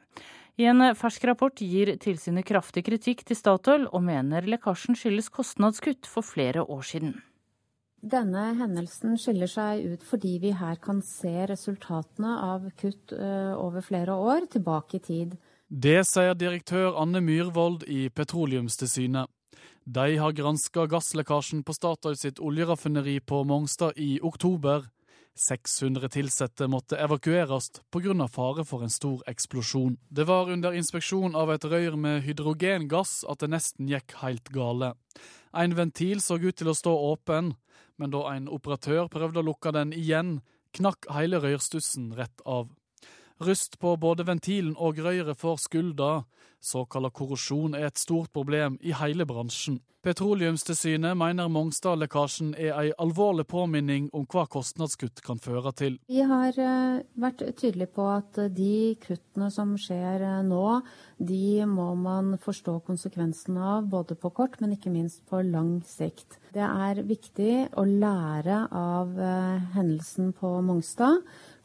I 0.58 0.66
en 0.68 0.82
fersk 0.98 1.24
rapport 1.30 1.62
gir 1.62 1.94
tilsynet 2.02 2.44
kraftig 2.44 2.82
kritikk 2.90 3.22
til 3.28 3.38
Statoil, 3.38 3.86
og 3.94 4.02
mener 4.04 4.48
lekkasjen 4.50 4.98
skyldes 4.98 5.30
kostnadskutt 5.32 6.10
for 6.10 6.26
flere 6.26 6.66
år 6.66 6.82
siden. 6.90 7.14
Denne 8.02 8.48
hendelsen 8.58 9.14
skiller 9.14 9.46
seg 9.46 9.86
ut 9.94 10.02
fordi 10.02 10.34
vi 10.42 10.50
her 10.58 10.74
kan 10.82 10.98
se 11.06 11.46
resultatene 11.46 12.34
av 12.50 12.66
kutt 12.74 13.14
uh, 13.14 13.54
over 13.54 13.86
flere 13.86 14.18
år 14.18 14.50
tilbake 14.50 14.98
i 14.98 15.04
tid. 15.06 15.40
Det 15.72 16.02
sier 16.04 16.34
direktør 16.36 16.98
Anne 17.00 17.22
Myhrvold 17.24 17.86
i 17.88 18.10
Petroleumstilsynet. 18.12 19.24
De 19.88 20.18
har 20.20 20.34
granska 20.36 20.84
gasslekkasjen 20.84 21.62
på 21.64 21.72
Statoil 21.72 22.18
sitt 22.20 22.42
oljeraffineri 22.44 23.14
på 23.24 23.38
Mongstad 23.48 23.96
i 23.96 24.18
oktober. 24.20 24.84
600 25.32 26.10
ansatte 26.20 26.68
måtte 26.68 26.98
evakueres 27.00 27.70
pga. 27.90 28.28
fare 28.28 28.66
for 28.68 28.82
en 28.82 28.92
stor 28.92 29.22
eksplosjon. 29.26 29.96
Det 30.10 30.26
var 30.28 30.50
under 30.50 30.76
inspeksjon 30.76 31.34
av 31.34 31.50
et 31.50 31.64
rør 31.64 31.96
med 31.96 32.20
hydrogengass 32.20 33.24
at 33.24 33.40
det 33.40 33.48
nesten 33.48 33.88
gikk 33.88 34.12
helt 34.20 34.52
gale. 34.52 34.92
En 35.56 35.74
ventil 35.74 36.20
så 36.20 36.36
ut 36.36 36.54
til 36.54 36.68
å 36.68 36.76
stå 36.76 36.92
åpen, 36.92 37.54
men 37.96 38.10
da 38.10 38.28
en 38.34 38.48
operatør 38.48 39.08
prøvde 39.08 39.40
å 39.40 39.48
lukke 39.48 39.72
den 39.72 39.96
igjen, 39.96 40.42
knakk 40.76 41.08
hele 41.08 41.40
rørstussen 41.40 42.12
rett 42.12 42.44
av. 42.44 42.68
Rust 43.40 43.78
på 43.78 43.96
både 43.96 44.26
ventilen 44.26 44.74
og 44.76 44.98
røret 44.98 45.38
for 45.38 45.56
skulda. 45.56 46.24
Såkalla 46.62 47.10
korrosjon 47.10 47.74
er 47.74 47.88
et 47.88 47.98
stort 47.98 48.32
problem 48.32 48.78
i 48.82 48.92
hele 48.94 49.26
bransjen. 49.26 49.80
Petroleumstilsynet 50.02 51.14
mener 51.14 51.46
Mongstad-lekkasjen 51.54 52.48
er 52.58 52.72
ei 52.74 52.88
alvorlig 52.98 53.44
påminning 53.46 54.08
om 54.18 54.24
hva 54.32 54.48
kostnadskutt 54.50 55.22
kan 55.22 55.38
føre 55.38 55.70
til. 55.78 56.00
Vi 56.10 56.24
har 56.26 56.58
eh, 56.58 57.04
vært 57.22 57.44
tydelige 57.60 57.92
på 57.94 58.08
at 58.10 58.40
de 58.50 58.96
kuttene 59.04 59.46
som 59.54 59.76
skjer 59.78 60.24
eh, 60.26 60.40
nå, 60.48 60.80
de 61.22 61.62
må 61.70 61.92
man 62.02 62.34
forstå 62.42 62.80
konsekvensene 62.88 63.62
av 63.76 63.86
både 63.94 64.18
på 64.18 64.32
kort, 64.34 64.58
men 64.58 64.74
ikke 64.74 64.90
minst 64.90 65.22
på 65.30 65.44
lang 65.46 65.76
sikt. 65.86 66.40
Det 66.50 66.66
er 66.66 67.04
viktig 67.06 67.54
å 67.78 67.86
lære 67.86 68.58
av 68.74 69.14
eh, 69.22 69.70
hendelsen 69.78 70.34
på 70.34 70.56
Mongstad. 70.66 71.22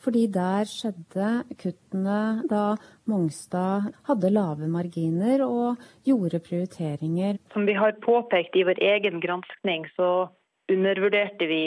Fordi 0.08 0.22
der 0.32 0.70
skjedde 0.72 1.30
kuttene 1.60 2.20
da 2.47 2.78
Mongstad 3.12 3.89
hadde 4.08 4.30
lave 4.32 4.70
marginer 4.72 5.41
og 5.43 5.82
gjorde 6.08 6.39
prioriteringer. 6.45 7.41
Som 7.51 7.66
vi 7.68 7.76
har 7.76 7.97
påpekt 8.05 8.55
i 8.55 8.64
vår 8.64 8.80
egen 8.80 9.20
granskning, 9.20 9.84
så 9.99 10.30
undervurderte 10.72 11.49
vi 11.51 11.60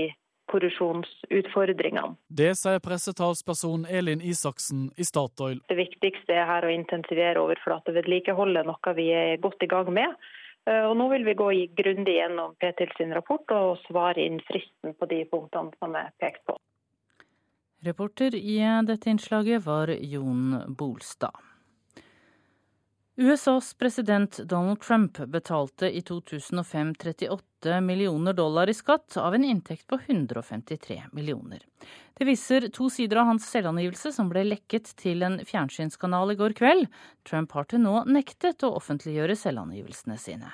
korrosjonsutfordringene. 0.48 2.16
Det 2.32 2.54
sier 2.56 2.80
pressetalsperson 2.80 3.84
Elin 3.84 4.24
Isaksen 4.24 4.88
i 4.96 5.04
Statoil. 5.04 5.60
Det 5.68 5.76
viktigste 5.76 6.32
er 6.32 6.48
her 6.48 6.64
å 6.64 6.72
intensivere 6.72 7.44
overflatevedlikeholdet, 7.44 8.64
noe 8.72 8.96
vi 8.96 9.10
er 9.20 9.36
godt 9.44 9.68
i 9.68 9.70
gang 9.70 9.92
med. 10.00 10.16
Eh, 10.64 10.88
og 10.88 10.96
nå 10.96 11.10
vil 11.12 11.28
vi 11.28 11.36
gå 11.36 11.52
grundig 11.76 12.16
gjennom 12.16 12.56
Ptil 12.60 12.96
sin 12.96 13.14
rapport 13.16 13.56
og 13.56 13.84
svare 13.84 14.24
inn 14.24 14.40
fristen 14.48 14.96
på 14.96 15.12
de 15.12 15.22
punktene 15.28 15.76
som 15.76 16.00
er 16.00 16.08
pekt 16.24 16.42
på. 16.48 16.56
Reporter 17.82 18.34
i 18.34 18.58
dette 18.86 19.10
innslaget 19.10 19.64
var 19.64 19.88
Jon 19.88 20.62
Bolstad. 20.68 21.32
USAs 23.16 23.74
president 23.74 24.36
Donald 24.36 24.80
Trump 24.80 25.18
betalte 25.18 25.96
i 25.96 26.02
2005 26.02 26.94
38 26.94 27.80
millioner 27.80 28.32
dollar 28.32 28.70
i 28.70 28.74
skatt 28.74 29.16
av 29.16 29.34
en 29.34 29.44
inntekt 29.44 29.86
på 29.86 29.98
153 30.06 31.02
millioner. 31.12 31.64
Det 32.18 32.24
viser 32.24 32.68
to 32.68 32.90
sider 32.90 33.20
av 33.20 33.32
hans 33.32 33.48
selvangivelse 33.48 34.12
som 34.12 34.28
ble 34.28 34.44
lekket 34.44 34.92
til 35.00 35.24
en 35.24 35.40
fjernsynskanal 35.44 36.32
i 36.32 36.40
går 36.40 36.56
kveld. 36.56 36.88
Trump 37.28 37.52
har 37.52 37.68
til 37.68 37.84
nå 37.84 38.02
nektet 38.08 38.64
å 38.64 38.74
offentliggjøre 38.76 39.36
selvangivelsene 39.36 40.20
sine. 40.20 40.52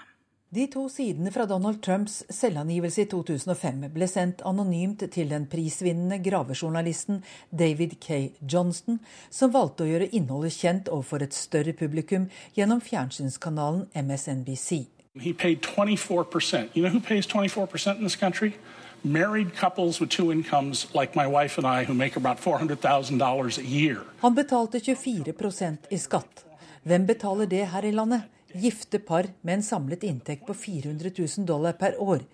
De 0.55 0.69
to 0.71 0.85
sidene 0.87 1.33
fra 1.35 1.43
Donald 1.51 1.81
Trumps 1.83 2.21
selvangivelse 2.31 3.03
i 3.03 3.09
2005 3.11 3.81
ble 3.91 4.07
sendt 4.07 4.45
anonymt 4.47 5.03
til 5.11 5.31
den 5.33 5.49
prisvinnende 5.51 6.21
gravejournalisten 6.23 7.19
David 7.51 7.97
K. 7.99 8.31
Johnston, 8.53 9.01
som 9.29 9.51
valgte 9.51 9.83
å 9.83 9.89
gjøre 9.91 10.07
innholdet 10.15 10.55
kjent 10.55 10.87
overfor 10.87 11.25
et 11.27 11.35
større 11.35 11.75
publikum 11.75 12.29
gjennom 12.55 12.79
fjernsynskanalen 12.79 13.89
MSNBC. 13.99 14.87
He 15.19 15.33
paid 15.33 15.67
24%. 15.67 16.71
You 16.77 16.85
know 16.85 16.95
who 16.95 17.01
pays 17.01 17.27
24% 17.27 17.99
in 17.99 18.07
this 18.07 18.17
country? 18.17 18.55
Married 19.03 19.51
couples 19.57 20.01
with 20.01 20.11
two 20.11 20.31
incomes, 20.31 20.87
like 20.95 21.17
my 21.17 21.27
wife 21.27 21.59
and 21.59 21.67
I, 21.67 21.83
who 21.85 21.95
make 21.95 22.17
about 22.17 22.39
$400,000 22.39 23.59
a 23.59 23.63
year. 23.63 23.99
Han 24.23 24.35
betalte 24.35 24.79
24% 24.79 25.91
i 25.91 25.99
skatt. 25.99 26.47
Hvem 26.85 27.07
betaler 27.07 27.47
det 27.51 27.67
her 27.75 27.83
i 27.83 27.91
landet? 27.91 28.31
Gifte 28.61 28.99
par 28.99 29.29
med 29.41 29.59
en 29.59 29.63
samlet 29.63 30.05
inntekt 30.05 30.47
på 30.47 30.55
400 30.55 31.11
000 31.19 31.47
dollar 31.47 31.73
per 31.73 32.01
år. 32.03 32.25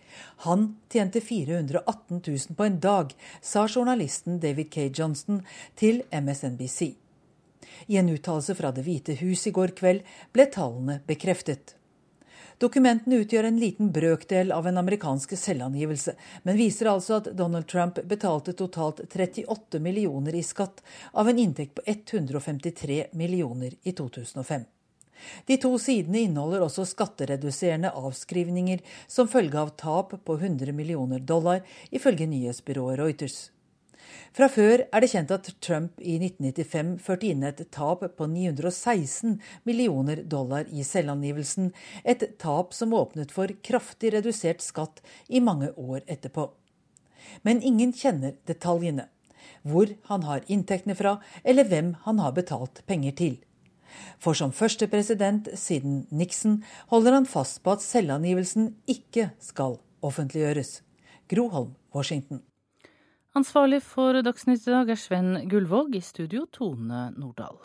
Han 0.46 0.76
tjente 0.92 1.20
418 1.20 2.22
000 2.26 2.56
på 2.56 2.64
en 2.64 2.80
dag, 2.80 3.14
sa 3.40 3.68
journalisten 3.68 4.40
David 4.40 4.72
K. 4.72 4.88
Johnston 4.94 5.42
til 5.74 6.02
MSNBC. 6.10 6.94
I 7.86 7.96
en 7.96 8.08
uttalelse 8.08 8.54
fra 8.54 8.72
Det 8.72 8.84
hvite 8.86 9.16
hus 9.20 9.46
i 9.46 9.54
går 9.54 9.76
kveld 9.78 10.02
ble 10.32 10.46
tallene 10.50 11.00
bekreftet. 11.06 11.76
Dokumentene 12.62 13.18
utgjør 13.24 13.48
en 13.48 13.58
liten 13.58 13.88
brøkdel 13.90 14.52
av 14.54 14.68
en 14.70 14.76
amerikansk 14.78 15.32
selvangivelse, 15.38 16.14
men 16.46 16.58
viser 16.58 16.92
altså 16.92 17.16
at 17.18 17.32
Donald 17.34 17.66
Trump 17.66 17.98
betalte 18.06 18.54
totalt 18.54 19.02
38 19.08 19.80
millioner 19.82 20.36
i 20.38 20.44
skatt 20.46 20.84
av 21.12 21.28
en 21.32 21.40
inntekt 21.42 21.74
på 21.80 21.82
153 21.86 23.08
millioner 23.18 23.74
i 23.82 23.96
2005. 23.98 24.68
De 25.46 25.58
to 25.60 25.74
sidene 25.80 26.24
inneholder 26.26 26.66
også 26.66 26.86
skattereduserende 26.88 27.94
avskrivninger 27.98 28.84
som 29.06 29.30
følge 29.30 29.58
av 29.58 29.74
tap 29.80 30.14
på 30.24 30.38
100 30.38 30.74
millioner 30.76 31.20
dollar, 31.20 31.64
ifølge 31.90 32.28
nyhetsbyrået 32.30 33.00
Reuters. 33.00 33.40
Fra 34.32 34.48
før 34.48 34.86
er 34.88 35.04
det 35.04 35.10
kjent 35.12 35.32
at 35.34 35.50
Trump 35.60 35.98
i 36.00 36.14
1995 36.16 36.92
førte 37.04 37.28
inn 37.28 37.44
et 37.44 37.58
tap 37.74 38.04
på 38.16 38.28
916 38.32 39.34
millioner 39.68 40.22
dollar 40.24 40.68
i 40.72 40.84
selvangivelsen, 40.88 41.68
et 42.04 42.24
tap 42.40 42.72
som 42.72 42.94
åpnet 42.96 43.34
for 43.34 43.52
kraftig 43.64 44.14
redusert 44.16 44.64
skatt 44.64 45.02
i 45.28 45.42
mange 45.44 45.68
år 45.76 46.00
etterpå. 46.06 46.48
Men 47.44 47.60
ingen 47.60 47.92
kjenner 47.92 48.38
detaljene. 48.48 49.08
Hvor 49.68 49.92
han 50.08 50.24
har 50.26 50.48
inntektene 50.48 50.96
fra, 50.98 51.18
eller 51.44 51.68
hvem 51.68 51.92
han 52.06 52.18
har 52.22 52.32
betalt 52.34 52.80
penger 52.88 53.14
til. 53.20 53.36
For 54.22 54.38
som 54.38 54.52
første 54.54 54.88
president 54.90 55.50
siden 55.58 56.06
Nixon 56.10 56.60
holder 56.92 57.18
han 57.18 57.28
fast 57.28 57.62
på 57.64 57.74
at 57.76 57.84
selvangivelsen 57.84 58.72
ikke 58.90 59.30
skal 59.42 59.78
offentliggjøres. 60.02 60.80
Groholm, 61.30 61.74
Washington. 61.94 62.42
Ansvarlig 63.32 63.80
for 63.80 64.18
Dagsnytt 64.20 64.66
i 64.68 64.74
dag 64.74 64.90
er 64.92 64.98
Sven 65.00 65.30
Gullvåg, 65.48 65.94
i 65.96 66.02
studio 66.04 66.44
Tone 66.52 67.06
Nordahl. 67.16 67.56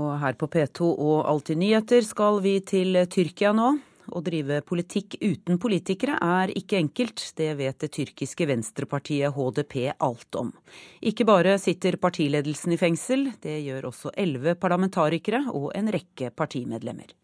Og 0.00 0.10
her 0.20 0.36
på 0.38 0.48
P2 0.52 0.90
og 0.92 1.28
Alltid 1.28 1.60
nyheter 1.60 2.04
skal 2.06 2.42
vi 2.44 2.58
til 2.60 3.00
Tyrkia 3.10 3.54
nå. 3.56 3.72
Å 4.10 4.22
drive 4.26 4.60
politikk 4.66 5.16
uten 5.22 5.58
politikere 5.62 6.16
er 6.22 6.52
ikke 6.58 6.78
enkelt, 6.80 7.22
det 7.38 7.52
vet 7.60 7.78
det 7.82 7.92
tyrkiske 7.94 8.48
venstrepartiet 8.50 9.34
HDP 9.36 9.76
alt 9.96 10.38
om. 10.38 10.52
Ikke 11.00 11.26
bare 11.28 11.56
sitter 11.62 11.98
partiledelsen 12.00 12.74
i 12.74 12.80
fengsel, 12.80 13.30
det 13.42 13.60
gjør 13.66 13.90
også 13.92 14.14
elleve 14.18 14.56
parlamentarikere 14.58 15.46
og 15.52 15.70
en 15.78 15.90
rekke 15.94 16.32
partimedlemmer. 16.34 17.14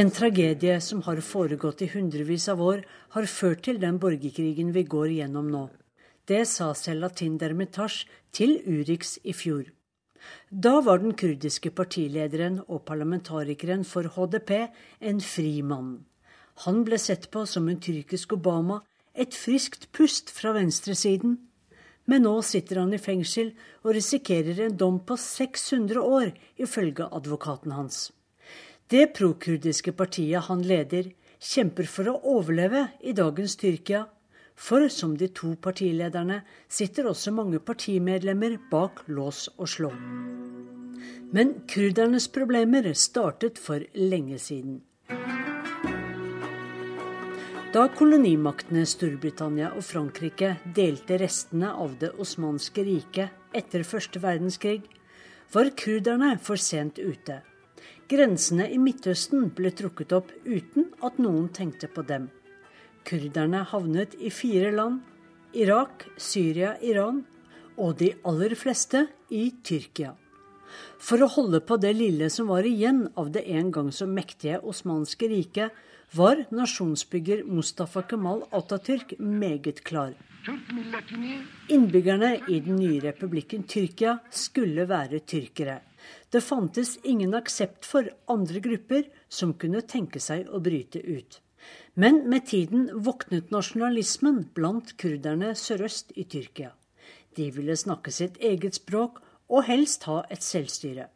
En 0.00 0.10
tragedie 0.12 0.80
som 0.84 1.02
har 1.06 1.20
foregått 1.24 1.82
i 1.86 1.88
hundrevis 1.94 2.48
av 2.52 2.60
år, 2.60 2.82
har 3.16 3.28
ført 3.32 3.64
til 3.64 3.80
den 3.80 3.96
borgerkrigen 4.02 4.74
vi 4.76 4.84
går 4.84 5.14
gjennom 5.20 5.48
nå. 5.48 5.64
Det 6.28 6.42
sa 6.44 6.74
Selatin 6.76 7.38
Dermetash 7.40 8.04
til 8.36 8.58
Urix 8.68 9.16
i 9.24 9.32
fjor. 9.32 9.64
Da 10.50 10.80
var 10.84 11.02
den 11.02 11.14
kurdiske 11.18 11.70
partilederen 11.70 12.60
og 12.66 12.84
parlamentarikeren 12.88 13.84
for 13.84 14.08
HDP 14.14 14.52
en 15.00 15.20
fri 15.20 15.60
mann. 15.62 16.04
Han 16.64 16.82
ble 16.86 16.98
sett 16.98 17.28
på 17.30 17.44
som 17.46 17.68
en 17.68 17.80
tyrkisk 17.80 18.32
Obama, 18.34 18.80
et 19.14 19.34
friskt 19.34 19.88
pust 19.92 20.30
fra 20.34 20.52
venstresiden. 20.56 21.38
Men 22.08 22.24
nå 22.24 22.34
sitter 22.42 22.80
han 22.80 22.94
i 22.96 23.00
fengsel 23.02 23.52
og 23.84 23.92
risikerer 23.94 24.64
en 24.64 24.76
dom 24.80 24.98
på 25.04 25.16
600 25.20 26.00
år, 26.00 26.32
ifølge 26.56 27.06
advokaten 27.12 27.76
hans. 27.76 28.08
Det 28.88 29.10
prokurdiske 29.14 29.92
partiet 29.92 30.48
han 30.48 30.62
leder, 30.64 31.10
kjemper 31.38 31.86
for 31.86 32.08
å 32.10 32.20
overleve 32.38 32.88
i 33.04 33.12
dagens 33.12 33.58
Tyrkia 33.60 34.06
for 34.58 34.88
som 34.90 35.14
de 35.16 35.28
to 35.30 35.54
partilederne 35.62 36.40
sitter 36.68 37.06
også 37.06 37.32
mange 37.32 37.60
partimedlemmer 37.62 38.58
bak 38.70 39.04
lås 39.06 39.46
og 39.56 39.70
slå. 39.70 39.92
Men 41.32 41.54
kurdernes 41.70 42.26
problemer 42.34 42.90
startet 42.94 43.58
for 43.62 43.84
lenge 43.94 44.38
siden. 44.42 44.80
Da 47.68 47.82
kolonimaktene 47.92 48.86
Storbritannia 48.88 49.74
og 49.76 49.84
Frankrike 49.84 50.54
delte 50.74 51.18
restene 51.20 51.68
av 51.76 51.98
det 52.00 52.14
osmanske 52.16 52.82
riket 52.86 53.54
etter 53.54 53.84
første 53.84 54.22
verdenskrig, 54.24 54.80
var 55.52 55.68
kurderne 55.76 56.32
for 56.42 56.60
sent 56.60 56.98
ute. 56.98 57.42
Grensene 58.08 58.70
i 58.72 58.80
Midtøsten 58.80 59.50
ble 59.52 59.70
trukket 59.76 60.16
opp 60.16 60.32
uten 60.48 60.88
at 61.04 61.20
noen 61.20 61.50
tenkte 61.52 61.92
på 61.92 62.04
dem. 62.08 62.30
Kurderne 63.08 63.62
havnet 63.70 64.18
i 64.20 64.28
fire 64.28 64.68
land 64.74 65.00
Irak, 65.56 66.04
Syria, 66.20 66.74
Iran 66.84 67.22
og 67.80 67.94
de 68.02 68.10
aller 68.28 68.52
fleste 68.58 69.06
i 69.32 69.46
Tyrkia. 69.64 70.10
For 71.00 71.24
å 71.24 71.30
holde 71.32 71.62
på 71.64 71.78
det 71.80 71.94
lille 71.96 72.28
som 72.28 72.50
var 72.52 72.68
igjen 72.68 73.06
av 73.16 73.30
det 73.32 73.46
en 73.48 73.70
gang 73.72 73.88
så 73.94 74.04
mektige 74.10 74.60
osmanske 74.60 75.30
riket, 75.32 75.72
var 76.12 76.44
nasjonsbygger 76.52 77.46
Mustafa 77.48 78.02
Kemal 78.08 78.44
Atatürk 78.52 79.16
meget 79.18 79.82
klar. 79.88 80.12
Innbyggerne 81.68 82.34
i 82.48 82.60
den 82.64 82.76
nye 82.76 83.00
republikken 83.04 83.64
Tyrkia 83.68 84.18
skulle 84.30 84.84
være 84.88 85.24
tyrkere. 85.24 85.80
Det 86.28 86.44
fantes 86.44 86.96
ingen 87.04 87.34
aksept 87.36 87.88
for 87.88 88.08
andre 88.28 88.60
grupper 88.64 89.08
som 89.28 89.56
kunne 89.56 89.84
tenke 89.84 90.20
seg 90.20 90.48
å 90.52 90.60
bryte 90.64 91.00
ut. 91.04 91.40
Men 91.98 92.20
med 92.30 92.46
tiden 92.46 92.90
våknet 92.94 93.48
nasjonalismen 93.50 94.44
blant 94.54 94.92
kurderne 95.02 95.48
sørøst 95.58 96.12
i 96.14 96.28
Tyrkia. 96.30 96.70
De 97.34 97.48
ville 97.56 97.74
snakke 97.74 98.12
sitt 98.14 98.36
eget 98.38 98.78
språk 98.78 99.18
og 99.50 99.64
helst 99.66 100.06
ha 100.06 100.20
et 100.30 100.44
selvstyre. 100.46 101.08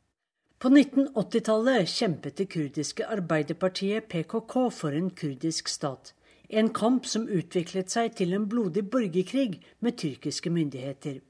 På 0.58 0.72
1980-tallet 0.74 1.86
kjempet 1.90 2.34
det 2.40 2.48
kurdiske 2.50 3.06
arbeiderpartiet 3.06 4.08
PKK 4.10 4.56
for 4.74 4.98
en 4.98 5.12
kurdisk 5.14 5.70
stat. 5.70 6.16
En 6.50 6.72
kamp 6.74 7.06
som 7.06 7.30
utviklet 7.30 7.94
seg 7.94 8.16
til 8.18 8.34
en 8.34 8.48
blodig 8.50 8.82
borgerkrig 8.90 9.60
med 9.78 9.98
tyrkiske 10.02 10.50
myndigheter. 10.50 11.22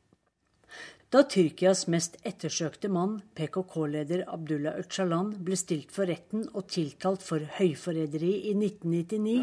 Da 1.13 1.21
Tyrkias 1.29 1.83
mest 1.93 2.15
ettersøkte 2.25 2.89
mann, 2.89 3.19
PKK-leder 3.37 4.23
Abdullah 4.33 4.79
Öcalan, 4.81 5.35
ble 5.45 5.59
stilt 5.61 5.91
for 5.93 6.09
retten 6.09 6.47
og 6.57 6.71
tiltalt 6.73 7.21
for 7.21 7.45
høyforræderi 7.59 8.31
i 8.49 8.55
1999, 8.57 9.43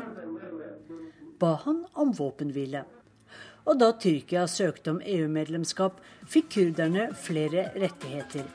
ba 1.37 1.51
han 1.67 1.83
om 1.93 2.15
våpenhvile. 2.17 2.81
Og 3.69 3.77
da 3.77 3.91
Tyrkia 4.01 4.47
søkte 4.49 4.95
om 4.95 5.03
EU-medlemskap, 5.05 6.01
fikk 6.25 6.49
kurderne 6.55 7.05
flere 7.13 7.67
rettigheter. 7.77 8.49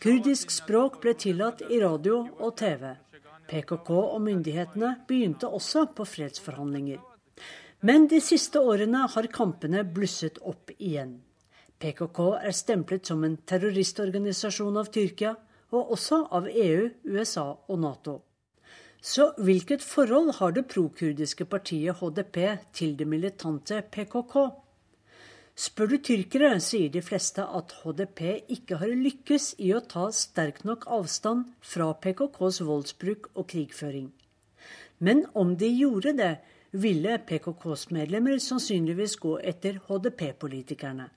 Kurdisk 0.00 0.56
språk 0.56 1.02
ble 1.04 1.16
tillatt 1.20 1.66
i 1.68 1.84
radio 1.84 2.22
og 2.40 2.56
TV. 2.64 2.96
PKK 3.52 3.92
og 3.98 4.18
myndighetene 4.24 4.96
begynte 5.04 5.52
også 5.52 5.84
på 5.92 6.08
fredsforhandlinger. 6.08 7.09
Men 7.80 8.08
de 8.12 8.20
siste 8.20 8.60
årene 8.60 9.06
har 9.08 9.26
kampene 9.32 9.84
blusset 9.84 10.36
opp 10.44 10.72
igjen. 10.76 11.14
PKK 11.80 12.18
er 12.36 12.52
stemplet 12.52 13.08
som 13.08 13.22
en 13.24 13.38
terroristorganisasjon 13.48 14.76
av 14.76 14.90
Tyrkia, 14.92 15.36
og 15.72 15.94
også 15.94 16.18
av 16.36 16.48
EU, 16.50 16.90
USA 17.08 17.46
og 17.54 17.78
Nato. 17.80 18.18
Så 19.00 19.30
hvilket 19.40 19.80
forhold 19.86 20.34
har 20.40 20.52
det 20.52 20.66
prokurdiske 20.68 21.46
partiet 21.48 22.02
HDP 22.02 22.36
til 22.76 22.98
det 22.98 23.06
militante 23.08 23.80
PKK? 23.80 24.34
Spør 25.56 25.88
du 25.92 25.96
tyrkere, 26.04 26.52
sier 26.60 26.92
de 26.92 27.00
fleste 27.04 27.44
at 27.44 27.72
HDP 27.80 28.20
ikke 28.52 28.76
har 28.82 28.92
lykkes 28.92 29.54
i 29.64 29.72
å 29.76 29.80
ta 29.80 30.10
sterk 30.12 30.62
nok 30.68 30.84
avstand 30.88 31.48
fra 31.64 31.90
PKKs 31.96 32.60
voldsbruk 32.68 33.30
og 33.34 33.48
krigføring. 33.54 34.10
Men 35.00 35.24
om 35.32 35.56
de 35.56 35.72
gjorde 35.72 36.12
det, 36.20 36.34
ville 36.70 37.18
PKKs 37.26 37.88
medlemmer 37.90 38.38
sannsynligvis 38.38 39.16
gå 39.18 39.36
etter 39.42 39.80
HDP-politikerne. 39.88 41.08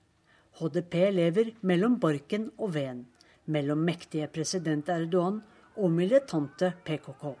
HDP 0.58 0.94
lever 1.14 1.52
mellom 1.62 1.98
barken 2.02 2.48
og 2.58 2.74
veden, 2.74 3.04
mellom 3.46 3.82
mektige 3.86 4.26
president 4.34 4.88
Erdogan 4.88 5.40
og 5.76 5.90
militante 5.90 6.72
PKK. 6.84 7.34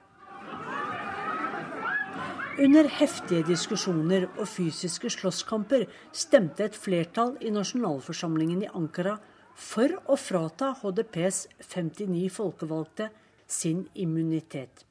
Under 2.54 2.86
heftige 2.86 3.42
diskusjoner 3.48 4.28
og 4.38 4.46
fysiske 4.46 5.10
slåsskamper 5.10 5.88
stemte 6.14 6.68
et 6.68 6.76
flertall 6.78 7.34
i 7.42 7.50
nasjonalforsamlingen 7.50 8.62
i 8.62 8.70
Ankara 8.70 9.16
for 9.58 9.90
å 10.06 10.14
frata 10.18 10.70
HDPs 10.78 11.48
59 11.66 12.30
folkevalgte 12.30 13.10
sin 13.50 13.88
immunitet. 13.94 14.86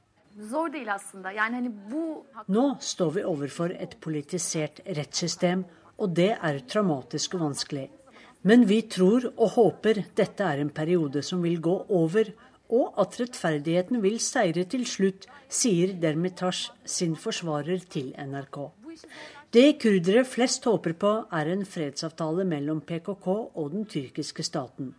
Nå 2.48 2.64
står 2.82 3.12
vi 3.14 3.24
overfor 3.24 3.74
et 3.78 3.98
politisert 4.02 4.80
rettssystem, 4.98 5.62
og 6.02 6.16
det 6.18 6.32
er 6.34 6.64
traumatisk 6.66 7.36
og 7.38 7.44
vanskelig. 7.48 7.90
Men 8.44 8.66
vi 8.68 8.82
tror 8.90 9.28
og 9.38 9.54
håper 9.56 10.02
dette 10.18 10.44
er 10.44 10.64
en 10.64 10.74
periode 10.74 11.22
som 11.22 11.44
vil 11.46 11.62
gå 11.62 11.76
over, 11.90 12.34
og 12.74 12.98
at 13.00 13.20
rettferdigheten 13.22 14.02
vil 14.02 14.18
seire 14.20 14.66
til 14.66 14.88
slutt, 14.90 15.28
sier 15.48 15.94
Dermitash 16.02 16.72
sin 16.84 17.16
forsvarer 17.16 17.86
til 17.94 18.10
NRK. 18.18 18.58
Det 19.54 19.78
kurdere 19.78 20.26
flest 20.26 20.66
håper 20.66 20.98
på, 20.98 21.14
er 21.30 21.54
en 21.54 21.66
fredsavtale 21.66 22.44
mellom 22.50 22.82
PKK 22.82 23.28
og 23.30 23.70
den 23.72 23.86
tyrkiske 23.86 24.44
staten. 24.44 24.96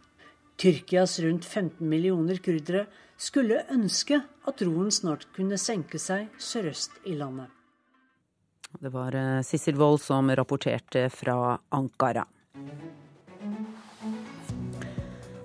Tyrkias 0.60 1.18
rundt 1.20 1.44
15 1.44 1.88
millioner 1.88 2.38
kurdere 2.42 2.86
skulle 3.18 3.64
ønske 3.72 4.20
at 4.46 4.62
roen 4.66 4.90
snart 4.94 5.26
kunne 5.34 5.58
senke 5.58 5.98
seg 5.98 6.28
sørøst 6.38 7.00
i 7.10 7.16
landet. 7.18 7.50
Det 8.80 8.90
var 8.90 9.14
eh, 9.14 9.42
Sissel 9.46 9.78
Wold 9.78 10.00
som 10.02 10.30
rapporterte 10.34 11.06
fra 11.14 11.56
Ankara. 11.74 12.24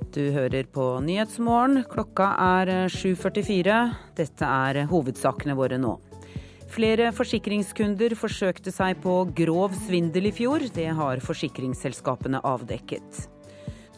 Du 0.10 0.23
hører 0.34 0.65
på 0.65 0.86
Nyhetsmorgen. 1.06 1.84
Klokka 1.90 2.31
er 2.41 2.90
7.44. 2.90 3.80
Dette 4.18 4.45
er 4.65 4.81
hovedsakene 4.90 5.53
våre 5.57 5.77
nå. 5.77 5.99
Flere 6.69 7.11
forsikringskunder 7.14 8.14
forsøkte 8.18 8.73
seg 8.73 8.98
på 9.06 9.22
grov 9.38 9.77
svindel 9.86 10.30
i 10.30 10.34
fjor. 10.34 10.65
Det 10.73 10.90
har 10.98 11.22
forsikringsselskapene 11.26 12.41
avdekket. 12.45 13.30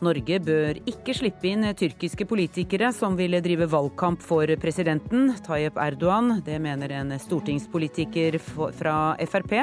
Norge 0.02 0.40
bør 0.42 0.80
ikke 0.90 1.14
slippe 1.14 1.52
inn 1.52 1.66
tyrkiske 1.78 2.26
politikere 2.30 2.90
som 2.96 3.14
ville 3.20 3.42
drive 3.46 3.68
valgkamp 3.70 4.24
for 4.26 4.50
presidenten, 4.62 5.30
Tayyip 5.46 5.78
Erdogan. 5.78 6.40
Det 6.46 6.58
mener 6.62 6.96
en 6.98 7.14
stortingspolitiker 7.22 8.40
fra 8.42 8.96
Frp. 9.30 9.54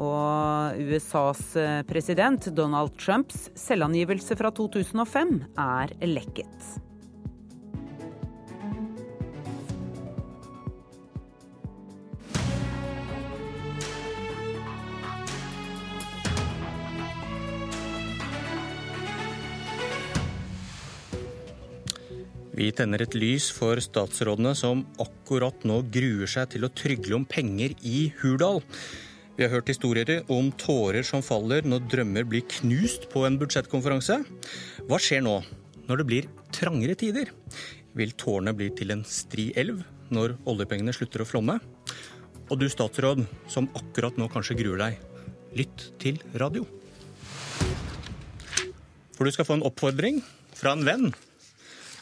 Og 0.00 0.80
USAs 0.80 1.42
eh, 1.60 1.82
president 1.84 2.48
Donald 2.56 2.96
Trumps 2.96 3.50
selvangivelse 3.60 4.38
fra 4.40 4.48
2005 4.56 5.34
er 5.60 5.92
lekket. 6.08 6.72
Vi 22.62 22.68
tenner 22.70 23.02
et 23.02 23.14
lys 23.18 23.48
for 23.50 23.80
statsrådene 23.82 24.52
som 24.54 24.84
akkurat 25.02 25.64
nå 25.66 25.80
gruer 25.90 26.28
seg 26.30 26.52
til 26.52 26.62
å 26.62 26.68
trygle 26.70 27.16
om 27.16 27.24
penger 27.26 27.72
i 27.82 28.04
Hurdal. 28.20 28.60
Vi 29.34 29.42
har 29.42 29.50
hørt 29.50 29.72
historier 29.72 30.20
om 30.30 30.52
tårer 30.54 31.02
som 31.02 31.24
faller 31.26 31.66
når 31.66 31.88
drømmer 31.90 32.28
blir 32.28 32.44
knust 32.60 33.08
på 33.10 33.24
en 33.26 33.38
budsjettkonferanse. 33.40 34.20
Hva 34.86 35.00
skjer 35.02 35.24
nå, 35.26 35.40
når 35.88 36.02
det 36.02 36.06
blir 36.06 36.28
trangere 36.54 36.94
tider? 37.00 37.32
Vil 37.98 38.14
tårene 38.14 38.54
bli 38.54 38.70
til 38.78 38.94
en 38.94 39.02
stri 39.10 39.48
elv 39.58 39.82
når 40.14 40.36
oljepengene 40.46 40.94
slutter 40.94 41.26
å 41.26 41.26
flomme? 41.26 41.58
Og 42.46 42.62
du 42.62 42.68
statsråd 42.70 43.24
som 43.50 43.66
akkurat 43.80 44.22
nå 44.22 44.30
kanskje 44.30 44.60
gruer 44.62 44.84
deg, 44.84 45.02
lytt 45.58 45.88
til 45.98 46.22
radio. 46.38 46.62
For 49.18 49.26
du 49.26 49.34
skal 49.34 49.50
få 49.50 49.58
en 49.58 49.66
oppfordring 49.66 50.22
fra 50.54 50.76
en 50.78 50.86
venn. 50.86 51.10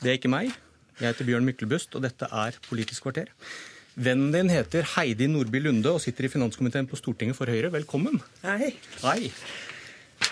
Det 0.00 0.08
er 0.08 0.16
ikke 0.16 0.30
meg. 0.32 0.54
Jeg 0.96 1.10
heter 1.10 1.26
Bjørn 1.28 1.44
Myklebust, 1.44 1.92
og 1.92 2.00
dette 2.06 2.24
er 2.24 2.54
Politisk 2.64 3.04
kvarter. 3.04 3.28
Vennen 4.00 4.30
din 4.32 4.48
heter 4.48 4.86
Heidi 4.94 5.26
Nordby 5.28 5.60
Lunde 5.60 5.92
og 5.92 6.00
sitter 6.00 6.24
i 6.24 6.30
finanskomiteen 6.32 6.88
på 6.88 6.96
Stortinget 6.96 7.36
for 7.36 7.50
Høyre. 7.52 7.68
Velkommen. 7.74 8.16
Hei. 8.40 8.70
Hei. 9.02 9.28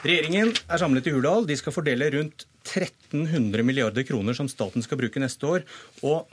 Regjeringen 0.07 0.55
er 0.57 0.81
samlet 0.81 1.11
i 1.11 1.13
Hurdal. 1.13 1.45
De 1.45 1.57
skal 1.61 1.77
fordele 1.77 2.09
rundt 2.17 2.47
1300 2.65 3.67
milliarder 3.67 4.09
kroner 4.09 4.37
som 4.37 4.49
staten 4.49 4.85
skal 4.85 5.03
bruke 5.03 5.21
neste 5.21 5.45
år. 5.45 5.69
Og 6.01 6.33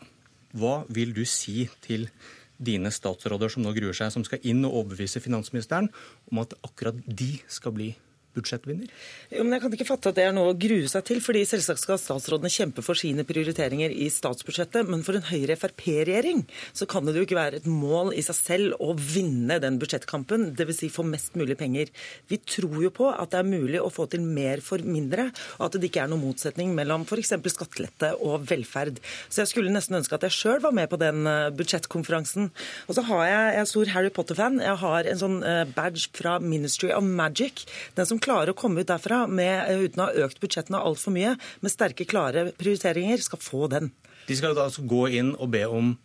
hva 0.56 0.78
vil 0.96 1.12
du 1.18 1.26
si 1.28 1.68
til 1.84 2.08
dine 2.56 2.88
statsråder 2.88 3.52
som 3.52 3.68
nå 3.68 3.76
gruer 3.76 4.00
seg, 4.00 4.16
som 4.16 4.24
skal 4.24 4.48
inn 4.48 4.64
og 4.64 4.80
overbevise 4.86 5.20
finansministeren 5.20 5.92
om 6.32 6.40
at 6.46 6.56
akkurat 6.64 7.04
de 7.04 7.34
skal 7.52 7.76
bli 7.76 7.92
budsjettvinner? 8.36 8.92
Jo, 9.32 9.44
men 9.44 9.56
jeg 9.56 9.64
kan 9.64 9.76
ikke 9.78 9.88
fatte 9.90 10.12
at 10.12 10.20
det 10.20 10.28
er 10.28 10.36
noe 10.36 10.54
å 10.54 10.58
grue 10.60 10.90
seg 10.92 11.06
til, 11.08 11.22
fordi 11.24 11.46
selvsagt 11.48 11.82
skal 11.82 12.00
statsrådene 12.02 12.52
kjempe 12.52 12.84
for 12.86 13.00
sine 13.00 13.26
prioriteringer 13.28 13.94
i 13.94 14.10
statsbudsjettet, 14.14 14.88
men 14.90 15.04
for 15.06 15.18
en 15.18 15.28
Høyre-Frp-regjering 15.30 16.44
så 16.76 16.88
kan 16.90 17.08
det 17.08 17.16
jo 17.18 17.26
ikke 17.26 17.40
være 17.40 17.62
et 17.62 17.70
mål 17.70 18.14
i 18.16 18.24
seg 18.26 18.38
selv 18.38 18.84
å 18.84 18.94
vinne 19.00 19.60
den 19.64 19.80
budsjettkampen, 19.82 20.52
dvs. 20.56 20.76
Si 20.76 20.90
få 20.92 21.06
mest 21.08 21.38
mulig 21.40 21.56
penger. 21.60 21.92
Vi 22.28 22.40
tror 22.44 22.82
jo 22.84 22.92
på 22.94 23.08
at 23.14 23.32
det 23.32 23.40
er 23.40 23.48
mulig 23.48 23.80
å 23.80 23.92
få 23.94 24.10
til 24.12 24.26
mer 24.26 24.60
for 24.66 24.84
mindre, 24.84 25.30
og 25.58 25.70
at 25.70 25.78
det 25.80 25.90
ikke 25.90 26.04
er 26.04 26.12
noen 26.12 26.26
motsetning 26.26 26.74
mellom 26.76 27.06
f.eks. 27.08 27.32
skattelette 27.54 28.12
og 28.20 28.44
velferd. 28.50 29.00
Så 29.30 29.44
jeg 29.44 29.54
skulle 29.54 29.74
nesten 29.74 30.00
ønske 30.00 30.18
at 30.18 30.26
jeg 30.28 30.36
sjøl 30.36 30.62
var 30.66 30.76
med 30.76 30.90
på 30.92 31.00
den 31.02 31.24
eh, 31.30 31.52
budsjettkonferansen. 31.56 32.52
Og 32.90 32.98
så 32.98 33.06
har 33.08 33.24
jeg, 33.30 33.46
jeg 33.56 33.62
er 33.62 33.72
stor 33.72 33.94
Harry 33.96 34.12
Potter-fan, 34.14 34.60
jeg 34.64 34.82
har 34.84 35.10
en 35.12 35.22
sånn 35.22 35.40
eh, 35.48 35.64
badge 35.76 36.10
fra 36.16 36.38
Ministry 36.44 36.92
of 36.96 37.06
Magic. 37.06 37.66
Den 37.98 38.10
som 38.10 38.22
klarer 38.26 38.54
å 38.54 38.58
komme 38.58 38.82
ut 38.82 38.90
derfra 38.90 39.26
med, 39.30 39.70
eh, 39.70 39.86
uten 39.86 40.02
å 40.04 40.10
ha 40.10 40.26
økt 40.26 40.42
budsjettene 40.44 40.82
altfor 40.82 41.16
mye, 41.16 41.36
med 41.62 41.74
sterke, 41.74 42.08
klare 42.10 42.50
prioriteringer, 42.58 43.22
skal 43.22 43.40
få 43.40 43.70
den. 43.70 43.92
De 44.28 44.36
skal 44.36 44.58
altså 44.58 44.86
gå 44.88 45.06
inn 45.20 45.36
og 45.36 45.52
be 45.54 45.66
om 45.70 45.96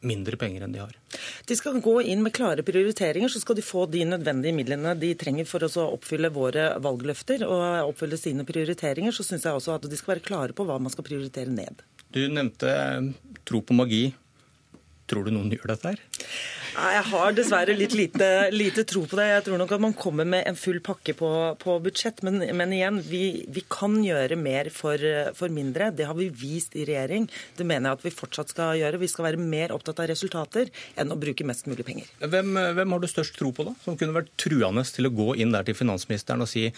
mindre 0.00 0.36
penger 0.38 0.64
enn 0.64 0.74
de 0.74 0.82
har? 0.82 0.94
De 1.46 1.56
skal 1.58 1.80
gå 1.82 1.96
inn 2.06 2.22
med 2.22 2.34
klare 2.36 2.62
prioriteringer, 2.66 3.30
så 3.32 3.42
skal 3.42 3.58
de 3.58 3.64
få 3.66 3.86
de 3.90 4.04
nødvendige 4.06 4.54
midlene 4.54 4.94
de 4.98 5.12
trenger 5.18 5.48
for 5.48 5.64
å 5.66 5.88
oppfylle 5.96 6.30
våre 6.34 6.70
valgløfter 6.84 7.44
og 7.48 7.90
oppfylle 7.90 8.20
sine 8.20 8.46
prioriteringer. 8.48 9.14
Så 9.14 9.26
syns 9.26 9.46
jeg 9.48 9.58
også 9.58 9.74
at 9.78 9.88
de 9.90 9.98
skal 9.98 10.16
være 10.16 10.26
klare 10.28 10.56
på 10.56 10.66
hva 10.68 10.78
man 10.82 10.94
skal 10.94 11.06
prioritere 11.08 11.50
ned. 11.50 11.82
Du 12.14 12.22
nevnte 12.30 12.70
tro 13.48 13.62
på 13.64 13.76
magi. 13.76 14.06
Tror 15.08 15.24
du 15.24 15.32
noen 15.32 15.52
gjør 15.54 15.72
dette 15.72 15.92
her? 15.92 16.00
Jeg 16.78 17.04
har 17.10 17.34
dessverre 17.34 17.74
litt 17.74 17.94
lite, 17.96 18.26
lite, 18.54 18.84
tro 18.86 19.02
på 19.08 19.16
det. 19.18 19.26
Jeg 19.32 19.44
tror 19.46 19.58
nok 19.58 19.72
at 19.74 19.82
man 19.82 19.94
kommer 19.98 20.28
med 20.28 20.44
en 20.46 20.58
full 20.58 20.78
pakke 20.84 21.14
på, 21.18 21.30
på 21.58 21.76
budsjett. 21.82 22.20
Men, 22.26 22.42
men, 22.58 22.74
igjen, 22.76 23.00
vi, 23.08 23.22
vi, 23.50 23.64
kan 23.72 23.96
gjøre 24.04 24.38
mer 24.38 24.70
for, 24.74 25.02
for, 25.38 25.50
mindre. 25.54 25.90
Det 25.96 26.06
har 26.06 26.18
vi 26.18 26.28
vist 26.28 26.76
i 26.78 26.86
regjering. 26.88 27.26
Det 27.58 27.66
mener 27.66 27.90
jeg 27.90 27.98
at 27.98 28.06
vi 28.06 28.14
fortsatt 28.14 28.52
skal 28.54 28.76
gjøre. 28.78 29.02
Vi 29.02 29.10
skal 29.10 29.30
være 29.30 29.42
mer 29.42 29.74
opptatt 29.74 30.04
av 30.04 30.10
resultater 30.12 30.70
enn 31.00 31.14
å 31.14 31.18
bruke 31.18 31.46
mest 31.48 31.66
mulig 31.70 31.86
penger. 31.88 32.12
Hvem, 32.22 32.54
hvem 32.78 32.96
har 32.96 33.02
du 33.02 33.10
størst 33.10 33.38
tro 33.40 33.50
på, 33.56 33.66
da? 33.66 33.74
Som 33.86 33.98
kunne 33.98 34.16
vært 34.20 34.34
truende 34.38 34.84
til 34.86 35.08
å 35.08 35.14
gå 35.14 35.32
inn 35.42 35.56
der 35.56 35.66
til 35.66 35.78
finansministeren 35.78 36.44
og 36.44 36.52
si 36.52 36.68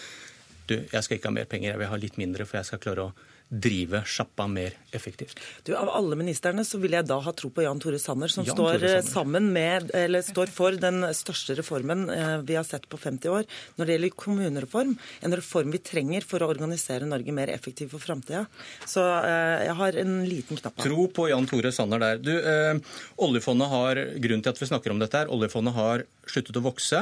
du, 0.71 0.77
jeg 0.79 1.03
skal 1.03 1.17
ikke 1.17 1.29
ha 1.29 1.35
mer 1.35 1.49
penger, 1.51 1.73
jeg 1.73 1.81
vil 1.81 1.91
ha 1.91 1.99
litt 1.99 2.17
mindre, 2.21 2.47
for 2.47 2.61
jeg 2.61 2.69
skal 2.69 2.81
klare 2.81 3.09
å 3.09 3.30
drive 3.51 4.03
sjappa 4.07 4.47
mer 4.47 4.73
effektivt? 4.95 5.39
Du, 5.63 5.73
Av 5.75 5.89
alle 5.91 6.15
ministrene 6.15 6.63
så 6.67 6.79
vil 6.79 6.95
jeg 6.95 7.07
da 7.09 7.17
ha 7.19 7.33
tro 7.35 7.51
på 7.51 7.65
Jan 7.65 7.81
Tore 7.83 7.99
Sanner, 7.99 8.31
som 8.31 8.47
står, 8.47 8.83
eh, 8.87 9.01
Sanner. 9.03 9.43
Med, 9.43 9.91
står, 10.23 10.51
for 10.53 10.77
den 10.79 11.03
største 11.17 11.57
reformen 11.59 12.07
eh, 12.13 12.37
vi 12.47 12.55
har 12.55 12.63
sett 12.67 12.87
på 12.89 12.99
50 12.99 13.33
år 13.33 13.47
når 13.75 13.85
det 13.85 13.97
gjelder 13.97 14.15
kommunereform. 14.23 14.95
En 15.25 15.35
reform 15.35 15.75
vi 15.75 15.81
trenger 15.83 16.23
for 16.27 16.43
å 16.43 16.49
organisere 16.53 17.09
Norge 17.09 17.35
mer 17.35 17.51
effektivt 17.51 17.91
for 17.91 18.03
framtida. 18.03 18.45
Så 18.87 19.03
eh, 19.03 19.67
jeg 19.67 19.77
har 19.81 20.01
en 20.05 20.17
liten 20.29 20.61
knapp 20.61 20.79
Her. 20.79 20.87
Tro 20.87 21.07
på 21.11 21.27
Jan 21.31 21.49
Tore 21.49 21.73
Sanner 21.75 22.01
der. 22.01 22.21
Du, 22.23 22.33
eh, 22.39 22.99
oljefondet 23.27 23.71
har, 23.71 24.05
Grunnen 24.21 24.43
til 24.45 24.53
at 24.53 24.61
vi 24.61 24.69
snakker 24.69 24.93
om 24.93 25.01
dette, 25.01 25.17
her, 25.17 25.31
oljefondet 25.31 25.75
har 25.75 26.05
sluttet 26.29 26.55
å 26.55 26.63
vokse. 26.63 27.01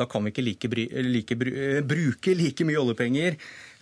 Da 0.00 0.06
kan 0.08 0.24
vi 0.24 0.32
ikke 0.32 0.46
like, 0.46 0.70
like, 1.04 1.36
bruke 1.84 2.36
like 2.38 2.64
mye 2.64 2.80
oljepenger 2.80 3.36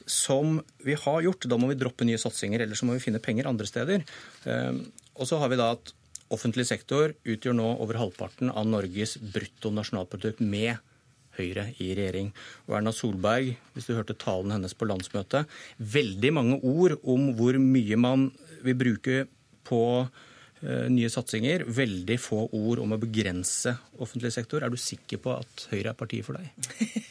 som 0.08 0.58
vi 0.84 0.96
har 0.98 1.22
gjort. 1.22 1.46
Da 1.50 1.58
må 1.60 1.70
vi 1.70 1.78
droppe 1.78 2.06
nye 2.08 2.18
satsinger, 2.20 2.64
eller 2.64 2.78
så 2.78 2.88
må 2.88 2.96
vi 2.96 3.04
finne 3.04 3.22
penger 3.22 3.48
andre 3.50 3.68
steder. 3.68 4.04
Ehm, 4.48 4.82
og 5.18 5.28
så 5.28 5.38
har 5.42 5.52
vi 5.52 5.60
da 5.60 5.72
at 5.76 5.92
offentlig 6.34 6.66
sektor 6.68 7.14
utgjør 7.24 7.56
nå 7.56 7.68
over 7.82 8.00
halvparten 8.00 8.52
av 8.52 8.68
Norges 8.68 9.16
bruttonasjonalprodukt 9.20 10.42
med 10.44 10.76
Høyre 11.38 11.68
i 11.78 11.92
regjering. 11.94 12.32
Og 12.66 12.78
Erna 12.80 12.90
Solberg, 12.94 13.52
hvis 13.74 13.86
du 13.86 13.94
hørte 13.94 14.16
talen 14.18 14.50
hennes 14.56 14.74
på 14.74 14.88
landsmøtet, 14.90 15.46
veldig 15.78 16.32
mange 16.34 16.58
ord 16.66 16.96
om 17.06 17.28
hvor 17.38 17.58
mye 17.62 17.98
man 18.00 18.26
vil 18.66 18.78
bruke 18.80 19.20
på 19.68 19.82
nye 20.62 21.08
satsinger. 21.12 21.64
Veldig 21.70 22.18
få 22.20 22.40
ord 22.56 22.82
om 22.82 22.94
å 22.94 23.00
begrense 23.00 23.74
offentlig 23.98 24.32
sektor. 24.34 24.64
Er 24.64 24.72
du 24.72 24.78
sikker 24.80 25.20
på 25.22 25.34
at 25.36 25.66
Høyre 25.72 25.92
er 25.92 25.98
partiet 25.98 26.26
for 26.26 26.38
deg? 26.38 26.48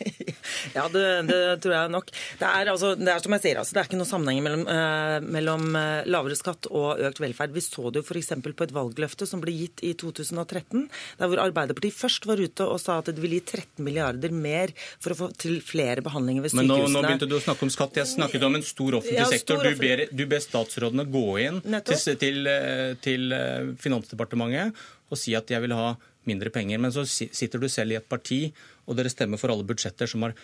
ja, 0.78 0.88
det, 0.91 1.03
det, 1.30 1.40
tror 1.64 1.76
jeg 1.76 1.94
nok. 1.94 2.11
Det 2.40 2.49
er, 2.49 2.72
altså, 2.74 2.94
det 2.99 3.14
er 3.14 3.24
som 3.24 3.36
jeg 3.38 3.44
sier, 3.45 3.61
altså, 3.61 3.76
det 3.76 3.82
er 3.82 3.90
ikke 3.90 3.99
noen 3.99 4.10
sammenheng 4.10 4.41
mellom, 4.45 4.65
uh, 4.68 5.18
mellom 5.24 5.68
uh, 5.76 6.07
lavere 6.07 6.38
skatt 6.40 6.69
og 6.72 7.03
økt 7.10 7.22
velferd. 7.24 7.56
Vi 7.56 7.64
så 7.65 7.91
det 7.91 8.03
jo 8.03 8.07
f.eks. 8.07 8.34
på 8.45 8.68
et 8.68 8.76
valgløfte 8.76 9.30
som 9.30 9.44
ble 9.44 9.56
gitt 9.56 9.84
i 9.88 9.94
2013, 9.99 10.88
der 11.22 11.32
hvor 11.32 11.44
Arbeiderpartiet 11.44 11.98
først 11.98 12.28
var 12.30 12.41
ute 12.41 12.68
og 12.68 12.82
sa 12.84 12.99
at 13.02 13.11
det 13.11 13.24
ville 13.24 13.40
gi 13.40 13.45
13 13.64 13.86
milliarder 13.86 14.36
mer 14.36 14.74
for 14.99 15.14
å 15.14 15.19
få 15.24 15.32
til 15.40 15.60
flere 15.65 16.03
behandlinger 16.06 16.45
ved 16.45 16.56
sykehusene. 16.56 16.76
Men 16.76 16.91
nå, 16.91 17.02
nå 17.02 17.06
begynte 17.06 17.32
du 17.32 17.38
å 17.40 17.44
snakke 17.44 17.68
om 17.68 17.74
skatt. 17.74 17.99
Jeg 18.02 18.11
snakket 18.11 18.48
om 18.48 18.60
en 18.60 18.65
stor 18.65 18.99
offentlig 19.02 19.24
ja, 19.24 19.32
sektor. 19.32 19.64
Du 19.64 19.82
ber, 19.82 20.06
du 20.11 20.26
ber, 20.28 20.44
statsrådene 20.44 21.07
gå 21.11 21.26
inn 21.44 21.61
til, 21.65 22.18
til, 22.22 22.52
til 23.03 23.36
Eh, 23.36 23.36
Finansdepartementet 23.81 24.77
og 25.11 25.19
si 25.19 25.35
at 25.38 25.49
jeg 25.51 25.64
vil 25.64 25.76
ha 25.77 25.95
mindre 26.27 26.51
penger. 26.53 26.81
Men 26.81 26.93
så 26.93 27.05
sitter 27.07 27.61
du 27.61 27.68
selv 27.72 27.93
i 27.93 27.99
et 27.99 28.09
parti, 28.09 28.47
og 28.88 28.97
dere 28.99 29.11
stemmer 29.11 29.39
for 29.39 29.53
alle 29.53 29.68
budsjetter 29.68 30.09
som 30.09 30.26
har 30.27 30.35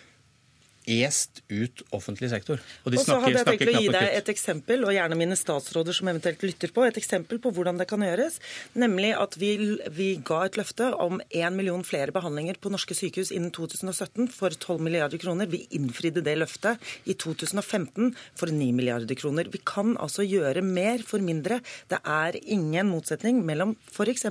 est 0.84 1.42
ut 1.48 1.82
offentlig 1.96 2.30
sektor. 2.32 2.60
Og, 2.84 2.94
og 2.94 3.00
så 3.04 3.18
hadde 3.22 3.40
jeg 3.40 3.48
tenkt 3.48 3.70
å 3.70 3.80
gi 3.80 3.90
deg 3.94 4.16
et 4.18 4.30
eksempel, 4.32 4.84
og 4.86 4.94
gjerne 4.94 5.18
mine 5.18 5.36
statsråder 5.38 5.96
som 5.96 6.10
eventuelt 6.12 6.44
lytter 6.44 6.72
på, 6.74 6.84
et 6.86 6.98
eksempel 7.00 7.40
på 7.42 7.52
hvordan 7.54 7.80
det 7.80 7.88
kan 7.90 8.04
gjøres. 8.04 8.38
Nemlig 8.78 9.14
at 9.18 9.38
vi, 9.40 9.52
vi 9.96 10.08
ga 10.24 10.42
et 10.48 10.58
løfte 10.60 10.90
om 11.00 11.20
1 11.30 11.56
million 11.56 11.84
flere 11.86 12.14
behandlinger 12.14 12.58
på 12.60 12.72
norske 12.72 12.96
sykehus 12.96 13.32
innen 13.34 13.52
2017 13.54 14.28
for 14.34 14.54
12 14.54 14.84
milliarder 14.84 15.20
kroner. 15.20 15.50
Vi 15.50 15.64
innfridde 15.78 16.24
det 16.24 16.36
løftet 16.40 16.82
i 17.08 17.16
2015 17.16 18.12
for 18.38 18.52
9 18.52 18.70
milliarder 18.76 19.18
kroner. 19.18 19.48
Vi 19.52 19.62
kan 19.64 19.94
altså 20.02 20.26
gjøre 20.26 20.64
mer 20.64 21.04
for 21.06 21.24
mindre. 21.24 21.60
Det 21.90 22.00
er 22.04 22.38
ingen 22.42 22.90
motsetning 22.92 23.40
mellom 23.46 23.74
f.eks. 23.92 24.26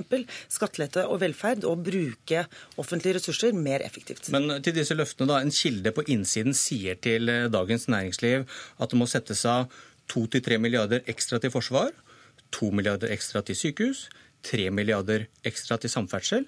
skattelette 0.52 1.06
og 1.08 1.20
velferd 1.24 1.66
og 1.68 1.84
bruke 1.86 2.44
offentlige 2.80 3.18
ressurser 3.18 3.54
mer 3.56 3.84
effektivt. 3.84 4.30
Men 4.34 4.60
til 4.64 4.76
disse 4.76 4.96
løftene, 4.96 5.30
da. 5.30 5.40
En 5.44 5.52
kilde 5.54 5.92
på 5.94 6.04
innsiden 6.12 6.43
siden 6.44 6.56
sier 6.56 6.98
til 7.00 7.28
eh, 7.28 7.48
Dagens 7.48 7.88
Næringsliv 7.88 8.44
at 8.78 8.90
det 8.90 8.98
må 8.98 9.06
settes 9.06 9.44
av 9.48 9.70
2-3 10.12 10.58
milliarder 10.60 11.00
ekstra 11.08 11.38
til 11.40 11.50
forsvar, 11.50 11.92
2 12.52 12.70
milliarder 12.70 13.12
ekstra 13.12 13.42
til 13.42 13.56
sykehus, 13.56 14.10
3 14.44 14.70
milliarder 14.70 15.26
ekstra 15.44 15.78
til 15.78 15.90
samferdsel 15.90 16.44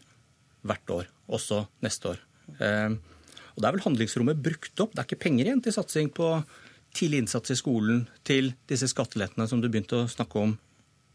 hvert 0.66 0.90
år, 0.90 1.06
også 1.28 1.64
neste 1.80 2.12
år. 2.12 2.20
Eh, 2.60 2.92
og 3.56 3.62
Da 3.62 3.68
er 3.68 3.72
vel 3.72 3.86
handlingsrommet 3.86 4.42
brukt 4.42 4.80
opp. 4.80 4.92
Det 4.92 5.00
er 5.00 5.08
ikke 5.08 5.24
penger 5.24 5.46
igjen 5.46 5.62
til 5.62 5.72
satsing 5.72 6.12
på 6.12 6.44
tidlig 6.92 7.24
innsats 7.24 7.50
i 7.50 7.56
skolen, 7.56 8.08
til 8.24 8.54
disse 8.68 8.88
skattelettene 8.88 9.48
som 9.48 9.62
du 9.62 9.68
begynte 9.68 10.02
å 10.02 10.08
snakke 10.08 10.36
om 10.38 10.58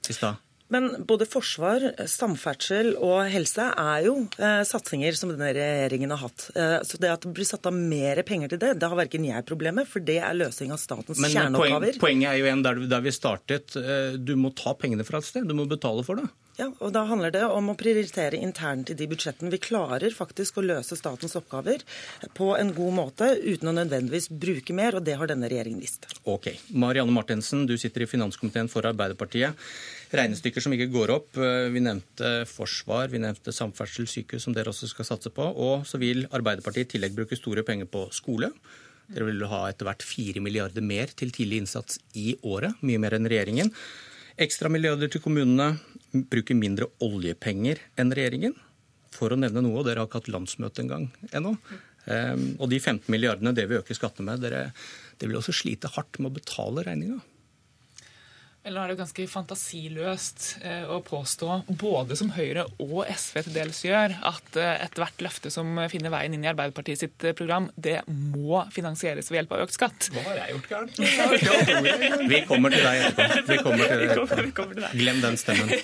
i 0.10 0.14
stad. 0.14 0.42
Men 0.72 0.88
både 1.08 1.28
forsvar, 1.28 1.84
samferdsel 2.08 2.94
og 2.96 3.26
helse 3.32 3.66
er 3.68 4.06
jo 4.06 4.16
eh, 4.40 4.62
satsinger 4.68 5.18
som 5.20 5.34
denne 5.34 5.52
regjeringen 5.58 6.14
har 6.16 6.24
hatt. 6.24 6.48
Eh, 6.56 6.78
så 6.88 7.00
det 7.02 7.12
at 7.12 7.26
det 7.26 7.34
blir 7.36 7.48
satt 7.48 7.68
av 7.68 7.76
mer 7.76 8.22
penger 8.28 8.54
til 8.54 8.62
det, 8.62 8.74
det 8.80 8.92
har 8.92 9.00
verken 9.00 9.28
jeg 9.28 9.48
problemet, 9.50 9.90
for 9.92 10.04
det 10.08 10.22
er 10.24 10.38
løsning 10.38 10.72
av 10.72 10.80
statens 10.80 11.20
Men 11.20 11.34
kjerneoppgaver. 11.34 11.98
Poen, 11.98 12.06
poenget 12.06 12.32
er 12.32 12.40
jo 12.40 12.48
igjen 12.48 12.64
der, 12.64 12.80
der 12.96 13.04
vi 13.04 13.16
startet. 13.16 13.76
Eh, 13.76 14.16
du 14.16 14.38
må 14.40 14.54
ta 14.56 14.76
pengene 14.80 15.04
fra 15.08 15.20
et 15.20 15.28
sted. 15.28 15.50
Du 15.50 15.58
må 15.58 15.68
betale 15.70 16.08
for 16.08 16.22
det. 16.22 16.30
Ja, 16.62 16.68
og 16.78 16.92
Da 16.94 17.02
handler 17.10 17.32
det 17.34 17.42
om 17.50 17.72
å 17.72 17.74
prioritere 17.78 18.38
internt 18.38 18.92
i 18.94 18.96
de 18.98 19.08
budsjettene. 19.10 19.50
Vi 19.50 19.58
klarer 19.64 20.14
faktisk 20.14 20.60
å 20.60 20.64
løse 20.66 20.94
statens 21.00 21.34
oppgaver 21.40 21.82
på 22.38 22.52
en 22.54 22.70
god 22.78 22.94
måte 22.94 23.30
uten 23.42 23.72
å 23.72 23.74
nødvendigvis 23.74 24.30
bruke 24.30 24.76
mer, 24.78 25.00
og 25.00 25.08
det 25.08 25.16
har 25.18 25.32
denne 25.32 25.50
regjeringen 25.50 25.82
vist. 25.82 26.06
Ok. 26.30 26.52
Marianne 26.70 27.16
Martinsen, 27.16 27.66
du 27.66 27.74
sitter 27.82 28.06
i 28.06 28.10
finanskomiteen 28.12 28.70
for 28.70 28.86
Arbeiderpartiet 28.86 29.58
regnestykker 30.14 30.62
som 30.62 30.76
ikke 30.76 30.92
går 30.94 31.16
opp. 31.16 31.40
Vi 31.74 31.82
nevnte 31.82 32.32
forsvar, 32.52 33.10
vi 33.10 33.24
nevnte 33.24 33.56
samferdsel, 33.56 34.06
sykehus, 34.12 34.46
som 34.46 34.54
dere 34.54 34.70
også 34.70 34.92
skal 34.92 35.08
satse 35.08 35.34
på. 35.34 35.48
Og 35.66 35.88
så 35.90 35.98
vil 36.02 36.28
Arbeiderpartiet 36.30 36.92
i 36.92 36.98
tillegg 36.98 37.18
bruke 37.18 37.40
store 37.40 37.66
penger 37.66 37.90
på 37.90 38.06
skole. 38.14 38.52
Dere 39.12 39.32
vil 39.32 39.50
ha 39.50 39.66
etter 39.72 39.90
hvert 39.90 40.06
fire 40.06 40.44
milliarder 40.44 40.86
mer 40.86 41.10
til 41.18 41.34
tidlig 41.34 41.64
innsats 41.64 41.98
i 42.14 42.36
året, 42.46 42.78
mye 42.86 43.02
mer 43.02 43.18
enn 43.18 43.30
regjeringen. 43.32 43.74
Ekstra 44.42 44.70
milliarder 44.72 45.10
til 45.12 45.22
kommunene, 45.24 45.74
bruker 46.12 46.58
mindre 46.58 46.90
oljepenger 47.04 47.82
enn 48.00 48.14
regjeringen. 48.16 48.56
For 49.12 49.34
å 49.34 49.40
nevne 49.40 49.64
noe, 49.64 49.82
og 49.82 49.88
dere 49.88 50.04
har 50.04 50.10
ikke 50.10 50.22
hatt 50.22 50.32
landsmøte 50.32 50.84
engang 50.86 51.10
ennå. 51.36 51.56
Um, 52.02 52.46
og 52.58 52.72
de 52.72 52.80
15 52.80 53.12
milliardene 53.14 53.54
det 53.54 53.68
vil 53.70 53.82
øke 53.82 53.96
skattene 53.98 54.32
med, 54.32 54.42
dere, 54.46 54.72
det 55.22 55.28
vil 55.30 55.38
også 55.38 55.54
slite 55.54 55.92
hardt 55.94 56.18
med 56.20 56.32
å 56.32 56.38
betale 56.40 56.86
regninga. 56.88 57.20
Eller 58.62 58.84
er 58.84 58.92
det 58.92 59.00
ganske 59.00 59.24
fantasiløst 59.26 60.44
eh, 60.62 60.84
å 60.86 61.00
påstå, 61.02 61.64
både 61.82 62.14
som 62.20 62.30
Høyre 62.36 62.68
og 62.84 63.08
SV 63.10 63.40
til 63.48 63.56
dels 63.56 63.80
gjør, 63.88 64.14
at 64.30 64.60
eh, 64.62 64.84
ethvert 64.86 65.24
løfte 65.26 65.50
som 65.50 65.80
finner 65.90 66.14
veien 66.14 66.36
inn 66.38 66.46
i 66.46 66.50
Arbeiderpartiet 66.52 67.02
sitt 67.02 67.26
eh, 67.26 67.34
program, 67.34 67.72
det 67.74 68.04
må 68.06 68.62
finansieres 68.76 69.32
ved 69.32 69.40
hjelp 69.40 69.56
av 69.58 69.64
økt 69.66 69.74
skatt? 69.80 70.12
Hva 70.14 70.22
har 70.28 70.38
jeg 70.44 70.54
gjort 70.54 70.70
gærent? 70.76 70.94
Vi 72.36 72.44
kommer 72.46 72.76
til 72.76 72.86
deg 72.86 73.08
etterpå. 73.08 73.50
Vi 73.50 73.58
kommer 73.66 73.82
til 73.90 73.98
deg 73.98 74.14
etterpå. 74.14 74.94
Glem 75.00 75.24
den 75.26 75.42
stemmen. 75.42 75.68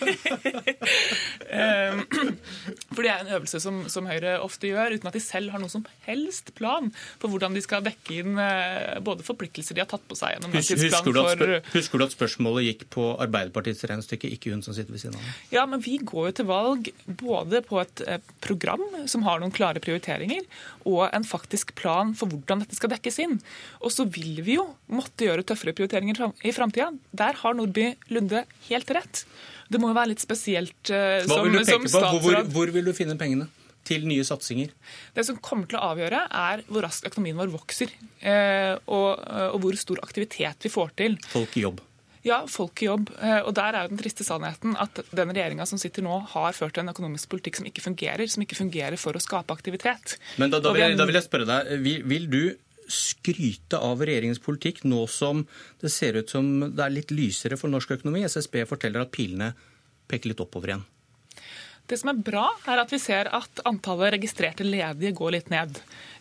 For 2.93 3.01
Det 3.01 3.09
er 3.09 3.23
en 3.23 3.33
øvelse 3.39 3.61
som, 3.63 3.81
som, 3.89 4.05
Høyre 4.05 4.37
ofte 4.45 4.69
gjør, 4.69 4.93
uten 4.93 5.09
at 5.09 5.17
de 5.17 5.23
selv 5.23 5.49
har 5.55 5.61
noen 5.61 5.73
som 5.73 5.85
helst 6.05 6.53
plan 6.57 6.93
på 7.17 7.33
hvordan 7.33 7.57
de 7.57 7.65
skal 7.65 7.81
dekke 7.85 8.21
inn 8.21 8.37
både 9.03 9.25
forpliktelser 9.25 9.75
de 9.77 9.81
har 9.81 9.89
tatt 9.89 10.05
på 10.07 10.15
seg 10.17 10.35
gjennom 10.35 10.53
husker, 10.53 10.77
for... 10.77 11.57
husker, 11.73 11.97
du 11.97 12.05
at 12.05 12.13
spørsmålet 12.13 12.66
gikk 12.67 12.85
på 12.93 13.09
Arbeiderpartiets 13.23 13.83
regnestykke, 13.89 14.29
ikke 14.35 14.53
hun 14.53 14.63
som 14.65 14.75
sitter 14.75 14.95
ved 14.95 15.03
siden 15.03 15.17
av? 15.17 15.27
Ja, 15.53 15.65
men 15.69 15.83
vi 15.83 15.97
går 15.99 16.29
jo 16.29 16.35
til 16.39 16.49
valg 16.49 16.89
både 17.19 17.61
på 17.65 17.81
et 17.81 18.03
eh, 18.05 18.21
program 18.43 18.83
som 19.09 19.25
har 19.27 19.41
noen 19.41 19.53
klare 19.55 19.81
prioriteringer, 19.83 20.45
og 20.87 21.07
en 21.09 21.27
faktisk 21.27 21.75
plan 21.79 22.13
for 22.17 22.31
hvordan 22.31 22.63
dette 22.63 22.77
skal 22.77 22.93
dekkes 22.93 23.21
inn. 23.25 23.37
Og 23.81 23.93
så 23.93 24.07
vil 24.07 24.41
vi 24.45 24.57
jo 24.57 24.67
måtte 24.91 25.27
gjøre 25.27 25.45
tøffere 25.47 25.75
prioriteringer 25.77 26.27
i 26.47 26.55
framtida. 26.55 26.91
Der 27.17 27.39
har 27.43 27.57
Nordby 27.57 27.91
Lunde 28.13 28.45
helt 28.69 28.91
rett. 28.95 29.25
Det 29.67 29.79
må 29.81 29.91
jo 29.91 29.97
være 29.97 30.13
litt 30.13 30.23
spesielt 30.23 30.91
uh, 30.93 31.23
Hva 31.27 31.41
vil 31.43 31.57
du 31.57 31.63
peke 31.67 31.91
på? 31.91 32.03
Hvor, 32.23 32.37
hvor 32.53 32.71
vil 32.71 32.87
du 32.87 32.93
finne 32.95 33.17
pengene? 33.19 33.49
til 33.87 34.07
nye 34.07 34.25
satsinger? 34.27 34.71
Det 35.15 35.25
som 35.27 35.39
kommer 35.43 35.69
til 35.69 35.79
å 35.79 35.91
avgjøre, 35.93 36.23
er 36.27 36.63
hvor 36.67 36.85
raskt 36.85 37.07
økonomien 37.09 37.39
vår 37.39 37.53
vokser. 37.53 37.93
Eh, 38.19 38.73
og, 38.85 39.23
eh, 39.23 39.49
og, 39.51 39.59
hvor 39.63 39.77
stor 39.79 40.01
aktivitet 40.03 40.67
vi 40.67 40.73
får 40.73 40.95
til. 40.99 41.19
Folk 41.31 41.55
i 41.57 41.63
jobb. 41.67 41.83
Ja, 42.27 42.41
folk 42.51 42.83
i 42.83 42.89
jobb. 42.89 43.09
Og 43.47 43.53
der 43.55 43.77
er 43.77 43.85
jo 43.85 43.93
den 43.93 44.01
triste 44.01 44.25
sannheten 44.27 44.75
at 44.79 44.99
den 45.15 45.31
regjeringa 45.31 45.67
som 45.69 45.79
sitter 45.81 46.03
nå, 46.05 46.19
har 46.33 46.55
ført 46.57 46.79
en 46.81 46.91
økonomisk 46.91 47.31
politikk 47.31 47.61
som 47.61 47.69
ikke 47.69 47.85
fungerer. 47.85 48.27
Som 48.27 48.43
ikke 48.43 48.59
fungerer 48.59 48.99
for 48.99 49.15
å 49.15 49.23
skape 49.23 49.55
aktivitet. 49.55 50.17
Men 50.41 50.51
da, 50.51 50.59
da, 50.63 50.73
vil, 50.75 50.83
jeg, 50.83 50.99
da 50.99 51.07
vil, 51.07 51.19
jeg, 51.19 51.27
spørre 51.29 51.47
deg, 51.47 51.71
vil, 51.85 52.03
vil 52.11 52.27
du 52.33 52.41
skryte 52.87 53.79
av 53.83 54.03
regjeringens 54.03 54.41
politikk 54.43 54.83
nå 54.87 55.03
som 55.11 55.43
det 55.81 55.91
ser 55.91 56.19
ut 56.19 56.31
som 56.31 56.51
det 56.67 56.83
er 56.83 56.93
litt 56.93 57.11
lysere 57.15 57.59
for 57.59 57.71
norsk 57.71 57.97
økonomi? 57.99 58.23
SSB 58.27 58.61
forteller 58.69 59.03
at 59.03 59.13
pilene 59.15 59.51
peker 60.07 60.31
litt 60.31 60.43
oppover 60.43 60.73
igjen. 60.73 60.85
Det 61.87 61.95
som 61.95 62.11
er 62.11 62.19
bra, 62.19 62.49
er 62.67 62.81
at 62.81 62.91
vi 62.91 62.99
ser 62.99 63.29
at 63.31 63.61
antallet 63.67 64.17
registrerte 64.17 64.65
ledige 64.67 65.13
går 65.15 65.37
litt 65.37 65.51
ned. 65.53 65.77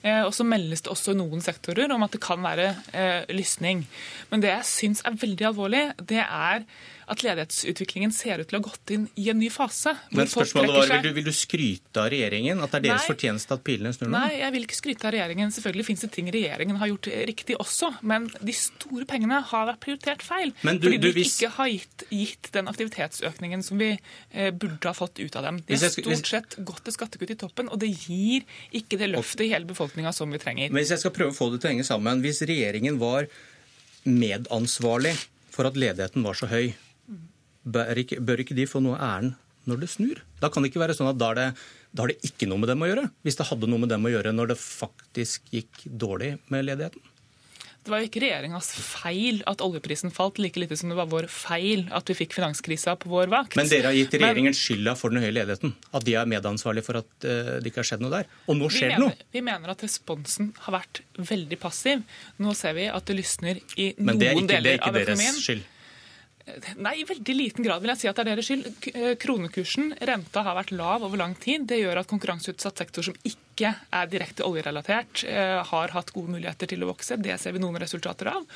Eh, 0.07 0.23
og 0.23 0.35
så 0.37 0.47
meldes 0.47 0.85
det 0.87 0.93
også 0.93 1.15
i 1.15 1.19
noen 1.19 1.43
sektorer 1.43 1.91
om 1.95 2.05
at 2.07 2.15
det 2.15 2.23
kan 2.23 2.43
være 2.45 2.69
eh, 2.95 3.33
lysning. 3.35 3.87
Men 4.31 4.45
det 4.45 4.53
jeg 4.53 4.69
syns 4.71 5.03
er 5.07 5.19
veldig 5.19 5.51
alvorlig, 5.51 5.89
det 6.07 6.23
er 6.23 6.67
at 7.07 7.23
ledighetsutviklingen 7.23 8.11
ser 8.15 8.41
ut 8.43 8.49
til 8.51 8.59
å 8.59 8.61
ha 8.61 8.67
gått 8.67 8.91
inn 8.95 9.05
i 9.21 9.29
en 9.31 9.39
ny 9.39 9.49
fase. 9.53 9.93
Men 10.11 10.27
spørsmålet 10.31 10.75
var, 10.75 10.89
vil 10.91 11.05
du, 11.05 11.11
vil 11.21 11.29
du, 11.29 11.33
skryte 11.37 12.03
av 12.03 12.09
regjeringen? 12.11 12.63
At 12.65 12.73
det 12.75 12.81
er 12.81 12.87
deres 12.89 13.05
Nei. 13.05 13.11
fortjeneste 13.13 13.55
at 13.55 13.63
pilene 13.67 13.93
snur 13.95 14.11
nå? 14.11 14.15
Nei, 14.17 14.41
jeg 14.41 14.55
vil 14.57 14.67
ikke 14.67 14.79
skryte 14.81 15.07
av 15.07 15.15
regjeringen. 15.15 15.53
Selvfølgelig 15.55 15.87
finnes 15.87 16.03
det 16.03 16.11
ting 16.17 16.31
regjeringen 16.35 16.81
har 16.81 16.91
gjort 16.91 17.11
riktig 17.31 17.59
også. 17.63 17.93
Men 18.11 18.27
de 18.35 18.57
store 18.59 19.07
pengene 19.09 19.39
har 19.53 19.69
vært 19.71 19.83
prioritert 19.87 20.27
feil. 20.27 20.51
Du, 20.59 20.73
fordi 20.73 20.99
de 21.05 21.13
hvis... 21.15 21.37
ikke 21.37 21.53
har 21.61 21.71
gitt, 21.71 22.07
gitt, 22.11 22.51
den 22.57 22.73
aktivitetsøkningen 22.73 23.63
som 23.67 23.79
vi 23.83 23.93
eh, 23.95 24.51
burde 24.51 24.91
ha 24.91 24.97
fått 24.97 25.23
ut 25.23 25.39
av 25.39 25.47
dem. 25.47 25.63
De 25.63 25.79
har 25.79 25.95
stort 25.95 26.33
sett 26.33 26.59
gått 26.67 26.83
til 26.89 26.97
skattekutt 26.97 27.37
i 27.37 27.39
toppen, 27.39 27.71
og 27.71 27.79
det 27.85 27.93
gir 27.95 28.43
ikke 28.75 28.99
det 28.99 29.13
løftet 29.15 29.47
i 29.47 29.53
hele 29.55 29.71
befolkninga 29.97 30.13
som 30.13 30.31
vi 30.31 30.39
trenger. 30.39 30.71
Men 30.71 30.83
hvis 30.83 30.93
jeg 30.93 31.01
skal 31.01 31.15
prøve 31.15 31.33
å 31.33 31.37
få 31.37 31.51
det 31.51 31.61
til 31.61 31.71
å 31.71 31.73
henge 31.73 31.87
sammen. 31.87 32.23
Hvis 32.23 32.43
regjeringen 32.43 32.99
var 32.99 33.27
medansvarlig 34.05 35.17
for 35.51 35.67
at 35.67 35.77
ledigheten 35.77 36.23
var 36.23 36.37
så 36.37 36.47
høy, 36.47 36.75
bør 37.65 37.97
ikke, 37.97 38.21
bør 38.21 38.43
ikke 38.43 38.55
de 38.57 38.67
få 38.67 38.81
noe 38.81 38.99
æren 38.99 39.35
når 39.67 39.81
det 39.83 39.91
snur? 39.91 40.23
Da 40.41 40.51
kan 40.51 40.63
det 40.63 40.71
ikke 40.71 40.85
være 40.85 40.95
sånn 40.95 41.11
at 41.11 41.19
da 41.19 41.33
er 41.33 41.41
det, 41.41 41.49
da 41.93 42.05
har 42.05 42.13
det 42.13 42.21
ikke 42.29 42.47
noe 42.47 42.61
med 42.61 42.69
dem 42.69 42.83
å 42.83 42.91
gjøre, 42.91 43.09
hvis 43.25 43.39
det 43.39 43.49
hadde 43.49 43.71
noe 43.71 43.83
med 43.83 43.91
dem 43.91 44.05
å 44.05 44.13
gjøre 44.13 44.35
når 44.35 44.53
det 44.53 44.61
faktisk 44.61 45.49
gikk 45.55 45.87
dårlig 45.87 46.37
med 46.53 46.69
ledigheten? 46.69 47.03
Det 47.87 47.93
var 47.93 48.01
jo 48.03 48.09
ikke 48.09 48.21
regjeringas 48.25 48.69
feil 48.83 49.37
at 49.47 49.61
oljeprisen 49.63 50.11
falt, 50.11 50.41
like 50.43 50.59
lite 50.59 50.75
som 50.79 50.91
det 50.91 50.97
var 50.99 51.07
vår 51.07 51.29
feil 51.31 51.85
at 51.95 52.11
vi 52.11 52.17
fikk 52.19 52.35
finanskrisa 52.35 52.97
på 52.99 53.13
vår 53.13 53.31
vakt. 53.31 53.55
Men 53.59 53.71
dere 53.71 53.93
har 53.93 53.95
gitt 53.95 54.17
regjeringen 54.19 54.57
skylda 54.59 54.97
for 54.99 55.15
den 55.15 55.23
høye 55.23 55.31
ledigheten? 55.37 55.77
At 55.95 56.07
de 56.09 56.17
er 56.19 56.27
medansvarlige 56.27 56.89
for 56.89 56.99
at 56.99 57.11
uh, 57.23 57.53
det 57.63 57.71
ikke 57.71 57.85
har 57.85 57.91
skjedd 57.93 58.03
noe 58.03 58.11
der? 58.17 58.33
Og 58.51 58.59
nå 58.59 58.73
skjer 58.75 58.97
det 58.97 58.99
noe? 59.05 59.15
Vi 59.31 59.45
mener 59.47 59.71
at 59.77 59.87
responsen 59.87 60.51
har 60.65 60.81
vært 60.81 61.05
veldig 61.31 61.61
passiv. 61.63 62.03
Nå 62.43 62.59
ser 62.59 62.75
vi 62.75 62.91
at 62.91 63.07
det 63.07 63.21
lysner 63.21 63.63
i 63.79 63.93
noen 64.01 64.19
deler 64.19 64.35
av 64.35 64.35
økonomien. 64.35 64.51
Men 64.51 64.65
det 64.67 64.75
er 64.75 64.83
ikke 64.83 64.95
deres 64.99 65.43
skyld? 65.47 65.65
Nei, 66.79 66.93
i 67.01 67.05
veldig 67.07 67.35
liten 67.35 67.65
grad 67.67 67.83
vil 67.83 67.91
jeg 67.91 68.05
si 68.05 68.09
at 68.09 68.19
det 68.21 68.23
er 68.23 68.29
deres 68.31 68.47
skyld. 68.47 68.67
Eh, 68.93 69.15
kronekursen, 69.19 69.89
renta, 70.07 70.45
har 70.47 70.55
vært 70.55 70.71
lav 70.79 71.03
over 71.03 71.19
lang 71.19 71.35
tid. 71.43 71.65
Det 71.67 71.81
gjør 71.81 71.99
at 72.05 72.11
konkurranseutsatt 72.13 72.85
sektor 72.85 73.09
som 73.09 73.17
ikke 73.27 73.73
er 73.75 74.11
direkte 74.13 74.47
oljerelatert, 74.47 75.25
eh, 75.27 75.59
har 75.67 75.95
hatt 75.97 76.15
gode 76.15 76.37
muligheter 76.37 76.71
til 76.71 76.87
å 76.87 76.93
vokse. 76.93 77.19
Det 77.19 77.35
ser 77.43 77.57
vi 77.57 77.65
noen 77.65 77.81
resultater 77.83 78.31
av. 78.31 78.47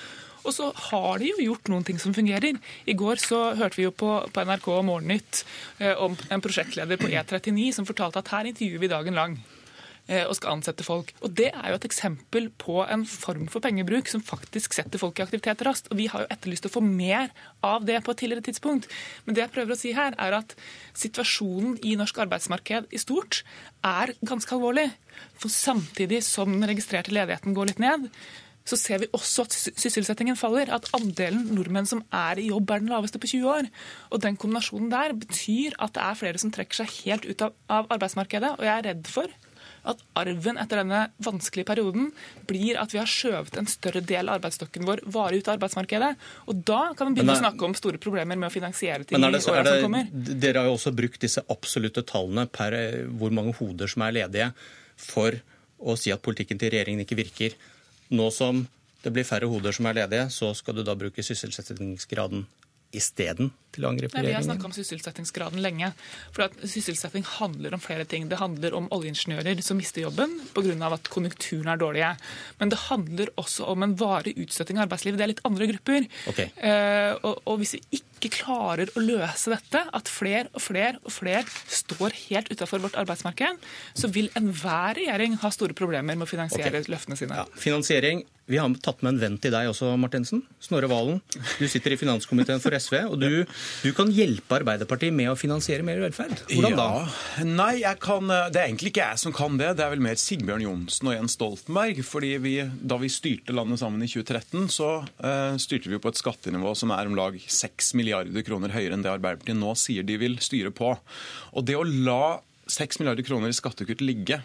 Og 0.45 0.55
så 0.55 0.71
har 0.73 1.19
de 1.19 1.33
jo 1.33 1.43
gjort 1.51 1.69
noen 1.69 1.85
ting 1.85 1.99
som 1.99 2.15
fungerer. 2.15 2.61
I 2.87 2.95
går 2.95 3.19
så 3.19 3.57
hørte 3.59 3.77
vi 3.77 3.89
jo 3.89 3.91
på, 3.91 4.13
på 4.31 4.47
NRK 4.47 4.71
Morgennytt 4.87 5.45
eh, 5.81 5.95
om 5.99 6.15
en 6.31 6.41
prosjektleder 6.41 6.97
på 6.97 7.11
E39 7.11 7.73
som 7.75 7.89
fortalte 7.89 8.23
at 8.23 8.31
her 8.37 8.53
intervjuer 8.53 8.87
vi 8.87 8.95
dagen 8.95 9.19
lang. 9.19 9.41
Eh, 10.11 10.25
og 10.27 10.35
skal 10.35 10.57
ansette 10.57 10.83
folk. 10.83 11.13
Og 11.23 11.31
Det 11.39 11.53
er 11.55 11.69
jo 11.71 11.77
et 11.79 11.87
eksempel 11.87 12.49
på 12.59 12.81
en 12.83 13.05
form 13.07 13.47
for 13.47 13.63
pengebruk 13.63 14.09
som 14.11 14.23
faktisk 14.23 14.75
setter 14.75 14.99
folk 14.99 15.21
i 15.21 15.23
aktivitet 15.23 15.63
raskt. 15.63 15.87
Og 15.91 15.99
Vi 15.99 16.09
har 16.11 16.25
jo 16.25 16.31
etterlyst 16.35 16.67
å 16.67 16.73
få 16.75 16.83
mer 16.83 17.31
av 17.63 17.87
det 17.87 18.03
på 18.03 18.11
et 18.11 18.19
tidligere 18.19 18.43
tidspunkt. 18.43 18.89
Men 19.25 19.35
det 19.37 19.45
jeg 19.45 19.55
prøver 19.55 19.73
å 19.73 19.79
si 19.79 19.93
her, 19.93 20.15
er 20.19 20.33
at 20.35 20.57
situasjonen 20.95 21.79
i 21.85 21.95
norsk 21.95 22.19
arbeidsmarked 22.19 22.91
i 22.91 22.99
stort 22.99 23.45
er 23.85 24.15
ganske 24.27 24.51
alvorlig. 24.51 24.91
For 25.39 25.49
samtidig 25.49 26.25
som 26.25 26.51
den 26.51 26.69
registrerte 26.69 27.15
ledigheten 27.15 27.55
går 27.55 27.71
litt 27.71 27.79
ned, 27.79 28.11
så 28.67 28.77
ser 28.77 28.99
vi 29.03 29.11
også 29.15 29.47
at 29.47 29.55
sysselsettingen 29.55 30.37
faller. 30.37 30.73
At 30.75 30.91
andelen 30.97 31.55
nordmenn 31.55 31.87
som 31.87 32.03
er 32.11 32.41
i 32.41 32.49
jobb, 32.51 32.71
er 32.71 32.83
den 32.83 32.91
laveste 32.91 33.21
på 33.23 33.31
20 33.31 33.47
år. 33.47 33.71
Og 34.11 34.21
Den 34.21 34.37
kombinasjonen 34.37 34.91
der 34.91 35.15
betyr 35.15 35.79
at 35.79 35.95
det 35.95 36.03
er 36.03 36.19
flere 36.19 36.43
som 36.43 36.51
trekker 36.51 36.83
seg 36.83 36.91
helt 37.05 37.31
ut 37.31 37.47
av, 37.47 37.87
arbeidsmarkedet. 37.87 38.59
Og 38.59 38.67
jeg 38.67 38.75
er 38.75 38.89
redd 38.91 39.07
for 39.07 39.31
at 39.89 40.03
arven 40.19 40.59
etter 40.61 40.83
denne 40.83 41.03
vanskelige 41.25 41.69
perioden 41.71 42.11
blir 42.49 42.79
at 42.81 42.93
vi 42.95 43.01
har 43.01 43.09
skjøvet 43.09 43.57
en 43.61 43.69
større 43.71 44.03
del 44.05 44.29
av 44.29 44.39
arbeidsstokken 44.39 44.87
vår 44.89 45.05
varig 45.13 45.41
ut 45.41 45.51
av 45.51 45.57
arbeidsmarkedet. 45.57 46.11
Og 46.53 46.65
da 46.69 46.81
kan 46.97 47.09
man 47.09 47.17
begynne 47.17 47.37
å 47.39 47.43
snakke 47.43 47.69
om 47.69 47.77
store 47.79 48.01
problemer 48.03 48.39
med 48.41 48.51
å 48.51 48.55
finansiere 48.55 49.07
ting 49.07 49.19
i 49.19 49.31
åra 49.31 49.41
som 49.41 49.87
kommer. 49.87 50.11
Dere 50.13 50.63
har 50.63 50.71
jo 50.71 50.77
også 50.77 50.93
brukt 50.97 51.23
disse 51.25 51.45
absolutte 51.53 52.05
tallene 52.07 52.47
per 52.51 52.77
eh, 52.77 53.01
hvor 53.21 53.33
mange 53.35 53.55
hoder 53.59 53.91
som 53.91 54.05
er 54.07 54.19
ledige, 54.21 54.51
for 55.01 55.37
å 55.81 55.97
si 55.97 56.13
at 56.13 56.23
politikken 56.23 56.61
til 56.61 56.75
regjeringen 56.75 57.07
ikke 57.07 57.19
virker. 57.19 57.57
Nå 58.13 58.29
som 58.35 58.67
det 59.01 59.13
blir 59.15 59.25
færre 59.25 59.49
hoder 59.49 59.73
som 59.73 59.89
er 59.89 60.03
ledige, 60.03 60.27
så 60.35 60.53
skal 60.57 60.77
du 60.77 60.85
da 60.85 60.97
bruke 60.99 61.25
sysselsettingsgraden 61.25 62.45
isteden 62.97 63.53
til 63.71 63.85
å 63.87 63.91
angripe 63.93 64.17
regjeringen? 64.17 64.31
Vi 64.31 64.37
har 64.37 64.47
snakka 64.47 64.69
om 64.69 64.75
sysselsettingsgraden 64.75 65.63
lenge. 65.63 65.93
For 66.35 66.47
at 66.49 66.57
Sysselsetting 66.71 67.25
handler 67.39 67.77
om 67.77 67.83
flere 67.83 68.07
ting. 68.09 68.29
Det 68.31 68.41
handler 68.41 68.75
om 68.77 68.89
oljeingeniører 68.95 69.63
som 69.65 69.79
mister 69.79 70.05
jobben 70.05 70.37
pga. 70.55 70.91
at 70.91 71.11
konjunkturene 71.13 71.75
er 71.75 71.81
dårlige. 71.81 72.11
Men 72.59 72.73
det 72.73 72.79
handler 72.89 73.31
også 73.37 73.69
om 73.71 73.83
en 73.83 73.95
varig 73.95 74.35
utstøting 74.37 74.79
av 74.79 74.89
arbeidslivet. 74.89 75.19
Det 75.19 75.27
er 75.27 75.33
litt 75.35 75.45
andre 75.47 75.71
grupper. 75.71 76.09
Okay. 76.33 76.51
Eh, 76.57 77.13
og, 77.23 77.43
og, 77.45 77.61
hvis 77.63 77.77
vi 77.77 78.01
ikke 78.01 78.33
klarer 78.41 78.91
å 78.97 79.05
løse 79.05 79.53
dette, 79.55 79.85
at 79.87 80.11
flere 80.11 80.51
og 80.53 80.63
flere 80.63 80.99
og 81.05 81.15
flere 81.15 81.47
står 81.69 82.17
helt 82.27 82.51
utafor 82.51 82.83
vårt 82.83 82.99
arbeidsmarked, 83.01 83.63
så 83.95 84.11
vil 84.13 84.31
enhver 84.39 84.99
regjering 84.99 85.39
ha 85.41 85.51
store 85.55 85.77
problemer 85.79 86.19
med 86.19 86.27
å 86.27 86.31
finansiere 86.31 86.83
okay. 86.83 86.93
løftene 86.93 87.19
sine. 87.19 87.39
Ja, 87.39 87.47
finansiering 87.55 88.27
vi 88.51 88.59
har 88.59 88.73
tatt 88.83 89.05
med 89.05 89.15
en 89.15 89.21
venn 89.21 89.37
til 89.41 89.53
deg 89.55 89.71
også, 89.71 89.93
Martinsen. 90.01 90.43
Snorre 90.63 90.91
Valen. 90.91 91.21
Du 91.61 91.67
sitter 91.71 91.95
i 91.95 91.99
finanskomiteen 92.01 92.63
for 92.63 92.75
SV. 92.75 92.97
og 93.07 93.17
du 93.23 93.31
du 93.85 93.93
kan 93.97 94.11
hjelpe 94.13 94.59
Arbeiderpartiet 94.59 95.15
med 95.15 95.31
å 95.31 95.37
finansiere 95.39 95.85
mer 95.87 96.01
velferd. 96.03 96.43
Hvordan 96.51 96.77
da? 96.79 96.89
Ja, 97.39 97.47
nei, 97.47 97.75
kan, 98.03 98.29
det 98.29 98.59
er 98.59 98.67
egentlig 98.67 98.93
ikke 98.93 99.07
jeg 99.07 99.23
som 99.23 99.35
kan 99.37 99.59
det. 99.61 99.73
Det 99.79 99.87
er 99.87 99.95
vel 99.95 100.05
mer 100.05 100.19
Sigbjørn 100.21 100.65
Johnsen 100.67 101.11
og 101.11 101.17
Jens 101.17 101.39
Stoltenberg. 101.39 102.03
fordi 102.07 102.35
vi, 102.43 102.55
Da 102.83 102.99
vi 103.01 103.13
styrte 103.13 103.55
landet 103.57 103.83
sammen 103.83 104.03
i 104.03 104.11
2013, 104.11 104.69
så 104.73 104.91
uh, 105.07 105.57
styrte 105.61 105.93
vi 105.93 106.01
på 106.03 106.11
et 106.11 106.21
skattenivå 106.21 106.75
som 106.79 106.93
er 106.97 107.11
om 107.11 107.17
lag 107.19 107.39
6 107.41 107.95
milliarder 107.99 108.47
kroner 108.47 108.75
høyere 108.75 108.97
enn 108.97 109.07
det 109.07 109.13
Arbeiderpartiet 109.13 109.59
nå 109.59 109.75
sier 109.79 110.07
de 110.07 110.19
vil 110.21 110.39
styre 110.43 110.75
på. 110.75 110.97
Og 111.55 111.67
det 111.67 111.79
å 111.79 111.87
la 111.87 112.41
6 112.71 113.01
milliarder 113.01 113.27
kroner 113.27 113.51
i 113.51 113.57
skattekutt 113.57 114.03
ligge 114.05 114.43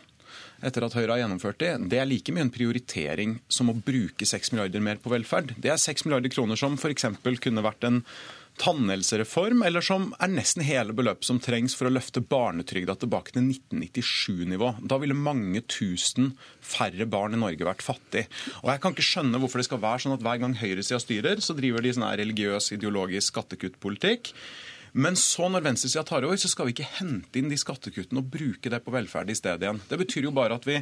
etter 0.63 0.85
at 0.85 0.95
Høyre 0.95 1.15
har 1.15 1.23
gjennomført 1.23 1.59
det, 1.61 1.73
det 1.91 1.99
er 1.99 2.09
like 2.09 2.33
mye 2.35 2.45
en 2.47 2.53
prioritering 2.53 3.37
som 3.51 3.71
å 3.71 3.77
bruke 3.77 4.27
6 4.27 4.53
milliarder 4.53 4.83
mer 4.83 5.01
på 5.01 5.11
velferd. 5.13 5.55
Det 5.57 5.71
er 5.73 5.81
6 5.81 6.07
milliarder 6.07 6.33
kroner 6.33 6.59
som 6.59 6.77
f.eks. 6.79 7.07
kunne 7.43 7.65
vært 7.65 7.87
en 7.87 8.03
tannhelsereform, 8.61 9.63
eller 9.67 9.83
som 9.83 10.11
er 10.23 10.31
nesten 10.31 10.63
hele 10.63 10.95
beløpet 10.95 11.27
som 11.27 11.41
trengs 11.43 11.75
for 11.75 11.89
å 11.89 11.93
løfte 11.93 12.23
barnetrygda 12.23 12.95
tilbake 13.01 13.35
til 13.35 13.49
1997-nivå. 13.49 14.69
Da 14.87 14.99
ville 15.01 15.17
mange 15.17 15.63
tusen 15.67 16.31
færre 16.63 17.07
barn 17.09 17.35
i 17.35 17.41
Norge 17.41 17.67
vært 17.67 17.83
fattig. 17.85 18.25
Og 18.63 18.71
Jeg 18.71 18.83
kan 18.83 18.95
ikke 18.95 19.09
skjønne 19.09 19.41
hvorfor 19.43 19.61
det 19.61 19.67
skal 19.67 19.83
være 19.83 20.05
sånn 20.05 20.15
at 20.15 20.23
hver 20.23 20.39
gang 20.43 20.55
høyresida 20.61 21.01
styrer, 21.03 21.43
så 21.43 21.57
driver 21.57 21.83
de 21.83 21.93
sånn 21.97 22.07
religiøs, 22.07 22.71
ideologisk 22.77 23.35
skattekuttpolitikk. 23.35 24.31
Men 24.95 25.17
så 25.19 25.49
når 25.51 25.65
venstresida 25.65 26.05
tar 26.07 26.23
over, 26.23 26.39
så 26.39 26.47
skal 26.51 26.69
vi 26.69 26.75
ikke 26.77 26.87
hente 27.01 27.39
inn 27.39 27.51
de 27.51 27.59
skattekuttene 27.59 28.21
og 28.21 28.31
bruke 28.31 28.71
det 28.71 28.79
på 28.85 28.93
velferd 28.95 29.31
i 29.31 29.35
stedet 29.35 29.65
igjen. 29.65 29.81
Det 29.89 29.99
betyr 29.99 30.29
jo 30.29 30.35
bare 30.35 30.55
at 30.55 30.67
vi 30.67 30.79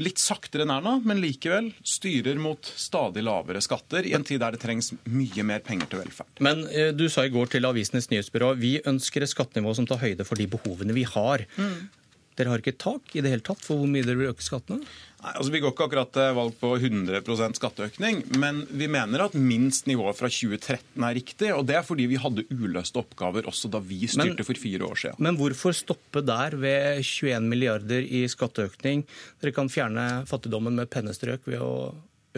litt 0.00 0.20
saktere 0.22 0.64
enn 0.64 0.72
Erna, 0.72 0.94
men 1.02 1.18
likevel 1.20 1.72
styrer 1.82 2.38
mot 2.40 2.70
stadig 2.78 3.24
lavere 3.26 3.62
skatter 3.64 4.06
i 4.06 4.14
en 4.16 4.24
tid 4.26 4.40
der 4.42 4.54
det 4.54 4.62
trengs 4.62 4.92
mye 5.10 5.44
mer 5.46 5.64
penger 5.66 5.90
til 5.90 6.04
velferd. 6.04 6.42
Men 6.46 6.62
eh, 6.70 6.92
du 6.94 7.08
sa 7.10 7.26
i 7.26 7.32
går 7.34 7.50
til 7.52 7.66
Avisenes 7.66 8.06
nyhetsbyrå 8.12 8.54
vi 8.60 8.76
ønsker 8.86 9.26
et 9.26 9.32
skattenivå 9.32 9.74
som 9.76 9.88
tar 9.90 10.02
høyde 10.04 10.26
for 10.28 10.40
de 10.40 10.46
behovene 10.50 10.96
vi 10.96 11.04
har. 11.10 11.44
Mm. 11.58 11.90
Dere 12.38 12.54
har 12.54 12.62
ikke 12.62 12.78
tak 12.80 13.16
i 13.16 13.24
det 13.24 13.34
hele 13.34 13.44
tatt 13.44 13.60
for 13.66 13.82
hvor 13.82 13.90
mye 13.90 14.06
dere 14.06 14.22
vil 14.22 14.30
øke 14.30 14.46
skattene? 14.46 14.86
Nei, 15.20 15.32
altså 15.36 15.52
Vi 15.52 15.60
går 15.60 15.74
ikke 15.74 15.86
akkurat 15.88 16.12
til 16.14 16.34
valg 16.36 16.54
på 16.60 16.72
100% 16.78 17.58
skatteøkning, 17.58 18.22
men 18.40 18.62
vi 18.70 18.88
mener 18.90 19.26
at 19.26 19.36
minst 19.36 19.88
nivået 19.90 20.16
fra 20.16 20.30
2013 20.32 21.04
er 21.04 21.16
riktig. 21.18 21.50
og 21.54 21.66
Det 21.68 21.76
er 21.76 21.84
fordi 21.86 22.08
vi 22.10 22.20
hadde 22.20 22.46
uløste 22.54 23.02
oppgaver 23.02 23.48
også 23.50 23.70
da 23.72 23.82
vi 23.84 24.06
styrte 24.08 24.40
men, 24.40 24.48
for 24.48 24.60
fire 24.60 24.88
år 24.88 25.02
siden. 25.04 25.20
Men 25.20 25.36
hvorfor 25.40 25.76
stoppe 25.76 26.24
der 26.24 26.56
ved 26.56 27.02
21 27.04 27.40
milliarder 27.50 28.06
i 28.06 28.24
skatteøkning? 28.32 29.04
Dere 29.42 29.56
kan 29.56 29.68
fjerne 29.72 30.06
fattigdommen 30.30 30.80
med 30.80 30.88
pennestrøk 30.92 31.44
ved 31.50 31.60
å 31.60 31.74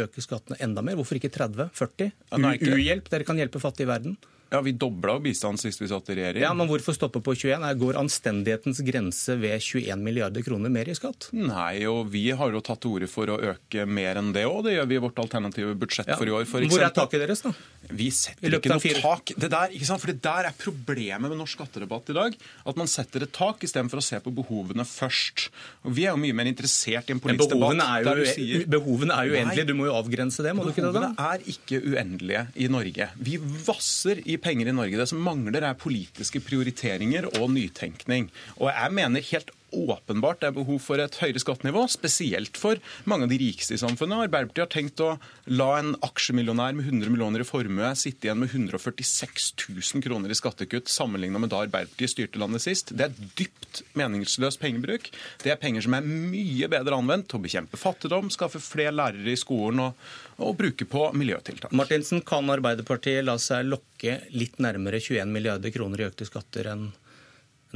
øke 0.03 0.25
skattene 0.25 0.59
enda 0.65 0.83
mer. 0.83 0.99
Hvorfor 0.99 1.21
ikke 1.21 1.33
30-40? 1.35 2.13
U-hjelp, 2.33 3.11
dere 3.13 3.29
kan 3.29 3.39
hjelpe 3.39 3.63
fattige 3.63 3.87
i 3.87 3.93
verden. 3.93 4.19
Ja, 4.53 4.61
Vi 4.61 4.75
dobla 4.77 5.17
jo 5.17 5.25
bistanden 5.25 5.61
sist 5.61 5.81
vi 5.81 5.89
satt 5.89 6.11
i 6.13 6.19
regjering. 6.19 6.45
Ja, 6.45 6.53
Men 6.55 6.69
hvorfor 6.69 6.97
stoppe 6.97 7.23
på 7.25 7.35
21? 7.35 7.65
Her 7.65 7.79
går 7.81 7.99
anstendighetens 8.01 8.83
grense 8.85 9.37
ved 9.41 9.57
21 9.57 10.03
milliarder 10.05 10.45
kroner 10.45 10.73
mer 10.73 10.91
i 10.93 10.97
skatt? 10.99 11.31
Nei, 11.33 11.87
og 11.89 12.11
vi 12.13 12.27
har 12.37 12.53
jo 12.53 12.61
tatt 12.61 12.83
til 12.85 12.99
orde 12.99 13.09
for 13.09 13.33
å 13.33 13.39
øke 13.53 13.87
mer 13.89 14.21
enn 14.21 14.33
det 14.37 14.45
òg. 14.49 14.61
Det 14.67 14.77
gjør 14.77 14.91
vi 14.91 14.99
i 14.99 15.03
vårt 15.07 15.23
alternative 15.25 15.77
budsjett 15.81 16.13
ja. 16.13 16.19
for 16.21 16.29
i 16.29 16.35
år. 16.37 16.45
For 16.51 16.69
Hvor 16.69 16.85
er 16.85 16.93
taket 16.93 17.25
deres, 17.25 17.45
da? 17.47 17.55
Vi 17.93 18.11
setter 18.15 18.59
ikke 18.59 18.75
noe 18.75 19.01
tak. 19.01 19.33
Det 19.41 19.51
der, 19.53 19.73
ikke 19.73 19.89
sant? 19.89 20.03
For 20.05 20.13
det 20.13 20.21
der 20.25 20.51
er 20.51 20.59
problemet 20.59 21.33
med 21.33 21.41
norsk 21.41 21.57
skattedebatt 21.57 22.13
i 22.13 22.17
dag. 22.17 22.37
At 22.69 22.79
man 22.81 22.91
setter 22.91 23.27
et 23.27 23.33
tak 23.35 23.65
istedenfor 23.67 24.01
å 24.01 24.05
se 24.05 24.21
på 24.23 24.33
behovene 24.35 24.85
først. 24.89 25.49
Og 25.87 25.97
Vi 25.97 26.07
er 26.07 26.15
jo 26.15 26.21
mye 26.21 26.37
mer 26.37 26.51
interessert 26.51 27.11
i 27.11 27.17
en 27.17 27.23
politisk 27.23 27.55
debatt 27.55 27.81
der 28.07 28.21
du 28.21 28.27
sier 28.29 28.67
Behovene 28.73 29.17
er 29.17 29.29
jo 29.29 29.37
uendelige. 29.37 29.67
Du 29.69 29.75
må 29.79 29.89
jo 29.89 29.97
avgrense 29.97 30.45
det, 30.45 30.55
må 30.57 30.67
du 30.67 30.73
ikke 30.73 30.85
det? 30.85 30.93
da? 30.95 31.11
Behovene 31.11 31.33
er 31.33 31.47
ikke 31.53 31.81
uendelige 31.83 32.45
i 32.57 32.69
Norge. 32.73 33.09
Vi 33.29 33.39
vasser 33.67 34.23
i 34.25 34.39
penger 34.43 34.71
i 34.71 34.77
Norge. 34.77 34.99
Det 35.01 35.09
som 35.11 35.23
mangler, 35.23 35.63
er 35.63 35.79
politiske 35.79 36.43
prioriteringer 36.45 37.31
og 37.39 37.51
nytenkning. 37.55 38.31
Og 38.59 38.71
jeg 38.73 38.97
mener 38.99 39.31
helt 39.33 39.53
åpenbart 39.73 40.43
det 40.43 40.51
er 40.51 40.57
behov 40.57 40.79
for 40.85 41.01
et 41.03 41.17
høyere 41.23 41.41
skattenivå, 41.43 41.85
spesielt 41.91 42.59
for 42.61 42.81
mange 43.09 43.27
av 43.27 43.33
de 43.33 43.39
rikeste 43.41 43.77
i 43.77 43.81
samfunnet. 43.81 44.27
Arbeiderpartiet 44.29 44.67
har 44.67 44.73
tenkt 44.73 45.03
å 45.05 45.15
la 45.51 45.69
en 45.81 45.95
aksjemillionær 46.05 46.77
med 46.79 46.89
100 46.89 47.13
millioner 47.13 47.45
i 47.45 47.49
formue 47.49 47.93
sitte 47.99 48.29
igjen 48.29 48.41
med 48.43 48.53
146 48.53 49.49
000 49.67 50.05
kroner 50.05 50.33
i 50.33 50.39
skattekutt 50.39 50.91
sammenlignet 50.93 51.43
med 51.43 51.53
da 51.53 51.63
Arbeiderpartiet 51.65 52.15
styrte 52.15 52.41
landet 52.43 52.65
sist. 52.65 52.95
Det 52.97 53.09
er 53.09 53.31
dypt 53.39 53.83
meningsløs 53.99 54.59
pengebruk. 54.63 55.11
Det 55.43 55.53
er 55.55 55.61
penger 55.61 55.87
som 55.87 55.97
er 55.99 56.07
mye 56.07 56.71
bedre 56.73 56.99
anvendt 56.99 57.31
til 57.33 57.41
å 57.41 57.45
bekjempe 57.47 57.81
fattigdom, 57.81 58.31
skaffe 58.33 58.63
flere 58.63 58.95
lærere 58.95 59.33
i 59.33 59.41
skolen 59.41 59.87
og, 59.89 60.09
og 60.43 60.57
bruke 60.59 60.89
på 60.89 61.09
miljøtiltak. 61.19 61.73
Martinsen, 61.77 62.23
kan 62.27 62.51
Arbeiderpartiet 62.53 63.25
la 63.25 63.39
seg 63.41 63.67
lokke 63.69 64.21
litt 64.37 64.61
nærmere 64.63 65.01
21 65.03 65.33
milliarder 65.33 65.73
kroner 65.75 66.03
i 66.03 66.11
økte 66.11 66.29
skatter 66.29 66.73
enn 66.75 66.91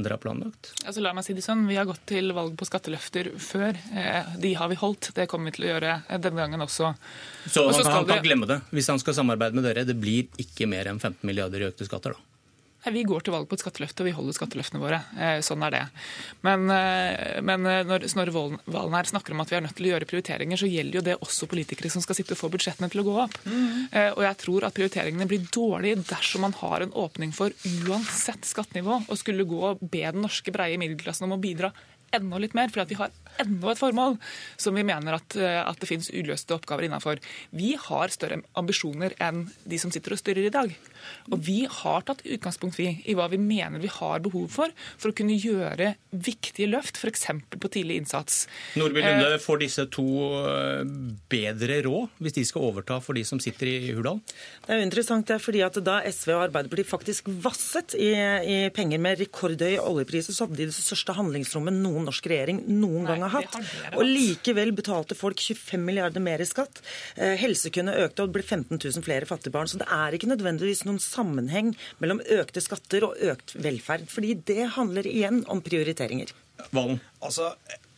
dere 0.05 0.17
har 0.17 0.21
planlagt? 0.21 0.71
Altså, 0.85 1.01
la 1.01 1.13
meg 1.17 1.25
si 1.25 1.33
det 1.33 1.43
sånn, 1.45 1.65
Vi 1.67 1.77
har 1.79 1.87
gått 1.89 2.03
til 2.09 2.31
valg 2.37 2.53
på 2.59 2.67
skatteløfter 2.69 3.31
før. 3.41 3.77
Eh, 3.97 4.31
de 4.43 4.53
har 4.59 4.69
vi 4.69 4.77
holdt. 4.79 5.11
Det 5.17 5.27
kommer 5.31 5.49
vi 5.49 5.57
til 5.57 5.67
å 5.67 5.71
gjøre 5.73 5.93
eh, 6.05 6.21
denne 6.21 6.43
gangen 6.43 6.65
også. 6.65 6.93
Så 7.49 7.65
han, 7.71 7.91
han 7.97 8.09
kan 8.09 8.23
glemme 8.25 8.49
det 8.49 8.61
hvis 8.75 8.89
han 8.93 9.01
skal 9.01 9.17
samarbeide 9.17 9.57
med 9.57 9.65
dere? 9.65 9.87
Det 9.87 9.97
blir 9.97 10.29
ikke 10.41 10.69
mer 10.69 10.91
enn 10.91 11.01
15 11.01 11.25
milliarder 11.27 11.63
i 11.63 11.69
økte 11.71 11.87
skatter, 11.89 12.13
da? 12.13 12.36
Vi 12.85 13.03
går 13.03 13.25
til 13.25 13.33
valg 13.33 13.47
på 13.49 13.57
et 13.57 13.63
skatteløfte, 13.63 14.03
og 14.03 14.07
vi 14.07 14.13
holder 14.15 14.35
skatteløftene 14.37 14.79
våre. 14.79 14.99
Eh, 15.17 15.39
sånn 15.43 15.63
er 15.65 15.73
det. 15.73 15.81
Men, 16.45 16.69
eh, 16.71 17.39
men 17.43 17.65
eh, 17.67 17.81
når 17.87 18.05
Snorre 18.11 18.31
Valen 18.31 18.95
her 18.95 19.09
snakker 19.09 19.33
om 19.33 19.41
at 19.43 19.51
vi 19.51 19.57
er 19.57 19.65
nødt 19.65 19.75
til 19.79 19.89
å 19.89 19.91
gjøre 19.91 20.07
prioriteringer, 20.07 20.61
så 20.61 20.69
gjelder 20.69 20.99
jo 20.99 21.03
det 21.09 21.17
også 21.17 21.49
politikere 21.51 21.91
som 21.91 22.05
skal 22.05 22.19
sitte 22.19 22.37
og 22.37 22.41
få 22.41 22.51
budsjettene 22.53 22.89
til 22.93 23.03
å 23.03 23.07
gå 23.09 23.17
opp. 23.25 23.35
Mm. 23.47 23.89
Og 24.17 24.23
jeg 24.23 24.39
tror 24.43 24.67
at 24.67 24.77
prioriteringene 24.77 25.27
blir 25.29 25.49
dårlige 25.51 25.99
dersom 26.07 26.45
man 26.45 26.55
har 26.61 26.85
en 26.85 26.95
åpning 26.95 27.33
for 27.35 27.51
uansett 27.87 28.47
skattenivå 28.47 29.01
å 29.07 29.19
skulle 29.19 29.47
gå 29.47 29.61
og 29.73 29.83
be 29.83 30.05
den 30.05 30.23
norske 30.23 30.53
breie 30.53 30.79
middelklassen 30.79 31.27
om 31.27 31.35
å 31.35 31.41
bidra 31.41 31.73
enda 32.15 32.39
litt 32.39 32.55
mer, 32.55 32.71
for 32.71 32.87
vi 32.87 32.97
har 32.99 33.11
enda 33.43 33.73
et 33.73 33.81
formål 33.81 34.17
som 34.59 34.77
vi 34.77 34.85
mener 34.87 35.19
at, 35.19 35.37
at 35.37 35.81
det 35.81 35.89
finnes 35.89 36.11
uløste 36.13 36.55
oppgaver 36.55 36.87
innafor. 36.87 37.21
Vi 37.55 37.75
har 37.87 38.13
større 38.13 38.41
ambisjoner 38.59 39.15
enn 39.23 39.45
de 39.67 39.79
som 39.81 39.93
sitter 39.93 40.15
og 40.15 40.21
styrer 40.21 40.47
i 40.47 40.53
dag. 40.53 40.73
Og 41.31 41.39
vi 41.43 41.61
har 41.69 42.05
tatt 42.07 42.23
utgangspunkt 42.25 42.77
vi, 42.79 42.89
i 43.07 43.15
hva 43.17 43.27
vi 43.31 43.39
mener 43.41 43.81
vi 43.83 43.91
har 43.91 44.23
behov 44.23 44.47
for 44.51 44.73
for 44.97 45.11
å 45.11 45.15
kunne 45.15 45.35
gjøre 45.37 45.93
viktige 46.11 46.69
løft, 46.71 46.99
f.eks. 46.99 47.27
på 47.57 47.71
tidlig 47.71 47.99
innsats. 48.01 48.45
Nordby 48.79 49.03
Lunde, 49.03 49.33
eh, 49.35 49.41
får 49.41 49.61
disse 49.63 49.87
to 49.93 50.07
eh, 50.39 50.83
bedre 51.29 51.81
råd 51.85 52.21
hvis 52.23 52.37
de 52.37 52.45
skal 52.47 52.67
overta 52.69 52.99
for 53.03 53.17
de 53.17 53.25
som 53.27 53.41
sitter 53.43 53.69
i 53.69 53.93
Hurdal? 53.95 54.21
Det 54.65 54.73
er 54.73 54.81
jo 54.81 54.87
interessant, 54.87 55.27
det, 55.29 55.39
fordi 55.43 55.63
at 55.65 55.79
da 55.85 55.99
SV 56.07 56.33
og 56.35 56.45
Arbeiderpartiet 56.47 56.89
faktisk 56.89 57.31
vasset 57.43 57.95
i, 57.99 58.11
i 58.13 58.57
penger 58.75 59.01
med 59.03 59.21
rekordhøy 59.21 59.77
oljepris, 59.81 60.31
så 60.31 60.47
hadde 60.47 60.59
de 60.61 60.69
det 60.69 60.77
største 60.77 61.15
handlingsrommet 61.17 61.75
noen 61.77 62.07
norsk 62.07 62.29
regjering 62.31 62.63
noen 62.67 63.03
Nei, 63.03 63.11
gang 63.11 63.25
har 63.25 63.26
hatt. 63.33 63.57
Og 63.93 64.03
likevel 64.05 64.73
betalte 64.77 65.17
folk 65.17 65.41
25 65.41 65.83
milliarder 65.83 66.23
mer 66.23 66.43
i 66.43 66.47
skatt. 66.47 66.81
Eh, 67.15 67.35
helsekøene 67.39 67.95
økte, 68.05 68.23
og 68.23 68.31
det 68.31 68.37
ble 68.39 68.45
15 68.45 68.77
000 68.77 69.05
flere 69.05 69.29
fattige 69.29 69.55
barn. 69.55 69.69
Så 69.71 69.81
det 69.81 69.89
er 69.93 70.17
ikke 70.17 70.31
nødvendigvis 70.31 70.85
noen 70.87 71.01
sammenheng 71.03 71.73
mellom 72.03 72.21
økte 72.39 72.63
skatter 72.63 73.07
og 73.09 73.17
økt 73.33 73.55
velferd. 73.57 74.07
Fordi 74.11 74.37
det 74.47 74.71
handler 74.77 75.09
igjen 75.09 75.43
om 75.51 75.63
prioriteringer. 75.65 76.33
Valen. 76.73 77.01
Altså, 77.23 77.53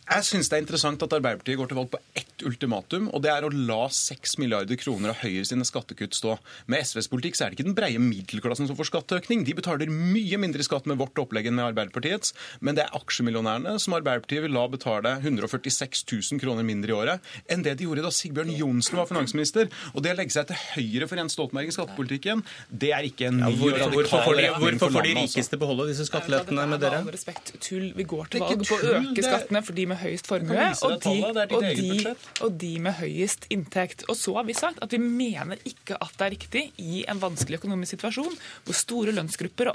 jeg 0.10 0.26
syns 0.26 0.50
det 0.50 0.58
er 0.58 0.64
interessant 0.64 1.04
at 1.06 1.14
Arbeiderpartiet 1.20 1.60
går 1.60 1.70
til 1.70 1.78
valg 1.78 1.92
på 1.94 2.00
ett 2.18 2.46
ultimatum, 2.48 3.10
og 3.14 3.22
det 3.24 3.30
er 3.34 3.46
å 3.46 3.52
la 3.54 3.82
6 3.94 4.38
milliarder 4.42 4.80
kroner 4.80 5.12
av 5.12 5.20
Høyre 5.22 5.46
sine 5.46 5.66
skattekutt 5.68 6.16
stå. 6.18 6.38
Med 6.72 6.86
SVs 6.88 7.10
politikk 7.12 7.38
så 7.38 7.46
er 7.46 7.52
det 7.52 7.60
ikke 7.60 7.68
den 7.68 7.78
breie 7.78 8.02
middelklassen 8.02 8.70
som 8.70 8.78
får 8.80 8.90
skatteøkning. 8.90 9.44
De 9.48 9.56
betaler 9.58 9.92
mye 9.92 10.40
mindre 10.42 10.66
skatt 10.66 10.88
med 10.90 10.98
vårt 11.02 11.20
opplegg 11.22 11.50
enn 11.50 11.58
med 11.60 11.68
Arbeiderpartiets, 11.68 12.34
men 12.66 12.78
det 12.78 12.86
er 12.86 12.96
aksjemillionærene 12.98 13.76
som 13.82 13.98
Arbeiderpartiet 13.98 14.46
vil 14.48 14.56
la 14.56 14.66
betale 14.72 15.14
146 15.20 16.06
000 16.10 16.42
kroner 16.42 16.66
mindre 16.66 16.94
i 16.94 16.98
året 16.98 17.30
enn 17.52 17.64
det 17.66 17.76
de 17.80 17.86
gjorde 17.86 18.06
da 18.06 18.14
Sigbjørn 18.14 18.54
Johnsen 18.56 18.98
var 19.00 19.10
finansminister. 19.10 19.70
Og 19.94 20.04
det 20.06 20.16
å 20.16 20.20
legge 20.20 20.36
seg 20.36 20.50
til 20.50 20.60
høyre 20.74 21.10
for 21.12 21.22
Jens 21.22 21.38
Stoltenberg 21.38 21.70
i 21.70 21.76
skattepolitikken, 21.76 22.44
det 22.70 22.94
er 22.96 23.08
ikke 23.08 23.30
en 23.30 23.42
ny 23.44 23.52
ja, 23.52 23.60
hvor, 23.60 23.76
radikal 23.76 23.94
hvorfor, 24.00 24.40
retning 24.40 24.80
for 24.82 24.90
Hvorfor 24.90 24.96
får 24.98 25.08
de 25.10 25.16
rikeste 25.20 25.60
beholde 25.62 25.90
disse 25.92 26.08
skattelettene 26.10 26.66
med 26.72 26.84
dere? 26.84 27.04
Med 27.06 27.16
respekt, 27.16 27.54
tull. 27.62 27.90
Vi 27.98 28.08
går 28.10 28.34
til 28.34 28.46
valg 28.46 28.66
på 28.66 28.80
å 28.80 28.94
øke 28.96 29.26
skattene 29.26 29.64
for 29.66 29.78
de 29.78 29.88
med 29.90 29.99
høyest 30.04 30.30
formue 30.30 30.68
og 30.86 30.96
de, 31.04 31.16
og, 31.30 31.68
de, 31.78 32.14
og 32.46 32.58
de, 32.62 32.72
med 32.84 32.98
høyest 33.00 33.48
inntekt. 33.54 34.06
Og 34.10 34.18
så 34.20 34.36
har 34.40 34.48
vi 34.48 34.56
sagt 34.58 34.82
at 34.84 34.94
vi 34.94 35.02
mener 35.02 35.62
ikke 35.68 35.98
at 36.00 36.16
det 36.20 36.28
er 36.28 36.36
riktig 36.36 36.64
i 36.82 37.04
en 37.10 37.22
vanskelig 37.22 37.60
økonomisk 37.62 37.98
situasjon 37.98 38.36
hvor 38.68 38.78
store 38.78 39.16
lønnsgrupper 39.18 39.72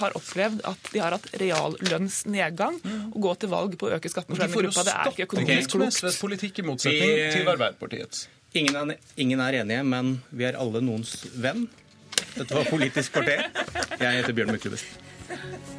har 0.00 0.16
opplevd 0.18 0.64
at 0.68 0.90
de 0.92 1.00
har 1.00 1.16
hatt 1.16 1.30
reallønnsnedgang, 1.40 2.80
og 3.14 3.18
gå 3.24 3.34
til 3.40 3.52
valg 3.52 3.76
på 3.80 3.88
å 3.88 3.94
øke 3.96 4.12
skatten 4.12 4.36
for 4.36 4.44
denne 4.44 4.66
gruppa. 4.66 4.84
Det 4.86 4.96
er 4.96 5.12
ikke 5.14 5.28
økonomisk 5.30 5.74
klokt. 5.76 5.98
SVs 6.00 6.20
politikk 6.20 6.60
i 6.60 6.66
motsetning 6.68 7.16
til 7.34 7.48
Arbeiderpartiets. 7.48 8.26
Ingen 8.60 8.76
er, 8.76 8.96
ingen 9.16 9.40
er 9.40 9.60
enige, 9.62 9.84
men 9.86 10.16
vi 10.34 10.48
er 10.48 10.58
alle 10.58 10.82
noens 10.84 11.14
venn. 11.38 11.68
Dette 12.34 12.50
var 12.54 12.66
Politisk 12.70 13.14
kvarter. 13.16 13.46
Jeg 14.00 14.20
heter 14.20 14.34
Bjørn 14.36 14.56
Myklebust. 14.56 15.78